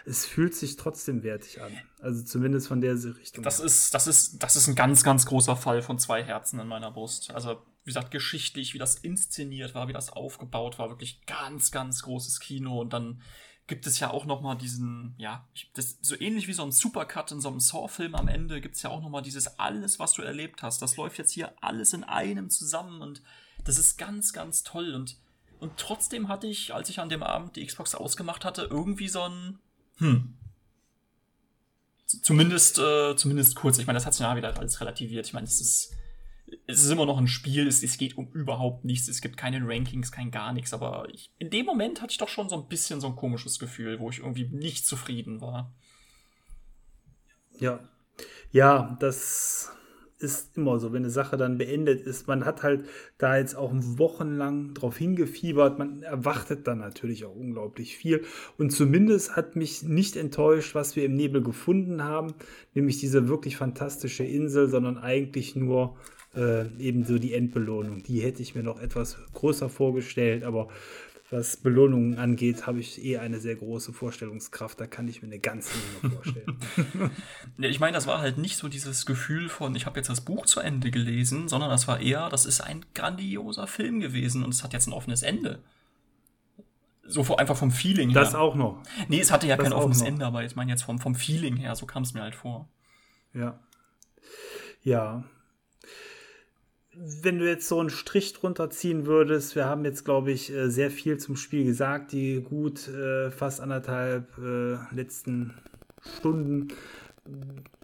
es 0.09 0.25
fühlt 0.25 0.55
sich 0.55 0.75
trotzdem 0.75 1.21
wertig 1.23 1.61
an. 1.61 1.71
Also 1.99 2.23
zumindest 2.23 2.67
von 2.67 2.81
der 2.81 2.95
Richtung. 2.95 3.43
Das 3.43 3.59
ist, 3.59 3.93
das 3.93 4.07
ist, 4.07 4.41
das 4.41 4.55
ist 4.55 4.67
ein 4.67 4.75
ganz, 4.75 5.03
ganz 5.03 5.25
großer 5.27 5.55
Fall 5.55 5.83
von 5.83 5.99
zwei 5.99 6.23
Herzen 6.23 6.59
in 6.59 6.67
meiner 6.67 6.89
Brust. 6.89 7.31
Also, 7.31 7.61
wie 7.83 7.91
gesagt, 7.91 8.09
geschichtlich, 8.09 8.73
wie 8.73 8.79
das 8.79 8.95
inszeniert 8.95 9.75
war, 9.75 9.87
wie 9.87 9.93
das 9.93 10.09
aufgebaut 10.09 10.79
war, 10.79 10.89
wirklich 10.89 11.25
ganz, 11.27 11.71
ganz 11.71 12.01
großes 12.01 12.39
Kino. 12.39 12.81
Und 12.81 12.93
dann 12.93 13.21
gibt 13.67 13.85
es 13.85 13.99
ja 13.99 14.09
auch 14.09 14.25
noch 14.25 14.41
mal 14.41 14.55
diesen, 14.55 15.13
ja, 15.19 15.47
das, 15.75 15.99
so 16.01 16.19
ähnlich 16.19 16.47
wie 16.47 16.53
so 16.53 16.63
ein 16.63 16.71
Supercut 16.71 17.31
in 17.31 17.39
so 17.39 17.49
einem 17.49 17.59
Saw-Film 17.59 18.15
am 18.15 18.27
Ende 18.27 18.61
gibt 18.61 18.75
es 18.75 18.81
ja 18.81 18.89
auch 18.89 19.01
noch 19.01 19.09
mal 19.09 19.21
dieses 19.21 19.59
alles, 19.59 19.99
was 19.99 20.13
du 20.13 20.23
erlebt 20.23 20.63
hast. 20.63 20.81
Das 20.81 20.97
läuft 20.97 21.19
jetzt 21.19 21.31
hier 21.31 21.53
alles 21.61 21.93
in 21.93 22.03
einem 22.03 22.49
zusammen 22.49 23.01
und 23.03 23.21
das 23.63 23.77
ist 23.77 23.97
ganz, 23.97 24.33
ganz 24.33 24.63
toll. 24.63 24.95
Und, 24.95 25.17
und 25.59 25.77
trotzdem 25.77 26.29
hatte 26.29 26.47
ich, 26.47 26.73
als 26.73 26.89
ich 26.89 26.99
an 26.99 27.09
dem 27.09 27.21
Abend 27.21 27.57
die 27.57 27.65
Xbox 27.65 27.93
ausgemacht 27.93 28.43
hatte, 28.43 28.63
irgendwie 28.63 29.07
so 29.07 29.21
ein, 29.21 29.59
hm. 29.99 30.35
Zumindest, 32.05 32.79
äh, 32.79 33.15
zumindest 33.15 33.55
kurz. 33.55 33.77
Ich 33.77 33.85
meine, 33.85 33.97
das 33.97 34.05
hat 34.05 34.13
sich 34.13 34.21
ja 34.21 34.35
wieder 34.35 34.57
alles 34.57 34.81
relativiert. 34.81 35.27
Ich 35.27 35.33
meine, 35.33 35.45
es 35.45 35.61
ist, 35.61 35.93
es 36.65 36.83
ist 36.83 36.89
immer 36.89 37.05
noch 37.05 37.19
ein 37.19 37.27
Spiel. 37.27 37.67
Es, 37.67 37.83
es 37.83 37.97
geht 37.97 38.17
um 38.17 38.31
überhaupt 38.31 38.83
nichts. 38.83 39.07
Es 39.07 39.21
gibt 39.21 39.37
keine 39.37 39.61
Rankings, 39.61 40.11
kein 40.11 40.31
gar 40.31 40.51
nichts. 40.51 40.73
Aber 40.73 41.07
ich, 41.13 41.29
in 41.37 41.51
dem 41.51 41.67
Moment 41.67 42.01
hatte 42.01 42.11
ich 42.11 42.17
doch 42.17 42.27
schon 42.27 42.49
so 42.49 42.55
ein 42.55 42.67
bisschen 42.67 42.99
so 42.99 43.07
ein 43.07 43.15
komisches 43.15 43.59
Gefühl, 43.59 43.99
wo 43.99 44.09
ich 44.09 44.19
irgendwie 44.19 44.47
nicht 44.47 44.87
zufrieden 44.87 45.39
war. 45.39 45.71
Ja. 47.59 47.79
Ja, 48.51 48.97
das 48.99 49.71
ist 50.19 50.57
immer 50.57 50.79
so, 50.79 50.91
wenn 50.91 51.03
eine 51.03 51.09
Sache 51.09 51.37
dann 51.37 51.57
beendet 51.57 52.01
ist. 52.01 52.27
Man 52.27 52.45
hat 52.45 52.61
halt 52.63 52.85
da 53.17 53.37
jetzt 53.37 53.55
auch 53.55 53.71
wochenlang 53.73 54.73
drauf 54.73 54.97
hingefiebert. 54.97 55.79
Man 55.79 56.03
erwartet 56.03 56.67
dann 56.67 56.79
natürlich 56.79 57.25
auch 57.25 57.35
unglaublich 57.35 57.95
viel. 57.95 58.23
Und 58.57 58.71
zumindest 58.71 59.35
hat 59.35 59.55
mich 59.55 59.83
nicht 59.83 60.15
enttäuscht, 60.15 60.75
was 60.75 60.95
wir 60.95 61.05
im 61.05 61.15
Nebel 61.15 61.41
gefunden 61.41 62.03
haben, 62.03 62.33
nämlich 62.73 62.99
diese 62.99 63.27
wirklich 63.27 63.55
fantastische 63.55 64.23
Insel, 64.23 64.69
sondern 64.69 64.97
eigentlich 64.97 65.55
nur 65.55 65.95
äh, 66.35 66.67
eben 66.79 67.05
so 67.05 67.17
die 67.17 67.33
Endbelohnung. 67.33 68.03
Die 68.03 68.19
hätte 68.19 68.41
ich 68.41 68.55
mir 68.55 68.63
noch 68.63 68.81
etwas 68.81 69.17
größer 69.33 69.69
vorgestellt, 69.69 70.43
aber 70.43 70.67
was 71.31 71.57
Belohnungen 71.57 72.17
angeht, 72.17 72.65
habe 72.65 72.79
ich 72.79 73.03
eh 73.03 73.17
eine 73.17 73.39
sehr 73.39 73.55
große 73.55 73.93
Vorstellungskraft. 73.93 74.79
Da 74.79 74.87
kann 74.87 75.07
ich 75.07 75.21
mir 75.21 75.27
eine 75.27 75.39
ganze 75.39 75.71
Menge 76.01 76.15
vorstellen. 76.21 76.59
ich 77.57 77.79
meine, 77.79 77.93
das 77.93 78.07
war 78.07 78.19
halt 78.19 78.37
nicht 78.37 78.57
so 78.57 78.67
dieses 78.67 79.05
Gefühl 79.05 79.49
von, 79.49 79.75
ich 79.75 79.85
habe 79.85 79.99
jetzt 79.99 80.09
das 80.09 80.21
Buch 80.21 80.45
zu 80.45 80.59
Ende 80.59 80.91
gelesen, 80.91 81.47
sondern 81.47 81.69
das 81.69 81.87
war 81.87 81.99
eher, 81.99 82.29
das 82.29 82.45
ist 82.45 82.61
ein 82.61 82.85
grandioser 82.95 83.67
Film 83.67 83.99
gewesen 83.99 84.43
und 84.43 84.53
es 84.53 84.63
hat 84.63 84.73
jetzt 84.73 84.87
ein 84.87 84.93
offenes 84.93 85.21
Ende. 85.21 85.59
So 87.03 87.35
einfach 87.37 87.57
vom 87.57 87.71
Feeling 87.71 88.09
her. 88.09 88.21
Das 88.21 88.35
auch 88.35 88.55
noch. 88.55 88.83
Nee, 89.07 89.19
es 89.19 89.31
hatte 89.31 89.47
ja 89.47 89.57
das 89.57 89.63
kein 89.63 89.73
offenes 89.73 90.01
Ende, 90.01 90.25
aber 90.25 90.43
ich 90.43 90.55
meine 90.55 90.71
jetzt 90.71 90.83
vom, 90.83 90.99
vom 90.99 91.15
Feeling 91.15 91.57
her, 91.57 91.75
so 91.75 91.85
kam 91.85 92.03
es 92.03 92.13
mir 92.13 92.21
halt 92.21 92.35
vor. 92.35 92.69
Ja. 93.33 93.59
Ja, 94.83 95.23
wenn 96.95 97.39
du 97.39 97.47
jetzt 97.47 97.67
so 97.67 97.79
einen 97.79 97.89
Strich 97.89 98.33
drunter 98.33 98.69
ziehen 98.69 99.05
würdest, 99.05 99.55
wir 99.55 99.65
haben 99.65 99.85
jetzt, 99.85 100.05
glaube 100.05 100.31
ich, 100.31 100.51
äh, 100.51 100.69
sehr 100.69 100.91
viel 100.91 101.17
zum 101.17 101.35
Spiel 101.35 101.63
gesagt, 101.63 102.11
die 102.11 102.41
gut 102.41 102.87
äh, 102.87 103.31
fast 103.31 103.61
anderthalb 103.61 104.37
äh, 104.37 104.77
letzten 104.93 105.53
Stunden. 106.17 106.69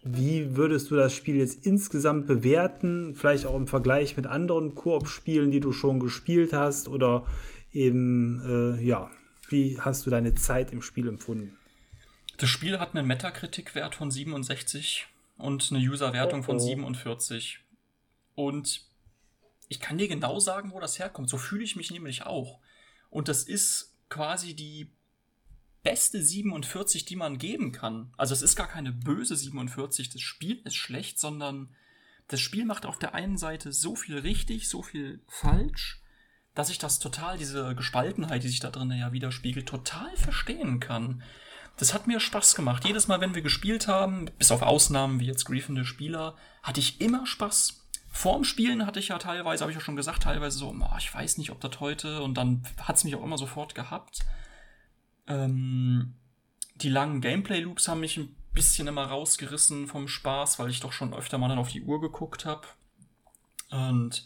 Wie 0.03 0.55
würdest 0.55 0.89
du 0.89 0.95
das 0.95 1.13
Spiel 1.13 1.37
jetzt 1.37 1.65
insgesamt 1.65 2.27
bewerten? 2.27 3.15
Vielleicht 3.15 3.45
auch 3.45 3.55
im 3.55 3.67
Vergleich 3.67 4.17
mit 4.17 4.27
anderen 4.27 4.75
Koop-Spielen, 4.75 5.51
die 5.51 5.59
du 5.59 5.71
schon 5.71 5.99
gespielt 5.99 6.53
hast? 6.53 6.87
Oder 6.87 7.25
eben, 7.73 8.77
äh, 8.79 8.83
ja, 8.83 9.11
wie 9.49 9.79
hast 9.79 10.05
du 10.05 10.09
deine 10.09 10.33
Zeit 10.33 10.71
im 10.71 10.81
Spiel 10.81 11.07
empfunden? 11.07 11.57
Das 12.37 12.49
Spiel 12.49 12.79
hat 12.79 12.95
einen 12.95 13.07
Metacritic-Wert 13.07 13.95
von 13.95 14.11
67 14.11 15.07
und 15.37 15.69
eine 15.71 15.79
User-Wertung 15.79 16.39
oh, 16.39 16.43
oh. 16.43 16.45
von 16.45 16.59
47. 16.59 17.59
Und 18.35 18.85
ich 19.67 19.79
kann 19.79 19.97
dir 19.97 20.07
genau 20.07 20.39
sagen, 20.39 20.71
wo 20.71 20.79
das 20.79 20.99
herkommt. 20.99 21.29
So 21.29 21.37
fühle 21.37 21.63
ich 21.63 21.75
mich 21.75 21.91
nämlich 21.91 22.23
auch. 22.23 22.59
Und 23.09 23.27
das 23.27 23.43
ist 23.43 23.95
quasi 24.09 24.55
die 24.55 24.91
beste 25.83 26.21
47, 26.21 27.05
die 27.05 27.15
man 27.15 27.37
geben 27.37 27.71
kann. 27.71 28.11
Also 28.17 28.33
es 28.33 28.41
ist 28.41 28.55
gar 28.55 28.67
keine 28.67 28.91
böse 28.91 29.35
47, 29.35 30.09
das 30.09 30.21
Spiel 30.21 30.61
ist 30.65 30.75
schlecht, 30.75 31.19
sondern 31.19 31.69
das 32.27 32.41
Spiel 32.41 32.65
macht 32.65 32.85
auf 32.85 32.97
der 32.97 33.13
einen 33.13 33.37
Seite 33.37 33.71
so 33.71 33.95
viel 33.95 34.17
richtig, 34.17 34.67
so 34.67 34.81
viel 34.81 35.21
falsch, 35.27 36.01
dass 36.55 36.69
ich 36.69 36.79
das 36.79 36.97
total, 36.97 37.37
diese 37.37 37.75
Gespaltenheit, 37.75 38.43
die 38.43 38.47
sich 38.47 38.59
da 38.59 38.71
drin 38.71 38.91
ja 38.91 39.11
widerspiegelt, 39.11 39.67
total 39.67 40.15
verstehen 40.17 40.79
kann. 40.79 41.21
Das 41.77 41.93
hat 41.93 42.07
mir 42.07 42.19
Spaß 42.19 42.55
gemacht. 42.55 42.85
Jedes 42.85 43.07
Mal, 43.07 43.21
wenn 43.21 43.35
wir 43.35 43.41
gespielt 43.41 43.87
haben, 43.87 44.31
bis 44.39 44.51
auf 44.51 44.61
Ausnahmen 44.61 45.19
wie 45.19 45.27
jetzt 45.27 45.45
griefende 45.45 45.85
Spieler, 45.85 46.35
hatte 46.63 46.79
ich 46.79 47.01
immer 47.01 47.27
Spaß. 47.27 47.84
Vorm 48.15 48.45
Spielen 48.45 48.85
hatte 48.85 49.01
ich 49.01 49.09
ja 49.09 49.17
teilweise, 49.17 49.61
habe 49.61 49.73
ich 49.73 49.77
ja 49.77 49.83
schon 49.83 49.97
gesagt, 49.97 50.23
teilweise 50.23 50.57
so, 50.57 50.69
oh, 50.69 50.97
ich 50.97 51.13
weiß 51.13 51.37
nicht, 51.37 51.51
ob 51.51 51.59
das 51.59 51.81
heute, 51.81 52.23
und 52.23 52.35
dann 52.35 52.63
hat 52.81 52.95
es 52.95 53.03
mich 53.03 53.13
auch 53.13 53.23
immer 53.23 53.37
sofort 53.37 53.75
gehabt. 53.75 54.19
Ähm, 55.27 56.13
die 56.75 56.87
langen 56.87 57.19
Gameplay-Loops 57.19 57.89
haben 57.89 57.99
mich 57.99 58.15
ein 58.15 58.33
bisschen 58.53 58.87
immer 58.87 59.03
rausgerissen 59.03 59.87
vom 59.87 60.07
Spaß, 60.07 60.59
weil 60.59 60.69
ich 60.69 60.79
doch 60.79 60.93
schon 60.93 61.13
öfter 61.13 61.37
mal 61.37 61.49
dann 61.49 61.57
auf 61.57 61.73
die 61.73 61.81
Uhr 61.81 61.99
geguckt 61.99 62.45
habe. 62.45 62.65
Und 63.69 64.25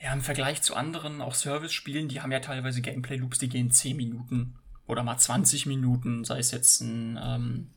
ja, 0.00 0.12
im 0.12 0.20
Vergleich 0.20 0.62
zu 0.62 0.76
anderen, 0.76 1.20
auch 1.20 1.34
Service-Spielen, 1.34 2.06
die 2.06 2.20
haben 2.20 2.30
ja 2.30 2.38
teilweise 2.38 2.80
Gameplay-Loops, 2.80 3.40
die 3.40 3.48
gehen 3.48 3.72
10 3.72 3.96
Minuten 3.96 4.54
oder 4.86 5.02
mal 5.02 5.18
20 5.18 5.66
Minuten, 5.66 6.24
sei 6.24 6.38
es 6.38 6.52
jetzt 6.52 6.80
ein 6.80 7.18
ähm, 7.20 7.70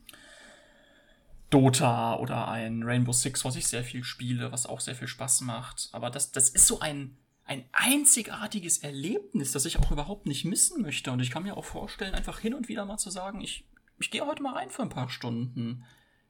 Dota 1.50 2.16
oder 2.16 2.48
ein 2.48 2.82
Rainbow 2.82 3.12
Six, 3.12 3.44
was 3.44 3.56
ich 3.56 3.66
sehr 3.66 3.84
viel 3.84 4.04
spiele, 4.04 4.52
was 4.52 4.66
auch 4.66 4.80
sehr 4.80 4.94
viel 4.94 5.08
Spaß 5.08 5.42
macht. 5.42 5.88
Aber 5.92 6.10
das, 6.10 6.32
das 6.32 6.48
ist 6.48 6.66
so 6.66 6.80
ein, 6.80 7.16
ein 7.44 7.64
einzigartiges 7.72 8.78
Erlebnis, 8.78 9.52
das 9.52 9.64
ich 9.64 9.78
auch 9.78 9.90
überhaupt 9.90 10.26
nicht 10.26 10.44
missen 10.44 10.82
möchte. 10.82 11.10
Und 11.10 11.20
ich 11.20 11.30
kann 11.30 11.42
mir 11.42 11.56
auch 11.56 11.64
vorstellen, 11.64 12.14
einfach 12.14 12.38
hin 12.38 12.54
und 12.54 12.68
wieder 12.68 12.84
mal 12.84 12.98
zu 12.98 13.10
sagen, 13.10 13.40
ich, 13.40 13.66
ich 13.98 14.10
gehe 14.10 14.24
heute 14.24 14.42
mal 14.42 14.54
rein 14.54 14.70
für 14.70 14.82
ein 14.82 14.88
paar 14.88 15.10
Stunden. 15.10 15.84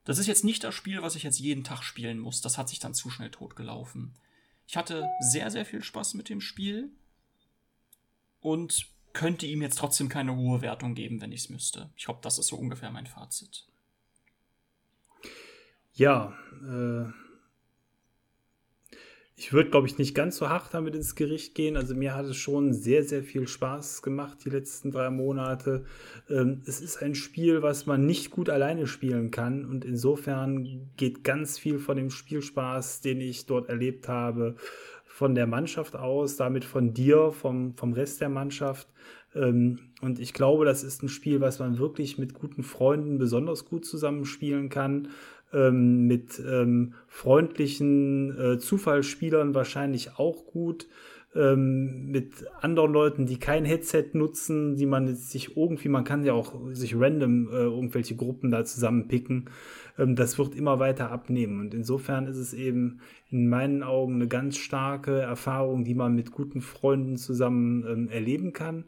Das 0.05 0.19
ist 0.19 0.27
jetzt 0.27 0.45
nicht 0.45 0.65
das 0.65 0.75
Spiel, 0.75 1.03
was 1.03 1.15
ich 1.15 1.23
jetzt 1.23 1.39
jeden 1.39 1.65
Tag 1.65 1.83
spielen 1.83 2.19
muss. 2.19 2.41
Das 2.41 2.57
hat 2.57 2.71
sich 2.71 2.79
dann 2.79 2.95
zu 2.95 3.11
schnell 3.11 3.31
totgelaufen. 3.31 4.15
Ich 4.67 4.77
hatte 4.77 5.09
sehr, 5.21 5.51
sehr 5.51 5.67
viel 5.67 5.83
Spaß 5.83 6.15
mit 6.15 6.29
dem 6.29 6.41
Spiel 6.41 6.91
und 8.41 8.89
könnte 9.13 9.47
ihm 9.47 9.63
jetzt 9.63 9.79
trotzdem 9.79 10.09
keine 10.09 10.35
hohe 10.37 10.63
Wertung 10.63 10.95
geben, 10.95 11.21
wenn 11.21 11.33
ich 11.33 11.43
es 11.43 11.49
müsste. 11.51 11.91
Ich 11.97 12.05
glaube, 12.05 12.21
das 12.23 12.39
ist 12.39 12.47
so 12.47 12.57
ungefähr 12.57 12.91
mein 12.91 13.07
Fazit. 13.07 13.67
Ja, 16.01 16.33
äh, 16.67 17.13
ich 19.37 19.53
würde, 19.53 19.69
glaube 19.69 19.87
ich, 19.87 19.99
nicht 19.99 20.15
ganz 20.15 20.39
so 20.39 20.49
hart 20.49 20.73
damit 20.73 20.95
ins 20.95 21.15
Gericht 21.15 21.55
gehen. 21.55 21.77
Also 21.77 21.95
mir 21.95 22.15
hat 22.15 22.25
es 22.25 22.39
schon 22.39 22.73
sehr, 22.73 23.05
sehr 23.05 23.23
viel 23.23 23.47
Spaß 23.47 24.01
gemacht 24.01 24.39
die 24.47 24.49
letzten 24.49 24.93
drei 24.93 25.11
Monate. 25.11 25.85
Ähm, 26.31 26.63
es 26.65 26.81
ist 26.81 27.03
ein 27.03 27.15
Spiel, 27.15 27.61
was 27.61 27.85
man 27.85 28.07
nicht 28.07 28.31
gut 28.31 28.49
alleine 28.49 28.87
spielen 28.87 29.31
kann. 29.31 29.67
Und 29.67 29.85
insofern 29.85 30.89
geht 30.97 31.23
ganz 31.23 31.59
viel 31.59 31.79
von 31.79 31.99
dem 31.99 32.09
Spielspaß, 32.09 33.03
den 33.03 33.21
ich 33.21 33.45
dort 33.45 33.69
erlebt 33.69 34.09
habe, 34.09 34.57
von 35.05 35.35
der 35.35 35.47
Mannschaft 35.47 35.97
aus, 35.97 36.37
damit 36.37 36.65
von 36.65 36.95
dir, 36.95 37.31
vom, 37.31 37.77
vom 37.77 37.93
Rest 37.93 38.23
der 38.23 38.31
Mannschaft. 38.31 38.89
Ähm, 39.35 39.91
und 40.01 40.19
ich 40.19 40.33
glaube, 40.33 40.65
das 40.65 40.83
ist 40.83 41.03
ein 41.03 41.11
Spiel, 41.11 41.43
was 41.43 41.59
man 41.59 41.79
wirklich 41.79 42.17
mit 42.17 42.33
guten 42.33 42.63
Freunden 42.63 43.19
besonders 43.19 43.67
gut 43.67 43.85
zusammenspielen 43.85 44.71
kann 44.71 45.09
ähm, 45.53 46.07
mit 46.07 46.41
ähm, 46.47 46.95
freundlichen 47.09 48.39
äh, 48.39 48.59
Zufallsspielern 48.59 49.55
wahrscheinlich 49.55 50.19
auch 50.19 50.47
gut. 50.47 50.87
Ähm, 51.33 52.09
mit 52.11 52.45
anderen 52.61 52.93
Leuten, 52.93 53.25
die 53.25 53.39
kein 53.39 53.65
Headset 53.65 54.07
nutzen, 54.15 54.75
die 54.75 54.87
man 54.87 55.15
sich 55.15 55.57
irgendwie, 55.57 55.89
man 55.89 56.03
kann 56.03 56.25
ja 56.25 56.33
auch 56.33 56.55
sich 56.73 56.97
random 56.99 57.49
äh, 57.49 57.53
irgendwelche 57.53 58.17
Gruppen 58.17 58.51
da 58.51 58.65
zusammenpicken. 58.65 59.49
Ähm, 59.97 60.17
das 60.17 60.39
wird 60.39 60.57
immer 60.57 60.81
weiter 60.81 61.13
abnehmen. 61.13 61.61
Und 61.61 61.73
insofern 61.73 62.27
ist 62.27 62.37
es 62.37 62.53
eben 62.53 63.01
in 63.31 63.49
meinen 63.49 63.85
Augen 63.85 64.17
eine 64.17 64.27
ganz 64.27 64.57
starke 64.57 65.21
Erfahrung, 65.21 65.85
die 65.85 65.95
man 65.95 66.17
mit 66.17 66.33
guten 66.33 66.63
Freunden 66.63 67.17
zusammen 67.17 67.85
ähm, 67.89 68.09
erleben 68.09 68.53
kann. 68.53 68.87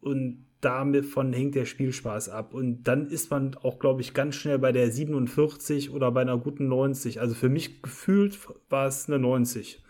Und 0.00 0.46
davon 0.60 1.32
hängt 1.32 1.54
der 1.54 1.64
Spielspaß 1.64 2.28
ab. 2.28 2.54
Und 2.54 2.84
dann 2.84 3.08
ist 3.08 3.30
man 3.30 3.54
auch, 3.56 3.78
glaube 3.78 4.00
ich, 4.00 4.14
ganz 4.14 4.34
schnell 4.34 4.58
bei 4.58 4.72
der 4.72 4.90
47 4.90 5.90
oder 5.90 6.10
bei 6.10 6.22
einer 6.22 6.38
guten 6.38 6.68
90. 6.68 7.20
Also 7.20 7.34
für 7.34 7.48
mich 7.48 7.82
gefühlt 7.82 8.38
war 8.68 8.86
es 8.86 9.08
eine 9.08 9.18
90. 9.18 9.82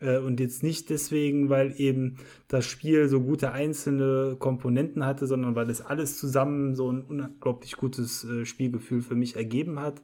Äh, 0.00 0.18
und 0.18 0.40
jetzt 0.40 0.62
nicht 0.62 0.90
deswegen, 0.90 1.48
weil 1.48 1.74
eben 1.80 2.16
das 2.48 2.64
Spiel 2.66 3.08
so 3.08 3.20
gute 3.20 3.52
einzelne 3.52 4.36
Komponenten 4.38 5.04
hatte, 5.04 5.26
sondern 5.26 5.54
weil 5.54 5.70
es 5.70 5.80
alles 5.80 6.18
zusammen 6.18 6.74
so 6.74 6.90
ein 6.90 7.02
unglaublich 7.02 7.76
gutes 7.76 8.24
äh, 8.24 8.44
Spielgefühl 8.44 9.02
für 9.02 9.14
mich 9.14 9.36
ergeben 9.36 9.80
hat. 9.80 10.02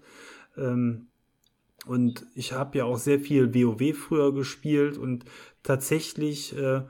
Ähm, 0.56 1.08
und 1.86 2.26
ich 2.34 2.52
habe 2.52 2.78
ja 2.78 2.84
auch 2.84 2.98
sehr 2.98 3.18
viel 3.18 3.54
WoW 3.54 3.96
früher 3.96 4.32
gespielt 4.32 4.98
und 4.98 5.24
tatsächlich 5.62 6.56
äh, 6.56 6.82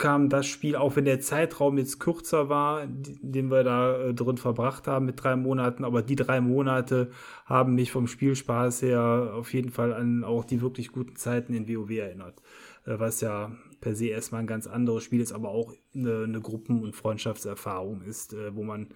kam 0.00 0.28
das 0.28 0.46
Spiel, 0.46 0.74
auch 0.74 0.96
wenn 0.96 1.04
der 1.04 1.20
Zeitraum 1.20 1.78
jetzt 1.78 2.00
kürzer 2.00 2.48
war, 2.48 2.86
den 2.88 3.50
wir 3.50 3.62
da 3.62 4.08
äh, 4.08 4.14
drin 4.14 4.38
verbracht 4.38 4.88
haben 4.88 5.06
mit 5.06 5.22
drei 5.22 5.36
Monaten, 5.36 5.84
aber 5.84 6.02
die 6.02 6.16
drei 6.16 6.40
Monate 6.40 7.10
haben 7.44 7.76
mich 7.76 7.92
vom 7.92 8.08
Spielspaß 8.08 8.82
her 8.82 9.32
auf 9.34 9.52
jeden 9.54 9.70
Fall 9.70 9.92
an 9.92 10.24
auch 10.24 10.44
die 10.44 10.62
wirklich 10.62 10.90
guten 10.90 11.14
Zeiten 11.14 11.54
in 11.54 11.68
WoW 11.68 11.90
erinnert. 11.90 12.42
Äh, 12.86 12.98
was 12.98 13.20
ja 13.20 13.52
per 13.80 13.94
se 13.94 14.06
erstmal 14.06 14.40
ein 14.40 14.46
ganz 14.46 14.66
anderes 14.66 15.04
Spiel 15.04 15.20
ist, 15.20 15.32
aber 15.32 15.50
auch 15.50 15.74
eine, 15.94 16.24
eine 16.24 16.40
Gruppen- 16.40 16.82
und 16.82 16.96
Freundschaftserfahrung 16.96 18.02
ist, 18.02 18.32
äh, 18.32 18.56
wo 18.56 18.64
man 18.64 18.88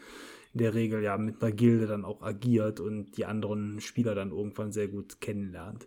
in 0.55 0.59
der 0.59 0.74
Regel 0.74 1.02
ja 1.02 1.18
mit 1.18 1.43
einer 1.43 1.52
Gilde 1.52 1.86
dann 1.86 2.05
auch 2.05 2.22
agiert 2.22 2.81
und 2.81 3.16
die 3.16 3.26
anderen 3.26 3.81
Spieler 3.81 4.14
dann 4.14 4.31
irgendwann 4.31 4.72
sehr 4.72 4.89
gut 4.89 5.20
kennenlernt 5.20 5.86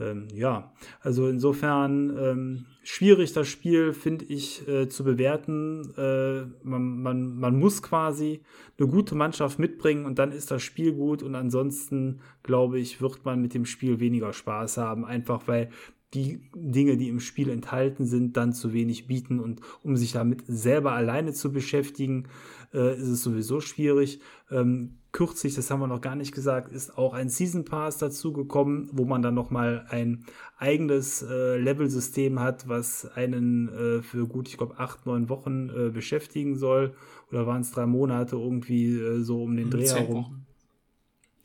ähm, 0.00 0.28
ja, 0.34 0.72
also 1.00 1.28
insofern 1.28 2.16
ähm, 2.18 2.66
schwierig 2.82 3.32
das 3.32 3.48
Spiel, 3.48 3.92
finde 3.92 4.24
ich, 4.24 4.66
äh, 4.68 4.88
zu 4.88 5.04
bewerten. 5.04 5.92
Äh, 5.96 6.46
man, 6.62 7.02
man, 7.02 7.36
man 7.36 7.58
muss 7.58 7.82
quasi 7.82 8.42
eine 8.78 8.88
gute 8.88 9.14
Mannschaft 9.14 9.58
mitbringen 9.58 10.04
und 10.04 10.18
dann 10.18 10.32
ist 10.32 10.50
das 10.50 10.62
Spiel 10.62 10.92
gut 10.92 11.22
und 11.22 11.34
ansonsten, 11.34 12.20
glaube 12.42 12.78
ich, 12.78 13.00
wird 13.00 13.24
man 13.24 13.40
mit 13.40 13.54
dem 13.54 13.66
Spiel 13.66 14.00
weniger 14.00 14.32
Spaß 14.32 14.78
haben, 14.78 15.04
einfach 15.04 15.46
weil 15.46 15.70
die 16.14 16.40
Dinge, 16.54 16.96
die 16.96 17.08
im 17.08 17.20
Spiel 17.20 17.48
enthalten 17.48 18.06
sind, 18.06 18.36
dann 18.36 18.52
zu 18.52 18.72
wenig 18.72 19.06
bieten 19.06 19.40
und 19.40 19.60
um 19.82 19.96
sich 19.96 20.12
damit 20.12 20.44
selber 20.46 20.92
alleine 20.92 21.32
zu 21.32 21.52
beschäftigen, 21.52 22.28
äh, 22.72 22.96
ist 22.96 23.08
es 23.08 23.22
sowieso 23.22 23.60
schwierig. 23.60 24.20
Ähm, 24.50 24.98
kürzlich, 25.14 25.54
das 25.54 25.70
haben 25.70 25.78
wir 25.78 25.86
noch 25.86 26.00
gar 26.00 26.16
nicht 26.16 26.34
gesagt, 26.34 26.72
ist 26.72 26.98
auch 26.98 27.14
ein 27.14 27.28
Season 27.28 27.64
Pass 27.64 27.98
dazugekommen, 27.98 28.90
wo 28.92 29.04
man 29.04 29.22
dann 29.22 29.34
nochmal 29.34 29.86
ein 29.88 30.26
eigenes 30.58 31.22
äh, 31.22 31.56
Level-System 31.56 32.40
hat, 32.40 32.68
was 32.68 33.06
einen 33.14 33.68
äh, 33.68 34.02
für 34.02 34.26
gut, 34.26 34.48
ich 34.48 34.58
glaube, 34.58 34.78
acht, 34.78 35.06
neun 35.06 35.28
Wochen 35.28 35.70
äh, 35.70 35.90
beschäftigen 35.90 36.56
soll. 36.56 36.94
Oder 37.30 37.46
waren 37.46 37.60
es 37.60 37.70
drei 37.70 37.86
Monate 37.86 38.34
irgendwie 38.34 38.98
äh, 38.98 39.22
so 39.22 39.44
um 39.44 39.56
den 39.56 39.70
Dreh 39.70 39.86
herum? 39.86 40.16
Wochen. 40.16 40.46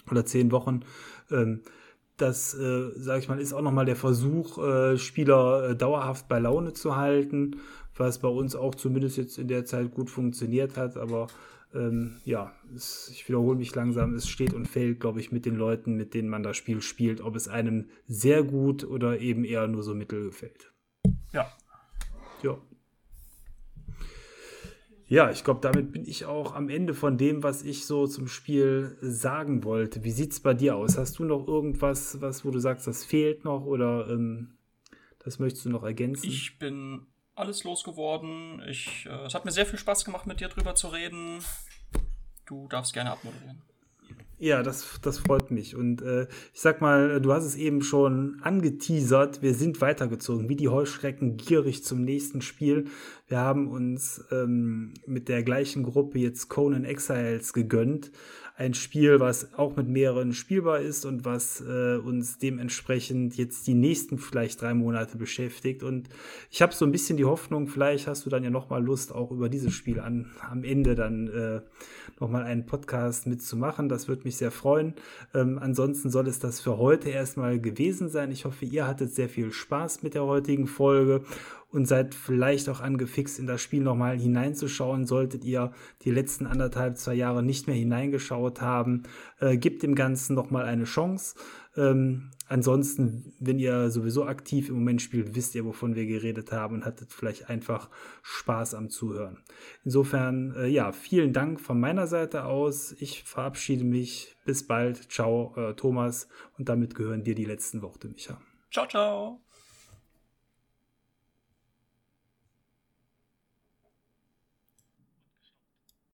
Oder 0.10 0.26
zehn 0.26 0.52
Wochen. 0.52 0.80
Ähm, 1.30 1.62
das, 2.18 2.56
äh, 2.56 2.90
sage 2.96 3.20
ich 3.20 3.30
mal, 3.30 3.40
ist 3.40 3.54
auch 3.54 3.62
nochmal 3.62 3.86
der 3.86 3.96
Versuch, 3.96 4.58
äh, 4.58 4.98
Spieler 4.98 5.70
äh, 5.70 5.76
dauerhaft 5.76 6.28
bei 6.28 6.40
Laune 6.40 6.74
zu 6.74 6.96
halten, 6.96 7.58
was 7.96 8.18
bei 8.18 8.30
uns 8.30 8.56
auch 8.56 8.74
zumindest 8.74 9.18
jetzt 9.18 9.38
in 9.38 9.48
der 9.48 9.66
Zeit 9.66 9.94
gut 9.94 10.10
funktioniert 10.10 10.76
hat. 10.76 10.98
Aber 10.98 11.28
ähm, 11.74 12.20
ja, 12.26 12.52
es, 12.76 13.10
ich 13.12 13.28
wiederhole 13.28 13.58
mich 13.58 13.74
langsam, 13.76 14.16
es 14.16 14.28
steht 14.28 14.54
und 14.54 14.68
fällt, 14.68 15.00
glaube 15.00 15.20
ich, 15.20 15.32
mit 15.32 15.46
den 15.46 15.56
Leuten, 15.56 15.96
mit 15.96 16.14
denen 16.14 16.30
man 16.30 16.44
das 16.44 16.58
Spiel 16.58 16.82
spielt, 16.82 17.22
ob 17.22 17.36
es 17.36 17.48
einem 17.48 17.90
sehr 18.08 18.44
gut 18.44 18.84
oder 18.84 19.20
eben 19.20 19.44
eher 19.44 19.68
nur 19.68 19.84
so 19.84 19.94
mittel 19.94 20.24
gefällt. 20.24 20.72
Ja. 21.32 21.52
Ja. 22.42 22.58
Ja, 25.08 25.32
ich 25.32 25.44
glaube, 25.44 25.60
damit 25.62 25.92
bin 25.92 26.06
ich 26.06 26.26
auch 26.26 26.56
am 26.56 26.70
Ende 26.70 26.94
von 26.94 27.18
dem, 27.18 27.42
was 27.42 27.64
ich 27.64 27.88
so 27.88 28.06
zum 28.06 28.28
Spiel 28.28 28.96
sagen 29.02 29.64
wollte. 29.64 30.04
Wie 30.04 30.12
sieht 30.12 30.34
es 30.34 30.40
bei 30.40 30.54
dir 30.54 30.76
aus? 30.76 31.00
Hast 31.00 31.18
du 31.18 31.24
noch 31.24 31.48
irgendwas, 31.48 32.22
was, 32.22 32.46
wo 32.46 32.52
du 32.52 32.60
sagst, 32.60 32.86
das 32.86 33.04
fehlt 33.04 33.44
noch 33.44 33.66
oder 33.66 34.08
ähm, 34.08 34.52
das 35.18 35.40
möchtest 35.40 35.66
du 35.66 35.72
noch 35.72 35.84
ergänzen? 35.84 36.28
Ich 36.28 36.60
bin 36.60 37.08
alles 37.40 37.64
losgeworden. 37.64 38.62
Ich, 38.68 39.08
äh, 39.10 39.26
es 39.26 39.34
hat 39.34 39.46
mir 39.46 39.52
sehr 39.52 39.66
viel 39.66 39.80
Spaß 39.80 40.06
gemacht, 40.06 40.28
mit 40.28 40.40
dir 40.40 40.50
drüber 40.50 40.76
zu 40.76 40.90
reden. 40.90 41.40
Du 42.46 42.68
darfst 42.68 42.94
gerne 42.94 43.12
abmoderieren. 43.12 43.62
Ja, 44.42 44.64
das, 44.64 45.00
das 45.02 45.20
freut 45.20 45.52
mich. 45.52 45.76
Und 45.76 46.02
äh, 46.02 46.28
ich 46.54 46.62
sag 46.62 46.80
mal, 46.80 47.20
du 47.20 47.34
hast 47.34 47.44
es 47.44 47.56
eben 47.56 47.82
schon 47.82 48.40
angeteasert. 48.42 49.42
Wir 49.42 49.54
sind 49.54 49.82
weitergezogen, 49.82 50.48
wie 50.48 50.56
die 50.56 50.70
Heuschrecken, 50.70 51.36
gierig 51.36 51.84
zum 51.84 52.06
nächsten 52.06 52.42
Spiel. 52.42 52.88
Wir 53.28 53.40
haben 53.40 53.68
uns 53.68 54.24
ähm, 54.32 54.94
mit 55.06 55.28
der 55.28 55.44
gleichen 55.44 55.84
Gruppe 55.84 56.20
jetzt 56.20 56.48
Conan 56.48 56.86
Exiles 56.86 57.52
gegönnt 57.52 58.12
ein 58.60 58.74
Spiel, 58.74 59.22
was 59.22 59.54
auch 59.54 59.78
mit 59.78 59.88
mehreren 59.88 60.34
spielbar 60.34 60.82
ist 60.82 61.06
und 61.06 61.24
was 61.24 61.62
äh, 61.62 61.96
uns 61.96 62.40
dementsprechend 62.40 63.38
jetzt 63.38 63.66
die 63.68 63.74
nächsten 63.74 64.18
vielleicht 64.18 64.62
drei 64.62 64.74
Monate 64.74 65.18
beschäftigt. 65.18 65.82
Und 65.82 66.10
ich 66.52 66.62
habe 66.62 66.74
so 66.74 66.84
ein 66.84 66.92
bisschen 66.92 67.16
die 67.16 67.24
Hoffnung, 67.24 67.68
vielleicht 67.68 68.08
hast 68.08 68.26
du 68.26 68.30
dann 68.30 68.44
ja 68.44 68.50
noch 68.50 68.70
mal 68.70 68.84
Lust, 68.84 69.16
auch 69.16 69.32
über 69.32 69.48
dieses 69.48 69.74
Spiel 69.74 70.02
an, 70.02 70.30
am 70.42 70.66
Ende 70.66 70.96
dann 70.96 71.30
äh, 71.30 71.62
noch 72.20 72.30
mal 72.30 72.44
einen 72.44 72.66
Podcast 72.66 73.28
mitzumachen. 73.28 73.88
Das 73.88 74.10
würde 74.10 74.26
mich 74.26 74.36
sehr 74.36 74.52
freuen. 74.52 74.94
Ähm, 75.34 75.58
ansonsten 75.58 76.10
soll 76.10 76.28
es 76.28 76.40
das 76.40 76.60
für 76.60 76.78
heute 76.78 77.10
erstmal 77.10 77.62
gewesen 77.62 78.10
sein. 78.10 78.30
Ich 78.30 78.44
hoffe, 78.44 78.66
ihr 78.66 78.86
hattet 78.86 79.16
sehr 79.16 79.30
viel 79.30 79.54
Spaß 79.54 80.04
mit 80.04 80.16
der 80.16 80.26
heutigen 80.26 80.68
Folge. 80.68 81.24
Und 81.72 81.88
seid 81.88 82.16
vielleicht 82.16 82.68
auch 82.70 82.82
angefixt, 82.82 83.40
in 83.40 83.48
das 83.48 83.62
Spiel 83.62 83.82
nochmal 83.82 84.18
hineinzuschauen. 84.18 85.06
Solltet 85.06 85.46
ihr 85.46 85.72
die 86.04 86.12
letzten 86.12 86.48
anderthalb, 86.48 86.98
zwei 86.98 87.14
Jahre 87.14 87.44
nicht 87.44 87.68
mehr 87.68 87.76
hineingeschaut 87.76 88.62
haben, 88.62 89.04
äh, 89.40 89.58
gebt 89.58 89.84
dem 89.84 89.96
Ganzen 89.96 90.36
nochmal 90.36 90.66
eine 90.66 90.86
Chance. 90.86 91.36
Ähm, 91.78 92.32
ansonsten, 92.48 93.34
wenn 93.40 93.60
ihr 93.60 93.92
sowieso 93.92 94.26
aktiv 94.26 94.70
im 94.70 94.76
Moment 94.76 95.02
spielt, 95.02 95.36
wisst 95.36 95.54
ihr, 95.54 95.66
wovon 95.66 95.96
wir 95.96 96.08
geredet 96.08 96.52
haben 96.52 96.76
und 96.76 96.86
hattet 96.86 97.14
vielleicht 97.14 97.50
einfach 97.50 97.90
Spaß 98.24 98.74
am 98.74 98.90
Zuhören. 98.90 99.38
Insofern, 99.86 100.56
äh, 100.56 100.68
ja, 100.68 100.92
vielen 100.92 101.34
Dank 101.34 101.62
von 101.62 101.80
meiner 101.80 102.08
Seite 102.08 102.46
aus. 102.46 102.94
Ich 103.00 103.24
verabschiede 103.24 103.84
mich. 103.84 104.36
Bis 104.46 104.66
bald. 104.66 105.12
Ciao, 105.12 105.54
äh, 105.56 105.76
Thomas. 105.76 106.28
Und 106.58 106.70
damit 106.70 106.96
gehören 106.96 107.24
dir 107.24 107.36
die 107.36 107.46
letzten 107.46 107.84
Worte, 107.84 108.08
Micha. 108.08 108.42
Ciao, 108.72 108.88
ciao. 108.88 109.49